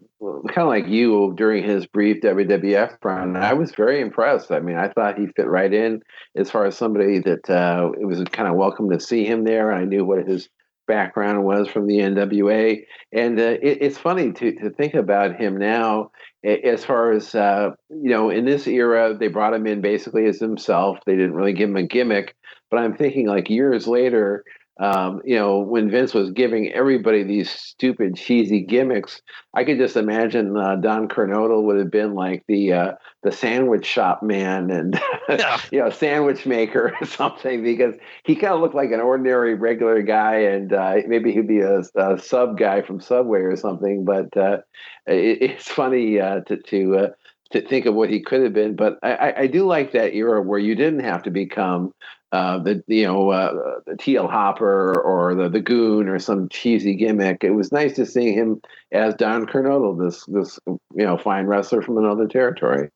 kind 0.49 0.59
of 0.59 0.69
like 0.69 0.89
you 0.89 1.35
during 1.37 1.65
his 1.65 1.87
brief 1.87 2.23
WWF 2.23 2.97
run. 3.03 3.37
I 3.37 3.55
was 3.55 3.73
very 3.73 4.01
impressed. 4.01 4.51
I 4.51 4.61
mean, 4.61 4.77
I 4.77 4.89
thought 4.89 5.19
he 5.19 5.27
fit 5.27 5.47
right 5.47 5.73
in 5.73 6.03
as 6.37 6.51
far 6.51 6.65
as 6.67 6.77
somebody 6.77 7.19
that 7.21 7.49
uh, 7.51 7.91
it 8.01 8.05
was 8.05 8.23
kind 8.25 8.49
of 8.49 8.57
welcome 8.57 8.91
to 8.91 9.01
see 9.01 9.25
him 9.25 9.45
there. 9.45 9.73
I 9.73 9.85
knew 9.85 10.05
what 10.05 10.27
his 10.27 10.49
background 10.87 11.45
was 11.45 11.69
from 11.69 11.87
the 11.87 11.99
NWA, 11.99 12.85
and 13.13 13.39
uh, 13.39 13.57
it, 13.63 13.79
it's 13.81 13.99
funny 13.99 14.33
to 14.33 14.53
to 14.57 14.71
think 14.71 14.95
about 14.95 15.37
him 15.37 15.57
now. 15.57 16.11
As 16.45 16.85
far 16.85 17.13
as 17.13 17.35
uh, 17.35 17.71
you 17.89 18.11
know, 18.11 18.31
in 18.31 18.45
this 18.45 18.67
era, 18.67 19.17
they 19.19 19.29
brought 19.29 19.55
him 19.55 19.67
in 19.67 19.81
basically 19.81 20.27
as 20.27 20.39
himself. 20.39 20.99
They 21.07 21.17
didn't 21.17 21.35
really 21.35 21.55
give 21.55 21.71
him 21.71 21.77
a 21.77 21.87
gimmick. 21.87 22.35
But 22.71 22.81
I'm 22.81 22.97
thinking, 22.97 23.27
like 23.27 23.49
years 23.51 23.87
later, 23.87 24.45
um, 24.81 25.23
you 25.25 25.37
know, 25.37 25.59
when 25.59 25.89
Vince 25.89 26.13
was 26.15 26.33
giving 26.33 26.73
everybody 26.73 27.23
these 27.23 27.49
stupid, 27.49 28.17
cheesy 28.17 28.61
gimmicks, 28.61 29.23
I 29.55 29.63
could 29.63 29.79
just 29.79 29.97
imagine 29.97 30.57
uh, 30.57 30.77
Don 30.77 31.07
Kernodle 31.07 31.63
would 31.63 31.79
have 31.79 31.93
been 31.93 32.15
like 32.15 32.43
the 32.49 32.73
uh, 32.73 32.93
the 33.23 33.31
sandwich 33.31 33.87
shop 33.87 34.23
man 34.23 34.71
and 34.71 35.01
yeah. 35.29 35.61
you 35.71 35.79
know 35.79 35.91
sandwich 35.91 36.45
maker 36.45 36.97
or 37.01 37.07
something 37.07 37.63
because 37.63 37.95
he 38.25 38.35
kind 38.35 38.53
of 38.53 38.61
looked 38.61 38.75
like 38.75 38.91
an 38.91 39.01
ordinary, 39.01 39.55
regular 39.55 40.03
guy, 40.03 40.39
and 40.41 40.73
uh, 40.73 40.97
maybe 41.07 41.31
he'd 41.33 41.47
be 41.47 41.61
a, 41.61 41.83
a, 41.95 42.19
sub 42.19 42.59
guy 42.59 42.83
from 42.83 43.01
Subway 43.01 43.41
or 43.41 43.57
something. 43.57 44.05
But 44.05 44.37
uh, 44.37 44.59
it, 45.07 45.43
it's 45.43 45.69
funny 45.69 46.21
uh, 46.21 46.41
to 46.41 46.57
to 46.57 46.97
uh, 46.97 47.09
to 47.53 47.61
think 47.61 47.87
of 47.87 47.95
what 47.95 48.11
he 48.11 48.21
could 48.23 48.43
have 48.43 48.53
been. 48.53 48.75
But 48.75 48.99
I, 49.05 49.35
I, 49.37 49.47
do 49.47 49.65
like 49.65 49.93
that 49.93 50.15
era 50.15 50.43
where 50.43 50.59
you 50.59 50.75
didn't 50.75 51.05
have 51.05 51.23
to 51.23 51.31
become 51.31 51.93
uh, 52.35 52.59
the 52.59 52.83
you 52.89 53.07
know 53.07 53.31
uh, 53.31 53.79
the 53.87 53.93
TL 53.93 54.29
Hopper 54.29 55.01
or 55.01 55.37
the 55.37 55.49
the 55.49 55.61
Goon 55.61 56.09
or 56.09 56.19
some 56.19 56.49
cheesy 56.49 56.97
gimmick. 56.97 57.45
It 57.45 57.51
was 57.51 57.71
nice 57.71 57.95
to 57.95 58.05
see 58.05 58.33
him 58.33 58.61
as 58.91 59.15
Don 59.15 59.47
Kernodle, 59.47 60.05
this 60.05 60.25
this 60.27 60.59
you 60.67 60.81
know 61.05 61.17
fine 61.17 61.47
wrestler 61.47 61.81
from 61.81 61.97
another 61.97 62.27
territory. 62.27 62.91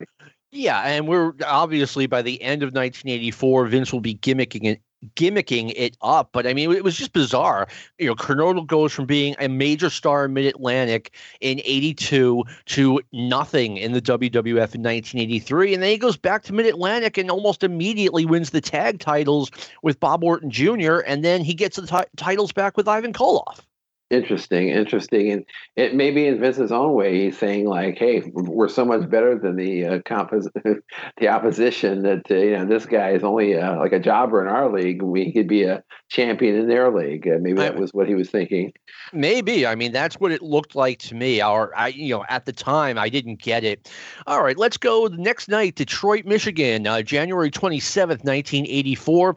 Yeah, 0.51 0.81
and 0.81 1.07
we're 1.07 1.35
obviously 1.47 2.07
by 2.07 2.23
the 2.23 2.43
end 2.43 2.65
of 2.65 2.69
1984, 2.69 3.67
Vince 3.67 3.93
will 3.93 4.01
be 4.01 4.17
gimmicking 4.17 4.65
it, 4.65 4.81
gimmicking 5.15 5.73
it 5.77 5.97
up, 6.03 6.31
but 6.33 6.47
I 6.47 6.55
mean, 6.55 6.73
it 6.73 6.85
was 6.85 6.97
just 6.97 7.13
bizarre. 7.13 7.69
You 7.99 8.07
know, 8.07 8.15
Kernodle 8.15 8.67
goes 8.67 8.93
from 8.93 9.07
being 9.07 9.35
a 9.39 9.49
major 9.49 9.91
star 9.91 10.25
in 10.25 10.33
Mid 10.33 10.47
Atlantic 10.47 11.13
in 11.41 11.61
'82 11.65 12.45
to 12.67 13.01
nothing 13.13 13.77
in 13.77 13.93
the 13.93 14.03
WWF 14.03 14.75
in 14.75 14.83
1983, 14.83 15.75
and 15.75 15.83
then 15.83 15.91
he 15.91 15.99
goes 15.99 16.17
back 16.17 16.43
to 16.45 16.53
Mid 16.53 16.67
Atlantic 16.67 17.19
and 17.19 17.31
almost 17.31 17.63
immediately 17.63 18.25
wins 18.25 18.51
the 18.51 18.61
tag 18.61 18.99
titles 18.99 19.51
with 19.83 20.01
Bob 20.01 20.25
Orton 20.25 20.51
Jr., 20.51 20.99
and 21.07 21.25
then 21.25 21.43
he 21.43 21.55
gets 21.55 21.77
the 21.77 21.87
t- 21.87 22.11
titles 22.17 22.53
back 22.53 22.77
with 22.77 22.89
Ivan 22.89 23.13
Koloff. 23.13 23.61
Interesting, 24.11 24.69
interesting, 24.69 25.31
and 25.33 25.45
it 25.77 25.95
may 25.95 26.11
be 26.11 26.27
in 26.27 26.41
Vince's 26.41 26.73
own 26.73 26.95
way. 26.95 27.25
He's 27.25 27.37
saying 27.39 27.67
like, 27.67 27.99
"Hey, 27.99 28.23
we're 28.33 28.69
so 28.69 28.83
much 28.87 29.07
better 29.11 29.39
than 29.39 29.55
the 29.57 29.85
uh, 29.85 29.99
compos- 29.99 30.49
the 31.19 31.29
opposition 31.29 32.05
that 32.05 32.23
uh, 32.31 32.35
you 32.35 32.53
know 32.53 32.65
this 32.65 32.87
guy 32.87 33.11
is 33.11 33.23
only 33.23 33.59
uh, 33.59 33.77
like 33.79 33.93
a 33.93 34.01
jobber 34.01 34.41
in 34.41 34.49
our 34.49 34.73
league. 34.73 35.03
We 35.03 35.31
could 35.35 35.47
be 35.47 35.65
a 35.65 35.85
champion 36.09 36.57
in 36.57 36.69
their 36.69 36.91
league. 36.91 37.29
Uh, 37.29 37.39
maybe 37.41 37.59
that 37.59 37.77
was 37.77 37.93
what 37.93 38.09
he 38.09 38.15
was 38.15 38.31
thinking. 38.31 38.73
Maybe. 39.13 39.67
I 39.67 39.75
mean, 39.75 39.93
that's 39.93 40.17
what 40.17 40.33
it 40.33 40.43
looked 40.43 40.75
like 40.75 40.99
to 41.01 41.15
me. 41.15 41.43
Or 41.43 41.77
I, 41.77 41.89
you 41.89 42.15
know, 42.15 42.25
at 42.29 42.47
the 42.47 42.53
time, 42.53 42.99
I 42.99 43.09
didn't 43.09 43.41
get 43.41 43.63
it. 43.65 43.91
All 44.27 44.43
right, 44.43 44.57
let's 44.57 44.77
go 44.77 45.09
the 45.09 45.17
next 45.17 45.49
night, 45.49 45.75
Detroit, 45.77 46.25
Michigan, 46.25 46.87
uh, 46.87 47.03
January 47.03 47.51
twenty 47.51 47.81
seventh, 47.81 48.25
nineteen 48.25 48.67
eighty 48.67 48.95
four. 48.95 49.35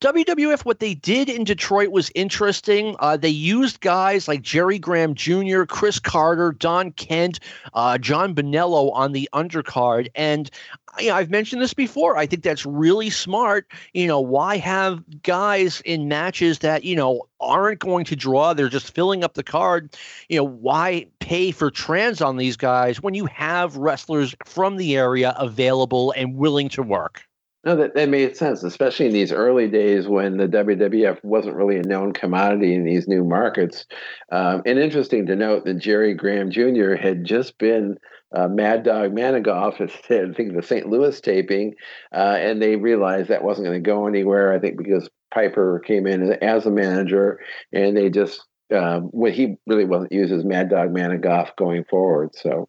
WWF, 0.00 0.64
what 0.64 0.80
they 0.80 0.94
did 0.94 1.28
in 1.28 1.44
Detroit 1.44 1.90
was 1.90 2.10
interesting. 2.14 2.96
Uh, 3.00 3.16
they 3.16 3.28
used 3.28 3.80
guys 3.80 4.28
like 4.28 4.42
Jerry 4.42 4.78
Graham 4.78 5.14
Jr., 5.14 5.64
Chris 5.64 5.98
Carter, 5.98 6.52
Don 6.52 6.92
Kent, 6.92 7.40
uh, 7.74 7.98
John 7.98 8.34
Bonello 8.34 8.92
on 8.92 9.12
the 9.12 9.28
undercard, 9.32 10.08
and 10.14 10.50
you 10.98 11.08
know, 11.08 11.14
I've 11.14 11.30
mentioned 11.30 11.62
this 11.62 11.74
before. 11.74 12.16
I 12.16 12.26
think 12.26 12.42
that's 12.42 12.66
really 12.66 13.10
smart. 13.10 13.66
You 13.94 14.06
know, 14.06 14.20
why 14.20 14.56
have 14.56 15.02
guys 15.22 15.80
in 15.84 16.08
matches 16.08 16.60
that, 16.60 16.84
you 16.84 16.96
know, 16.96 17.26
aren't 17.40 17.78
going 17.78 18.04
to 18.06 18.16
draw? 18.16 18.54
They're 18.54 18.68
just 18.68 18.92
filling 18.94 19.22
up 19.22 19.34
the 19.34 19.42
card. 19.42 19.96
You 20.28 20.38
know, 20.38 20.44
why 20.44 21.06
pay 21.20 21.52
for 21.52 21.70
trans 21.70 22.20
on 22.20 22.36
these 22.36 22.56
guys 22.56 23.02
when 23.02 23.14
you 23.14 23.26
have 23.26 23.76
wrestlers 23.76 24.34
from 24.44 24.76
the 24.76 24.96
area 24.96 25.34
available 25.38 26.12
and 26.16 26.36
willing 26.36 26.68
to 26.70 26.82
work? 26.82 27.22
No, 27.62 27.76
that, 27.76 27.94
that 27.94 28.08
made 28.08 28.36
sense, 28.38 28.62
especially 28.62 29.06
in 29.06 29.12
these 29.12 29.32
early 29.32 29.68
days 29.68 30.08
when 30.08 30.38
the 30.38 30.48
WWF 30.48 31.22
wasn't 31.22 31.56
really 31.56 31.76
a 31.76 31.82
known 31.82 32.14
commodity 32.14 32.74
in 32.74 32.84
these 32.84 33.06
new 33.06 33.22
markets. 33.22 33.84
Um, 34.32 34.62
and 34.64 34.78
interesting 34.78 35.26
to 35.26 35.36
note 35.36 35.66
that 35.66 35.74
Jerry 35.74 36.14
Graham 36.14 36.50
Jr. 36.50 36.94
had 36.94 37.26
just 37.26 37.58
been 37.58 37.98
uh, 38.34 38.48
Mad 38.48 38.84
Dog 38.84 39.12
Managoff 39.12 39.80
at 39.80 39.90
I 40.10 40.32
think 40.32 40.54
the 40.54 40.62
St. 40.62 40.88
Louis 40.88 41.20
taping, 41.20 41.74
uh, 42.14 42.36
and 42.38 42.60
they 42.60 42.76
realized 42.76 43.28
that 43.28 43.44
wasn't 43.44 43.66
going 43.66 43.82
to 43.82 43.88
go 43.88 44.06
anywhere. 44.06 44.52
I 44.52 44.58
think 44.58 44.76
because 44.76 45.08
Piper 45.32 45.80
came 45.80 46.06
in 46.06 46.32
as 46.42 46.66
a 46.66 46.70
manager, 46.70 47.40
and 47.72 47.96
they 47.96 48.10
just 48.10 48.42
um, 48.74 49.04
when 49.12 49.32
he 49.32 49.56
really 49.66 49.84
wasn't 49.84 50.12
used 50.12 50.32
as 50.32 50.44
Mad 50.44 50.70
Dog 50.70 50.90
Managoff 50.90 51.56
going 51.56 51.84
forward. 51.84 52.30
So 52.34 52.68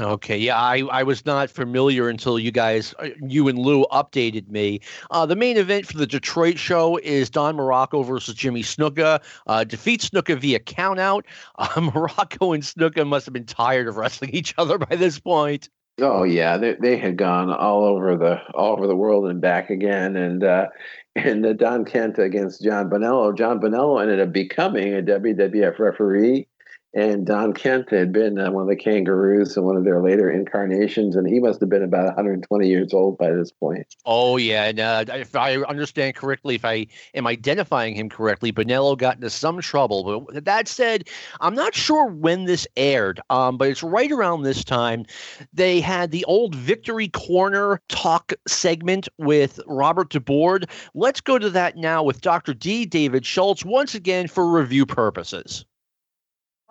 Okay, 0.00 0.38
yeah, 0.38 0.58
I, 0.58 0.78
I 0.90 1.02
was 1.02 1.26
not 1.26 1.50
familiar 1.50 2.08
until 2.08 2.38
you 2.38 2.50
guys, 2.50 2.94
uh, 3.00 3.08
you 3.20 3.48
and 3.48 3.58
Lou 3.58 3.84
updated 3.92 4.48
me. 4.48 4.80
Uh, 5.10 5.26
the 5.26 5.36
main 5.36 5.58
event 5.58 5.84
for 5.84 5.98
the 5.98 6.06
Detroit 6.06 6.58
show 6.58 6.96
is 6.98 7.28
Don 7.28 7.54
Muraco 7.56 8.04
versus 8.04 8.34
Jimmy 8.34 8.62
Snuka. 8.62 9.20
Uh, 9.46 9.64
defeat 9.64 10.00
Snuka 10.00 10.38
via 10.38 10.58
countout. 10.58 11.24
Uh, 11.58 11.66
Muraco 11.76 12.54
and 12.54 12.62
Snuka 12.62 13.06
must 13.06 13.26
have 13.26 13.34
been 13.34 13.44
tired 13.44 13.86
of 13.86 13.96
wrestling 13.96 14.30
each 14.30 14.54
other 14.56 14.78
by 14.78 14.96
this 14.96 15.18
point. 15.18 15.68
Oh 16.00 16.22
yeah, 16.22 16.56
they 16.56 16.74
they 16.74 16.96
had 16.96 17.18
gone 17.18 17.52
all 17.52 17.84
over 17.84 18.16
the 18.16 18.40
all 18.54 18.72
over 18.72 18.86
the 18.86 18.96
world 18.96 19.26
and 19.26 19.40
back 19.40 19.68
again, 19.68 20.16
and 20.16 20.42
uh, 20.42 20.68
and 21.16 21.44
the 21.44 21.52
Don 21.52 21.84
Kent 21.84 22.18
against 22.18 22.62
John 22.62 22.88
Bonello. 22.88 23.36
John 23.36 23.60
Bonello 23.60 24.00
ended 24.00 24.20
up 24.20 24.32
becoming 24.32 24.94
a 24.94 25.02
WWF 25.02 25.78
referee 25.78 26.48
and 26.92 27.24
Don 27.24 27.52
Kent 27.52 27.90
had 27.90 28.12
been 28.12 28.38
uh, 28.38 28.50
one 28.50 28.62
of 28.62 28.68
the 28.68 28.76
kangaroos 28.76 29.56
in 29.56 29.62
one 29.64 29.76
of 29.76 29.84
their 29.84 30.02
later 30.02 30.30
incarnations, 30.30 31.14
and 31.14 31.26
he 31.26 31.38
must 31.38 31.60
have 31.60 31.68
been 31.68 31.84
about 31.84 32.06
120 32.06 32.68
years 32.68 32.92
old 32.92 33.16
by 33.16 33.30
this 33.30 33.52
point. 33.52 33.86
Oh 34.04 34.36
yeah, 34.36 34.64
and 34.64 34.80
uh, 34.80 35.04
if 35.08 35.36
I 35.36 35.56
understand 35.56 36.16
correctly, 36.16 36.56
if 36.56 36.64
I 36.64 36.86
am 37.14 37.26
identifying 37.26 37.94
him 37.94 38.08
correctly, 38.08 38.52
Bonello 38.52 38.98
got 38.98 39.16
into 39.16 39.30
some 39.30 39.60
trouble. 39.60 40.26
But 40.32 40.44
that 40.44 40.66
said, 40.66 41.08
I'm 41.40 41.54
not 41.54 41.74
sure 41.74 42.06
when 42.06 42.46
this 42.46 42.66
aired, 42.76 43.20
um, 43.30 43.56
but 43.56 43.68
it's 43.68 43.82
right 43.82 44.10
around 44.10 44.42
this 44.42 44.64
time. 44.64 45.06
They 45.52 45.80
had 45.80 46.10
the 46.10 46.24
old 46.24 46.54
Victory 46.54 47.08
Corner 47.08 47.80
talk 47.88 48.32
segment 48.48 49.08
with 49.18 49.60
Robert 49.66 50.10
DeBoard. 50.10 50.68
Let's 50.94 51.20
go 51.20 51.38
to 51.38 51.50
that 51.50 51.76
now 51.76 52.02
with 52.02 52.20
Dr. 52.20 52.52
D. 52.52 52.84
David 52.84 53.24
Schultz 53.24 53.64
once 53.64 53.94
again 53.94 54.26
for 54.26 54.50
review 54.50 54.86
purposes. 54.86 55.64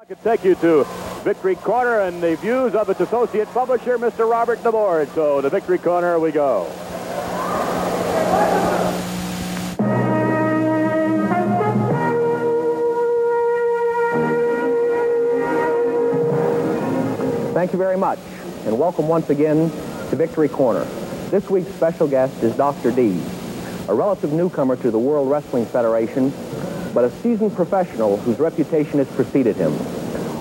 Could 0.10 0.24
take 0.24 0.43
you 0.43 0.55
to 0.55 0.86
Victory 1.24 1.53
Corner 1.53 1.99
and 1.99 2.20
the 2.20 2.36
views 2.38 2.74
of 2.74 2.89
its 2.89 2.99
associate 2.99 3.47
publisher, 3.49 3.99
Mr. 3.99 4.28
Robert 4.28 4.57
DeBoard. 4.64 5.14
So 5.14 5.39
to 5.39 5.51
Victory 5.51 5.78
Corner 5.78 6.20
we 6.20 6.32
go. 6.32 6.64
Thank 17.53 17.72
you 17.72 17.78
very 17.78 17.95
much, 17.95 18.18
and 18.66 18.80
welcome 18.80 19.07
once 19.07 19.30
again 19.30 19.70
to 20.10 20.16
Victory 20.16 20.49
Corner. 20.49 20.86
This 21.30 21.51
week's 21.51 21.72
special 21.76 22.07
guest 22.07 22.41
is 22.41 22.57
Dr. 22.57 22.89
D, 22.89 23.22
a 23.88 23.93
relative 23.93 24.34
newcomer 24.34 24.76
to 24.78 24.89
the 24.89 24.97
World 24.97 25.30
Wrestling 25.30 25.68
Federation 25.68 26.34
but 26.94 27.04
a 27.04 27.12
seasoned 27.22 27.56
professional 27.56 28.18
whose 28.18 28.40
reputation 28.40 29.00
has 29.00 29.08
preceded 29.12 29.56
him. 29.56 29.74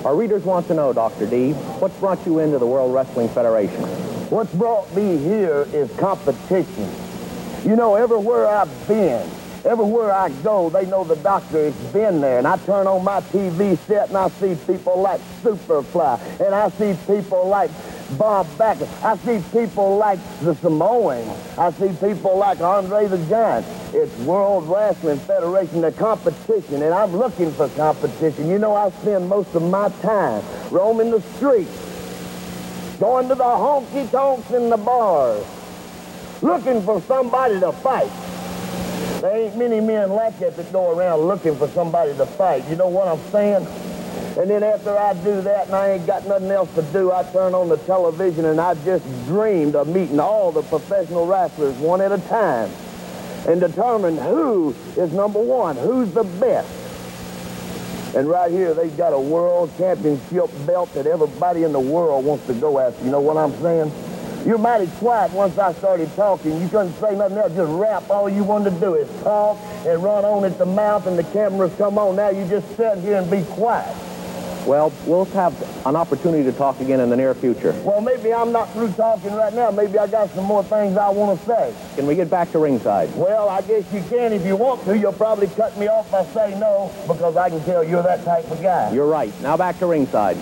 Our 0.05 0.15
readers 0.15 0.43
want 0.43 0.67
to 0.67 0.73
know, 0.73 0.93
Dr. 0.93 1.25
D, 1.25 1.51
what's 1.79 1.97
brought 1.97 2.25
you 2.25 2.39
into 2.39 2.57
the 2.57 2.65
World 2.65 2.93
Wrestling 2.93 3.29
Federation? 3.29 3.83
What's 4.29 4.53
brought 4.53 4.93
me 4.95 5.17
here 5.17 5.67
is 5.73 5.91
competition. 5.97 6.89
You 7.65 7.75
know, 7.75 7.95
everywhere 7.95 8.47
I've 8.47 8.87
been, 8.87 9.29
everywhere 9.65 10.13
I 10.13 10.29
go, 10.43 10.69
they 10.69 10.85
know 10.85 11.03
the 11.03 11.17
doctor 11.17 11.65
has 11.65 11.75
been 11.91 12.21
there. 12.21 12.37
And 12.37 12.47
I 12.47 12.57
turn 12.57 12.87
on 12.87 13.03
my 13.03 13.21
TV 13.21 13.77
set 13.79 14.09
and 14.09 14.17
I 14.17 14.29
see 14.29 14.55
people 14.65 15.01
like 15.01 15.19
Superfly. 15.41 16.39
And 16.39 16.55
I 16.55 16.69
see 16.69 16.95
people 17.05 17.47
like 17.47 17.71
Bob 18.17 18.47
Backlund. 18.57 18.89
I 19.03 19.17
see 19.17 19.43
people 19.51 19.97
like 19.97 20.19
the 20.41 20.55
Samoans. 20.55 21.29
I 21.57 21.71
see 21.71 21.89
people 21.99 22.37
like 22.37 22.59
Andre 22.59 23.07
the 23.07 23.17
Giant. 23.27 23.65
It's 23.93 24.15
World 24.19 24.67
Wrestling 24.67 25.19
Federation, 25.19 25.81
the 25.81 25.91
competition, 25.91 26.81
and 26.81 26.93
I'm 26.93 27.15
looking 27.15 27.51
for 27.51 27.69
competition. 27.69 28.49
You 28.49 28.59
know, 28.59 28.75
I 28.75 28.89
spend 28.89 29.29
most 29.29 29.53
of 29.55 29.63
my 29.63 29.89
time 30.01 30.43
roaming 30.71 31.11
the 31.11 31.21
streets, 31.21 31.69
going 32.99 33.29
to 33.29 33.35
the 33.35 33.43
honky-tonks 33.43 34.51
in 34.51 34.69
the 34.69 34.77
bars, 34.77 35.45
looking 36.41 36.81
for 36.81 37.01
somebody 37.01 37.59
to 37.59 37.71
fight. 37.71 38.11
There 39.21 39.35
ain't 39.35 39.57
many 39.57 39.81
men 39.81 40.11
like 40.11 40.39
that 40.39 40.55
that 40.55 40.71
go 40.71 40.97
around 40.97 41.21
looking 41.21 41.55
for 41.55 41.67
somebody 41.69 42.15
to 42.15 42.25
fight. 42.25 42.63
You 42.69 42.77
know 42.77 42.87
what 42.87 43.07
I'm 43.07 43.19
saying? 43.31 43.67
And 44.37 44.49
then 44.49 44.63
after 44.63 44.97
I 44.97 45.13
do 45.15 45.41
that 45.41 45.67
and 45.67 45.75
I 45.75 45.91
ain't 45.91 46.07
got 46.07 46.25
nothing 46.25 46.49
else 46.49 46.73
to 46.75 46.81
do, 46.93 47.11
I 47.11 47.23
turn 47.31 47.53
on 47.53 47.67
the 47.67 47.77
television 47.77 48.45
and 48.45 48.59
I 48.61 48.75
just 48.85 49.05
dreamed 49.25 49.75
of 49.75 49.87
meeting 49.87 50.19
all 50.19 50.51
the 50.51 50.61
professional 50.63 51.25
wrestlers 51.25 51.75
one 51.77 51.99
at 51.99 52.11
a 52.11 52.19
time 52.29 52.71
and 53.47 53.59
determine 53.59 54.17
who 54.17 54.75
is 54.95 55.11
number 55.11 55.39
one, 55.39 55.75
who's 55.75 56.11
the 56.13 56.23
best. 56.23 56.69
And 58.15 58.27
right 58.27 58.51
here, 58.51 58.73
they've 58.73 58.95
got 58.95 59.13
a 59.13 59.19
world 59.19 59.71
championship 59.77 60.49
belt 60.65 60.93
that 60.93 61.05
everybody 61.05 61.63
in 61.63 61.71
the 61.71 61.79
world 61.79 62.25
wants 62.25 62.47
to 62.47 62.53
go 62.53 62.79
after. 62.79 63.03
You 63.03 63.11
know 63.11 63.21
what 63.21 63.37
I'm 63.37 63.53
saying? 63.61 63.91
You're 64.45 64.57
mighty 64.57 64.87
quiet 64.97 65.31
once 65.33 65.57
I 65.57 65.73
started 65.73 66.09
talking. 66.15 66.59
You 66.61 66.69
couldn't 66.69 66.93
say 66.93 67.15
nothing 67.15 67.37
else, 67.37 67.53
just 67.53 67.71
rap. 67.71 68.09
All 68.09 68.29
you 68.29 68.43
wanted 68.43 68.71
to 68.71 68.79
do 68.79 68.95
is 68.95 69.21
talk 69.21 69.57
and 69.85 70.01
run 70.01 70.23
on 70.23 70.45
at 70.45 70.57
the 70.57 70.65
mouth 70.65 71.07
and 71.07 71.19
the 71.19 71.23
cameras 71.25 71.73
come 71.77 71.97
on. 71.97 72.15
Now 72.15 72.29
you 72.29 72.47
just 72.47 72.65
sit 72.77 72.99
here 72.99 73.17
and 73.17 73.29
be 73.29 73.43
quiet. 73.43 73.95
Well, 74.69 74.93
we'll 75.07 75.25
have 75.25 75.59
an 75.87 75.95
opportunity 75.95 76.43
to 76.43 76.51
talk 76.55 76.79
again 76.79 76.99
in 76.99 77.09
the 77.09 77.17
near 77.17 77.33
future. 77.33 77.71
Well, 77.83 78.01
maybe 78.01 78.31
I'm 78.31 78.51
not 78.51 78.71
through 78.71 78.91
talking 78.91 79.33
right 79.33 79.51
now. 79.51 79.71
Maybe 79.71 79.97
I 79.97 80.05
got 80.05 80.29
some 80.35 80.43
more 80.43 80.63
things 80.63 80.95
I 80.95 81.09
want 81.09 81.39
to 81.39 81.45
say. 81.47 81.73
Can 81.95 82.05
we 82.05 82.13
get 82.13 82.29
back 82.29 82.51
to 82.51 82.59
ringside? 82.59 83.11
Well, 83.15 83.49
I 83.49 83.61
guess 83.61 83.91
you 83.91 84.03
can 84.03 84.31
if 84.31 84.45
you 84.45 84.55
want 84.55 84.85
to. 84.85 84.95
You'll 84.95 85.11
probably 85.11 85.47
cut 85.47 85.75
me 85.75 85.87
off 85.87 86.09
if 86.09 86.13
I 86.13 86.51
say 86.51 86.59
no, 86.59 86.91
because 87.07 87.35
I 87.35 87.49
can 87.49 87.63
tell 87.63 87.83
you're 87.83 88.03
that 88.03 88.23
type 88.23 88.45
of 88.51 88.61
guy. 88.61 88.93
You're 88.93 89.07
right. 89.07 89.33
Now 89.41 89.57
back 89.57 89.79
to 89.79 89.87
ringside. 89.87 90.37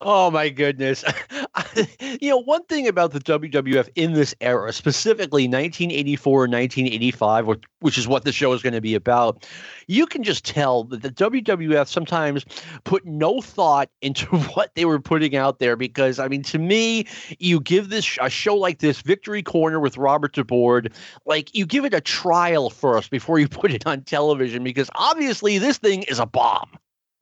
Oh 0.00 0.30
my 0.30 0.48
goodness. 0.48 1.04
you 2.20 2.30
know, 2.30 2.38
one 2.38 2.64
thing 2.64 2.88
about 2.88 3.12
the 3.12 3.20
WWF 3.20 3.88
in 3.94 4.12
this 4.12 4.34
era, 4.40 4.72
specifically 4.72 5.44
1984 5.44 6.44
and 6.44 6.52
1985, 6.52 7.46
which 7.80 7.98
is 7.98 8.06
what 8.06 8.24
the 8.24 8.32
show 8.32 8.52
is 8.52 8.62
going 8.62 8.72
to 8.72 8.80
be 8.80 8.94
about, 8.94 9.46
you 9.86 10.06
can 10.06 10.22
just 10.22 10.44
tell 10.44 10.84
that 10.84 11.02
the 11.02 11.10
WWF 11.10 11.88
sometimes 11.88 12.44
put 12.84 13.04
no 13.04 13.40
thought 13.40 13.88
into 14.02 14.26
what 14.26 14.74
they 14.74 14.84
were 14.84 15.00
putting 15.00 15.36
out 15.36 15.58
there. 15.58 15.76
Because, 15.76 16.18
I 16.18 16.28
mean, 16.28 16.42
to 16.44 16.58
me, 16.58 17.06
you 17.38 17.60
give 17.60 17.88
this 17.88 18.18
a 18.20 18.30
show 18.30 18.56
like 18.56 18.78
this, 18.78 19.00
Victory 19.02 19.42
Corner 19.42 19.80
with 19.80 19.96
Robert 19.96 20.34
DeBoard, 20.34 20.92
like 21.26 21.54
you 21.54 21.66
give 21.66 21.84
it 21.84 21.94
a 21.94 22.00
trial 22.00 22.70
first 22.70 23.10
before 23.10 23.38
you 23.38 23.48
put 23.62 23.72
it 23.72 23.86
on 23.86 24.02
television, 24.02 24.64
because 24.64 24.90
obviously 24.94 25.58
this 25.58 25.78
thing 25.78 26.02
is 26.04 26.18
a 26.18 26.26
bomb. 26.26 26.68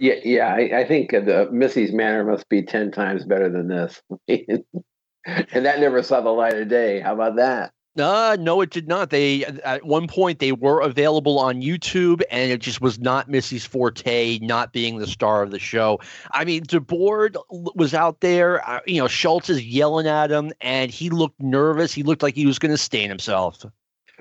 Yeah, 0.01 0.15
yeah. 0.25 0.55
I, 0.55 0.81
I 0.81 0.85
think 0.85 1.11
the 1.11 1.49
Missy's 1.53 1.93
Manor 1.93 2.25
must 2.25 2.49
be 2.49 2.63
ten 2.63 2.91
times 2.91 3.25
better 3.27 3.51
than 3.51 3.69
this, 3.69 4.01
and 4.29 5.67
that 5.67 5.79
never 5.79 6.03
saw 6.03 6.23
the 6.23 6.31
light 6.31 6.55
of 6.55 6.69
day. 6.69 7.01
How 7.01 7.13
about 7.13 7.37
that? 7.37 7.73
Uh, 7.99 8.37
no, 8.41 8.63
it 8.63 8.71
did 8.71 8.89
not. 8.89 9.11
They 9.11 9.45
at 9.45 9.85
one 9.85 10.09
point 10.09 10.39
they 10.39 10.53
were 10.53 10.81
available 10.81 11.39
on 11.39 11.61
YouTube, 11.61 12.23
and 12.31 12.51
it 12.51 12.61
just 12.61 12.81
was 12.81 12.99
not 12.99 13.29
Missy's 13.29 13.67
forte, 13.67 14.39
not 14.39 14.73
being 14.73 14.99
the 14.99 15.07
star 15.07 15.43
of 15.43 15.51
the 15.51 15.59
show. 15.59 16.01
I 16.31 16.47
mean, 16.47 16.65
DeBoard 16.65 17.37
was 17.51 17.93
out 17.93 18.21
there. 18.21 18.67
Uh, 18.67 18.81
you 18.87 19.03
know, 19.03 19.09
Schultz 19.09 19.51
is 19.51 19.63
yelling 19.63 20.07
at 20.07 20.31
him, 20.31 20.53
and 20.63 20.91
he 20.91 21.11
looked 21.11 21.43
nervous. 21.43 21.93
He 21.93 22.05
looked 22.05 22.23
like 22.23 22.35
he 22.35 22.47
was 22.47 22.59
going 22.59 22.73
to 22.73 22.79
stain 22.79 23.11
himself. 23.11 23.67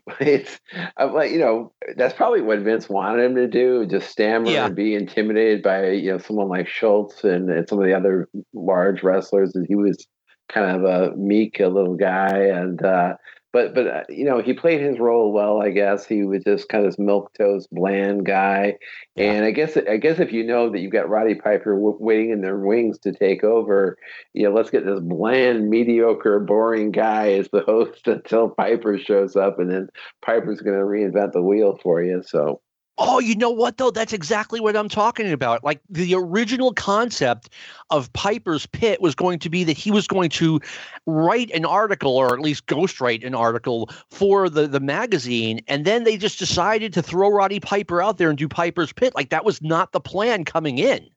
it's 0.19 0.59
I'm 0.97 1.13
like 1.13 1.31
you 1.31 1.39
know 1.39 1.71
that's 1.95 2.13
probably 2.13 2.41
what 2.41 2.59
Vince 2.59 2.89
wanted 2.89 3.23
him 3.25 3.35
to 3.35 3.47
do, 3.47 3.85
just 3.85 4.09
stammer 4.09 4.49
Yeah. 4.49 4.65
and 4.67 4.75
be 4.75 4.95
intimidated 4.95 5.61
by 5.63 5.89
you 5.91 6.11
know 6.11 6.17
someone 6.17 6.47
like 6.49 6.67
Schultz 6.67 7.23
and, 7.23 7.49
and 7.49 7.67
some 7.67 7.79
of 7.79 7.85
the 7.85 7.93
other 7.93 8.27
large 8.53 9.03
wrestlers. 9.03 9.55
And 9.55 9.65
he 9.67 9.75
was 9.75 10.05
kind 10.49 10.75
of 10.75 10.83
a 10.83 11.15
meek, 11.15 11.59
a 11.59 11.67
little 11.67 11.95
guy, 11.95 12.37
and 12.37 12.81
uh, 12.83 13.13
but 13.51 13.73
but 13.73 13.87
uh, 13.87 14.03
you 14.09 14.25
know 14.25 14.41
he 14.41 14.53
played 14.53 14.81
his 14.81 14.99
role 14.99 15.31
well. 15.31 15.61
I 15.61 15.69
guess 15.69 16.05
he 16.05 16.23
was 16.23 16.43
just 16.43 16.69
kind 16.69 16.85
of 16.85 16.91
this 16.91 16.99
milk 16.99 17.33
toast, 17.33 17.67
bland 17.71 18.25
guy. 18.25 18.75
And 19.17 19.45
I 19.45 19.51
guess 19.51 19.77
I 19.77 19.97
guess 19.97 20.19
if 20.19 20.31
you 20.31 20.43
know 20.43 20.69
that 20.69 20.79
you've 20.79 20.91
got 20.91 21.09
Roddy 21.09 21.35
Piper 21.35 21.73
w- 21.73 21.97
waiting 21.99 22.31
in 22.31 22.41
their 22.41 22.59
wings 22.59 22.99
to 22.99 23.11
take 23.11 23.43
over, 23.43 23.97
you 24.33 24.43
know, 24.43 24.53
let's 24.53 24.69
get 24.69 24.85
this 24.85 24.99
bland, 24.99 25.69
mediocre, 25.69 26.39
boring 26.39 26.91
guy 26.91 27.33
as 27.33 27.49
the 27.49 27.61
host 27.65 28.07
until 28.07 28.49
Piper 28.49 28.97
shows 28.97 29.35
up, 29.35 29.59
and 29.59 29.71
then 29.71 29.87
Piper's 30.23 30.61
going 30.61 30.77
to 30.77 30.85
reinvent 30.85 31.33
the 31.33 31.41
wheel 31.41 31.77
for 31.81 32.03
you. 32.03 32.21
So 32.25 32.61
Oh, 33.01 33.19
you 33.19 33.33
know 33.35 33.49
what 33.49 33.77
though? 33.77 33.91
That's 33.91 34.11
exactly 34.11 34.59
what 34.59 34.75
I'm 34.75 34.89
talking 34.89 35.31
about. 35.31 35.63
Like 35.63 35.79
the 35.89 36.13
original 36.15 36.73
concept 36.73 37.49
of 37.89 38.11
Piper's 38.11 38.65
Pit 38.65 39.01
was 39.01 39.15
going 39.15 39.39
to 39.39 39.49
be 39.49 39.63
that 39.63 39.77
he 39.77 39.89
was 39.89 40.05
going 40.05 40.29
to 40.31 40.59
write 41.05 41.49
an 41.51 41.63
article 41.65 42.17
or 42.17 42.33
at 42.33 42.41
least 42.41 42.65
ghostwrite 42.67 43.25
an 43.25 43.33
article 43.33 43.89
for 44.11 44.49
the 44.49 44.67
the 44.67 44.81
magazine 44.81 45.61
and 45.67 45.85
then 45.85 46.03
they 46.03 46.17
just 46.17 46.39
decided 46.39 46.91
to 46.93 47.01
throw 47.01 47.29
Roddy 47.29 47.61
Piper 47.61 48.01
out 48.01 48.17
there 48.17 48.29
and 48.29 48.37
do 48.37 48.49
Piper's 48.49 48.91
Pit. 48.91 49.13
Like 49.15 49.29
that 49.29 49.45
was 49.45 49.61
not 49.61 49.93
the 49.93 50.01
plan 50.01 50.43
coming 50.43 50.77
in. 50.77 51.07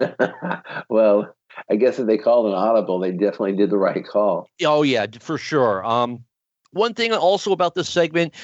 well, 0.88 1.34
I 1.70 1.76
guess 1.76 1.98
if 1.98 2.06
they 2.06 2.18
called 2.18 2.46
an 2.46 2.54
audible, 2.54 2.98
they 2.98 3.10
definitely 3.10 3.56
did 3.56 3.70
the 3.70 3.78
right 3.78 4.06
call. 4.06 4.48
Oh 4.64 4.82
yeah, 4.82 5.06
for 5.20 5.38
sure. 5.38 5.84
Um, 5.84 6.24
one 6.72 6.94
thing 6.94 7.12
also 7.12 7.52
about 7.52 7.74
this 7.74 7.88
segment, 7.88 8.34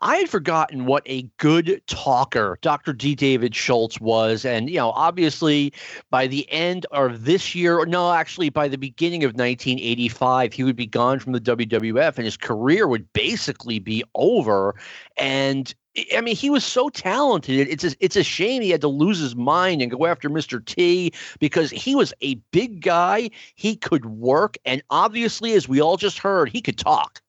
I 0.00 0.16
had 0.16 0.28
forgotten 0.28 0.86
what 0.86 1.02
a 1.06 1.22
good 1.38 1.82
talker 1.88 2.58
Dr. 2.62 2.92
D. 2.92 3.16
David 3.16 3.54
Schultz 3.54 4.00
was, 4.00 4.44
and 4.44 4.70
you 4.70 4.76
know, 4.76 4.90
obviously, 4.90 5.72
by 6.10 6.28
the 6.28 6.48
end 6.52 6.86
of 6.92 7.24
this 7.24 7.52
year, 7.54 7.84
no, 7.84 8.12
actually, 8.12 8.48
by 8.48 8.68
the 8.68 8.78
beginning 8.78 9.24
of 9.24 9.30
1985, 9.30 10.52
he 10.52 10.62
would 10.62 10.76
be 10.76 10.86
gone 10.86 11.18
from 11.18 11.32
the 11.32 11.40
WWF, 11.40 12.16
and 12.16 12.24
his 12.24 12.36
career 12.36 12.86
would 12.86 13.12
basically 13.12 13.80
be 13.80 14.04
over. 14.14 14.76
And 15.16 15.74
I- 15.96 16.06
I 16.18 16.20
mean, 16.20 16.36
he 16.36 16.48
was 16.48 16.64
so 16.64 16.90
talented. 16.90 17.66
It's 17.68 17.82
a, 17.82 17.92
it's 17.98 18.16
a 18.16 18.22
shame 18.22 18.62
he 18.62 18.70
had 18.70 18.80
to 18.82 18.88
lose 18.88 19.18
his 19.18 19.34
mind 19.34 19.82
and 19.82 19.90
go 19.90 20.06
after 20.06 20.30
Mr. 20.30 20.64
T 20.64 21.12
because 21.40 21.70
he 21.70 21.96
was 21.96 22.14
a 22.22 22.36
big 22.52 22.82
guy. 22.82 23.30
He 23.56 23.74
could 23.74 24.04
work, 24.06 24.58
and 24.64 24.80
obviously, 24.90 25.54
as 25.54 25.68
we 25.68 25.80
all 25.80 25.96
just 25.96 26.18
heard, 26.18 26.50
he 26.50 26.60
could 26.60 26.78
talk. 26.78 27.20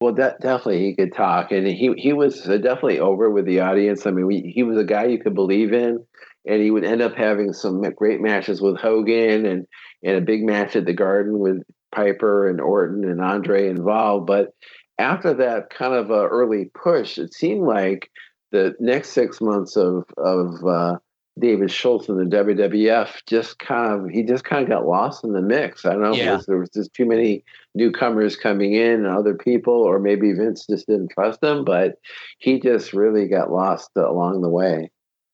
Well, 0.00 0.14
that 0.14 0.40
definitely 0.40 0.80
he 0.84 0.94
could 0.94 1.14
talk, 1.14 1.52
and 1.52 1.66
he 1.66 1.94
he 1.96 2.12
was 2.12 2.42
definitely 2.42 3.00
over 3.00 3.30
with 3.30 3.46
the 3.46 3.60
audience. 3.60 4.06
I 4.06 4.10
mean, 4.10 4.26
we, 4.26 4.52
he 4.54 4.62
was 4.62 4.76
a 4.76 4.84
guy 4.84 5.06
you 5.06 5.18
could 5.18 5.34
believe 5.34 5.72
in, 5.72 6.04
and 6.46 6.62
he 6.62 6.70
would 6.70 6.84
end 6.84 7.00
up 7.00 7.14
having 7.14 7.54
some 7.54 7.80
great 7.80 8.20
matches 8.20 8.60
with 8.60 8.76
Hogan 8.76 9.46
and 9.46 9.66
and 10.02 10.16
a 10.16 10.20
big 10.20 10.44
match 10.44 10.76
at 10.76 10.84
the 10.84 10.92
Garden 10.92 11.38
with 11.38 11.62
Piper 11.94 12.46
and 12.48 12.60
Orton 12.60 13.04
and 13.04 13.22
Andre 13.22 13.68
involved. 13.68 14.26
But 14.26 14.50
after 14.98 15.32
that 15.34 15.70
kind 15.70 15.94
of 15.94 16.10
uh, 16.10 16.28
early 16.28 16.70
push, 16.74 17.16
it 17.16 17.32
seemed 17.32 17.66
like 17.66 18.10
the 18.52 18.74
next 18.78 19.10
six 19.10 19.40
months 19.40 19.76
of 19.76 20.04
of 20.18 20.62
uh, 20.66 20.96
David 21.38 21.70
Schultz 21.70 22.08
in 22.08 22.16
the 22.16 22.24
WWF 22.24 23.24
just 23.26 23.58
kind 23.58 23.92
of 23.92 24.10
he 24.10 24.22
just 24.22 24.44
kind 24.44 24.62
of 24.62 24.68
got 24.70 24.86
lost 24.86 25.22
in 25.22 25.32
the 25.32 25.42
mix. 25.42 25.84
I 25.84 25.92
don't 25.92 26.02
know 26.02 26.14
Yeah. 26.14 26.38
if 26.38 26.46
there 26.46 26.58
was 26.58 26.70
just 26.70 26.94
too 26.94 27.04
many 27.04 27.44
newcomers 27.74 28.36
coming 28.36 28.72
in 28.72 29.04
and 29.04 29.06
other 29.06 29.34
people, 29.34 29.74
or 29.74 29.98
maybe 29.98 30.32
Vince 30.32 30.66
just 30.66 30.86
didn't 30.86 31.10
trust 31.10 31.42
him, 31.42 31.64
but 31.64 31.98
he 32.38 32.58
just 32.58 32.94
really 32.94 33.28
got 33.28 33.52
lost 33.52 33.90
along 33.96 34.40
the 34.40 34.48
way. 34.48 34.90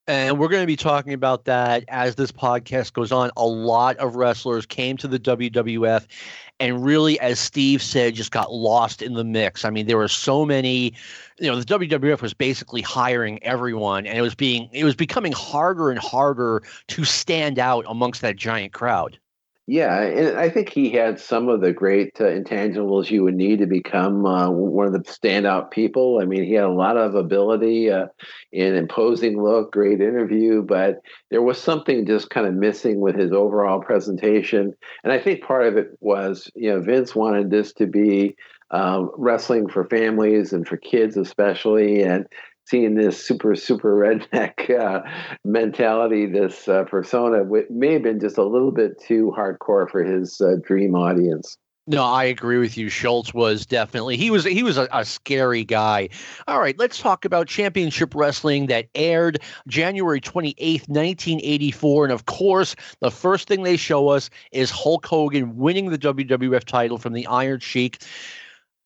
And 0.08 0.38
we're 0.38 0.48
going 0.48 0.64
to 0.64 0.66
be 0.66 0.76
talking 0.76 1.12
about 1.12 1.44
that 1.44 1.84
as 1.86 2.16
this 2.16 2.32
podcast 2.32 2.92
goes 2.92 3.12
on. 3.12 3.30
A 3.36 3.46
lot 3.46 3.96
of 3.98 4.16
wrestlers 4.16 4.66
came 4.66 4.96
to 4.96 5.06
the 5.06 5.18
WWF 5.18 6.06
and 6.58 6.84
really, 6.84 7.18
as 7.20 7.38
Steve 7.38 7.82
said, 7.82 8.14
just 8.14 8.30
got 8.30 8.52
lost 8.52 9.00
in 9.00 9.14
the 9.14 9.24
mix. 9.24 9.64
I 9.64 9.70
mean, 9.70 9.86
there 9.86 9.96
were 9.96 10.08
so 10.08 10.44
many, 10.44 10.92
you 11.38 11.50
know, 11.50 11.60
the 11.60 11.64
WWF 11.64 12.20
was 12.20 12.34
basically 12.34 12.82
hiring 12.82 13.42
everyone 13.42 14.06
and 14.06 14.18
it 14.18 14.22
was 14.22 14.34
being, 14.34 14.68
it 14.72 14.84
was 14.84 14.94
becoming 14.94 15.32
harder 15.32 15.90
and 15.90 15.98
harder 16.00 16.62
to 16.88 17.04
stand 17.04 17.58
out 17.58 17.84
amongst 17.88 18.22
that 18.22 18.36
giant 18.36 18.72
crowd. 18.72 19.18
Yeah, 19.68 20.02
and 20.02 20.36
I 20.36 20.48
think 20.50 20.70
he 20.70 20.90
had 20.90 21.20
some 21.20 21.48
of 21.48 21.60
the 21.60 21.72
great 21.72 22.20
uh, 22.20 22.24
intangibles 22.24 23.10
you 23.10 23.22
would 23.22 23.36
need 23.36 23.60
to 23.60 23.66
become 23.66 24.26
uh, 24.26 24.50
one 24.50 24.88
of 24.88 24.92
the 24.92 24.98
standout 24.98 25.70
people. 25.70 26.18
I 26.20 26.24
mean, 26.24 26.42
he 26.42 26.54
had 26.54 26.64
a 26.64 26.72
lot 26.72 26.96
of 26.96 27.14
ability, 27.14 27.88
uh, 27.88 28.06
an 28.52 28.74
imposing 28.74 29.40
look, 29.40 29.70
great 29.72 30.00
interview, 30.00 30.62
but 30.62 30.96
there 31.30 31.42
was 31.42 31.60
something 31.60 32.04
just 32.06 32.28
kind 32.28 32.46
of 32.48 32.54
missing 32.54 33.00
with 33.00 33.14
his 33.14 33.30
overall 33.30 33.80
presentation. 33.80 34.74
And 35.04 35.12
I 35.12 35.20
think 35.20 35.44
part 35.44 35.66
of 35.68 35.76
it 35.76 35.90
was, 36.00 36.50
you 36.56 36.70
know, 36.70 36.80
Vince 36.80 37.14
wanted 37.14 37.50
this 37.50 37.72
to 37.74 37.86
be 37.86 38.34
um, 38.72 39.12
wrestling 39.16 39.68
for 39.68 39.84
families 39.84 40.52
and 40.52 40.66
for 40.66 40.76
kids 40.76 41.16
especially, 41.16 42.02
and 42.02 42.26
seeing 42.66 42.94
this 42.94 43.24
super 43.24 43.54
super 43.54 43.94
redneck 43.96 44.70
uh, 44.80 45.02
mentality, 45.44 46.26
this 46.26 46.68
uh, 46.68 46.84
persona, 46.84 47.38
w- 47.38 47.66
may 47.70 47.94
have 47.94 48.02
been 48.02 48.20
just 48.20 48.38
a 48.38 48.44
little 48.44 48.72
bit 48.72 49.00
too 49.00 49.32
hardcore 49.36 49.90
for 49.90 50.02
his 50.02 50.40
uh, 50.40 50.56
dream 50.62 50.94
audience. 50.94 51.58
No, 51.88 52.04
I 52.04 52.24
agree 52.24 52.58
with 52.58 52.78
you. 52.78 52.88
Schultz 52.88 53.34
was 53.34 53.66
definitely 53.66 54.16
he 54.16 54.30
was 54.30 54.44
he 54.44 54.62
was 54.62 54.78
a, 54.78 54.86
a 54.92 55.04
scary 55.04 55.64
guy. 55.64 56.10
All 56.46 56.60
right, 56.60 56.78
let's 56.78 57.00
talk 57.00 57.24
about 57.24 57.48
championship 57.48 58.14
wrestling 58.14 58.66
that 58.66 58.86
aired 58.94 59.40
January 59.66 60.20
28th, 60.20 60.88
1984. 60.88 62.04
And 62.04 62.12
of 62.12 62.26
course, 62.26 62.76
the 63.00 63.10
first 63.10 63.48
thing 63.48 63.64
they 63.64 63.76
show 63.76 64.08
us 64.08 64.30
is 64.52 64.70
Hulk 64.70 65.04
Hogan 65.04 65.56
winning 65.56 65.90
the 65.90 65.98
WWF 65.98 66.64
title 66.64 66.98
from 66.98 67.14
the 67.14 67.26
Iron 67.26 67.58
Sheik. 67.58 68.00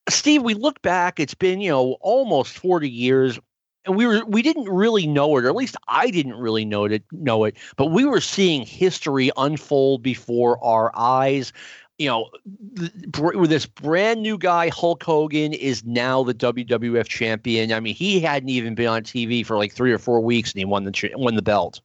Steve, 0.08 0.42
we 0.42 0.54
look 0.54 0.80
back, 0.80 1.20
it's 1.20 1.34
been, 1.34 1.60
you 1.60 1.70
know, 1.70 1.96
almost 2.00 2.58
40 2.58 2.88
years. 2.88 3.38
And 3.86 3.96
we 3.96 4.06
were 4.06 4.24
we 4.26 4.42
didn't 4.42 4.68
really 4.68 5.06
know 5.06 5.36
it, 5.36 5.44
or 5.44 5.48
at 5.48 5.54
least 5.54 5.76
I 5.88 6.10
didn't 6.10 6.34
really 6.34 6.64
know 6.64 6.84
it 6.84 7.04
know 7.12 7.44
it, 7.44 7.56
but 7.76 7.86
we 7.86 8.04
were 8.04 8.20
seeing 8.20 8.66
history 8.66 9.30
unfold 9.36 10.02
before 10.02 10.62
our 10.64 10.90
eyes 10.94 11.52
you 11.98 12.08
know, 12.08 12.28
this 12.74 13.64
brand 13.64 14.20
new 14.20 14.36
guy, 14.36 14.68
Hulk 14.68 15.02
Hogan 15.02 15.52
is 15.54 15.84
now 15.84 16.22
the 16.22 16.34
WWF 16.34 17.06
champion. 17.06 17.72
I 17.72 17.80
mean, 17.80 17.94
he 17.94 18.20
hadn't 18.20 18.50
even 18.50 18.74
been 18.74 18.88
on 18.88 19.02
TV 19.02 19.44
for 19.46 19.56
like 19.56 19.72
three 19.72 19.92
or 19.92 19.98
four 19.98 20.20
weeks, 20.20 20.52
and 20.52 20.58
he 20.58 20.64
won 20.64 20.84
the 20.84 21.10
won 21.14 21.36
the 21.36 21.42
belt. 21.42 21.80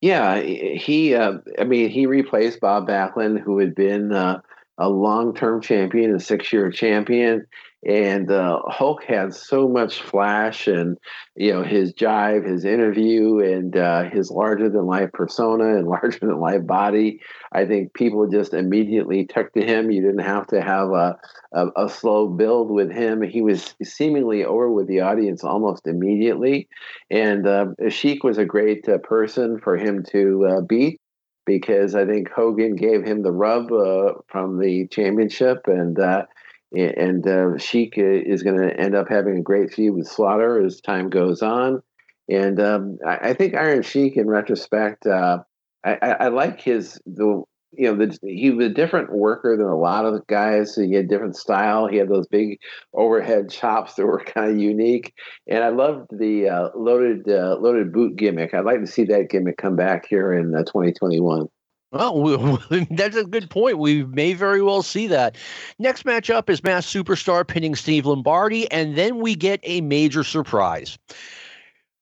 Yeah, 0.00 0.40
he. 0.40 1.14
Uh, 1.14 1.38
I 1.58 1.64
mean, 1.64 1.88
he 1.88 2.04
replaced 2.04 2.60
Bob 2.60 2.86
Backlund, 2.86 3.40
who 3.40 3.58
had 3.58 3.74
been 3.74 4.12
uh, 4.12 4.42
a 4.76 4.90
long-term 4.90 5.62
champion, 5.62 6.14
a 6.14 6.20
six-year 6.20 6.70
champion, 6.70 7.46
and 7.86 8.30
uh, 8.30 8.60
Hulk 8.66 9.04
had 9.04 9.34
so 9.34 9.68
much 9.68 10.00
flash, 10.00 10.66
and 10.66 10.96
you 11.36 11.52
know 11.52 11.62
his 11.62 11.92
jive, 11.92 12.46
his 12.46 12.64
interview, 12.64 13.38
and 13.40 13.76
uh, 13.76 14.04
his 14.04 14.30
larger-than-life 14.30 15.12
persona 15.12 15.76
and 15.76 15.86
larger-than-life 15.88 16.66
body. 16.66 17.20
I 17.52 17.66
think 17.66 17.94
people 17.94 18.26
just 18.28 18.54
immediately 18.54 19.26
took 19.26 19.52
to 19.52 19.64
him. 19.64 19.90
You 19.90 20.02
didn't 20.02 20.24
have 20.24 20.46
to 20.48 20.60
have 20.60 20.88
a, 20.90 21.16
a, 21.52 21.84
a 21.84 21.88
slow 21.88 22.28
build 22.28 22.70
with 22.70 22.90
him. 22.90 23.22
He 23.22 23.42
was 23.42 23.74
seemingly 23.82 24.44
over 24.44 24.70
with 24.70 24.88
the 24.88 25.00
audience 25.00 25.44
almost 25.44 25.86
immediately. 25.86 26.68
And 27.10 27.46
uh, 27.46 27.66
Sheik 27.88 28.24
was 28.24 28.38
a 28.38 28.44
great 28.44 28.88
uh, 28.88 28.98
person 28.98 29.60
for 29.60 29.76
him 29.76 30.04
to 30.10 30.46
uh, 30.46 30.60
beat 30.62 31.00
because 31.46 31.94
I 31.94 32.06
think 32.06 32.30
Hogan 32.30 32.74
gave 32.74 33.04
him 33.04 33.22
the 33.22 33.32
rub 33.32 33.70
uh, 33.70 34.14
from 34.28 34.58
the 34.58 34.88
championship. 34.88 35.62
And 35.66 35.98
uh, 35.98 36.24
and 36.72 37.26
uh, 37.26 37.58
Sheik 37.58 37.94
is 37.96 38.42
going 38.42 38.60
to 38.60 38.78
end 38.78 38.94
up 38.94 39.08
having 39.08 39.38
a 39.38 39.42
great 39.42 39.72
feud 39.72 39.94
with 39.94 40.08
Slaughter 40.08 40.64
as 40.64 40.80
time 40.80 41.08
goes 41.08 41.42
on. 41.42 41.82
And 42.28 42.60
um, 42.60 42.98
I, 43.06 43.30
I 43.30 43.34
think 43.34 43.54
Iron 43.54 43.82
Sheik, 43.82 44.16
in 44.16 44.28
retrospect, 44.28 45.06
uh, 45.06 45.38
I, 45.84 45.98
I, 46.00 46.10
I 46.10 46.28
like 46.28 46.60
his 46.60 47.00
the 47.06 47.44
you 47.76 47.92
know 47.92 48.06
the, 48.06 48.16
he 48.22 48.50
was 48.50 48.66
a 48.66 48.74
different 48.74 49.12
worker 49.12 49.56
than 49.56 49.66
a 49.66 49.76
lot 49.76 50.04
of 50.04 50.14
the 50.14 50.22
guys. 50.28 50.74
He 50.74 50.94
had 50.94 51.08
different 51.08 51.36
style. 51.36 51.86
He 51.86 51.96
had 51.96 52.08
those 52.08 52.26
big 52.26 52.58
overhead 52.94 53.50
chops 53.50 53.94
that 53.94 54.06
were 54.06 54.24
kind 54.24 54.50
of 54.50 54.58
unique, 54.58 55.12
and 55.48 55.62
I 55.62 55.68
loved 55.68 56.08
the 56.10 56.48
uh, 56.48 56.68
loaded 56.74 57.28
uh, 57.28 57.56
loaded 57.60 57.92
boot 57.92 58.16
gimmick. 58.16 58.54
I'd 58.54 58.64
like 58.64 58.80
to 58.80 58.86
see 58.86 59.04
that 59.04 59.28
gimmick 59.30 59.56
come 59.58 59.76
back 59.76 60.06
here 60.08 60.32
in 60.32 60.54
uh, 60.54 60.64
2021. 60.64 61.48
Well, 61.94 62.20
we, 62.20 62.86
that's 62.90 63.16
a 63.16 63.24
good 63.24 63.48
point. 63.48 63.78
We 63.78 64.04
may 64.04 64.32
very 64.32 64.60
well 64.60 64.82
see 64.82 65.06
that. 65.06 65.36
Next 65.78 66.04
matchup 66.04 66.50
is 66.50 66.64
Masked 66.64 66.92
Superstar 66.92 67.46
pinning 67.46 67.76
Steve 67.76 68.04
Lombardi, 68.04 68.70
and 68.72 68.96
then 68.96 69.20
we 69.20 69.36
get 69.36 69.60
a 69.62 69.80
major 69.80 70.24
surprise. 70.24 70.98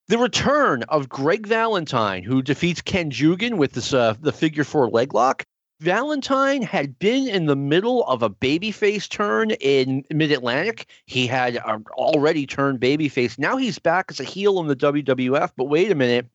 The 0.07 0.17
return 0.17 0.81
of 0.89 1.09
Greg 1.09 1.45
Valentine, 1.45 2.23
who 2.23 2.41
defeats 2.41 2.81
Ken 2.81 3.11
Jugan 3.11 3.57
with 3.57 3.73
this 3.73 3.93
uh, 3.93 4.15
the 4.19 4.33
figure 4.33 4.63
four 4.63 4.89
leg 4.89 5.13
lock. 5.13 5.45
Valentine 5.79 6.61
had 6.61 6.97
been 6.97 7.27
in 7.27 7.45
the 7.45 7.55
middle 7.55 8.03
of 8.05 8.23
a 8.23 8.29
babyface 8.29 9.07
turn 9.07 9.51
in 9.51 10.03
Mid 10.09 10.31
Atlantic. 10.31 10.87
He 11.05 11.27
had 11.27 11.57
uh, 11.57 11.79
already 11.91 12.47
turned 12.47 12.79
babyface. 12.79 13.37
Now 13.37 13.57
he's 13.57 13.79
back 13.79 14.05
as 14.09 14.19
a 14.19 14.23
heel 14.23 14.59
in 14.59 14.67
the 14.67 14.75
WWF. 14.75 15.51
But 15.55 15.65
wait 15.65 15.91
a 15.91 15.95
minute. 15.95 16.27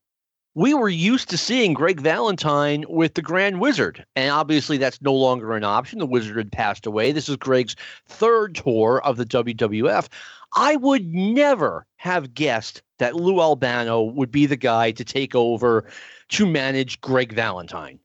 We 0.55 0.75
were 0.75 0.89
used 0.89 1.29
to 1.31 1.39
seeing 1.39 1.75
Greg 1.75 2.01
Valentine 2.01 2.85
with 2.89 3.15
the 3.15 3.23
Grand 3.23 3.61
Wizard, 3.61 4.05
and 4.17 4.33
obviously 4.33 4.77
that's 4.77 5.01
no 5.01 5.15
longer 5.15 5.55
an 5.55 5.63
option. 5.63 5.99
The 5.99 6.07
Wizard 6.07 6.37
had 6.37 6.51
passed 6.51 6.87
away. 6.87 7.13
This 7.13 7.29
is 7.29 7.37
Greg's 7.37 7.77
third 8.07 8.55
tour 8.55 9.01
of 9.05 9.17
the 9.19 9.27
WWF. 9.27 10.09
I 10.57 10.77
would 10.77 11.07
never 11.15 11.87
have 11.97 12.35
guessed 12.35 12.83
that 12.99 13.15
Lou 13.15 13.41
Albano 13.41 14.03
would 14.03 14.31
be 14.31 14.47
the 14.47 14.57
guy 14.57 14.91
to 14.93 15.05
take 15.05 15.35
over 15.35 15.89
to 16.31 16.47
manage 16.47 17.01
Greg 17.01 17.33
Valentine. 17.33 18.01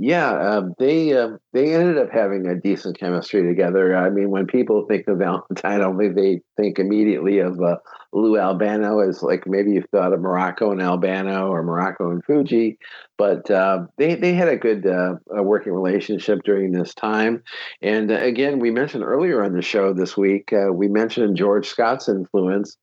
Yeah, 0.00 0.30
um, 0.30 0.74
they 0.78 1.12
uh, 1.12 1.30
they 1.52 1.74
ended 1.74 1.98
up 1.98 2.10
having 2.12 2.46
a 2.46 2.54
decent 2.54 3.00
chemistry 3.00 3.42
together. 3.42 3.96
I 3.96 4.10
mean, 4.10 4.30
when 4.30 4.46
people 4.46 4.86
think 4.86 5.08
of 5.08 5.18
Valentine, 5.18 5.58
I 5.64 5.78
don't 5.78 5.98
think 5.98 6.14
they 6.14 6.40
think 6.56 6.78
immediately 6.78 7.40
of 7.40 7.60
uh, 7.60 7.78
Lou 8.12 8.38
Albano 8.38 9.00
as 9.00 9.24
like 9.24 9.44
maybe 9.48 9.72
you 9.72 9.82
thought 9.90 10.12
of 10.12 10.20
Muraco 10.20 10.70
and 10.70 10.80
Albano 10.80 11.48
or 11.48 11.64
Muraco 11.64 12.12
and 12.12 12.24
Fuji, 12.24 12.78
but 13.16 13.50
uh, 13.50 13.86
they 13.96 14.14
they 14.14 14.34
had 14.34 14.46
a 14.46 14.56
good 14.56 14.86
uh, 14.86 15.14
working 15.42 15.72
relationship 15.72 16.44
during 16.44 16.70
this 16.70 16.94
time. 16.94 17.42
And 17.82 18.12
uh, 18.12 18.18
again, 18.20 18.60
we 18.60 18.70
mentioned 18.70 19.02
earlier 19.02 19.42
on 19.42 19.52
the 19.52 19.62
show 19.62 19.92
this 19.92 20.16
week, 20.16 20.52
uh, 20.52 20.72
we 20.72 20.86
mentioned 20.86 21.36
George 21.36 21.66
Scott's 21.66 22.08
influence. 22.08 22.76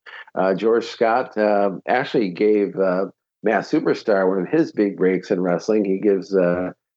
George 0.58 0.86
Scott 0.86 1.38
actually 1.88 2.32
gave. 2.32 2.76
Masked 3.44 3.72
Superstar, 3.72 4.28
one 4.28 4.42
of 4.42 4.48
his 4.48 4.72
big 4.72 4.98
breaks 4.98 5.30
in 5.30 5.40
wrestling. 5.40 5.86
He 5.86 6.00
gives 6.00 6.36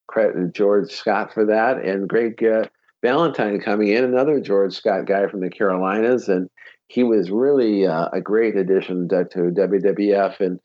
credit 0.09 0.35
to 0.35 0.48
George 0.48 0.90
Scott 0.90 1.32
for 1.32 1.47
that, 1.47 1.78
and 1.78 2.09
Greg 2.09 2.43
uh, 2.43 2.64
Valentine 3.02 3.60
coming 3.60 3.89
in, 3.89 4.05
another 4.05 4.40
George 4.40 4.74
Scott 4.74 5.06
guy 5.06 5.28
from 5.28 5.40
the 5.40 5.51
Carolinas, 5.51 6.28
and 6.28 6.51
he 6.89 7.05
was 7.05 7.30
really 7.30 7.86
uh, 7.86 8.09
a 8.12 8.20
great 8.20 8.56
addition 8.56 9.09
to, 9.10 9.24
to 9.26 9.39
WWF, 9.39 10.40
and, 10.40 10.60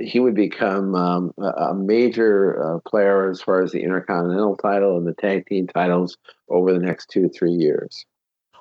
he 0.00 0.20
would 0.20 0.34
become 0.34 0.94
um, 0.94 1.32
a 1.38 1.74
major 1.74 2.62
uh, 2.62 2.78
player 2.88 3.28
as 3.28 3.42
far 3.42 3.62
as 3.62 3.72
the 3.72 3.82
Intercontinental 3.82 4.56
title 4.56 4.96
and 4.96 5.06
the 5.06 5.14
tag 5.14 5.46
team 5.46 5.66
titles 5.66 6.16
over 6.48 6.72
the 6.72 6.78
next 6.78 7.10
two 7.10 7.28
three 7.28 7.52
years. 7.52 8.06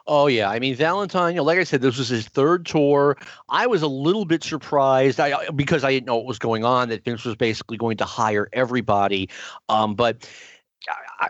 Oh 0.07 0.27
yeah, 0.27 0.49
I 0.49 0.59
mean 0.59 0.75
Valentine. 0.75 1.33
You 1.33 1.37
know, 1.37 1.43
like 1.43 1.59
I 1.59 1.63
said, 1.63 1.81
this 1.81 1.97
was 1.97 2.09
his 2.09 2.27
third 2.27 2.65
tour. 2.65 3.17
I 3.49 3.67
was 3.67 3.81
a 3.81 3.87
little 3.87 4.25
bit 4.25 4.43
surprised, 4.43 5.19
I 5.19 5.49
because 5.51 5.83
I 5.83 5.91
didn't 5.91 6.07
know 6.07 6.17
what 6.17 6.25
was 6.25 6.39
going 6.39 6.63
on. 6.63 6.89
That 6.89 7.03
Vince 7.03 7.25
was 7.25 7.35
basically 7.35 7.77
going 7.77 7.97
to 7.97 8.05
hire 8.05 8.49
everybody, 8.53 9.29
um, 9.69 9.95
but 9.95 10.27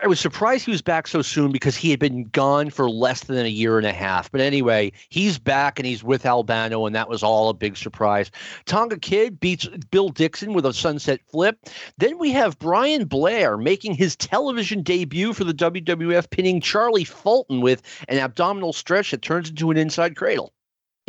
I 0.02 0.06
was 0.06 0.20
surprised 0.20 0.64
he 0.64 0.70
was 0.70 0.82
back 0.82 1.08
so 1.08 1.22
soon 1.22 1.50
because 1.50 1.76
he 1.76 1.90
had 1.90 1.98
been 1.98 2.24
gone 2.28 2.70
for 2.70 2.88
less 2.88 3.24
than 3.24 3.44
a 3.44 3.48
year 3.48 3.76
and 3.76 3.86
a 3.86 3.92
half. 3.92 4.30
But 4.30 4.40
anyway, 4.40 4.92
he's 5.08 5.38
back 5.38 5.78
and 5.78 5.86
he's 5.86 6.04
with 6.04 6.24
Albano, 6.24 6.86
and 6.86 6.94
that 6.94 7.08
was 7.08 7.22
all 7.22 7.48
a 7.48 7.54
big 7.54 7.76
surprise. 7.76 8.30
Tonga 8.66 8.98
Kid 8.98 9.40
beats 9.40 9.66
Bill 9.90 10.08
Dixon 10.10 10.52
with 10.52 10.64
a 10.64 10.72
sunset 10.72 11.20
flip. 11.26 11.58
Then 11.98 12.18
we 12.18 12.30
have 12.32 12.58
Brian 12.58 13.04
Blair 13.04 13.56
making 13.56 13.94
his 13.94 14.14
television 14.16 14.82
debut 14.82 15.32
for 15.32 15.44
the 15.44 15.54
WWF, 15.54 16.30
pinning 16.30 16.60
Charlie 16.60 17.04
Fulton 17.04 17.60
with 17.60 17.82
an 18.08 18.18
abdominal 18.18 18.72
stretch 18.72 19.10
that 19.10 19.22
turns 19.22 19.50
into 19.50 19.70
an 19.70 19.76
inside 19.76 20.16
cradle. 20.16 20.52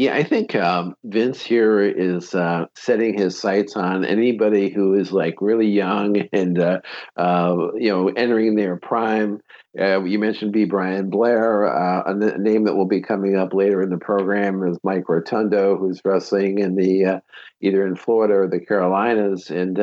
Yeah, 0.01 0.15
I 0.15 0.23
think 0.23 0.55
um, 0.55 0.95
Vince 1.03 1.43
here 1.43 1.79
is 1.79 2.33
uh, 2.33 2.65
setting 2.75 3.15
his 3.15 3.39
sights 3.39 3.75
on 3.75 4.03
anybody 4.03 4.71
who 4.71 4.95
is 4.95 5.11
like 5.11 5.35
really 5.41 5.67
young 5.67 6.17
and 6.33 6.57
uh, 6.57 6.79
uh, 7.15 7.55
you 7.75 7.89
know 7.89 8.07
entering 8.07 8.55
their 8.55 8.77
prime. 8.77 9.41
Uh, 9.79 10.03
you 10.03 10.17
mentioned 10.17 10.53
B. 10.53 10.65
Brian 10.65 11.11
Blair. 11.11 11.67
Uh, 11.67 12.01
a, 12.07 12.37
name 12.39 12.63
that 12.63 12.73
will 12.73 12.87
be 12.87 13.03
coming 13.03 13.35
up 13.35 13.53
later 13.53 13.79
in 13.83 13.91
the 13.91 13.99
program 13.99 14.63
is 14.63 14.79
Mike 14.83 15.07
Rotundo, 15.07 15.77
who's 15.77 16.01
wrestling 16.03 16.57
in 16.57 16.75
the 16.75 17.05
uh, 17.05 17.19
either 17.61 17.85
in 17.85 17.95
Florida 17.95 18.33
or 18.33 18.47
the 18.47 18.59
Carolinas. 18.59 19.51
And 19.51 19.77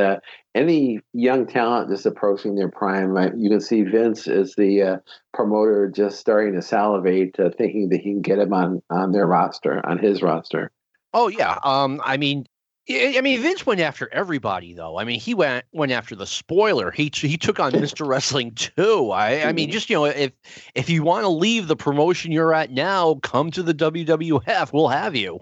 any 0.59 1.01
young 1.12 1.47
talent 1.47 1.90
just 1.90 2.06
approaching 2.06 2.56
their 2.56 2.68
prime, 2.68 3.16
you 3.39 3.48
can 3.48 3.60
see 3.60 3.82
Vince 3.82 4.26
as 4.26 4.55
the 4.56 4.82
uh, 4.82 4.97
promoter 5.32 5.89
just 5.89 6.18
starting 6.18 6.55
to 6.55 6.62
salivate, 6.62 7.39
uh, 7.39 7.51
thinking 7.56 7.89
that 7.90 8.01
he 8.01 8.10
can 8.10 8.22
get 8.22 8.39
him 8.39 8.52
on 8.52 8.82
on 8.90 9.12
their 9.12 9.26
roster, 9.26 9.85
on 9.86 9.98
his 9.98 10.22
roster. 10.22 10.70
Oh 11.14 11.28
yeah, 11.28 11.59
um, 11.62 12.01
I 12.05 12.16
mean, 12.16 12.47
I 12.90 13.20
mean, 13.20 13.40
Vince 13.40 13.66
went 13.66 13.80
after 13.80 14.12
everybody, 14.12 14.72
though. 14.72 14.98
I 14.98 15.05
mean, 15.05 15.20
he 15.20 15.35
went 15.35 15.64
went 15.72 15.93
after 15.93 16.16
the 16.16 16.26
spoiler. 16.26 16.90
He 16.90 17.10
he 17.14 17.36
took 17.36 17.60
on 17.60 17.72
Mr. 17.72 18.06
Wrestling 18.09 18.52
too. 18.52 19.10
I 19.10 19.44
I 19.44 19.52
mean, 19.52 19.70
just 19.70 19.89
you 19.90 19.97
know, 19.97 20.06
if 20.06 20.32
if 20.74 20.90
you 20.90 21.02
want 21.02 21.24
to 21.24 21.28
leave 21.28 21.68
the 21.68 21.76
promotion 21.76 22.32
you're 22.32 22.55
at 22.55 22.70
now, 22.70 23.14
come 23.22 23.51
to 23.52 23.62
the 23.62 23.74
WWF. 23.74 24.72
We'll 24.72 24.89
have 24.89 25.14
you. 25.14 25.40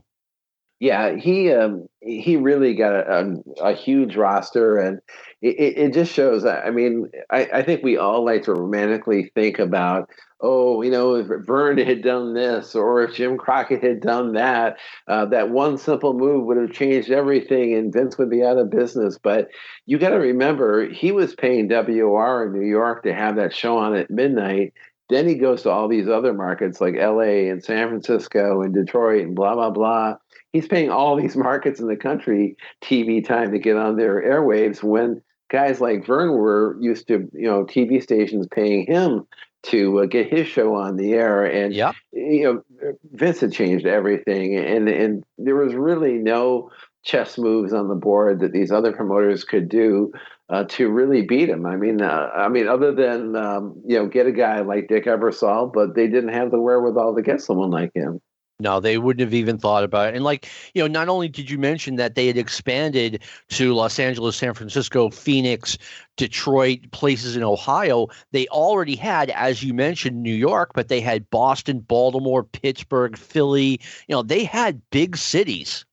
Yeah, 0.79 1.17
he 1.17 1.51
um, 1.53 1.87
he 2.03 2.37
really 2.37 2.75
got 2.75 2.93
a, 2.95 3.43
a, 3.61 3.71
a 3.71 3.73
huge 3.75 4.15
roster, 4.15 4.77
and 4.77 5.01
it, 5.41 5.79
it, 5.79 5.95
just 5.95 6.13
shows. 6.13 6.45
I 6.45 6.69
mean, 6.69 7.11
I, 7.31 7.49
I 7.53 7.63
think 7.63 7.83
we 7.83 7.97
all 7.97 8.27
like 8.27 8.43
to 8.43 8.53
romantically 8.53 9.31
think 9.35 9.59
about, 9.59 10.11
oh, 10.43 10.83
you 10.83 10.91
know, 10.91 11.15
if 11.15 11.29
Verne 11.47 11.79
had 11.79 12.03
done 12.03 12.35
this, 12.35 12.75
or 12.75 13.03
if 13.03 13.15
Jim 13.15 13.39
Crockett 13.39 13.83
had 13.83 14.03
done 14.03 14.35
that, 14.35 14.77
uh, 15.09 15.25
that 15.27 15.49
one 15.49 15.79
simple 15.79 16.13
move 16.13 16.45
would 16.45 16.59
have 16.59 16.73
changed 16.73 17.11
everything, 17.11 17.73
and 17.75 17.91
Vince 17.91 18.19
would 18.19 18.29
be 18.29 18.45
out 18.45 18.59
of 18.59 18.71
business. 18.71 19.17
But 19.17 19.49
you 19.87 19.99
got 19.99 20.11
to 20.11 20.17
remember, 20.17 20.91
he 20.91 21.11
was 21.11 21.35
paying 21.35 21.69
WR 21.69 22.45
in 22.45 22.53
New 22.53 22.67
York 22.67 23.03
to 23.05 23.15
have 23.15 23.37
that 23.37 23.55
show 23.55 23.79
on 23.79 23.97
at 23.97 24.11
midnight. 24.11 24.75
Then 25.09 25.27
he 25.27 25.37
goes 25.37 25.63
to 25.63 25.71
all 25.71 25.89
these 25.89 26.09
other 26.09 26.35
markets 26.35 26.83
like 26.83 26.97
LA 26.97 27.49
and 27.51 27.65
San 27.65 27.89
Francisco 27.89 28.61
and 28.61 28.75
Detroit 28.75 29.25
and 29.25 29.37
blah 29.37 29.55
blah 29.55 29.71
blah 29.71 30.17
he's 30.53 30.69
paying 30.69 30.91
all 30.91 31.17
these 31.17 31.37
markets 31.49 31.81
in 31.81 31.87
the 31.87 31.97
country 31.97 32.57
TV 32.83 33.25
time 33.27 33.53
to 33.53 33.59
get 33.59 33.77
on 33.77 33.97
their 33.97 34.23
airwaves 34.23 34.83
when 34.83 35.23
guys 35.51 35.81
like 35.81 36.07
Verne 36.07 36.33
were 36.33 36.77
used 36.81 37.09
to, 37.09 37.29
you 37.33 37.47
know, 37.47 37.65
TV 37.65 38.03
stations 38.03 38.47
paying 38.51 38.87
him 38.87 39.27
to 39.65 40.01
uh, 40.01 40.07
get 40.07 40.29
his 40.29 40.47
show 40.47 40.75
on 40.75 40.97
the 40.97 41.13
air. 41.13 41.45
And, 41.45 41.75
yeah. 41.75 41.93
you 42.13 42.63
know, 42.81 42.95
Vince 43.13 43.41
had 43.41 43.53
changed 43.53 43.87
everything. 43.87 44.57
And, 44.57 44.89
and 44.89 45.25
there 45.39 45.57
was 45.57 45.75
really 45.75 46.15
no 46.15 46.71
chess 47.05 47.39
moves 47.39 47.73
on 47.73 47.89
the 47.89 47.95
board 47.95 48.41
that 48.41 48.53
these 48.53 48.71
other 48.73 48.93
promoters 48.93 49.45
could 49.45 49.69
do 49.69 50.13
uh, 50.49 50.65
to 50.65 50.89
really 50.89 51.23
beat 51.23 51.49
him. 51.49 51.67
I 51.67 51.77
mean, 51.77 52.01
uh, 52.01 52.31
I 52.35 52.49
mean, 52.49 52.69
other 52.69 52.93
than 52.93 53.35
um, 53.37 53.81
you 53.87 53.99
know, 53.99 54.07
get 54.07 54.27
a 54.27 54.33
guy 54.33 54.61
like 54.61 54.89
Dick 54.89 55.07
Ebersol, 55.07 55.73
but 55.73 55.95
they 55.95 56.07
didn't 56.07 56.35
have 56.35 56.51
the 56.51 56.61
wherewithal 56.61 57.17
to 57.17 57.23
get 57.23 57.41
someone 57.41 57.71
like 57.71 57.93
him. 57.95 58.21
No, 58.59 58.81
they 58.81 58.99
wouldn't 58.99 59.21
have 59.21 59.35
even 59.35 59.59
thought 59.59 59.85
about 59.85 60.09
it. 60.09 60.15
And 60.17 60.25
like, 60.25 60.49
you 60.75 60.83
know, 60.83 60.89
not 60.89 61.09
only 61.09 61.29
did 61.29 61.51
you 61.51 61.59
mention 61.59 61.97
that 61.97 62.15
they 62.15 62.27
had 62.27 62.39
expanded 62.39 63.23
to 63.51 63.75
Los 63.75 63.99
Angeles, 63.99 64.37
San 64.37 64.55
Francisco, 64.55 65.11
Phoenix, 65.11 65.79
Detroit, 66.17 66.91
places 66.91 67.37
in 67.37 67.43
Ohio, 67.43 68.09
they 68.33 68.47
already 68.49 68.97
had, 68.97 69.31
as 69.31 69.63
you 69.63 69.75
mentioned, 69.75 70.23
New 70.23 70.35
York, 70.35 70.73
but 70.75 70.89
they 70.89 71.01
had 71.01 71.29
Boston, 71.31 71.81
Baltimore, 71.81 72.45
Pittsburgh, 72.45 73.17
Philly. 73.19 73.81
You 74.09 74.17
know, 74.17 74.23
they 74.23 74.45
had 74.45 74.83
big 74.91 75.17
cities. 75.19 75.86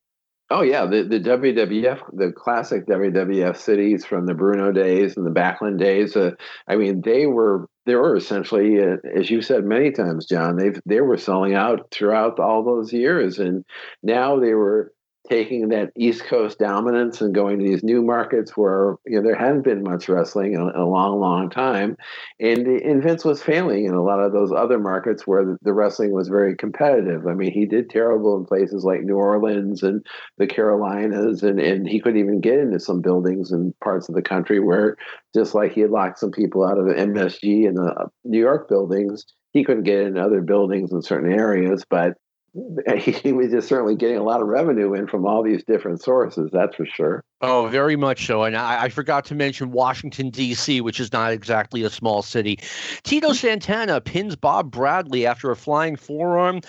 Oh 0.50 0.62
yeah, 0.62 0.84
the 0.84 1.04
the 1.04 1.20
WWF, 1.20 2.00
the 2.12 2.30
classic 2.32 2.86
WWF 2.86 3.56
cities 3.56 4.04
from 4.04 4.26
the 4.26 4.34
Bruno 4.34 4.72
days 4.72 5.16
and 5.16 5.26
the 5.26 5.30
Backlund 5.30 5.78
days. 5.78 6.16
Uh, 6.16 6.32
I 6.68 6.76
mean, 6.76 7.00
they 7.02 7.26
were 7.26 7.66
they 7.86 7.94
were 7.94 8.14
essentially, 8.14 8.78
uh, 8.78 8.96
as 9.18 9.30
you 9.30 9.40
said 9.40 9.64
many 9.64 9.90
times, 9.90 10.26
John. 10.26 10.56
They 10.56 10.72
they 10.84 11.00
were 11.00 11.16
selling 11.16 11.54
out 11.54 11.90
throughout 11.90 12.38
all 12.38 12.62
those 12.62 12.92
years, 12.92 13.38
and 13.38 13.64
now 14.02 14.38
they 14.38 14.52
were 14.52 14.92
taking 15.28 15.68
that 15.68 15.90
East 15.96 16.24
Coast 16.24 16.58
dominance 16.58 17.20
and 17.20 17.34
going 17.34 17.58
to 17.58 17.64
these 17.64 17.82
new 17.82 18.02
markets 18.02 18.56
where 18.56 18.96
you 19.06 19.16
know 19.16 19.22
there 19.22 19.34
hadn't 19.34 19.62
been 19.62 19.82
much 19.82 20.08
wrestling 20.08 20.52
in 20.52 20.60
a, 20.60 20.84
long, 20.84 21.18
long 21.18 21.48
time, 21.48 21.96
and, 22.38 22.66
and 22.66 23.02
Vince 23.02 23.24
was 23.24 23.42
failing 23.42 23.86
in 23.86 23.94
a 23.94 24.02
lot 24.02 24.20
of 24.20 24.32
those 24.32 24.52
other 24.52 24.78
markets 24.78 25.26
where 25.26 25.56
the, 25.62 25.72
wrestling 25.72 26.12
was 26.12 26.28
very 26.28 26.54
competitive. 26.54 27.26
I 27.26 27.34
mean, 27.34 27.52
he 27.52 27.66
did 27.66 27.90
terrible 27.90 28.36
in 28.36 28.44
places 28.44 28.84
like 28.84 29.02
New 29.02 29.16
Orleans 29.16 29.82
and 29.82 30.04
the 30.38 30.46
Carolinas, 30.46 31.42
and 31.42 31.58
and 31.58 31.88
he 31.88 32.00
couldn't 32.00 32.20
even 32.20 32.40
get 32.40 32.58
into 32.58 32.78
some 32.78 33.00
buildings 33.00 33.50
in 33.50 33.74
parts 33.82 34.08
of 34.08 34.14
the 34.14 34.22
country 34.22 34.60
where 34.60 34.96
just 35.34 35.54
like 35.54 35.72
he 35.72 35.80
had 35.80 35.90
locked 35.90 36.18
some 36.18 36.30
people 36.30 36.64
out 36.64 36.78
of 36.78 36.84
MSG 36.84 37.66
and 37.66 37.76
the 37.76 38.08
New 38.24 38.40
York 38.40 38.68
buildings. 38.68 39.24
He 39.52 39.62
couldn't 39.62 39.84
get 39.84 40.00
in 40.00 40.18
other 40.18 40.40
buildings 40.40 40.92
in 40.92 41.00
certain 41.00 41.32
areas, 41.32 41.84
but 41.88 42.14
he 42.96 43.32
was 43.32 43.50
just 43.50 43.68
certainly 43.68 43.96
getting 43.96 44.16
a 44.16 44.22
lot 44.22 44.40
of 44.40 44.46
revenue 44.46 44.94
in 44.94 45.08
from 45.08 45.26
all 45.26 45.42
these 45.42 45.64
different 45.64 46.00
sources. 46.00 46.50
That's 46.52 46.76
for 46.76 46.86
sure. 46.86 47.24
Oh, 47.40 47.66
very 47.66 47.96
much 47.96 48.26
so. 48.26 48.44
And 48.44 48.56
I, 48.56 48.84
I 48.84 48.88
forgot 48.90 49.24
to 49.26 49.34
mention 49.34 49.72
Washington 49.72 50.30
D.C., 50.30 50.80
which 50.80 51.00
is 51.00 51.12
not 51.12 51.32
exactly 51.32 51.82
a 51.82 51.90
small 51.90 52.22
city. 52.22 52.60
Tito 53.02 53.28
mm-hmm. 53.28 53.34
Santana 53.34 54.00
pins 54.00 54.36
Bob 54.36 54.70
Bradley 54.70 55.26
after 55.26 55.50
a 55.50 55.56
flying 55.56 55.96
forearm. 55.96 56.60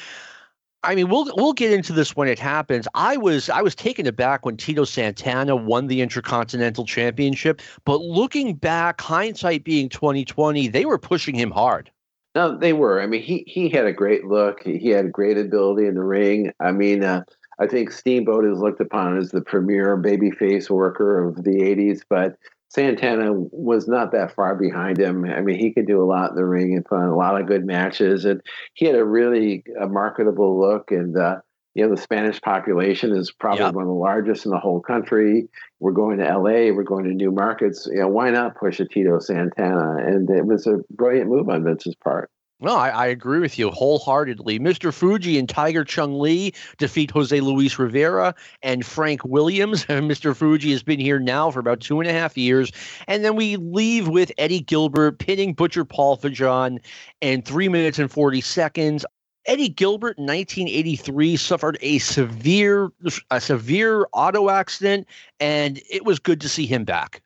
I 0.84 0.96
mean, 0.96 1.10
we'll 1.10 1.32
we'll 1.36 1.54
get 1.54 1.72
into 1.72 1.94
this 1.94 2.16
when 2.16 2.28
it 2.28 2.40
happens. 2.40 2.88
I 2.94 3.18
was 3.18 3.50
I 3.50 3.62
was 3.62 3.74
taken 3.74 4.06
aback 4.06 4.46
when 4.46 4.58
Tito 4.58 4.86
Santana 4.86 5.56
won 5.56 5.88
the 5.88 6.02
Intercontinental 6.02 6.86
Championship, 6.86 7.62
but 7.86 8.02
looking 8.02 8.54
back, 8.54 9.02
hindsight 9.02 9.64
being 9.64 9.90
twenty 9.90 10.26
twenty, 10.26 10.68
they 10.68 10.86
were 10.86 11.00
pushing 11.00 11.34
him 11.34 11.50
hard. 11.50 11.90
No, 12.36 12.58
they 12.58 12.74
were. 12.74 13.02
I 13.02 13.08
mean, 13.08 13.22
he 13.24 13.44
he 13.48 13.70
had 13.70 13.86
a 13.86 13.94
great 13.94 14.26
look. 14.26 14.62
He, 14.64 14.78
he 14.78 14.90
had 14.90 15.12
great 15.12 15.38
ability 15.38 15.88
in 15.88 15.96
the 15.96 16.04
ring. 16.04 16.52
I 16.60 16.72
mean, 16.72 17.04
uh, 17.04 17.24
I 17.60 17.68
think 17.68 17.92
Steamboat 17.92 18.46
is 18.46 18.60
looked 18.60 18.82
upon 18.82 19.18
as 19.18 19.32
the 19.32 19.42
premier 19.42 19.98
babyface 19.98 20.70
worker 20.70 21.24
of 21.24 21.44
the 21.44 21.62
'80s, 21.62 22.02
but 22.10 22.36
Santana 22.68 23.32
was 23.32 23.88
not 23.88 24.12
that 24.12 24.36
far 24.36 24.54
behind 24.56 25.00
him. 25.00 25.24
I 25.24 25.40
mean, 25.40 25.58
he 25.58 25.72
could 25.72 25.88
do 25.88 26.04
a 26.04 26.06
lot 26.06 26.32
in 26.32 26.36
the 26.36 26.46
ring 26.46 26.76
and 26.76 26.84
put 26.84 26.98
on 26.98 27.08
a 27.08 27.16
lot 27.16 27.40
of 27.40 27.48
good 27.48 27.66
matches, 27.66 28.26
and 28.26 28.42
he 28.74 28.86
had 28.86 28.96
a 28.96 29.06
really 29.06 29.64
a 29.80 29.88
marketable 29.88 30.60
look. 30.60 30.92
And 30.92 31.18
uh, 31.18 31.38
you 31.76 31.84
know, 31.84 31.94
the 31.94 32.02
Spanish 32.02 32.40
population 32.42 33.12
is 33.12 33.32
probably 33.32 33.66
one 33.66 33.84
of 33.84 33.90
the 33.90 33.94
largest 33.94 34.46
in 34.46 34.52
the 34.52 34.58
whole 34.58 34.80
country. 34.80 35.50
We're 35.82 35.92
going 35.92 36.20
to 36.20 36.28
L.A. 36.28 36.72
We're 36.72 36.84
going 36.84 37.04
to 37.04 37.14
new 37.14 37.32
markets. 37.32 37.86
You 37.92 38.00
know, 38.00 38.08
why 38.08 38.32
not 38.32 38.56
push 38.56 38.80
a 38.80 38.86
Tito 38.86 39.20
Santana? 39.20 39.98
And 39.98 40.30
it 40.30 40.46
was 40.46 40.68
a 40.68 40.78
brilliant 40.90 41.30
move 41.30 41.50
on 41.50 41.66
Vince's 41.66 41.96
part. 41.96 42.32
No, 42.62 42.78
I, 42.78 42.88
I, 42.88 43.06
agree 43.08 43.40
with 43.40 43.60
you 43.60 43.70
wholeheartedly. 43.70 44.60
Mr. 44.60 44.94
Fuji 44.94 45.38
and 45.38 45.50
Tiger 45.50 45.84
Chung 45.84 46.18
Lee 46.18 46.54
defeat 46.78 47.12
Jose 47.12 47.38
Luis 47.42 47.78
Rivera 47.78 48.34
and 48.64 48.86
Frank 48.86 49.26
Williams. 49.26 49.84
Mr. 49.90 50.34
Fuji 50.34 50.72
has 50.72 50.82
been 50.82 51.02
here 51.02 51.20
now 51.20 51.52
for 51.52 51.60
about 51.60 51.82
two 51.82 52.00
and 52.00 52.10
a 52.10 52.14
half 52.14 52.38
years. 52.38 52.72
And 53.10 53.26
then 53.26 53.36
we 53.36 53.58
leave 53.58 54.08
with 54.08 54.32
Eddie 54.38 54.62
Gilbert 54.62 55.20
pinning 55.20 55.54
Butcher 55.54 55.84
Paul 55.84 56.18
Vachon 56.18 56.78
in 57.20 57.42
three 57.42 57.68
minutes 57.68 58.00
and 58.00 58.10
40 58.10 58.40
seconds. 58.40 59.06
Eddie 59.46 59.70
Gilbert 59.70 60.18
in 60.18 60.26
1983 60.26 61.38
suffered 61.38 61.78
a 61.82 62.00
severe 62.00 62.92
a 63.32 63.40
severe 63.40 64.08
auto 64.14 64.50
accident, 64.50 65.08
and 65.40 65.82
it 65.90 66.06
was 66.06 66.20
good 66.20 66.42
to 66.42 66.50
see 66.50 66.66
him 66.66 66.84
back. 66.84 67.22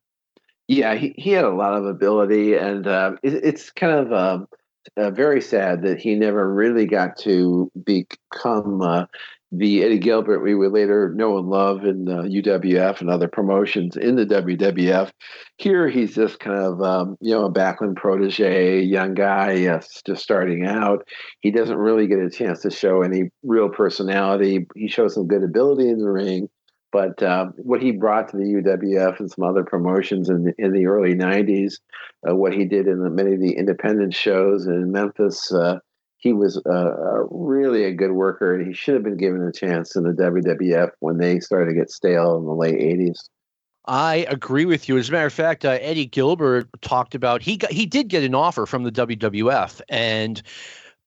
Yeah, 0.68 0.96
he, 0.96 1.16
he 1.18 1.32
had 1.32 1.46
a 1.46 1.50
lot 1.50 1.74
of 1.74 1.86
ability, 1.86 2.56
and 2.56 2.86
uh, 2.86 3.14
it, 3.24 3.34
it's 3.44 3.72
kind 3.72 3.94
of 3.94 4.14
um, 4.14 4.48
uh, 4.98 5.10
very 5.12 5.42
sad 5.42 5.82
that 5.82 6.00
he 6.00 6.16
never 6.16 6.54
really 6.54 6.86
got 6.86 7.18
to 7.20 7.72
become 7.84 8.82
uh, 8.82 9.06
the 9.52 9.84
Eddie 9.84 9.98
Gilbert 9.98 10.44
we 10.44 10.54
would 10.54 10.72
later 10.72 11.12
know 11.16 11.38
and 11.38 11.50
love 11.50 11.84
in 11.84 12.06
the 12.06 12.24
UWF 12.24 13.02
and 13.02 13.10
other 13.10 13.28
promotions 13.28 13.98
in 13.98 14.16
the 14.16 14.26
WWF. 14.26 15.12
Here, 15.58 15.90
he's 15.90 16.14
just 16.14 16.40
kind 16.40 16.60
of 16.60 16.82
um, 16.82 17.18
you 17.20 17.34
know 17.34 17.46
a 17.46 17.52
Backlund 17.52 17.96
protege, 17.96 18.82
young 18.82 19.16
guy, 19.16 19.54
yes, 19.54 20.02
just 20.06 20.22
starting 20.22 20.66
out. 20.66 21.08
He 21.42 21.52
doesn't 21.52 21.78
really 21.78 22.08
get 22.08 22.20
a 22.20 22.30
chance 22.30 22.62
to 22.62 22.70
show 22.70 23.02
any 23.02 23.32
real 23.44 23.70
personality. 23.70 24.68
He 24.76 24.88
shows 24.88 25.16
some 25.16 25.28
good 25.28 25.44
ability 25.44 25.90
in 25.90 26.00
the 26.00 26.12
ring, 26.12 26.48
but 26.92 27.22
uh, 27.24 27.48
what 27.58 27.82
he 27.82 27.92
brought 27.92 28.30
to 28.30 28.38
the 28.38 28.44
UWF 28.44 29.20
and 29.20 29.32
some 29.32 29.46
other 29.46 29.64
promotions 29.64 30.30
in 30.30 30.44
the, 30.44 30.54
in 30.60 30.74
the 30.74 30.86
early 30.86 31.16
'90s, 31.16 31.80
uh, 32.30 32.36
what 32.36 32.54
he 32.54 32.66
did 32.66 32.88
in 32.88 33.02
the, 33.02 33.10
many 33.10 33.34
of 33.34 33.42
the 33.42 33.58
independent 33.58 34.14
shows 34.14 34.68
in 34.68 34.92
Memphis, 34.92 35.52
uh, 35.52 35.80
he 36.20 36.34
was 36.34 36.62
really 37.32 37.86
a 37.86 37.94
good 37.94 38.12
worker, 38.12 38.54
and 38.54 38.68
he 38.68 38.74
should 38.74 38.94
have 38.94 39.04
been 39.04 39.18
given 39.18 39.42
a 39.42 39.52
chance 39.52 39.96
in 39.96 40.04
the 40.04 40.12
WWF 40.12 40.92
when 41.00 41.18
they 41.18 41.40
started 41.40 41.72
to 41.72 41.76
get 41.76 41.90
stale 41.90 42.38
in 42.38 42.46
the 42.46 42.54
late 42.54 42.76
'80s. 42.76 43.30
I 43.86 44.28
agree 44.30 44.66
with 44.66 44.88
you. 44.88 44.98
As 44.98 45.10
a 45.10 45.12
matter 45.14 45.26
of 45.26 45.34
fact, 45.34 45.66
uh, 45.66 45.80
Eddie 45.82 46.06
Gilbert 46.06 46.70
talked 46.82 47.16
about 47.16 47.42
he 47.42 47.58
got 47.58 47.72
he 47.72 47.86
did 47.86 48.10
get 48.10 48.24
an 48.24 48.36
offer 48.36 48.66
from 48.66 48.84
the 48.84 48.92
WWF, 48.92 49.82
and 49.90 50.42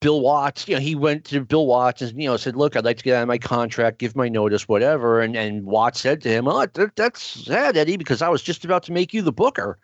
Bill 0.00 0.20
Watts, 0.20 0.66
you 0.66 0.74
know, 0.74 0.80
he 0.80 0.96
went 0.96 1.24
to 1.26 1.44
Bill 1.44 1.66
Watts 1.66 2.02
and 2.02 2.20
you 2.20 2.28
know 2.28 2.36
said, 2.36 2.56
"Look, 2.56 2.74
I'd 2.74 2.84
like 2.84 2.96
to 2.96 3.04
get 3.04 3.16
out 3.16 3.22
of 3.22 3.28
my 3.28 3.38
contract, 3.38 3.98
give 3.98 4.16
my 4.16 4.28
notice, 4.28 4.66
whatever." 4.66 5.20
And 5.20 5.36
and 5.36 5.64
Watts 5.64 6.00
said 6.00 6.22
to 6.22 6.28
him, 6.28 6.48
"Oh, 6.48 6.66
that, 6.66 6.96
that's 6.96 7.22
sad, 7.22 7.76
Eddie, 7.76 7.96
because 7.96 8.20
I 8.22 8.28
was 8.28 8.42
just 8.42 8.64
about 8.64 8.82
to 8.84 8.92
make 8.92 9.14
you 9.14 9.22
the 9.22 9.32
booker." 9.32 9.78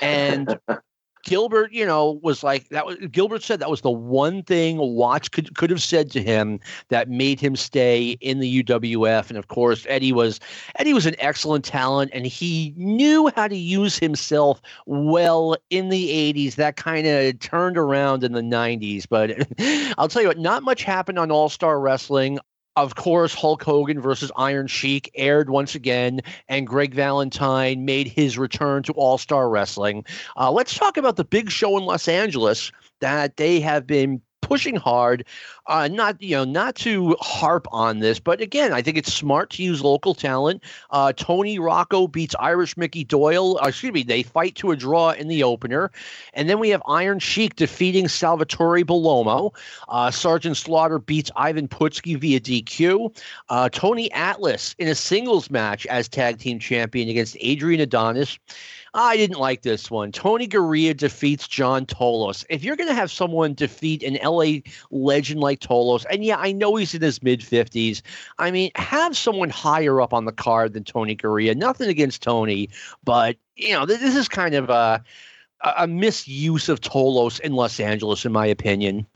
And 0.00 0.58
Gilbert, 1.24 1.72
you 1.72 1.84
know, 1.84 2.20
was 2.22 2.42
like 2.42 2.68
that. 2.68 2.86
Was, 2.86 2.96
Gilbert 3.10 3.42
said 3.42 3.58
that 3.60 3.70
was 3.70 3.80
the 3.80 3.90
one 3.90 4.42
thing 4.42 4.76
Watts 4.78 5.28
could 5.28 5.56
could 5.56 5.70
have 5.70 5.82
said 5.82 6.10
to 6.12 6.22
him 6.22 6.60
that 6.88 7.08
made 7.08 7.40
him 7.40 7.56
stay 7.56 8.16
in 8.20 8.40
the 8.40 8.62
UWF. 8.62 9.28
And 9.28 9.38
of 9.38 9.48
course, 9.48 9.86
Eddie 9.88 10.12
was 10.12 10.38
Eddie 10.78 10.94
was 10.94 11.06
an 11.06 11.16
excellent 11.18 11.64
talent, 11.64 12.10
and 12.14 12.26
he 12.26 12.74
knew 12.76 13.30
how 13.34 13.48
to 13.48 13.56
use 13.56 13.98
himself 13.98 14.60
well 14.86 15.56
in 15.70 15.88
the 15.88 16.08
'80s. 16.10 16.56
That 16.56 16.76
kind 16.76 17.06
of 17.06 17.38
turned 17.40 17.78
around 17.78 18.22
in 18.22 18.32
the 18.32 18.42
'90s. 18.42 19.06
But 19.08 19.32
I'll 19.98 20.08
tell 20.08 20.22
you 20.22 20.28
what, 20.28 20.38
not 20.38 20.62
much 20.62 20.84
happened 20.84 21.18
on 21.18 21.30
All 21.30 21.48
Star 21.48 21.80
Wrestling. 21.80 22.38
Of 22.76 22.96
course, 22.96 23.34
Hulk 23.34 23.62
Hogan 23.62 24.00
versus 24.00 24.32
Iron 24.36 24.66
Sheik 24.66 25.10
aired 25.14 25.48
once 25.48 25.76
again, 25.76 26.20
and 26.48 26.66
Greg 26.66 26.92
Valentine 26.92 27.84
made 27.84 28.08
his 28.08 28.36
return 28.36 28.82
to 28.84 28.92
All 28.94 29.16
Star 29.16 29.48
Wrestling. 29.48 30.04
Uh, 30.36 30.50
let's 30.50 30.76
talk 30.76 30.96
about 30.96 31.14
the 31.14 31.24
big 31.24 31.50
show 31.50 31.78
in 31.78 31.84
Los 31.84 32.08
Angeles 32.08 32.72
that 33.00 33.36
they 33.36 33.60
have 33.60 33.86
been 33.86 34.20
pushing 34.40 34.76
hard 34.76 35.24
uh, 35.66 35.88
not 35.88 36.20
you 36.20 36.36
know 36.36 36.44
not 36.44 36.74
to 36.74 37.16
harp 37.20 37.66
on 37.72 38.00
this 38.00 38.18
but 38.20 38.40
again 38.40 38.72
i 38.72 38.82
think 38.82 38.96
it's 38.96 39.12
smart 39.12 39.50
to 39.50 39.62
use 39.62 39.82
local 39.82 40.14
talent. 40.14 40.62
Uh, 40.90 41.12
tony 41.16 41.58
rocco 41.58 42.06
beats 42.06 42.34
irish 42.38 42.76
mickey 42.76 43.04
doyle. 43.04 43.58
Uh, 43.62 43.68
excuse 43.68 43.92
me 43.92 44.02
they 44.02 44.22
fight 44.22 44.54
to 44.54 44.70
a 44.70 44.76
draw 44.76 45.10
in 45.10 45.28
the 45.28 45.42
opener. 45.42 45.90
And 46.34 46.48
then 46.48 46.58
we 46.58 46.68
have 46.70 46.82
iron 46.86 47.18
sheik 47.18 47.56
defeating 47.56 48.08
salvatore 48.08 48.84
bellomo. 48.84 49.54
Uh, 49.88 50.10
sergeant 50.10 50.56
slaughter 50.56 50.98
beats 50.98 51.30
ivan 51.36 51.68
putski 51.68 52.18
via 52.18 52.40
dq 52.40 53.16
uh, 53.48 53.68
tony 53.70 54.10
atlas 54.12 54.74
in 54.78 54.88
a 54.88 54.94
singles 54.94 55.50
match 55.50 55.86
as 55.86 56.08
tag 56.08 56.38
team 56.38 56.58
champion 56.58 57.08
against 57.08 57.36
adrian 57.40 57.80
adonis. 57.80 58.38
I 58.94 59.16
didn't 59.16 59.40
like 59.40 59.62
this 59.62 59.90
one. 59.90 60.12
Tony 60.12 60.46
Garea 60.46 60.96
defeats 60.96 61.48
John 61.48 61.84
Tolos. 61.84 62.44
If 62.48 62.62
you're 62.62 62.76
going 62.76 62.88
to 62.88 62.94
have 62.94 63.10
someone 63.10 63.54
defeat 63.54 64.04
an 64.04 64.18
LA 64.22 64.60
legend 64.92 65.40
like 65.40 65.53
Tolos, 65.56 66.04
and 66.10 66.24
yeah, 66.24 66.36
I 66.38 66.52
know 66.52 66.76
he's 66.76 66.94
in 66.94 67.02
his 67.02 67.22
mid 67.22 67.40
50s, 67.40 68.02
I 68.38 68.50
mean, 68.50 68.70
have 68.76 69.16
someone 69.16 69.50
higher 69.50 70.00
up 70.00 70.12
on 70.12 70.24
the 70.24 70.32
card 70.32 70.72
than 70.72 70.84
Tony 70.84 71.16
Garea. 71.16 71.56
Nothing 71.56 71.88
against 71.88 72.22
Tony, 72.22 72.68
but, 73.04 73.36
you 73.56 73.72
know, 73.72 73.86
this 73.86 74.02
is 74.14 74.28
kind 74.28 74.54
of 74.54 74.70
a, 74.70 75.02
a 75.76 75.86
misuse 75.86 76.68
of 76.68 76.80
Tolos 76.80 77.40
in 77.40 77.54
Los 77.54 77.80
Angeles, 77.80 78.24
in 78.24 78.32
my 78.32 78.46
opinion. 78.46 79.06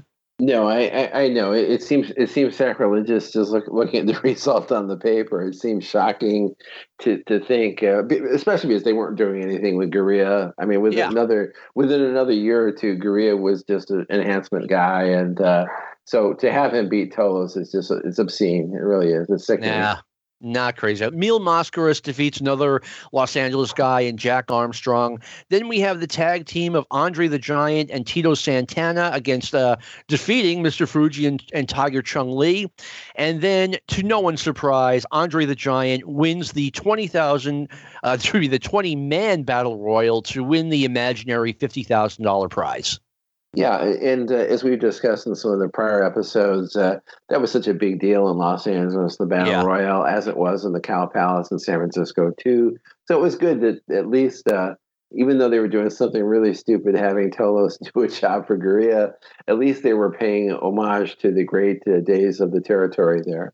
No, 0.41 0.69
I, 0.69 0.83
I, 0.85 1.23
I 1.23 1.29
know 1.29 1.53
it, 1.53 1.69
it, 1.69 1.83
seems 1.83 2.13
it 2.17 2.31
seems 2.31 2.57
sacrilegious 2.57 3.33
just 3.33 3.51
look, 3.51 3.65
looking 3.67 4.01
at 4.01 4.07
the 4.07 4.21
result 4.29 4.71
on 4.71 4.87
the 4.87 4.97
paper. 4.97 5.43
It 5.43 5.55
seems 5.57 5.85
shocking 5.85 6.55
to 7.01 7.23
to 7.25 7.41
think, 7.45 7.83
uh, 7.83 8.05
especially 8.33 8.69
because 8.69 8.85
they 8.85 8.93
weren't 8.93 9.19
doing 9.19 9.43
anything 9.43 9.77
with 9.77 9.91
Garea. 9.91 10.53
I 10.57 10.65
mean, 10.65 10.81
within 10.81 10.99
yeah. 10.99 11.11
another 11.11 11.55
within 11.75 12.03
another 12.03 12.33
year 12.33 12.69
or 12.69 12.73
two, 12.73 12.97
Garea 12.97 13.37
was 13.39 13.65
just 13.65 13.91
an 13.91 14.07
enhancement 14.11 14.69
guy, 14.69 15.03
and 15.03 15.41
uh, 15.41 15.67
so 16.05 16.35
to 16.35 16.53
have 16.53 16.73
him 16.73 16.89
beat 16.89 17.13
Tolos 17.13 17.57
is 17.57 17.73
just 17.73 17.91
it's 18.05 18.21
obscene. 18.21 18.73
It 18.77 18.83
really 18.83 19.09
is. 19.09 19.29
It's 19.29 19.45
sickening. 19.45 19.71
Yeah. 19.71 19.97
Not 20.41 20.77
crazy. 20.77 21.11
Mil 21.11 21.41
Mascaras 21.41 22.01
defeats 22.01 22.39
another 22.39 22.81
Los 23.11 23.35
Angeles 23.35 23.73
guy 23.73 24.03
and 24.03 24.17
Jack 24.17 24.53
Armstrong. 24.53 25.21
Then 25.49 25.67
we 25.67 25.81
have 25.81 25.99
the 25.99 26.07
tag 26.07 26.47
team 26.47 26.77
of 26.77 26.87
Andre 26.93 27.27
the 27.27 27.41
Giant 27.41 27.91
and 27.91 28.07
Tito 28.07 28.35
Santana 28.35 29.11
against 29.13 29.53
uh, 29.53 29.77
defeating 30.07 30.63
Mr. 30.63 30.87
Fuji 30.87 31.27
and, 31.27 31.43
and 31.53 31.69
Tiger 31.69 32.03
Chung 32.03 32.37
Lee. 32.37 32.71
And 33.17 33.41
then, 33.41 33.79
to 33.89 34.05
no 34.05 34.21
one's 34.21 34.41
surprise, 34.41 35.05
Andre 35.11 35.45
the 35.45 35.57
Giant 35.57 36.07
wins 36.07 36.53
the 36.53 36.71
20,000, 36.71 37.69
uh, 38.05 38.17
the 38.33 38.61
20 38.61 38.95
man 38.95 39.43
battle 39.43 39.79
royal 39.79 40.23
to 40.23 40.45
win 40.45 40.69
the 40.69 40.85
imaginary 40.85 41.53
$50,000 41.53 42.49
prize. 42.49 43.01
Yeah, 43.59 43.83
and 43.83 44.31
uh, 44.31 44.37
as 44.37 44.63
we've 44.63 44.79
discussed 44.79 45.27
in 45.27 45.35
some 45.35 45.51
of 45.51 45.59
the 45.59 45.69
prior 45.69 46.05
episodes, 46.05 46.77
uh, 46.77 47.01
that 47.29 47.41
was 47.41 47.51
such 47.51 47.67
a 47.67 47.75
big 47.75 47.99
deal 47.99 48.31
in 48.31 48.37
Los 48.37 48.69
Angeles, 48.69 49.17
the 49.17 49.27
Battle 49.27 49.53
yeah. 49.53 49.65
Royale, 49.65 50.05
as 50.05 50.29
it 50.29 50.37
was 50.37 50.65
in 50.65 50.73
the 50.73 50.81
Cow 50.81 51.07
Palace 51.07 51.51
in 51.51 51.59
San 51.59 51.79
Francisco 51.79 52.33
too. 52.39 52.77
So 53.07 53.19
it 53.19 53.21
was 53.21 53.35
good 53.35 53.61
that 53.63 53.81
at 53.93 54.07
least, 54.07 54.47
uh, 54.47 54.77
even 55.11 55.39
though 55.39 55.49
they 55.49 55.59
were 55.59 55.67
doing 55.67 55.91
something 55.91 56.23
really 56.23 56.55
stupid, 56.55 56.95
having 56.95 57.33
Tolos 57.33 57.79
do 57.93 58.03
a 58.03 58.09
job 58.09 58.47
for 58.47 58.57
Garea, 58.57 59.15
at 59.49 59.59
least 59.59 59.83
they 59.83 59.95
were 59.95 60.13
paying 60.13 60.53
homage 60.53 61.17
to 61.19 61.33
the 61.33 61.43
great 61.43 61.83
uh, 61.89 61.99
days 61.99 62.39
of 62.39 62.53
the 62.53 62.61
territory 62.61 63.23
there. 63.27 63.53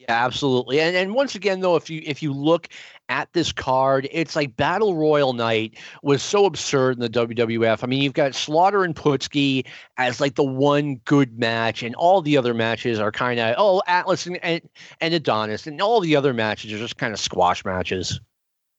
Yeah, 0.00 0.24
absolutely. 0.24 0.80
And 0.80 0.96
and 0.96 1.14
once 1.14 1.34
again 1.36 1.60
though, 1.60 1.76
if 1.76 1.90
you 1.90 2.02
if 2.04 2.22
you 2.22 2.32
look 2.32 2.68
at 3.08 3.32
this 3.32 3.52
card, 3.52 4.08
it's 4.12 4.36
like 4.36 4.56
Battle 4.56 4.94
Royal 4.94 5.32
Night 5.32 5.78
was 6.02 6.22
so 6.22 6.44
absurd 6.44 6.94
in 6.94 7.00
the 7.00 7.10
WWF. 7.10 7.82
I 7.82 7.86
mean, 7.86 8.02
you've 8.02 8.12
got 8.12 8.34
Slaughter 8.34 8.84
and 8.84 8.94
Putski 8.94 9.66
as 9.96 10.20
like 10.20 10.34
the 10.34 10.44
one 10.44 10.96
good 11.04 11.38
match, 11.38 11.82
and 11.82 11.94
all 11.94 12.22
the 12.22 12.36
other 12.36 12.54
matches 12.54 12.98
are 12.98 13.12
kind 13.12 13.40
of 13.40 13.54
oh 13.58 13.82
Atlas 13.86 14.26
and, 14.26 14.38
and, 14.42 14.60
and 15.00 15.14
Adonis, 15.14 15.66
and 15.66 15.80
all 15.80 16.00
the 16.00 16.16
other 16.16 16.34
matches 16.34 16.72
are 16.72 16.78
just 16.78 16.96
kind 16.96 17.12
of 17.12 17.20
squash 17.20 17.64
matches. 17.64 18.20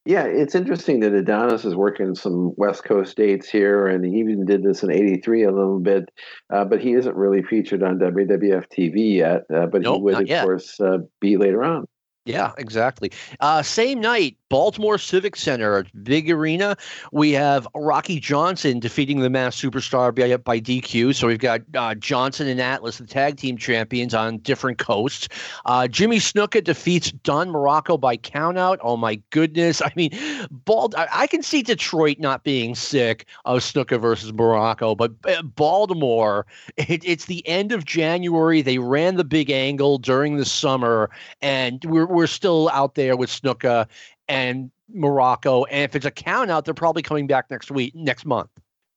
Yeah, 0.05 0.23
it's 0.23 0.55
interesting 0.55 1.01
that 1.01 1.13
Adonis 1.13 1.65
is 1.65 1.75
working 1.75 2.15
some 2.15 2.53
West 2.55 2.83
Coast 2.83 3.17
dates 3.17 3.49
here, 3.49 3.85
and 3.85 4.03
he 4.03 4.19
even 4.19 4.45
did 4.45 4.63
this 4.63 4.81
in 4.81 4.91
'83 4.91 5.43
a 5.43 5.51
little 5.51 5.79
bit, 5.79 6.09
uh, 6.49 6.65
but 6.65 6.81
he 6.81 6.93
isn't 6.93 7.15
really 7.15 7.43
featured 7.43 7.83
on 7.83 7.99
WWF 7.99 8.65
TV 8.75 9.17
yet. 9.17 9.43
Uh, 9.53 9.67
but 9.67 9.81
Nope, 9.81 9.97
he 9.97 10.01
would, 10.01 10.21
of 10.21 10.27
yet. 10.27 10.45
course, 10.45 10.79
uh, 10.79 10.99
be 11.19 11.37
later 11.37 11.63
on. 11.63 11.85
Yeah, 12.29 12.51
exactly. 12.57 13.11
Uh, 13.39 13.63
same 13.63 14.01
night, 14.01 14.37
Baltimore 14.49 14.97
Civic 14.97 15.35
Center, 15.35 15.85
big 16.03 16.29
arena. 16.29 16.75
We 17.11 17.31
have 17.33 17.67
Rocky 17.75 18.19
Johnson 18.19 18.79
defeating 18.79 19.19
the 19.19 19.29
Masked 19.29 19.63
Superstar 19.63 20.13
by, 20.13 20.35
by 20.37 20.59
DQ. 20.59 21.13
So 21.13 21.27
we've 21.27 21.37
got 21.37 21.61
uh, 21.75 21.93
Johnson 21.95 22.47
and 22.47 22.59
Atlas, 22.59 22.97
the 22.97 23.05
tag 23.05 23.37
team 23.37 23.57
champions, 23.57 24.13
on 24.13 24.39
different 24.39 24.79
coasts. 24.79 25.29
Uh, 25.65 25.87
Jimmy 25.87 26.17
Snuka 26.17 26.63
defeats 26.63 27.11
Don 27.11 27.49
Muraco 27.49 27.99
by 27.99 28.17
countout. 28.17 28.77
Oh 28.81 28.97
my 28.97 29.21
goodness! 29.29 29.81
I 29.85 29.91
mean, 29.95 30.11
Bald. 30.49 30.95
I, 30.95 31.07
I 31.11 31.27
can 31.27 31.43
see 31.43 31.61
Detroit 31.61 32.19
not 32.19 32.43
being 32.43 32.73
sick 32.73 33.27
of 33.45 33.59
Snuka 33.59 34.01
versus 34.01 34.31
Muraco, 34.31 34.97
but 34.97 35.11
uh, 35.27 35.43
Baltimore. 35.43 36.45
It, 36.77 37.03
it's 37.05 37.25
the 37.25 37.47
end 37.47 37.71
of 37.71 37.85
January. 37.85 38.61
They 38.61 38.79
ran 38.79 39.15
the 39.15 39.23
big 39.23 39.51
angle 39.51 39.99
during 39.99 40.37
the 40.37 40.45
summer, 40.45 41.11
and 41.41 41.83
we're 41.85 42.07
we're 42.07 42.27
still 42.27 42.69
out 42.69 42.95
there 42.95 43.15
with 43.15 43.29
Snuka 43.29 43.87
and 44.29 44.71
Muraco. 44.95 45.65
And 45.69 45.83
if 45.83 45.95
it's 45.95 46.05
a 46.05 46.11
count 46.11 46.49
out, 46.49 46.63
they're 46.63 46.73
probably 46.73 47.01
coming 47.01 47.27
back 47.27 47.51
next 47.51 47.71
week, 47.71 47.93
next 47.95 48.25
month. 48.25 48.49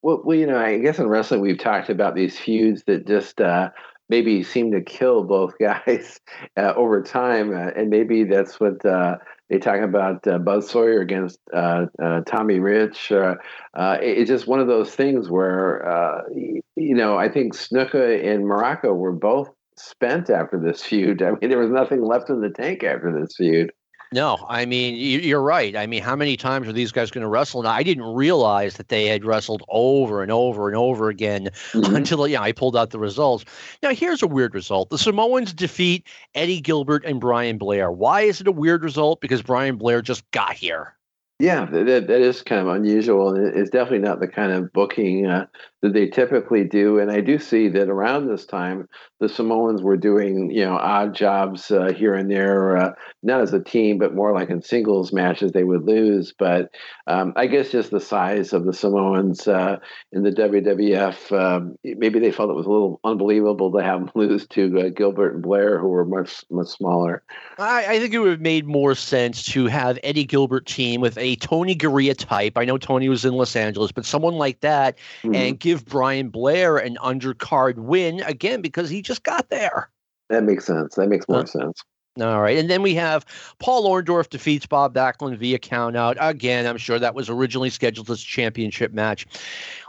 Well, 0.03 0.23
well, 0.25 0.37
you 0.37 0.47
know, 0.47 0.59
I 0.59 0.79
guess 0.79 0.99
in 0.99 1.09
wrestling 1.09 1.41
we've 1.41 1.59
talked 1.59 1.89
about 1.89 2.15
these 2.15 2.39
feuds 2.39 2.85
that 2.85 3.07
just 3.07 3.41
uh, 3.41 3.71
maybe 4.09 4.43
seem 4.43 4.73
to 4.73 4.81
kill 4.81 5.25
both 5.25 5.55
guys 5.61 6.21
uh, 6.57 6.75
over 6.77 7.03
time, 7.03 7.55
uh, 7.55 7.71
and 7.77 7.89
maybe 7.89 8.25
that's 8.25 8.61
what 8.61 8.85
uh, 8.85 9.17
they 9.49 9.59
talk 9.59 9.81
about 9.81 10.27
uh, 10.27 10.39
Buzz 10.39 10.69
Sawyer 10.69 11.01
against 11.01 11.39
uh, 11.53 11.87
Tommy 12.27 12.59
Rich. 12.59 13.11
It- 13.11 13.39
it's 13.75 14.29
just 14.29 14.47
one 14.47 14.61
of 14.61 14.67
those 14.67 14.95
things 14.95 15.31
where 15.31 16.25
you 16.35 16.95
know 16.95 17.17
I 17.17 17.29
think 17.29 17.55
Snuka 17.55 18.25
and 18.27 18.45
Muraco 18.45 18.95
were 18.95 19.13
both 19.13 19.51
spent 19.77 20.31
after 20.31 20.59
this 20.59 20.83
feud. 20.83 21.23
I 21.23 21.31
mean, 21.33 21.49
there 21.51 21.59
was 21.59 21.71
nothing 21.71 22.03
left 22.03 22.29
in 22.29 22.41
the 22.41 22.51
tank 22.51 22.83
after 22.83 23.19
this 23.19 23.37
feud. 23.37 23.73
No, 24.13 24.45
I 24.49 24.67
mean 24.67 24.95
you- 24.95 25.21
you're 25.21 25.43
right. 25.43 25.75
I 25.75 25.87
mean, 25.87 26.03
how 26.03 26.15
many 26.15 26.37
times 26.37 26.69
are 26.69 26.73
these 26.73 26.93
guys 26.93 27.11
going 27.11 27.23
to 27.23 27.29
wrestle? 27.29 27.63
Now, 27.63 27.71
I 27.71 27.83
didn't 27.83 28.05
realize 28.15 28.75
that 28.75 28.89
they 28.89 29.07
had 29.07 29.25
wrestled 29.25 29.63
over 29.69 30.23
and 30.23 30.31
over 30.31 30.69
and 30.69 30.77
over 30.77 31.09
again 31.09 31.49
Mhm. 31.73 31.97
until 31.97 32.27
yeah, 32.29 32.43
I 32.43 32.53
pulled 32.53 32.77
out 32.77 32.91
the 32.91 32.99
results. 32.99 33.45
Now 33.83 33.91
here's 33.91 34.23
a 34.23 34.27
weird 34.27 34.55
result: 34.55 34.91
the 34.91 34.99
Samoans 34.99 35.53
defeat 35.53 36.07
Eddie 36.35 36.61
Gilbert 36.61 37.05
and 37.05 37.21
Brian 37.21 37.59
Blair. 37.59 37.91
Why 37.91 38.23
is 38.23 38.41
it 38.41 38.47
a 38.47 38.53
weird 38.53 38.85
result? 38.85 39.21
Because 39.21 39.43
Brian 39.43 39.77
Blair 39.77 40.03
just 40.03 40.31
got 40.31 40.55
here. 40.55 40.95
Yeah, 41.39 41.65
that, 41.65 41.87
that 41.87 42.07
that 42.07 42.21
is 42.21 42.43
kind 42.43 42.61
of 42.61 42.69
unusual, 42.73 43.35
it's 43.35 43.71
definitely 43.71 44.07
not 44.07 44.21
the 44.21 44.29
kind 44.29 44.53
of 44.53 44.73
booking 44.73 45.27
uh, 45.27 45.47
that 45.83 45.93
they 45.93 46.07
typically 46.07 46.65
do. 46.65 46.99
And 46.99 47.11
I 47.11 47.21
do 47.21 47.39
see 47.39 47.69
that 47.69 47.89
around 47.89 48.29
this 48.29 48.47
time, 48.47 48.89
the 49.21 49.29
Samoans 49.29 49.83
were 49.83 49.97
doing 49.97 50.51
you 50.51 50.65
know 50.65 50.77
odd 50.77 51.15
jobs 51.15 51.71
uh, 51.71 51.93
here 51.93 52.15
and 52.15 52.31
there, 52.31 52.77
uh, 52.77 52.93
not 53.23 53.41
as 53.41 53.53
a 53.53 53.63
team, 53.63 53.99
but 53.99 54.15
more 54.15 54.33
like 54.33 54.51
in 54.51 54.63
singles 54.63 55.13
matches 55.13 55.53
they 55.53 55.63
would 55.65 55.85
lose. 55.85 56.33
But 56.37 56.71
um, 57.07 57.33
I 57.37 57.47
guess 57.47 57.71
just 57.71 57.91
the 57.91 58.01
size 58.01 58.53
of 58.53 58.65
the 58.65 58.73
Samoans 58.73 59.47
uh, 59.47 59.79
in 60.13 60.23
the 60.23 60.31
WWF, 60.31 61.33
um, 61.33 61.77
maybe 61.85 62.19
they 62.19 62.33
felt 62.33 62.51
it 62.51 62.55
was 62.55 62.67
a 62.67 62.71
little 62.71 63.01
unbelievable 63.05 63.71
to 63.73 63.83
have 63.83 64.01
them 64.01 64.11
lose 64.17 64.47
to 64.49 64.81
uh, 64.81 64.89
Gilbert 64.89 65.35
and 65.35 65.43
Blair, 65.43 65.79
who 65.79 65.89
were 65.89 66.05
much 66.05 66.45
much 66.51 66.69
smaller. 66.69 67.23
I, 67.59 67.87
I 67.87 68.01
think 68.01 68.15
it 68.15 68.19
would 68.19 68.31
have 68.31 68.41
made 68.41 68.67
more 68.67 68.95
sense 68.95 69.45
to 69.53 69.67
have 69.67 69.99
Eddie 70.03 70.25
Gilbert 70.25 70.67
team 70.67 71.01
with 71.01 71.17
a 71.19 71.37
Tony 71.37 71.77
Garea 71.77 72.17
type. 72.17 72.57
I 72.57 72.65
know 72.65 72.79
Tony 72.79 73.09
was 73.09 73.25
in 73.25 73.35
Los 73.35 73.55
Angeles, 73.55 73.93
but 73.93 74.05
someone 74.05 74.35
like 74.35 74.61
that, 74.61 74.99
Mhm. 75.23 75.37
and 75.37 75.61
give 75.61 75.72
Brian 75.81 76.29
Blair 76.29 76.77
an 76.77 76.97
undercard 77.03 77.77
win 77.77 78.21
again 78.21 78.61
because 78.61 78.91
he 78.91 79.03
just 79.03 79.23
got 79.23 79.49
there. 79.51 79.91
That 80.29 80.45
makes 80.45 80.65
sense. 80.67 80.95
That 80.95 81.09
makes 81.09 81.29
more 81.29 81.41
Huh. 81.41 81.47
sense. 81.47 81.83
All 82.21 82.43
right. 82.43 82.59
And 82.59 82.69
then 82.69 82.83
we 82.83 82.95
have 82.95 83.25
Paul 83.59 83.89
Orndorff 83.89 84.29
defeats 84.29 84.67
Bob 84.67 84.95
Backlund 84.95 85.39
via 85.39 85.59
countout. 85.59 86.17
Again, 86.21 86.67
I'm 86.67 86.77
sure 86.77 86.99
that 86.99 87.15
was 87.15 87.31
originally 87.31 87.71
scheduled 87.71 88.11
as 88.11 88.21
a 88.21 88.25
championship 88.25 88.93
match. 88.93 89.27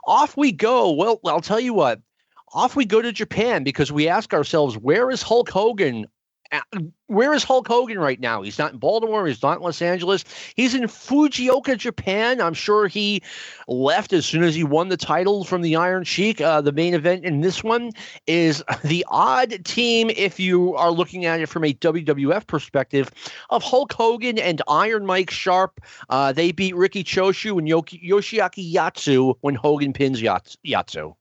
Off 0.08 0.38
we 0.38 0.54
go. 0.54 0.92
Well, 0.92 1.20
I'll 1.26 1.42
tell 1.42 1.60
you 1.60 1.74
what. 1.74 2.00
Off 2.54 2.76
we 2.76 2.86
go 2.86 3.02
to 3.02 3.12
Japan 3.12 3.64
because 3.64 3.92
we 3.92 4.08
ask 4.08 4.34
ourselves, 4.34 4.78
where 4.78 5.10
is 5.10 5.22
Hulk 5.22 5.50
Hogan? 5.50 6.06
Where 7.08 7.34
is 7.34 7.44
Hulk 7.44 7.68
Hogan 7.68 8.00
right 8.00 8.20
now? 8.20 8.42
He's 8.42 8.58
not 8.58 8.74
in 8.74 8.80
Baltimore. 8.80 9.28
He's 9.28 9.42
not 9.44 9.58
in 9.58 9.64
Los 9.64 9.82
Angeles. 9.82 10.24
He's 10.56 10.74
in 10.74 10.84
Fujioka, 10.84 11.78
Japan. 11.78 12.42
I'm 12.42 12.54
sure 12.54 12.88
he 12.88 13.22
left 13.68 14.14
as 14.14 14.26
soon 14.26 14.44
as 14.44 14.56
he 14.56 14.64
won 14.64 14.90
the 14.90 14.98
title 14.98 15.44
from 15.44 15.62
the 15.62 15.76
Iron 15.76 16.04
Sheik. 16.04 16.42
Uh, 16.42 16.62
the 16.62 16.72
main 16.72 16.94
event 16.94 17.26
in 17.26 17.42
this 17.42 17.64
one 17.64 17.92
is 18.28 18.64
the 18.84 19.06
odd 19.10 19.64
team, 19.66 20.10
if 20.12 20.40
you 20.40 20.76
are 20.76 20.92
looking 20.92 21.26
at 21.26 21.40
it 21.40 21.48
from 21.48 21.64
a 21.64 21.74
WWF 21.74 22.48
perspective, 22.48 23.12
of 23.50 23.64
Hulk 23.64 23.94
Hogan 23.94 24.40
and 24.40 24.62
Iron 24.68 25.06
Mike 25.06 25.32
Sharp. 25.32 25.80
Uh, 26.10 26.32
they 26.34 26.52
beat 26.52 26.76
Riki 26.76 27.04
Choshu 27.04 27.58
and 27.60 27.68
Yoki, 27.68 28.04
Yoshiaki 28.04 28.74
Yatsu 28.74 29.36
when 29.42 29.56
Hogan 29.56 29.94
pins 29.94 30.22
Yats- 30.22 30.58
Yatsu. 30.66 31.16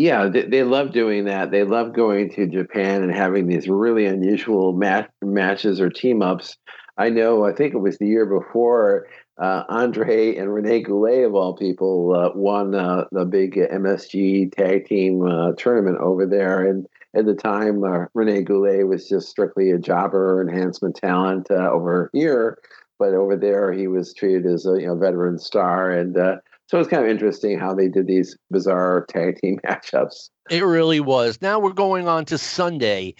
Yeah, 0.00 0.30
they, 0.30 0.44
they 0.46 0.62
love 0.62 0.92
doing 0.92 1.26
that. 1.26 1.50
They 1.50 1.62
love 1.62 1.92
going 1.92 2.30
to 2.30 2.46
Japan 2.46 3.02
and 3.02 3.14
having 3.14 3.46
these 3.46 3.68
really 3.68 4.06
unusual 4.06 4.72
mat- 4.72 5.10
matches 5.20 5.78
or 5.78 5.90
team 5.90 6.22
ups. 6.22 6.56
I 6.96 7.10
know, 7.10 7.44
I 7.44 7.52
think 7.52 7.74
it 7.74 7.82
was 7.82 7.98
the 7.98 8.06
year 8.06 8.24
before, 8.24 9.08
uh, 9.36 9.64
Andre 9.68 10.36
and 10.36 10.54
Rene 10.54 10.84
Goulet, 10.84 11.26
of 11.26 11.34
all 11.34 11.54
people, 11.54 12.14
uh, 12.16 12.30
won 12.34 12.74
uh, 12.74 13.04
the 13.12 13.26
big 13.26 13.56
MSG 13.56 14.54
tag 14.56 14.86
team 14.86 15.20
uh, 15.20 15.52
tournament 15.58 15.98
over 15.98 16.24
there. 16.24 16.66
And 16.66 16.86
at 17.14 17.26
the 17.26 17.34
time, 17.34 17.84
uh, 17.84 18.06
Rene 18.14 18.40
Goulet 18.40 18.88
was 18.88 19.06
just 19.06 19.28
strictly 19.28 19.70
a 19.70 19.78
jobber 19.78 20.40
enhancement 20.40 20.96
talent 20.96 21.48
uh, 21.50 21.70
over 21.70 22.08
here. 22.14 22.56
But 22.98 23.12
over 23.12 23.36
there, 23.36 23.70
he 23.70 23.86
was 23.86 24.14
treated 24.14 24.46
as 24.46 24.64
a 24.64 24.80
you 24.80 24.86
know 24.86 24.96
veteran 24.96 25.38
star, 25.38 25.90
and 25.90 26.16
so 26.70 26.78
it's 26.78 26.88
kind 26.88 27.02
of 27.02 27.10
interesting 27.10 27.58
how 27.58 27.74
they 27.74 27.88
did 27.88 28.06
these 28.06 28.38
bizarre 28.52 29.04
tag 29.08 29.40
team 29.40 29.58
matchups. 29.66 30.30
It 30.50 30.64
really 30.64 31.00
was. 31.00 31.42
Now 31.42 31.58
we're 31.58 31.72
going 31.72 32.06
on 32.06 32.24
to 32.26 32.38
Sunday, 32.38 33.16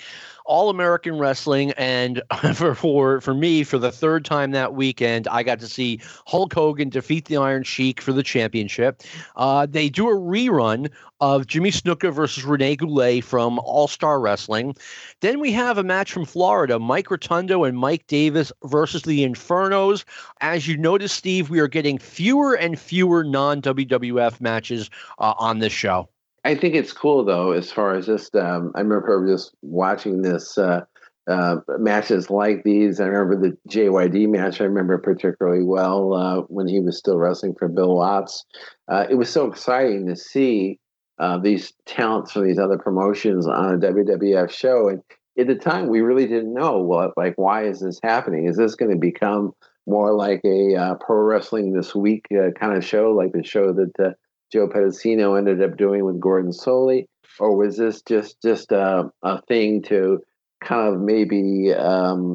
All 0.51 0.69
American 0.69 1.17
Wrestling, 1.17 1.71
and 1.77 2.21
for, 2.55 2.75
for 2.75 3.21
for 3.21 3.35
me, 3.35 3.63
for 3.63 3.79
the 3.79 3.93
third 3.93 4.25
time 4.25 4.51
that 4.51 4.75
weekend, 4.75 5.29
I 5.29 5.45
got 5.45 5.61
to 5.61 5.69
see 5.69 6.01
Hulk 6.27 6.53
Hogan 6.53 6.89
defeat 6.89 7.27
the 7.27 7.37
Iron 7.37 7.63
Sheik 7.63 8.01
for 8.01 8.13
the 8.13 8.25
championship. 8.25 9.01
Uh, 9.37 9.67
they 9.71 9.89
do 9.89 10.09
a 10.09 10.15
rerun 10.17 10.91
of 11.21 11.47
Jimmy 11.47 11.71
Snuka 11.71 12.13
versus 12.13 12.45
Rene 12.45 12.75
Goulet 12.75 13.23
from 13.23 13.61
All 13.61 13.87
Star 13.87 14.19
Wrestling. 14.19 14.75
Then 15.21 15.39
we 15.39 15.53
have 15.53 15.79
a 15.79 15.85
match 15.85 16.11
from 16.11 16.25
Florida: 16.25 16.81
Mike 16.81 17.13
Rotundo 17.13 17.63
and 17.63 17.79
Mike 17.79 18.09
Davis 18.09 18.51
versus 18.65 19.03
the 19.03 19.25
Infernos. 19.25 20.03
As 20.41 20.67
you 20.67 20.77
notice, 20.77 21.13
Steve, 21.13 21.49
we 21.49 21.61
are 21.61 21.69
getting 21.69 21.97
fewer 21.97 22.55
and 22.55 22.77
fewer 22.77 23.23
non 23.23 23.63
WWF 23.63 24.41
matches 24.41 24.91
uh, 25.21 25.35
on 25.39 25.61
this 25.61 25.73
show. 25.73 26.09
I 26.45 26.55
think 26.55 26.75
it's 26.75 26.93
cool 26.93 27.25
though, 27.25 27.53
as 27.53 27.71
far 27.71 27.95
as 27.95 28.07
just 28.07 28.35
um, 28.35 28.73
I 28.75 28.81
remember 28.81 29.27
just 29.29 29.55
watching 29.63 30.23
this 30.23 30.57
uh, 30.57 30.85
uh, 31.29 31.57
matches 31.79 32.31
like 32.31 32.65
these. 32.65 32.99
I 32.99 33.07
remember 33.07 33.49
the 33.49 33.57
JYD 33.69 34.29
match. 34.29 34.61
I 34.61 34.65
remember 34.65 34.97
particularly 34.99 35.63
well 35.63 36.15
uh, 36.15 36.41
when 36.49 36.67
he 36.67 36.81
was 36.81 36.99
still 36.99 37.19
wrestling 37.19 37.55
for 37.59 37.69
Bill 37.69 37.95
Watts. 37.95 38.45
Uh, 38.89 39.07
it 39.11 39.17
was 39.17 39.29
so 39.29 39.47
exciting 39.47 40.07
to 40.07 40.17
see 40.17 40.79
uh, 41.19 41.39
these 41.39 41.75
talents 41.85 42.33
from 42.33 42.47
these 42.47 42.59
other 42.59 42.79
promotions 42.79 43.47
on 43.47 43.75
a 43.75 43.79
WWF 43.79 44.51
show. 44.51 44.89
And 44.89 45.03
at 45.39 45.47
the 45.47 45.57
time, 45.57 45.89
we 45.89 46.01
really 46.01 46.27
didn't 46.27 46.55
know 46.55 46.79
what 46.79 47.13
like 47.19 47.35
why 47.37 47.65
is 47.67 47.81
this 47.81 48.01
happening? 48.03 48.47
Is 48.47 48.57
this 48.57 48.75
going 48.75 48.91
to 48.91 48.99
become 48.99 49.53
more 49.87 50.15
like 50.15 50.41
a 50.45 50.75
uh, 50.75 50.95
pro 50.95 51.19
wrestling 51.19 51.73
this 51.73 51.95
week 51.95 52.27
kind 52.59 52.77
of 52.77 52.85
show, 52.85 53.11
like 53.11 53.33
the 53.33 53.45
show 53.45 53.75
that 53.75 54.17
Joe 54.53 54.69
Pedicino 54.69 55.39
ended 55.39 55.63
up 55.63 55.77
doing 55.77 56.05
with 56.05 56.21
Gordon 56.21 56.53
Solie, 56.53 57.07
or 57.39 57.57
was 57.57 57.77
this 57.77 58.03
just 58.03 58.41
just 58.43 58.73
a, 58.73 59.11
a 59.23 59.43
thing 59.43 59.83
to 59.83 60.21
kind 60.63 60.93
of 60.93 61.01
maybe 61.01 61.73
um, 61.73 62.35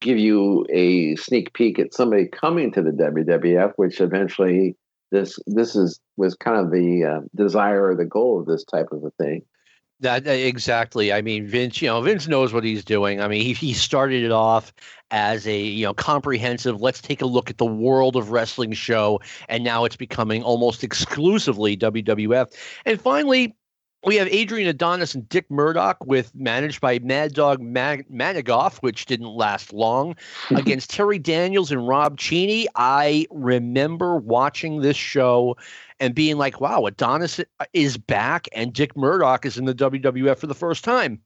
give 0.00 0.18
you 0.18 0.66
a 0.72 1.16
sneak 1.16 1.52
peek 1.52 1.78
at 1.78 1.94
somebody 1.94 2.26
coming 2.26 2.72
to 2.72 2.82
the 2.82 2.90
WWF, 2.90 3.72
which 3.76 4.00
eventually 4.00 4.76
this 5.10 5.38
this 5.46 5.76
is 5.76 6.00
was 6.16 6.34
kind 6.34 6.58
of 6.58 6.70
the 6.70 7.04
uh, 7.04 7.20
desire 7.34 7.88
or 7.88 7.96
the 7.96 8.04
goal 8.04 8.40
of 8.40 8.46
this 8.46 8.64
type 8.64 8.88
of 8.90 9.04
a 9.04 9.10
thing. 9.22 9.42
That 10.00 10.26
exactly. 10.26 11.12
I 11.12 11.22
mean, 11.22 11.46
Vince. 11.46 11.80
You 11.80 11.88
know, 11.88 12.00
Vince 12.00 12.26
knows 12.26 12.52
what 12.52 12.64
he's 12.64 12.84
doing. 12.84 13.20
I 13.20 13.28
mean, 13.28 13.42
he 13.42 13.52
he 13.52 13.72
started 13.72 14.22
it 14.24 14.32
off 14.32 14.72
as 15.10 15.46
a 15.46 15.58
you 15.58 15.86
know 15.86 15.94
comprehensive. 15.94 16.80
Let's 16.80 17.00
take 17.00 17.22
a 17.22 17.26
look 17.26 17.48
at 17.48 17.58
the 17.58 17.64
world 17.64 18.16
of 18.16 18.30
wrestling 18.30 18.72
show, 18.72 19.20
and 19.48 19.62
now 19.62 19.84
it's 19.84 19.96
becoming 19.96 20.42
almost 20.42 20.82
exclusively 20.82 21.76
WWF. 21.76 22.52
And 22.84 23.00
finally, 23.00 23.56
we 24.04 24.16
have 24.16 24.28
Adrian 24.28 24.68
Adonis 24.68 25.14
and 25.14 25.28
Dick 25.28 25.50
Murdoch 25.50 26.04
with 26.04 26.34
managed 26.34 26.80
by 26.80 26.98
Mad 26.98 27.32
Dog 27.32 27.60
Mag- 27.60 28.08
Manigoff, 28.10 28.78
which 28.78 29.06
didn't 29.06 29.28
last 29.28 29.72
long, 29.72 30.16
against 30.50 30.90
Terry 30.90 31.18
Daniels 31.18 31.70
and 31.70 31.86
Rob 31.86 32.18
Cheney. 32.18 32.68
I 32.76 33.26
remember 33.30 34.16
watching 34.16 34.80
this 34.80 34.96
show 34.96 35.56
and 36.00 36.14
being 36.14 36.36
like, 36.36 36.60
wow, 36.60 36.86
Adonis 36.86 37.38
uh, 37.38 37.64
is 37.72 37.96
back 37.96 38.48
and 38.52 38.72
Dick 38.72 38.96
Murdoch 38.96 39.46
is 39.46 39.56
in 39.56 39.64
the 39.64 39.74
WWF 39.74 40.38
for 40.38 40.46
the 40.46 40.54
first 40.54 40.84
time. 40.84 41.20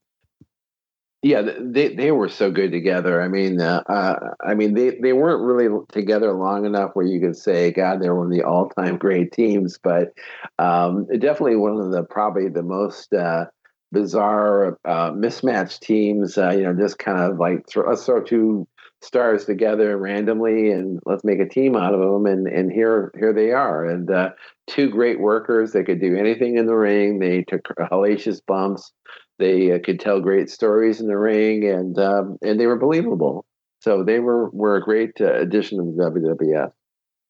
Yeah, 1.23 1.43
they 1.61 1.95
they 1.95 2.13
were 2.13 2.29
so 2.29 2.53
good 2.53 2.71
together. 2.71 3.21
I 3.21 3.27
mean, 3.27 3.61
uh, 3.61 3.83
uh, 3.89 4.35
I 4.41 4.55
mean 4.55 4.75
they, 4.75 4.91
they 5.03 5.13
weren't 5.13 5.43
really 5.43 5.69
together 5.91 6.33
long 6.33 6.65
enough 6.65 6.93
where 6.95 7.07
you 7.07 7.21
could 7.21 7.37
say, 7.37 7.73
God, 7.73 8.01
they're 8.01 8.15
one 8.15 8.27
of 8.27 8.33
the 8.33 8.45
all 8.45 8.69
time 8.69 8.99
great 8.99 9.33
teams. 9.33 9.79
But 9.83 10.13
um, 10.61 11.07
definitely 11.19 11.57
one 11.57 11.77
of 11.77 11.91
the 11.91 12.05
probably 12.05 12.49
the 12.49 12.63
most 12.63 13.13
uh, 13.13 13.47
bizarre 13.91 14.79
uh, 14.85 15.11
mismatched 15.13 15.83
teams. 15.83 16.39
Uh, 16.39 16.51
you 16.51 16.63
know, 16.63 16.75
just 16.75 17.01
kind 17.01 17.19
of 17.19 17.39
like 17.39 17.69
throw, 17.69 17.89
let's 17.89 18.07
throw 18.07 18.23
two 18.23 18.69
stars 19.03 19.45
together 19.45 19.97
randomly 19.99 20.71
and 20.71 21.01
let's 21.05 21.25
make 21.25 21.41
a 21.41 21.49
team 21.49 21.75
out 21.75 21.95
of 21.95 22.01
them. 22.01 22.27
And 22.27 22.47
and 22.47 22.71
here 22.71 23.11
here 23.19 23.33
they 23.33 23.51
are. 23.51 23.85
And 23.85 24.09
two 24.69 24.89
great 24.89 25.19
workers. 25.19 25.73
They 25.73 25.83
could 25.83 26.01
do 26.01 26.17
anything 26.17 26.59
in 26.59 26.67
the 26.67 26.77
ring. 26.77 27.19
They 27.19 27.43
took 27.43 27.65
hellacious 27.91 28.41
bumps. 28.47 28.93
They 29.39 29.73
uh, 29.73 29.79
could 29.79 30.01
tell 30.01 30.21
great 30.21 30.51
stories 30.51 31.01
in 31.01 31.07
the 31.07 31.17
ring, 31.17 31.65
and 31.65 31.99
um, 31.99 32.39
and 32.43 32.59
they 32.59 32.67
were 32.67 32.77
believable. 32.77 33.45
So 33.81 34.03
they 34.03 34.19
were 34.19 34.51
were 34.51 34.77
a 34.77 34.83
great 34.83 35.21
uh, 35.21 35.35
addition 35.35 35.79
to 35.79 35.85
the 35.85 36.11
WWF. 36.11 36.73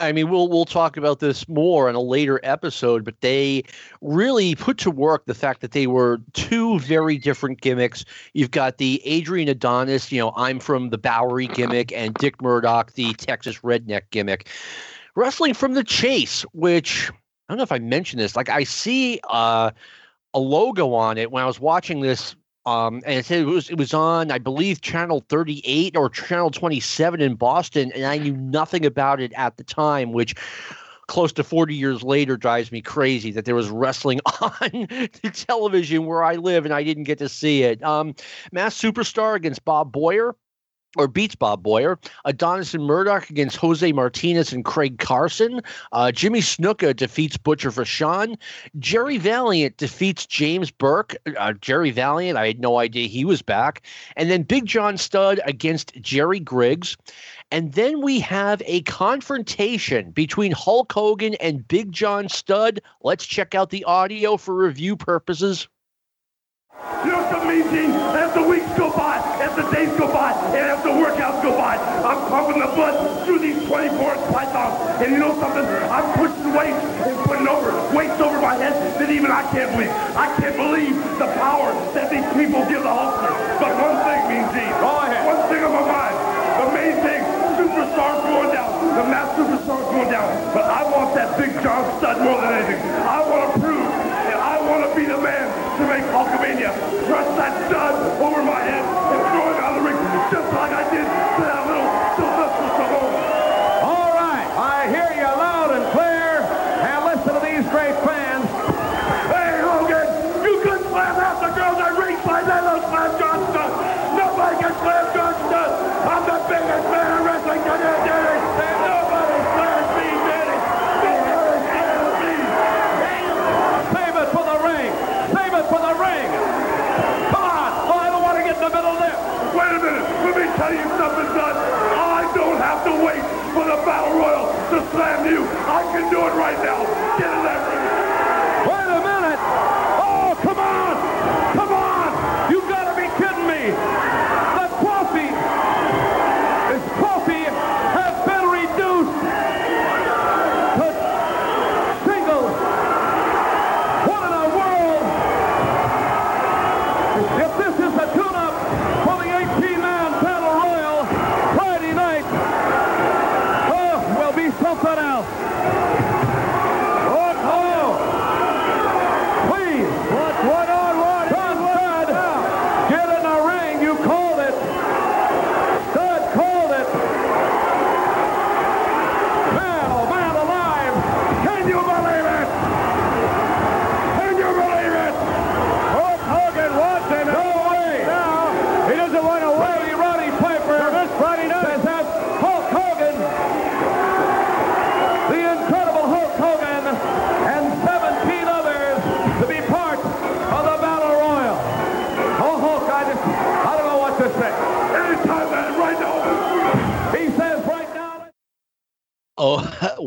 I 0.01 0.13
mean, 0.13 0.31
we'll 0.31 0.49
we'll 0.49 0.65
talk 0.65 0.97
about 0.97 1.19
this 1.19 1.49
more 1.49 1.89
in 1.89 1.97
a 1.97 2.01
later 2.01 2.39
episode, 2.45 3.05
but 3.05 3.21
they 3.21 3.65
really 4.01 4.55
put 4.55 4.79
to 4.79 4.91
work 4.91 5.27
the 5.27 5.35
fact 5.35 5.61
that 5.61 5.73
they 5.73 5.89
were 5.89 6.21
two 6.35 6.79
very 6.79 7.19
different 7.19 7.61
gimmicks. 7.61 8.05
You've 8.33 8.53
got 8.53 8.79
the 8.79 9.03
Adrian 9.05 9.49
Adonis, 9.49 10.13
you 10.13 10.21
know, 10.21 10.33
I'm 10.37 10.61
from 10.61 10.91
the 10.91 10.99
Bowery 10.99 11.49
gimmick, 11.49 11.93
and 11.93 12.15
Dick 12.15 12.41
Murdoch, 12.41 12.93
the 12.93 13.13
Texas 13.15 13.59
redneck 13.59 14.03
gimmick. 14.11 14.49
Wrestling 15.17 15.53
from 15.53 15.75
the 15.75 15.83
Chase, 15.83 16.43
which 16.53 17.11
I 17.11 17.53
don't 17.53 17.59
know 17.59 17.65
if 17.65 17.73
I 17.73 17.81
mentioned 17.81 18.23
this. 18.23 18.37
Like 18.37 18.51
I 18.51 18.63
see 18.63 19.21
uh, 19.29 19.73
a 20.35 20.39
logo 20.39 20.93
on 20.93 21.19
it 21.19 21.31
when 21.31 21.43
I 21.43 21.47
was 21.47 21.61
watching 21.61 22.01
this. 22.01 22.35
Um, 22.67 23.03
and 23.07 23.19
it 23.19 23.25
said 23.25 23.41
it 23.41 23.47
was 23.47 23.71
it 23.71 23.79
was 23.79 23.95
on, 23.95 24.31
I 24.31 24.39
believe, 24.39 24.83
channel 24.83 25.25
38 25.29 25.97
or 25.97 26.11
channel 26.11 26.51
27 26.51 27.21
in 27.21 27.35
Boston, 27.35 27.91
and 27.95 28.05
I 28.05 28.19
knew 28.19 28.37
nothing 28.37 28.85
about 28.85 29.21
it 29.21 29.33
at 29.35 29.57
the 29.57 29.65
time, 29.65 30.13
which 30.13 30.35
close 31.07 31.33
to 31.33 31.43
40 31.43 31.75
years 31.75 32.03
later 32.03 32.37
drives 32.37 32.71
me 32.71 32.83
crazy 32.83 33.31
that 33.33 33.47
there 33.47 33.55
was 33.55 33.71
wrestling 33.71 34.21
on 34.43 34.51
the 34.61 35.33
television 35.33 36.05
where 36.05 36.23
I 36.23 36.37
live 36.37 36.67
and 36.67 36.75
I 36.75 36.85
didn't 36.85 37.05
get 37.05 37.19
to 37.19 37.29
see 37.29 37.63
it. 37.63 37.83
Um, 37.83 38.15
Masked 38.53 38.83
Superstar 38.83 39.35
against 39.35 39.65
Bob 39.65 39.91
Boyer 39.91 40.37
or 40.97 41.09
beats 41.09 41.35
Bob 41.35 41.63
Boyer. 41.63 41.99
Adonis 42.25 42.75
and 42.75 42.85
Murdoch 42.85 43.29
against 43.31 43.57
Jose 43.57 43.93
Martinez 43.93 44.53
and 44.53 44.65
Craig 44.65 44.99
Carson. 44.99 45.61
Uh, 45.93 46.11
Jimmy 46.13 46.41
Snuka 46.41 46.95
defeats 46.95 47.37
Butcher 47.37 47.71
Vachon. 47.71 48.37
Jerry 48.79 49.19
Valiant 49.19 49.77
defeats 49.77 50.27
James 50.27 50.71
Burke. 50.71 51.17
Uh, 51.37 51.53
Jerry 51.55 51.91
Valiant, 51.91 52.39
I 52.39 52.47
had 52.47 52.61
no 52.61 52.79
idea 52.79 53.07
he 53.07 53.25
was 53.25 53.43
back. 53.43 53.83
And 54.17 54.31
then 54.31 54.43
Big 54.43 54.67
John 54.67 54.97
Studd 54.97 55.41
against 55.45 56.01
Jerry 56.01 56.41
Griggs. 56.41 56.97
And 57.51 57.73
then 57.73 58.03
we 58.03 58.21
have 58.21 58.63
a 58.67 58.83
confrontation 58.83 60.11
between 60.11 60.53
Hulk 60.53 60.93
Hogan 60.93 61.35
and 61.37 61.67
Big 61.67 61.93
John 61.93 62.29
Studd. 62.29 62.81
Let's 63.03 63.27
check 63.27 63.55
out 63.55 63.71
the 63.71 63.85
audio 63.85 64.37
for 64.37 64.55
review 64.55 64.97
purposes. 64.97 65.67
You 67.05 67.11
know 67.11 67.29
mean, 67.49 67.65
Gene? 67.73 67.93
As 68.13 68.29
the 68.37 68.45
weeks 68.45 68.69
go 68.77 68.93
by, 68.93 69.17
as 69.41 69.57
the 69.57 69.65
days 69.73 69.89
go 69.97 70.07
by, 70.13 70.37
and 70.53 70.69
as 70.69 70.85
the 70.85 70.93
workouts 70.93 71.41
go 71.43 71.57
by, 71.57 71.81
I'm 72.05 72.21
pumping 72.29 72.61
the 72.61 72.69
blood 72.77 73.25
through 73.25 73.41
these 73.41 73.57
24 73.65 73.97
pythons. 74.29 74.77
And 75.01 75.13
you 75.13 75.19
know 75.19 75.33
something? 75.41 75.65
I'm 75.65 76.07
pushing 76.21 76.53
weights 76.53 76.85
and 77.09 77.17
putting 77.25 77.49
over 77.49 77.73
weights 77.97 78.21
over 78.21 78.37
my 78.41 78.55
head 78.61 78.77
that 79.01 79.09
even 79.09 79.33
I 79.33 79.49
can't 79.49 79.73
believe. 79.73 79.91
I 80.13 80.29
can't 80.37 80.57
believe 80.61 80.95
the 81.17 81.33
power 81.41 81.73
that 81.97 82.13
these 82.13 82.29
people 82.37 82.61
give 82.69 82.85
the 82.85 82.93
Hulkster. 82.93 83.33
But 83.57 83.73
one 83.81 83.97
thing, 84.05 84.21
Mean 84.29 84.47
Gene. 84.53 84.75
Go 84.85 84.93
ahead. 85.01 85.25
One 85.25 85.41
thing 85.49 85.65
on 85.65 85.73
my 85.73 85.87
mind. 85.89 86.17
The 86.61 86.69
main 86.77 86.97
thing, 87.01 87.21
superstars 87.57 88.21
going 88.29 88.53
down. 88.53 88.71
The 88.93 89.05
Masked 89.09 89.41
Superstar's 89.41 89.89
going 89.89 90.11
down. 90.13 90.29
But 90.53 90.69
I 90.69 90.85
want 90.85 91.15
that 91.17 91.39
Big 91.41 91.55
John 91.65 91.87
Studd 91.97 92.21
more 92.21 92.37
than 92.45 92.53
anything. 92.61 92.83
I 93.09 93.25
want 93.25 93.43
to 93.49 93.51
prove 93.57 93.89
that 94.29 94.37
I 94.37 94.61
want 94.69 94.85
to 94.85 94.91
be 94.93 95.07
the 95.07 95.17
man 95.17 95.49
to 95.79 95.83
make 95.89 96.08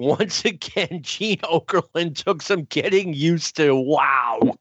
once 0.02 0.44
again, 0.46 1.00
Gene 1.02 1.38
Okerlund 1.40 2.16
took 2.16 2.42
some 2.42 2.64
getting 2.66 3.14
used 3.14 3.56
to. 3.58 3.76
Wow. 3.76 4.58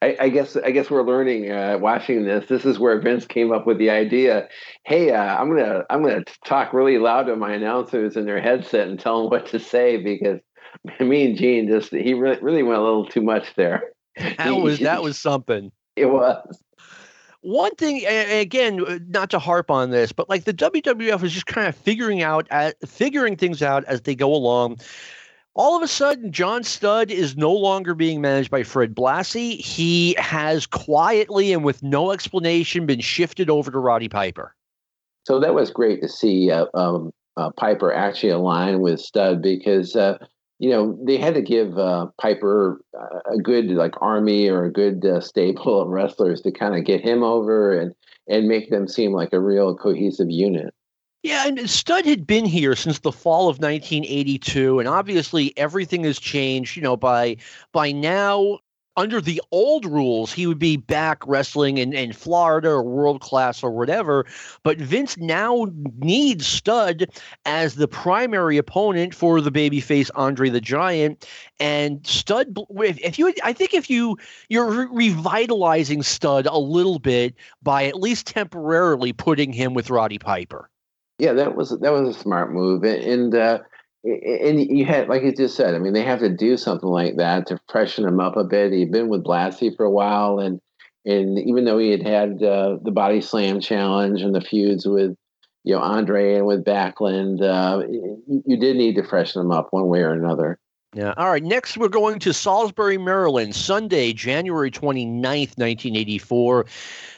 I, 0.00 0.16
I 0.20 0.28
guess 0.28 0.56
I 0.56 0.70
guess 0.70 0.88
we're 0.88 1.02
learning 1.02 1.50
uh, 1.50 1.76
watching 1.80 2.24
this. 2.24 2.46
This 2.48 2.64
is 2.64 2.78
where 2.78 3.00
Vince 3.00 3.26
came 3.26 3.52
up 3.52 3.66
with 3.66 3.78
the 3.78 3.90
idea. 3.90 4.48
Hey, 4.84 5.10
uh, 5.10 5.36
I'm 5.36 5.48
gonna 5.48 5.84
I'm 5.90 6.02
gonna 6.02 6.24
talk 6.44 6.72
really 6.72 6.98
loud 6.98 7.24
to 7.24 7.36
my 7.36 7.52
announcers 7.52 8.16
in 8.16 8.24
their 8.24 8.40
headset 8.40 8.88
and 8.88 9.00
tell 9.00 9.22
them 9.22 9.30
what 9.30 9.46
to 9.46 9.58
say 9.58 9.96
because 9.96 10.40
me 11.00 11.26
and 11.26 11.36
Gene 11.36 11.68
just 11.68 11.90
he 11.90 12.14
really 12.14 12.40
really 12.40 12.62
went 12.62 12.78
a 12.78 12.82
little 12.82 13.06
too 13.06 13.22
much 13.22 13.54
there. 13.56 13.82
That 14.38 14.56
was 14.56 14.78
that 14.78 15.02
was 15.02 15.18
something. 15.18 15.72
It 15.96 16.06
was. 16.06 16.62
One 17.42 17.74
thing, 17.74 18.06
again, 18.06 18.84
uh, 18.86 19.00
not 19.08 19.30
to 19.30 19.40
harp 19.40 19.68
on 19.68 19.90
this, 19.90 20.12
but 20.12 20.28
like 20.28 20.44
the 20.44 20.54
WWF 20.54 21.22
is 21.24 21.32
just 21.32 21.46
kind 21.46 21.66
of 21.66 21.74
figuring 21.74 22.22
out, 22.22 22.46
uh, 22.50 22.70
figuring 22.86 23.36
things 23.36 23.62
out 23.62 23.84
as 23.84 24.02
they 24.02 24.14
go 24.14 24.32
along. 24.32 24.78
all 25.54 25.76
of 25.76 25.82
a 25.82 25.88
sudden, 25.88 26.32
John 26.32 26.62
Studd 26.62 27.10
is 27.10 27.36
no 27.36 27.52
longer 27.52 27.94
being 27.94 28.20
managed 28.20 28.50
by 28.50 28.62
Fred 28.62 28.94
Blassie. 28.94 29.58
He 29.60 30.14
has 30.18 30.66
quietly 30.66 31.52
and 31.52 31.64
with 31.64 31.82
no 31.82 32.12
explanation 32.12 32.86
been 32.86 33.00
shifted 33.00 33.50
over 33.50 33.70
to 33.70 33.78
Roddy 33.78 34.08
Piper. 34.08 34.54
So 35.26 35.38
that 35.40 35.54
was 35.54 35.70
great 35.70 36.00
to 36.02 36.08
see 36.08 36.50
uh, 36.50 36.66
um, 36.74 37.12
uh, 37.36 37.50
Piper 37.50 37.92
actually 37.92 38.30
align 38.30 38.80
with 38.80 39.00
Studd 39.00 39.42
because 39.42 39.94
uh, 39.94 40.18
you 40.62 40.70
know 40.70 40.96
they 41.02 41.16
had 41.16 41.34
to 41.34 41.42
give 41.42 41.76
uh, 41.76 42.06
Piper 42.20 42.80
a 42.94 43.36
good 43.38 43.70
like 43.72 44.00
army 44.00 44.48
or 44.48 44.64
a 44.64 44.72
good 44.72 45.04
uh, 45.04 45.20
stable 45.20 45.80
of 45.82 45.88
wrestlers 45.88 46.40
to 46.42 46.52
kind 46.52 46.76
of 46.76 46.84
get 46.84 47.00
him 47.00 47.24
over 47.24 47.76
and 47.76 47.92
and 48.28 48.46
make 48.46 48.70
them 48.70 48.86
seem 48.86 49.12
like 49.12 49.32
a 49.32 49.40
real 49.40 49.74
cohesive 49.76 50.30
unit. 50.30 50.72
Yeah, 51.24 51.46
and 51.46 51.68
Studd 51.68 52.04
had 52.04 52.26
been 52.26 52.44
here 52.44 52.74
since 52.76 53.00
the 53.00 53.12
fall 53.12 53.48
of 53.48 53.58
1982, 53.58 54.78
and 54.78 54.88
obviously 54.88 55.52
everything 55.56 56.04
has 56.04 56.20
changed. 56.20 56.76
You 56.76 56.82
know, 56.82 56.96
by 56.96 57.38
by 57.72 57.90
now, 57.90 58.60
under 58.96 59.20
the 59.20 59.40
old 59.50 59.86
rules, 59.86 60.32
he 60.32 60.46
would 60.46 60.58
be 60.58 60.76
back 60.76 61.26
wrestling 61.26 61.78
in, 61.78 61.92
in 61.92 62.12
Florida 62.12 62.68
or 62.68 62.82
world 62.82 63.20
class 63.20 63.62
or 63.62 63.70
whatever. 63.70 64.26
But 64.62 64.78
Vince 64.78 65.16
now 65.16 65.66
needs 65.98 66.46
Studd 66.46 67.06
as 67.44 67.76
the 67.76 67.88
primary 67.88 68.58
opponent 68.58 69.14
for 69.14 69.40
the 69.40 69.50
babyface 69.50 70.10
Andre 70.14 70.50
the 70.50 70.60
Giant. 70.60 71.26
And 71.58 72.06
Studd, 72.06 72.56
if, 72.70 72.98
if 73.00 73.18
you, 73.18 73.32
I 73.42 73.52
think 73.52 73.74
if 73.74 73.88
you 73.88 74.16
you're 74.48 74.88
revitalizing 74.92 76.02
Studd 76.02 76.46
a 76.46 76.58
little 76.58 76.98
bit 76.98 77.34
by 77.62 77.84
at 77.84 78.00
least 78.00 78.26
temporarily 78.26 79.12
putting 79.12 79.52
him 79.52 79.74
with 79.74 79.90
Roddy 79.90 80.18
Piper. 80.18 80.68
Yeah, 81.18 81.34
that 81.34 81.54
was 81.54 81.70
that 81.70 81.92
was 81.92 82.16
a 82.16 82.18
smart 82.18 82.52
move, 82.52 82.82
and 82.82 83.34
uh, 83.34 83.60
and 84.04 84.60
you 84.60 84.84
had 84.84 85.08
like 85.08 85.22
you 85.22 85.32
just 85.32 85.56
said. 85.56 85.74
I 85.74 85.78
mean, 85.78 85.92
they 85.92 86.02
have 86.02 86.20
to 86.20 86.28
do 86.28 86.56
something 86.56 86.88
like 86.88 87.16
that 87.16 87.46
to 87.48 87.60
freshen 87.70 88.04
him 88.04 88.20
up 88.20 88.36
a 88.36 88.44
bit. 88.44 88.72
He'd 88.72 88.92
been 88.92 89.08
with 89.08 89.24
Blassie 89.24 89.76
for 89.76 89.84
a 89.84 89.90
while, 89.90 90.38
and 90.38 90.60
and 91.04 91.38
even 91.38 91.64
though 91.64 91.78
he 91.78 91.90
had 91.90 92.06
had 92.06 92.42
uh, 92.42 92.78
the 92.82 92.90
body 92.90 93.20
slam 93.20 93.60
challenge 93.60 94.22
and 94.22 94.34
the 94.34 94.40
feuds 94.40 94.86
with 94.86 95.16
you 95.64 95.74
know 95.74 95.80
Andre 95.80 96.34
and 96.34 96.46
with 96.46 96.64
Backlund, 96.64 97.42
uh, 97.42 97.86
you 98.46 98.56
did 98.58 98.76
need 98.76 98.96
to 98.96 99.04
freshen 99.04 99.40
him 99.40 99.52
up 99.52 99.68
one 99.70 99.88
way 99.88 100.00
or 100.00 100.12
another. 100.12 100.58
Yeah. 100.94 101.14
All 101.16 101.30
right. 101.30 101.42
Next, 101.42 101.78
we're 101.78 101.88
going 101.88 102.18
to 102.18 102.34
Salisbury, 102.34 102.98
Maryland, 102.98 103.54
Sunday, 103.54 104.12
January 104.12 104.70
29th, 104.70 105.56
1984. 105.56 106.66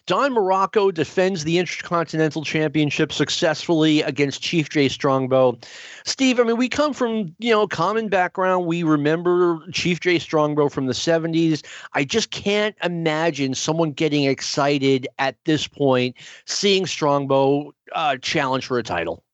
Don 0.07 0.33
Muraco 0.33 0.95
defends 0.95 1.43
the 1.43 1.59
Intercontinental 1.59 2.45
Championship 2.45 3.11
successfully 3.11 4.03
against 4.03 4.43
Chief 4.43 4.69
Jay 4.69 4.89
Strongbow. 4.89 5.59
Steve, 6.05 6.39
I 6.39 6.45
mean, 6.45 6.57
we 6.57 6.69
come 6.69 6.93
from, 6.93 7.35
you 7.41 7.51
know, 7.51 7.67
common 7.67 8.09
background. 8.09 8.67
We 8.67 8.85
remember 8.85 9.67
Chief 9.73 9.99
Jay 9.99 10.21
Strongbow 10.21 10.69
from 10.69 10.87
the 10.87 10.93
70s. 10.93 11.65
I 11.95 12.05
just 12.05 12.31
can't 12.31 12.77
imagine 12.85 13.55
someone 13.55 13.91
getting 13.91 14.25
excited 14.25 15.09
at 15.19 15.37
this 15.47 15.67
point 15.67 16.15
seeing 16.45 16.87
Strongbow 16.87 17.73
uh, 17.93 18.19
challenge 18.19 18.67
for 18.67 18.79
a 18.79 18.85
title. 18.85 19.25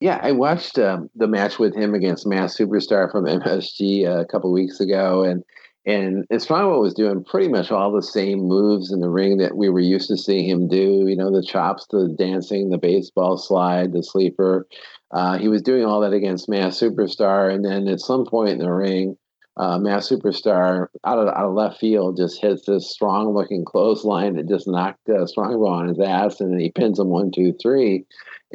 Yeah, 0.00 0.20
I 0.22 0.32
watched 0.32 0.78
um, 0.78 1.08
the 1.14 1.26
match 1.26 1.58
with 1.58 1.74
him 1.74 1.94
against 1.94 2.26
Masked 2.26 2.60
Superstar 2.60 3.10
from 3.10 3.24
MSG 3.24 4.06
uh, 4.06 4.20
a 4.20 4.26
couple 4.26 4.52
weeks 4.52 4.78
ago, 4.78 5.22
and 5.22 5.42
and 5.86 6.26
Strongbow 6.42 6.80
was 6.80 6.94
doing 6.94 7.22
pretty 7.22 7.48
much 7.48 7.70
all 7.70 7.92
the 7.92 8.02
same 8.02 8.40
moves 8.40 8.90
in 8.90 9.00
the 9.00 9.08
ring 9.08 9.36
that 9.38 9.56
we 9.56 9.68
were 9.68 9.80
used 9.80 10.08
to 10.08 10.16
seeing 10.16 10.48
him 10.48 10.66
do. 10.66 11.06
You 11.06 11.16
know, 11.16 11.30
the 11.30 11.46
chops, 11.46 11.86
the 11.90 12.12
dancing, 12.18 12.70
the 12.70 12.78
baseball 12.78 13.38
slide, 13.38 13.92
the 13.92 14.02
sleeper. 14.02 14.66
Uh, 15.12 15.38
he 15.38 15.46
was 15.46 15.62
doing 15.62 15.84
all 15.84 16.00
that 16.00 16.12
against 16.12 16.48
Masked 16.48 16.82
Superstar, 16.82 17.54
and 17.54 17.64
then 17.64 17.86
at 17.88 18.00
some 18.00 18.26
point 18.26 18.50
in 18.50 18.58
the 18.58 18.72
ring, 18.72 19.16
uh, 19.56 19.78
Masked 19.78 20.12
Superstar 20.12 20.88
out 21.04 21.18
of 21.18 21.28
out 21.28 21.46
of 21.46 21.54
left 21.54 21.78
field 21.78 22.18
just 22.18 22.42
hits 22.42 22.66
this 22.66 22.90
strong 22.90 23.32
looking 23.32 23.64
clothesline 23.64 24.34
that 24.34 24.48
just 24.48 24.68
knocked 24.68 25.08
uh, 25.08 25.24
Strongbow 25.24 25.68
on 25.68 25.88
his 25.88 26.00
ass, 26.00 26.40
and 26.40 26.52
then 26.52 26.60
he 26.60 26.70
pins 26.70 26.98
him 26.98 27.08
one, 27.08 27.30
two, 27.30 27.54
three. 27.62 28.04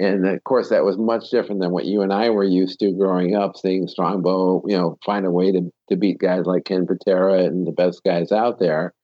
And 0.01 0.27
of 0.27 0.43
course, 0.43 0.69
that 0.69 0.83
was 0.83 0.97
much 0.97 1.29
different 1.29 1.61
than 1.61 1.69
what 1.69 1.85
you 1.85 2.01
and 2.01 2.11
I 2.11 2.31
were 2.31 2.43
used 2.43 2.79
to 2.79 2.91
growing 2.91 3.35
up, 3.35 3.55
seeing 3.55 3.87
Strongbow, 3.87 4.63
you 4.65 4.75
know, 4.75 4.97
find 5.05 5.27
a 5.27 5.31
way 5.31 5.51
to, 5.51 5.71
to 5.89 5.95
beat 5.95 6.17
guys 6.17 6.45
like 6.45 6.65
Ken 6.65 6.87
Patera 6.87 7.43
and 7.43 7.67
the 7.67 7.71
best 7.71 8.03
guys 8.03 8.31
out 8.31 8.57
there. 8.57 8.95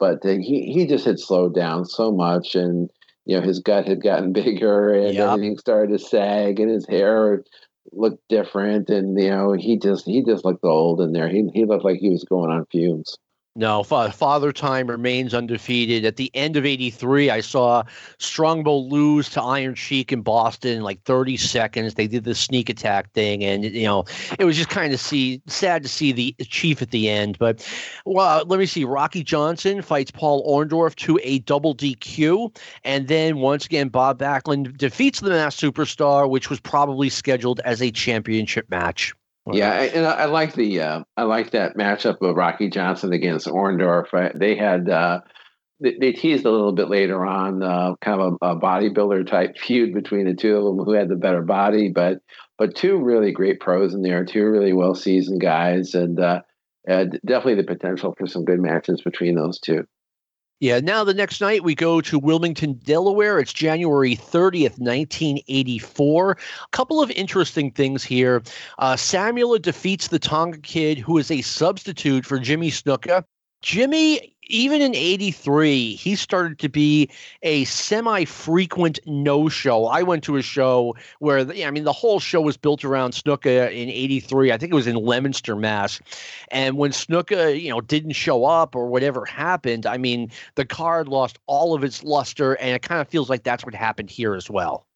But 0.00 0.20
he, 0.24 0.72
he 0.72 0.86
just 0.86 1.04
had 1.04 1.20
slowed 1.20 1.54
down 1.54 1.84
so 1.84 2.10
much, 2.10 2.54
and 2.54 2.88
you 3.26 3.36
know 3.36 3.42
his 3.42 3.60
gut 3.60 3.86
had 3.86 4.02
gotten 4.02 4.32
bigger, 4.44 4.94
and 4.94 5.14
yep. 5.14 5.28
everything 5.28 5.58
started 5.58 5.92
to 5.92 5.98
sag, 5.98 6.58
and 6.58 6.70
his 6.70 6.86
hair 6.86 7.44
looked 7.92 8.22
different, 8.30 8.88
and 8.88 9.18
you 9.20 9.30
know 9.30 9.52
he 9.52 9.78
just 9.78 10.06
he 10.06 10.22
just 10.22 10.44
looked 10.44 10.64
old 10.64 11.02
in 11.02 11.12
there. 11.12 11.28
He 11.28 11.48
he 11.52 11.66
looked 11.66 11.84
like 11.84 11.98
he 11.98 12.10
was 12.10 12.24
going 12.24 12.50
on 12.50 12.66
fumes. 12.72 13.16
No, 13.58 13.82
Father 13.82 14.52
Time 14.52 14.86
remains 14.86 15.32
undefeated. 15.32 16.04
At 16.04 16.16
the 16.16 16.30
end 16.34 16.58
of 16.58 16.66
83, 16.66 17.30
I 17.30 17.40
saw 17.40 17.84
Strongbow 18.18 18.76
lose 18.76 19.30
to 19.30 19.40
Iron 19.40 19.74
Sheik 19.74 20.12
in 20.12 20.20
Boston 20.20 20.76
in 20.76 20.82
like 20.82 21.02
30 21.04 21.38
seconds. 21.38 21.94
They 21.94 22.06
did 22.06 22.24
the 22.24 22.34
sneak 22.34 22.68
attack 22.68 23.10
thing, 23.12 23.42
and, 23.42 23.64
you 23.64 23.84
know, 23.84 24.04
it 24.38 24.44
was 24.44 24.58
just 24.58 24.68
kind 24.68 24.92
of 24.92 25.00
see 25.00 25.40
sad 25.46 25.82
to 25.84 25.88
see 25.88 26.12
the 26.12 26.34
Chief 26.44 26.82
at 26.82 26.90
the 26.90 27.08
end. 27.08 27.38
But, 27.38 27.66
well, 28.04 28.44
let 28.44 28.58
me 28.58 28.66
see. 28.66 28.84
Rocky 28.84 29.24
Johnson 29.24 29.80
fights 29.80 30.10
Paul 30.10 30.46
Orndorff 30.46 30.94
to 30.96 31.18
a 31.22 31.38
double 31.38 31.74
DQ. 31.74 32.54
And 32.84 33.08
then 33.08 33.38
once 33.38 33.64
again, 33.64 33.88
Bob 33.88 34.18
Backlund 34.18 34.76
defeats 34.76 35.20
the 35.20 35.30
Masked 35.30 35.62
Superstar, 35.62 36.28
which 36.28 36.50
was 36.50 36.60
probably 36.60 37.08
scheduled 37.08 37.60
as 37.60 37.80
a 37.80 37.90
championship 37.90 38.68
match. 38.68 39.14
Yeah, 39.52 39.80
and 39.82 40.06
I, 40.06 40.12
I 40.12 40.24
like 40.26 40.54
the 40.54 40.80
uh, 40.80 41.00
I 41.16 41.22
like 41.22 41.50
that 41.52 41.76
matchup 41.76 42.20
of 42.20 42.34
Rocky 42.34 42.68
Johnson 42.68 43.12
against 43.12 43.46
Orndorff. 43.46 44.08
They 44.36 44.56
had 44.56 44.88
uh, 44.88 45.20
they, 45.80 45.96
they, 46.00 46.12
teased 46.12 46.44
a 46.44 46.50
little 46.50 46.72
bit 46.72 46.88
later 46.88 47.24
on, 47.24 47.62
uh, 47.62 47.94
kind 48.00 48.20
of 48.20 48.38
a, 48.40 48.46
a, 48.46 48.60
bodybuilder 48.60 49.28
type 49.28 49.56
feud 49.58 49.94
between 49.94 50.26
the 50.26 50.34
two 50.34 50.56
of 50.56 50.64
them, 50.64 50.84
who 50.84 50.92
had 50.92 51.08
the 51.08 51.16
better 51.16 51.42
body, 51.42 51.90
but 51.94 52.18
but 52.58 52.74
two 52.74 52.98
really 53.02 53.32
great 53.32 53.60
pros 53.60 53.94
in 53.94 54.02
there, 54.02 54.24
two 54.24 54.44
really 54.44 54.72
well 54.72 54.94
seasoned 54.94 55.40
guys, 55.40 55.94
and 55.94 56.18
uh, 56.18 56.40
definitely 56.88 57.56
the 57.56 57.64
potential 57.64 58.14
for 58.18 58.26
some 58.26 58.44
good 58.44 58.60
matches 58.60 59.02
between 59.02 59.36
those 59.36 59.60
two. 59.60 59.86
Yeah, 60.58 60.80
now 60.80 61.04
the 61.04 61.12
next 61.12 61.42
night 61.42 61.64
we 61.64 61.74
go 61.74 62.00
to 62.00 62.18
Wilmington, 62.18 62.80
Delaware. 62.82 63.38
It's 63.38 63.52
January 63.52 64.16
30th, 64.16 64.78
1984. 64.78 66.30
A 66.30 66.36
couple 66.72 67.02
of 67.02 67.10
interesting 67.10 67.70
things 67.70 68.02
here. 68.02 68.42
Uh, 68.78 68.94
Samu 68.94 69.60
defeats 69.60 70.08
the 70.08 70.18
Tonga 70.18 70.58
Kid, 70.58 70.98
who 70.98 71.18
is 71.18 71.30
a 71.30 71.42
substitute 71.42 72.24
for 72.24 72.38
Jimmy 72.38 72.70
Snuka. 72.70 73.22
Jimmy 73.60 74.35
even 74.48 74.82
in 74.82 74.94
83 74.94 75.94
he 75.94 76.16
started 76.16 76.58
to 76.60 76.68
be 76.68 77.10
a 77.42 77.64
semi-frequent 77.64 78.98
no-show 79.06 79.86
i 79.86 80.02
went 80.02 80.24
to 80.24 80.36
a 80.36 80.42
show 80.42 80.94
where 81.18 81.38
i 81.38 81.70
mean 81.70 81.84
the 81.84 81.92
whole 81.92 82.20
show 82.20 82.40
was 82.40 82.56
built 82.56 82.84
around 82.84 83.12
snuka 83.12 83.70
in 83.70 83.88
83 83.88 84.52
i 84.52 84.58
think 84.58 84.72
it 84.72 84.76
was 84.76 84.86
in 84.86 84.96
leominster 84.96 85.56
mass 85.56 86.00
and 86.50 86.76
when 86.76 86.90
snuka 86.90 87.60
you 87.60 87.70
know 87.70 87.80
didn't 87.80 88.12
show 88.12 88.44
up 88.44 88.74
or 88.74 88.86
whatever 88.88 89.24
happened 89.24 89.86
i 89.86 89.96
mean 89.96 90.30
the 90.54 90.64
card 90.64 91.08
lost 91.08 91.38
all 91.46 91.74
of 91.74 91.84
its 91.84 92.02
luster 92.02 92.54
and 92.54 92.74
it 92.74 92.82
kind 92.82 93.00
of 93.00 93.08
feels 93.08 93.30
like 93.30 93.42
that's 93.42 93.64
what 93.64 93.74
happened 93.74 94.10
here 94.10 94.34
as 94.34 94.50
well 94.50 94.86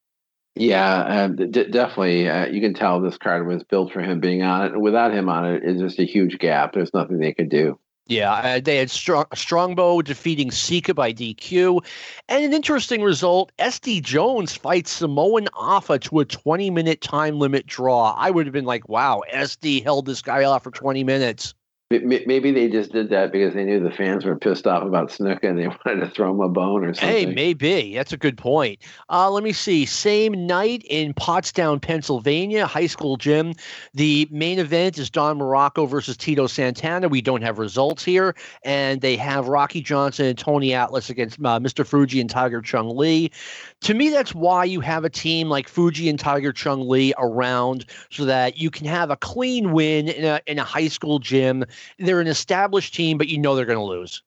yeah, 0.56 0.94
uh, 0.94 1.28
d- 1.28 1.47
definitely. 1.47 2.28
Uh, 2.28 2.47
you 2.48 2.60
can 2.60 2.74
tell 2.74 3.01
this 3.01 3.16
card 3.16 3.47
was 3.47 3.62
built 3.62 3.93
for 3.93 4.02
him 4.02 4.20
being 4.20 4.43
on 4.43 4.66
it. 4.66 4.78
Without 4.78 5.14
him 5.14 5.28
on 5.28 5.47
it, 5.47 5.62
it's 5.64 5.81
just 5.81 5.98
a 6.01 6.05
huge 6.05 6.39
gap. 6.39 6.72
There's 6.72 6.93
nothing 6.93 7.18
they 7.18 7.32
could 7.32 7.48
do. 7.48 7.78
Yeah, 8.11 8.32
uh, 8.32 8.61
they 8.61 8.78
had 8.78 8.91
Strong, 8.91 9.27
Strongbow 9.37 10.03
defeating 10.03 10.51
Sika 10.51 10.95
by 10.95 11.12
DQ. 11.12 11.81
And 12.28 12.45
an 12.45 12.53
interesting 12.53 13.03
result 13.03 13.53
SD 13.59 14.03
Jones 14.03 14.53
fights 14.57 14.91
Samoan 14.91 15.47
Afa 15.55 16.01
to 16.01 16.19
a 16.19 16.24
20 16.24 16.70
minute 16.70 17.01
time 17.03 17.39
limit 17.39 17.66
draw. 17.66 18.12
I 18.19 18.31
would 18.32 18.47
have 18.47 18.53
been 18.53 18.65
like, 18.65 18.89
wow, 18.89 19.23
SD 19.32 19.85
held 19.85 20.07
this 20.07 20.23
guy 20.23 20.43
off 20.43 20.65
for 20.65 20.73
20 20.73 21.05
minutes. 21.05 21.55
Maybe 21.90 22.52
they 22.52 22.68
just 22.68 22.92
did 22.92 23.10
that 23.10 23.32
because 23.32 23.52
they 23.52 23.64
knew 23.64 23.80
the 23.80 23.90
fans 23.90 24.24
were 24.24 24.36
pissed 24.36 24.64
off 24.64 24.84
about 24.84 25.08
Snuka 25.08 25.42
and 25.42 25.58
they 25.58 25.66
wanted 25.84 25.98
to 25.98 26.08
throw 26.08 26.30
him 26.30 26.40
a 26.40 26.48
bone 26.48 26.84
or 26.84 26.94
something. 26.94 27.08
Hey, 27.08 27.26
maybe. 27.26 27.96
That's 27.96 28.12
a 28.12 28.16
good 28.16 28.38
point. 28.38 28.78
Uh, 29.08 29.28
let 29.28 29.42
me 29.42 29.50
see. 29.50 29.84
Same 29.86 30.46
night 30.46 30.84
in 30.88 31.12
Pottstown, 31.14 31.82
Pennsylvania, 31.82 32.64
high 32.64 32.86
school 32.86 33.16
gym. 33.16 33.54
The 33.92 34.28
main 34.30 34.60
event 34.60 34.98
is 34.98 35.10
Don 35.10 35.40
Muraco 35.40 35.88
versus 35.88 36.16
Tito 36.16 36.46
Santana. 36.46 37.08
We 37.08 37.20
don't 37.20 37.42
have 37.42 37.58
results 37.58 38.04
here. 38.04 38.36
And 38.62 39.00
they 39.00 39.16
have 39.16 39.48
Rocky 39.48 39.80
Johnson 39.80 40.26
and 40.26 40.38
Tony 40.38 40.72
Atlas 40.72 41.10
against 41.10 41.40
uh, 41.40 41.58
Mr. 41.58 41.84
Fuji 41.84 42.20
and 42.20 42.30
Tiger 42.30 42.62
Chung 42.62 42.96
Lee. 42.96 43.32
To 43.80 43.94
me, 43.94 44.10
that's 44.10 44.32
why 44.32 44.64
you 44.64 44.78
have 44.78 45.04
a 45.04 45.10
team 45.10 45.48
like 45.48 45.66
Fuji 45.66 46.08
and 46.08 46.20
Tiger 46.20 46.52
Chung 46.52 46.88
Lee 46.88 47.14
around 47.18 47.84
so 48.10 48.24
that 48.26 48.58
you 48.58 48.70
can 48.70 48.86
have 48.86 49.10
a 49.10 49.16
clean 49.16 49.72
win 49.72 50.06
in 50.06 50.24
a, 50.24 50.40
in 50.46 50.60
a 50.60 50.64
high 50.64 50.86
school 50.86 51.18
gym 51.18 51.64
they're 51.98 52.20
an 52.20 52.27
established 52.27 52.94
team, 52.94 53.19
but 53.19 53.28
you 53.28 53.39
know 53.39 53.55
they're 53.55 53.66
going 53.66 53.78
to 53.78 53.85
lose. 53.85 54.23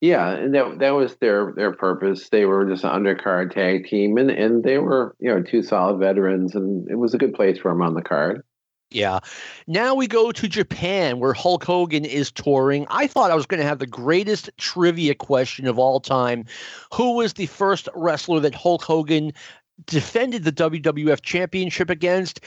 Yeah, 0.00 0.30
and 0.30 0.52
that 0.54 0.80
that 0.80 0.90
was 0.90 1.14
their 1.16 1.52
their 1.52 1.72
purpose. 1.72 2.28
They 2.28 2.44
were 2.44 2.66
just 2.66 2.82
an 2.82 2.90
undercard 2.90 3.54
tag 3.54 3.86
team, 3.86 4.18
and 4.18 4.30
and 4.32 4.64
they 4.64 4.78
were 4.78 5.14
you 5.20 5.32
know 5.32 5.42
two 5.42 5.62
solid 5.62 5.98
veterans, 5.98 6.56
and 6.56 6.88
it 6.90 6.96
was 6.96 7.14
a 7.14 7.18
good 7.18 7.34
place 7.34 7.58
for 7.58 7.70
them 7.70 7.82
on 7.82 7.94
the 7.94 8.02
card. 8.02 8.42
Yeah. 8.90 9.20
Now 9.66 9.94
we 9.94 10.06
go 10.06 10.32
to 10.32 10.48
Japan 10.48 11.18
where 11.18 11.32
Hulk 11.32 11.64
Hogan 11.64 12.04
is 12.04 12.30
touring. 12.30 12.86
I 12.90 13.06
thought 13.06 13.30
I 13.30 13.34
was 13.34 13.46
going 13.46 13.60
to 13.60 13.66
have 13.66 13.78
the 13.78 13.86
greatest 13.86 14.50
trivia 14.58 15.14
question 15.14 15.66
of 15.66 15.78
all 15.78 16.00
time. 16.00 16.44
Who 16.92 17.16
was 17.16 17.34
the 17.34 17.46
first 17.46 17.88
wrestler 17.94 18.40
that 18.40 18.54
Hulk 18.54 18.82
Hogan 18.82 19.32
defended 19.86 20.44
the 20.44 20.52
WWF 20.52 21.22
championship 21.22 21.90
against? 21.90 22.40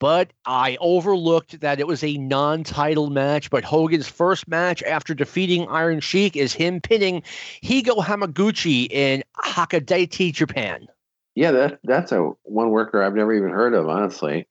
But 0.00 0.32
I 0.46 0.78
overlooked 0.80 1.60
that 1.60 1.78
it 1.78 1.86
was 1.86 2.02
a 2.02 2.16
non 2.16 2.64
title 2.64 3.10
match. 3.10 3.50
But 3.50 3.62
Hogan's 3.62 4.08
first 4.08 4.48
match 4.48 4.82
after 4.82 5.14
defeating 5.14 5.68
Iron 5.68 6.00
Sheik 6.00 6.36
is 6.36 6.52
him 6.52 6.80
pinning 6.80 7.22
Heigo 7.62 8.02
Hamaguchi 8.02 8.90
in 8.90 9.22
Hakodate, 9.44 10.32
Japan. 10.32 10.88
Yeah, 11.36 11.52
that 11.52 11.78
that's 11.84 12.12
a 12.12 12.32
one 12.42 12.70
worker 12.70 13.02
I've 13.02 13.14
never 13.14 13.32
even 13.32 13.50
heard 13.50 13.74
of, 13.74 13.88
honestly. 13.88 14.48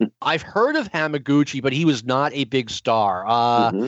I've 0.22 0.42
heard 0.42 0.76
of 0.76 0.90
Hamaguchi, 0.92 1.60
but 1.60 1.72
he 1.72 1.84
was 1.84 2.04
not 2.04 2.32
a 2.32 2.44
big 2.44 2.70
star. 2.70 3.24
Uh, 3.26 3.72
mm-hmm. 3.72 3.86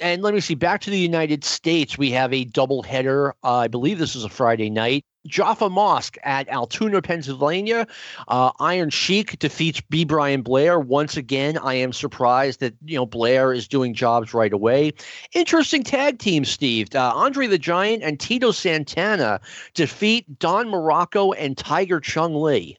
And 0.00 0.22
let 0.22 0.34
me 0.34 0.40
see. 0.40 0.54
Back 0.54 0.80
to 0.82 0.90
the 0.90 0.98
United 0.98 1.44
States, 1.44 1.96
we 1.96 2.10
have 2.10 2.32
a 2.32 2.44
doubleheader. 2.44 3.32
Uh, 3.44 3.58
I 3.58 3.68
believe 3.68 3.98
this 3.98 4.16
is 4.16 4.24
a 4.24 4.28
Friday 4.28 4.70
night. 4.70 5.04
Jaffa 5.26 5.70
Mosque 5.70 6.18
at 6.22 6.48
Altoona, 6.48 7.02
Pennsylvania. 7.02 7.86
Uh, 8.28 8.50
Iron 8.60 8.90
Sheik 8.90 9.38
defeats 9.38 9.80
B. 9.80 10.04
Brian 10.04 10.42
Blair. 10.42 10.78
Once 10.78 11.16
again, 11.16 11.58
I 11.58 11.74
am 11.74 11.92
surprised 11.92 12.60
that 12.60 12.74
you 12.84 12.96
know 12.96 13.06
Blair 13.06 13.52
is 13.52 13.68
doing 13.68 13.94
jobs 13.94 14.34
right 14.34 14.52
away. 14.52 14.92
Interesting 15.32 15.82
tag 15.82 16.18
team, 16.18 16.44
Steve. 16.44 16.94
Uh, 16.94 17.12
Andre 17.14 17.46
the 17.46 17.58
Giant 17.58 18.02
and 18.02 18.18
Tito 18.18 18.50
Santana 18.50 19.40
defeat 19.74 20.38
Don 20.38 20.66
Muraco 20.66 21.34
and 21.38 21.56
Tiger 21.56 22.00
Chung 22.00 22.34
Lee. 22.34 22.78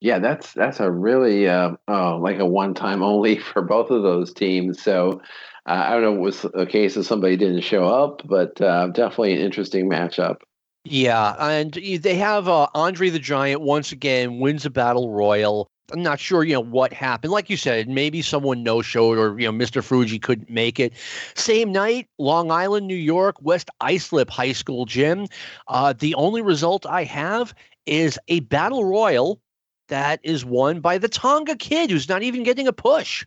Yeah, 0.00 0.18
that's 0.18 0.52
that's 0.52 0.80
a 0.80 0.90
really 0.90 1.48
uh, 1.48 1.72
uh, 1.88 2.18
like 2.18 2.38
a 2.38 2.46
one 2.46 2.74
time 2.74 3.02
only 3.02 3.38
for 3.52 3.62
both 3.62 3.90
of 3.90 4.02
those 4.02 4.32
teams. 4.32 4.82
So 4.82 5.20
uh, 5.66 5.84
I 5.86 5.90
don't 5.92 6.02
know, 6.02 6.14
it 6.14 6.20
was 6.20 6.44
a 6.54 6.66
case 6.66 6.96
of 6.96 7.06
somebody 7.06 7.36
didn't 7.36 7.60
show 7.60 7.84
up, 7.84 8.22
but 8.24 8.60
uh, 8.60 8.88
definitely 8.88 9.34
an 9.34 9.40
interesting 9.40 9.88
matchup. 9.88 10.38
Yeah, 10.84 11.36
and 11.38 11.72
they 11.74 12.16
have 12.16 12.48
uh, 12.48 12.66
Andre 12.74 13.10
the 13.10 13.18
Giant 13.20 13.60
once 13.60 13.92
again 13.92 14.40
wins 14.40 14.66
a 14.66 14.70
battle 14.70 15.10
royal. 15.10 15.68
I'm 15.92 16.02
not 16.02 16.18
sure, 16.18 16.42
you 16.42 16.54
know, 16.54 16.60
what 16.60 16.92
happened. 16.92 17.32
Like 17.32 17.50
you 17.50 17.56
said, 17.56 17.88
maybe 17.88 18.22
someone 18.22 18.62
no 18.62 18.82
showed 18.82 19.18
or, 19.18 19.38
you 19.38 19.46
know, 19.46 19.52
Mr. 19.52 19.82
Fuji 19.82 20.18
couldn't 20.18 20.50
make 20.50 20.80
it. 20.80 20.92
Same 21.34 21.70
night, 21.70 22.08
Long 22.18 22.50
Island, 22.50 22.86
New 22.86 22.96
York, 22.96 23.36
West 23.42 23.68
Islip 23.80 24.30
High 24.30 24.52
School 24.52 24.86
gym. 24.86 25.26
Uh, 25.68 25.92
the 25.92 26.14
only 26.14 26.40
result 26.42 26.86
I 26.86 27.04
have 27.04 27.54
is 27.86 28.18
a 28.28 28.40
battle 28.40 28.84
royal 28.84 29.40
that 29.88 30.18
is 30.22 30.44
won 30.44 30.80
by 30.80 30.98
the 30.98 31.08
Tonga 31.08 31.56
kid 31.56 31.90
who's 31.90 32.08
not 32.08 32.22
even 32.22 32.42
getting 32.42 32.66
a 32.66 32.72
push. 32.72 33.24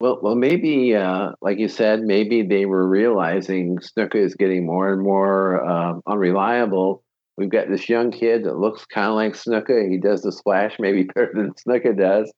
Well, 0.00 0.18
well, 0.22 0.34
maybe, 0.34 0.94
uh, 0.94 1.32
like 1.40 1.58
you 1.58 1.68
said, 1.68 2.00
maybe 2.00 2.42
they 2.42 2.66
were 2.66 2.86
realizing 2.86 3.78
Snuka 3.78 4.16
is 4.16 4.34
getting 4.34 4.66
more 4.66 4.92
and 4.92 5.00
more 5.00 5.64
uh, 5.64 5.94
unreliable. 6.06 7.04
We've 7.36 7.50
got 7.50 7.68
this 7.68 7.88
young 7.88 8.10
kid 8.10 8.44
that 8.44 8.58
looks 8.58 8.84
kind 8.84 9.08
of 9.08 9.14
like 9.14 9.34
Snuka. 9.34 9.88
He 9.88 9.98
does 9.98 10.22
the 10.22 10.32
splash 10.32 10.76
maybe 10.78 11.02
better 11.14 11.32
than 11.34 11.52
Snuka 11.54 11.96
does. 11.96 12.32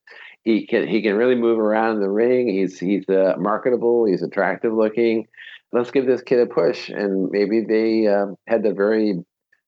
He 0.44 0.66
can 0.66 0.86
he 0.86 1.02
can 1.02 1.16
really 1.16 1.34
move 1.34 1.58
around 1.58 1.96
in 1.96 2.02
the 2.02 2.10
ring. 2.10 2.48
He's 2.48 2.78
he's 2.78 3.08
uh, 3.08 3.34
marketable. 3.36 4.04
He's 4.04 4.22
attractive 4.22 4.72
looking. 4.72 5.26
Let's 5.72 5.90
give 5.90 6.06
this 6.06 6.22
kid 6.22 6.38
a 6.38 6.46
push. 6.46 6.88
And 6.88 7.30
maybe 7.30 7.64
they 7.68 8.06
uh, 8.06 8.26
had 8.46 8.62
the 8.62 8.72
very 8.72 9.24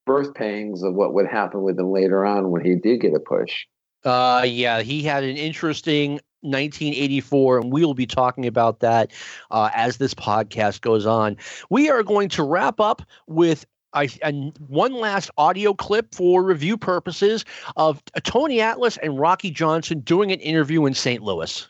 birth 0.06 0.34
pangs 0.34 0.82
of 0.82 0.94
what 0.94 1.14
would 1.14 1.26
happen 1.26 1.62
with 1.62 1.78
him 1.78 1.90
later 1.90 2.24
on 2.24 2.50
when 2.50 2.64
he 2.64 2.76
did 2.76 3.00
get 3.00 3.14
a 3.14 3.20
push. 3.20 3.66
Uh, 4.04 4.44
yeah, 4.46 4.82
he 4.82 5.02
had 5.02 5.24
an 5.24 5.36
interesting 5.36 6.20
1984, 6.42 7.58
and 7.58 7.72
we 7.72 7.84
will 7.84 7.94
be 7.94 8.06
talking 8.06 8.46
about 8.46 8.80
that 8.80 9.10
uh, 9.50 9.70
as 9.74 9.96
this 9.96 10.14
podcast 10.14 10.80
goes 10.80 11.06
on. 11.06 11.36
We 11.70 11.90
are 11.90 12.02
going 12.02 12.28
to 12.30 12.42
wrap 12.42 12.80
up 12.80 13.02
with 13.26 13.66
a, 13.94 14.08
a, 14.22 14.32
one 14.66 14.94
last 14.94 15.30
audio 15.38 15.74
clip 15.74 16.14
for 16.14 16.42
review 16.42 16.76
purposes 16.76 17.44
of 17.76 18.02
Tony 18.22 18.60
Atlas 18.60 18.96
and 18.98 19.18
Rocky 19.18 19.50
Johnson 19.50 20.00
doing 20.00 20.30
an 20.32 20.40
interview 20.40 20.86
in 20.86 20.94
St. 20.94 21.22
Louis. 21.22 21.68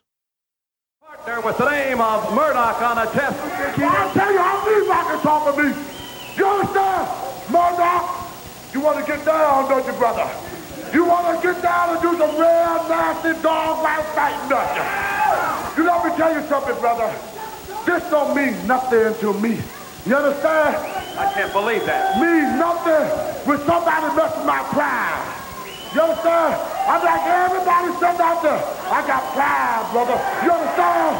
Partner 1.00 1.40
with 1.40 1.58
the 1.58 1.70
name 1.70 2.00
of 2.00 2.34
Murdoch 2.34 2.82
on 2.82 2.98
a 2.98 3.10
test. 3.12 3.38
I 3.40 4.12
tell 4.12 4.32
you, 4.32 4.38
I 4.40 4.80
need 4.80 4.88
Rocky 4.88 5.22
talk 5.22 5.54
to 5.54 5.62
me. 5.62 5.68
You 6.36 6.46
understand? 6.46 7.08
Murdoch, 7.50 8.28
you 8.72 8.80
want 8.80 8.98
to 8.98 9.04
get 9.10 9.24
down, 9.24 9.68
don't 9.68 9.86
you, 9.86 9.92
brother? 9.92 10.47
You 10.92 11.04
want 11.04 11.28
to 11.28 11.42
get 11.42 11.62
down 11.62 11.96
and 11.96 12.00
do 12.00 12.16
some 12.16 12.32
real 12.32 12.76
nasty 12.88 13.36
dog 13.42 13.84
like 13.84 14.04
fighting, 14.16 14.48
don't 14.48 14.72
you? 14.76 15.84
Let 15.84 16.04
me 16.04 16.10
tell 16.16 16.32
you 16.32 16.42
something, 16.48 16.74
brother. 16.80 17.12
This 17.84 18.02
don't 18.10 18.34
mean 18.34 18.54
nothing 18.66 19.14
to 19.20 19.32
me. 19.40 19.60
You 20.06 20.16
understand? 20.16 20.76
I 21.20 21.32
can't 21.34 21.52
believe 21.52 21.84
that. 21.84 22.16
Means 22.16 22.56
nothing 22.56 23.04
when 23.44 23.58
somebody 23.68 24.08
messes 24.16 24.44
my 24.48 24.64
pride. 24.72 25.38
You 25.92 26.00
understand? 26.08 26.56
I'm 26.88 27.04
like 27.04 27.24
everybody 27.24 27.88
sitting 28.00 28.24
out 28.24 28.40
there. 28.40 28.60
I 28.88 29.00
got 29.04 29.22
pride, 29.36 29.84
brother. 29.92 30.16
You 30.44 30.50
understand? 30.52 31.12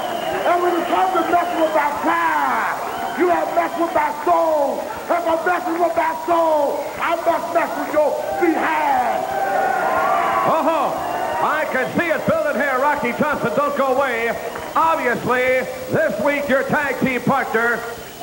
And 0.48 0.56
when 0.64 0.72
it 0.80 0.86
comes 0.88 1.12
to 1.12 1.22
messing 1.28 1.60
with 1.60 1.74
my 1.76 1.90
pride, 2.00 2.76
you 3.20 3.28
have 3.28 3.48
messed 3.52 3.80
with 3.80 3.92
my 3.92 4.10
soul. 4.24 4.80
If 5.08 5.24
I'm 5.24 5.40
messing 5.44 5.76
with 5.76 5.96
my 5.96 6.12
soul, 6.24 6.84
I 7.00 7.16
must 7.20 7.46
mess 7.52 7.70
with 7.80 7.92
your 7.92 8.10
behind. 8.40 8.97
Can 11.72 11.98
see 11.98 12.06
it 12.06 12.26
building 12.26 12.54
here. 12.54 12.78
Rocky 12.78 13.12
Johnson, 13.12 13.52
don't 13.54 13.76
go 13.76 13.94
away. 13.94 14.30
Obviously, 14.74 15.60
this 15.92 16.18
week 16.24 16.48
your 16.48 16.62
tag 16.64 16.98
team 17.00 17.20
partner 17.20 17.74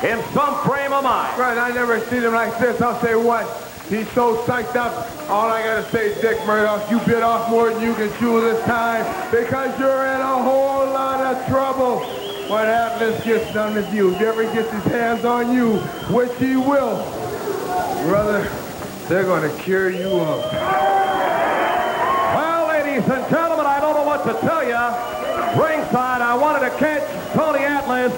in 0.02 0.20
some 0.32 0.58
frame 0.64 0.92
of 0.92 1.04
mind. 1.04 1.38
Right, 1.38 1.56
I 1.56 1.70
never 1.70 2.00
seen 2.06 2.22
him 2.22 2.32
like 2.32 2.58
this. 2.58 2.80
I'll 2.80 3.00
say 3.00 3.14
what? 3.14 3.46
He's 3.88 4.10
so 4.10 4.36
psyched 4.44 4.74
up. 4.74 5.30
All 5.30 5.48
I 5.48 5.62
gotta 5.62 5.88
say, 5.90 6.20
Dick 6.20 6.44
Murdoch, 6.44 6.90
you 6.90 6.98
bit 7.00 7.22
off 7.22 7.48
more 7.48 7.70
than 7.72 7.80
you 7.80 7.94
can 7.94 8.12
chew 8.18 8.40
this 8.40 8.62
time 8.64 9.04
because 9.30 9.78
you're 9.78 10.06
in 10.06 10.20
a 10.20 10.42
whole 10.42 10.84
lot 10.86 11.20
of 11.20 11.46
trouble. 11.46 12.00
What 12.48 12.66
happens 12.66 13.22
gets 13.24 13.54
done 13.54 13.76
with 13.76 13.94
you, 13.94 14.12
if 14.12 14.18
he 14.18 14.24
ever 14.24 14.42
gets 14.52 14.72
his 14.72 14.84
hands 14.84 15.24
on 15.24 15.54
you, 15.54 15.76
which 16.12 16.32
he 16.38 16.56
will, 16.56 16.96
brother, 18.08 18.42
they're 19.06 19.24
gonna 19.24 19.56
cure 19.60 19.90
you 19.90 20.16
up 20.16 20.95
ladies 23.06 23.22
and 23.22 23.32
gentlemen, 23.32 23.66
I 23.66 23.80
don't 23.80 23.94
know 23.94 24.04
what 24.04 24.24
to 24.24 24.32
tell 24.46 24.62
you. 24.62 25.62
Ringside, 25.62 26.20
I 26.20 26.36
wanted 26.36 26.68
to 26.68 26.76
catch 26.76 27.32
Tony 27.34 27.64
Atlas 27.64 28.12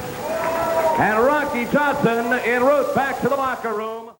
and 0.99 1.25
Rocky 1.25 1.67
Johnson 1.67 2.33
en 2.33 2.63
route 2.63 2.95
back 2.95 3.21
to 3.21 3.29
the 3.29 3.37
locker 3.37 3.75
room. 3.75 4.13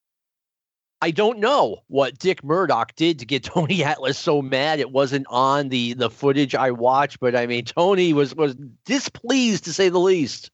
I 1.01 1.13
don't 1.13 1.39
know 1.39 1.79
what 1.87 2.19
Dick 2.19 2.43
Murdoch 2.45 2.95
did 2.97 3.21
to 3.21 3.27
get 3.27 3.45
Tony 3.45 3.83
Atlas 3.83 4.19
so 4.19 4.43
mad 4.43 4.81
it 4.81 4.91
wasn't 4.91 5.27
on 5.31 5.69
the 5.69 5.95
the 5.95 6.11
footage 6.11 6.55
I 6.55 6.71
watched, 6.73 7.21
but 7.21 7.35
I 7.35 7.47
mean 7.47 7.65
Tony 7.65 8.13
was 8.13 8.35
was 8.35 8.55
displeased 8.85 9.65
to 9.65 9.73
say 9.73 9.89
the 9.89 9.99
least. 9.99 10.51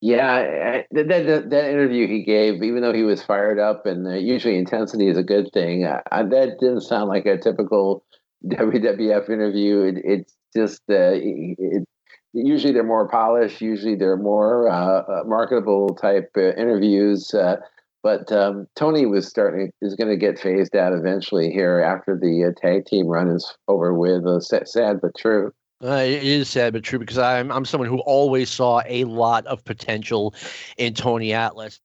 Yeah, 0.00 0.82
that, 0.92 1.08
that, 1.08 1.50
that 1.50 1.70
interview 1.70 2.06
he 2.06 2.22
gave, 2.22 2.62
even 2.62 2.82
though 2.82 2.92
he 2.92 3.02
was 3.02 3.20
fired 3.20 3.58
up, 3.58 3.84
and 3.84 4.06
uh, 4.06 4.12
usually 4.12 4.56
intensity 4.56 5.08
is 5.08 5.16
a 5.16 5.24
good 5.24 5.50
thing, 5.52 5.86
uh, 5.86 6.00
that 6.12 6.58
didn't 6.60 6.82
sound 6.82 7.08
like 7.08 7.26
a 7.26 7.36
typical 7.36 8.04
WWF 8.46 9.28
interview. 9.28 9.80
It, 9.80 9.96
it's 10.04 10.34
just 10.54 10.82
uh, 10.90 11.12
it, 11.14 11.86
usually 12.32 12.72
they're 12.72 12.82
more 12.82 13.08
polished. 13.08 13.60
Usually 13.60 13.94
they're 13.94 14.16
more 14.16 14.68
uh, 14.68 15.02
uh 15.02 15.22
marketable 15.26 15.94
type 15.94 16.30
uh, 16.36 16.52
interviews. 16.54 17.32
Uh, 17.34 17.56
but 18.02 18.30
um, 18.30 18.66
Tony 18.76 19.06
was 19.06 19.26
starting 19.26 19.72
is 19.82 19.96
going 19.96 20.08
to 20.08 20.16
get 20.16 20.38
phased 20.38 20.76
out 20.76 20.92
eventually 20.92 21.50
here 21.50 21.80
after 21.80 22.16
the 22.16 22.44
uh, 22.44 22.60
tag 22.60 22.86
team 22.86 23.06
run 23.06 23.28
is 23.28 23.56
over 23.66 23.92
with. 23.92 24.24
sad 24.42 25.00
but 25.00 25.16
true. 25.16 25.52
Uh, 25.82 26.02
it 26.04 26.24
is 26.24 26.48
sad 26.48 26.72
but 26.72 26.82
true 26.82 26.98
because 26.98 27.18
I'm 27.18 27.52
I'm 27.52 27.64
someone 27.64 27.88
who 27.88 28.00
always 28.00 28.50
saw 28.50 28.82
a 28.86 29.04
lot 29.04 29.46
of 29.46 29.64
potential 29.64 30.34
in 30.76 30.94
Tony 30.94 31.32
Atlas. 31.32 31.80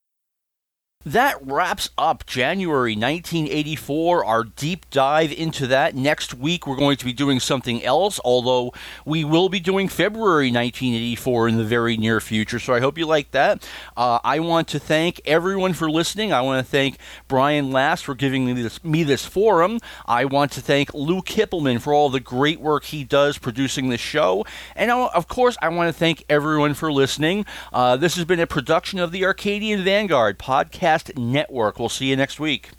That 1.05 1.45
wraps 1.45 1.89
up 1.97 2.25
January 2.25 2.93
1984, 2.93 4.23
our 4.23 4.45
deep 4.45 4.89
dive 4.89 5.33
into 5.33 5.67
that. 5.67 5.95
Next 5.95 6.33
week, 6.33 6.65
we're 6.65 6.77
going 6.77 6.95
to 6.95 7.03
be 7.03 7.11
doing 7.11 7.41
something 7.41 7.83
else, 7.83 8.21
although 8.23 8.73
we 9.03 9.25
will 9.25 9.49
be 9.49 9.59
doing 9.59 9.89
February 9.89 10.47
1984 10.47 11.49
in 11.49 11.57
the 11.57 11.65
very 11.65 11.97
near 11.97 12.21
future, 12.21 12.57
so 12.57 12.73
I 12.73 12.79
hope 12.79 12.97
you 12.97 13.05
like 13.05 13.31
that. 13.31 13.67
Uh, 13.97 14.19
I 14.23 14.39
want 14.39 14.69
to 14.69 14.79
thank 14.79 15.19
everyone 15.25 15.73
for 15.73 15.91
listening. 15.91 16.31
I 16.31 16.39
want 16.39 16.65
to 16.65 16.71
thank 16.71 16.97
Brian 17.27 17.73
Last 17.73 18.05
for 18.05 18.15
giving 18.15 18.45
me 18.45 18.53
this, 18.53 18.81
me 18.81 19.03
this 19.03 19.25
forum. 19.25 19.79
I 20.05 20.23
want 20.23 20.53
to 20.53 20.61
thank 20.61 20.93
Lou 20.93 21.21
Kipilman 21.21 21.81
for 21.81 21.93
all 21.93 22.09
the 22.09 22.21
great 22.21 22.61
work 22.61 22.85
he 22.85 23.03
does 23.03 23.37
producing 23.37 23.89
this 23.89 23.99
show. 23.99 24.45
And 24.73 24.89
uh, 24.89 25.09
of 25.13 25.27
course, 25.27 25.57
I 25.61 25.67
want 25.67 25.93
to 25.93 25.99
thank 25.99 26.23
everyone 26.29 26.75
for 26.75 26.93
listening. 26.93 27.45
Uh, 27.73 27.97
this 27.97 28.15
has 28.15 28.23
been 28.23 28.39
a 28.39 28.47
production 28.47 28.99
of 28.99 29.11
the 29.11 29.25
Arcadian 29.25 29.83
Vanguard 29.83 30.39
podcast 30.39 30.92
Podcast 30.93 31.17
Network. 31.17 31.79
We'll 31.79 31.89
see 31.89 32.07
you 32.07 32.15
next 32.15 32.39
week. 32.39 32.69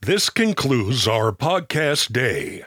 This 0.00 0.30
concludes 0.30 1.06
our 1.06 1.32
podcast 1.32 2.12
day. 2.12 2.64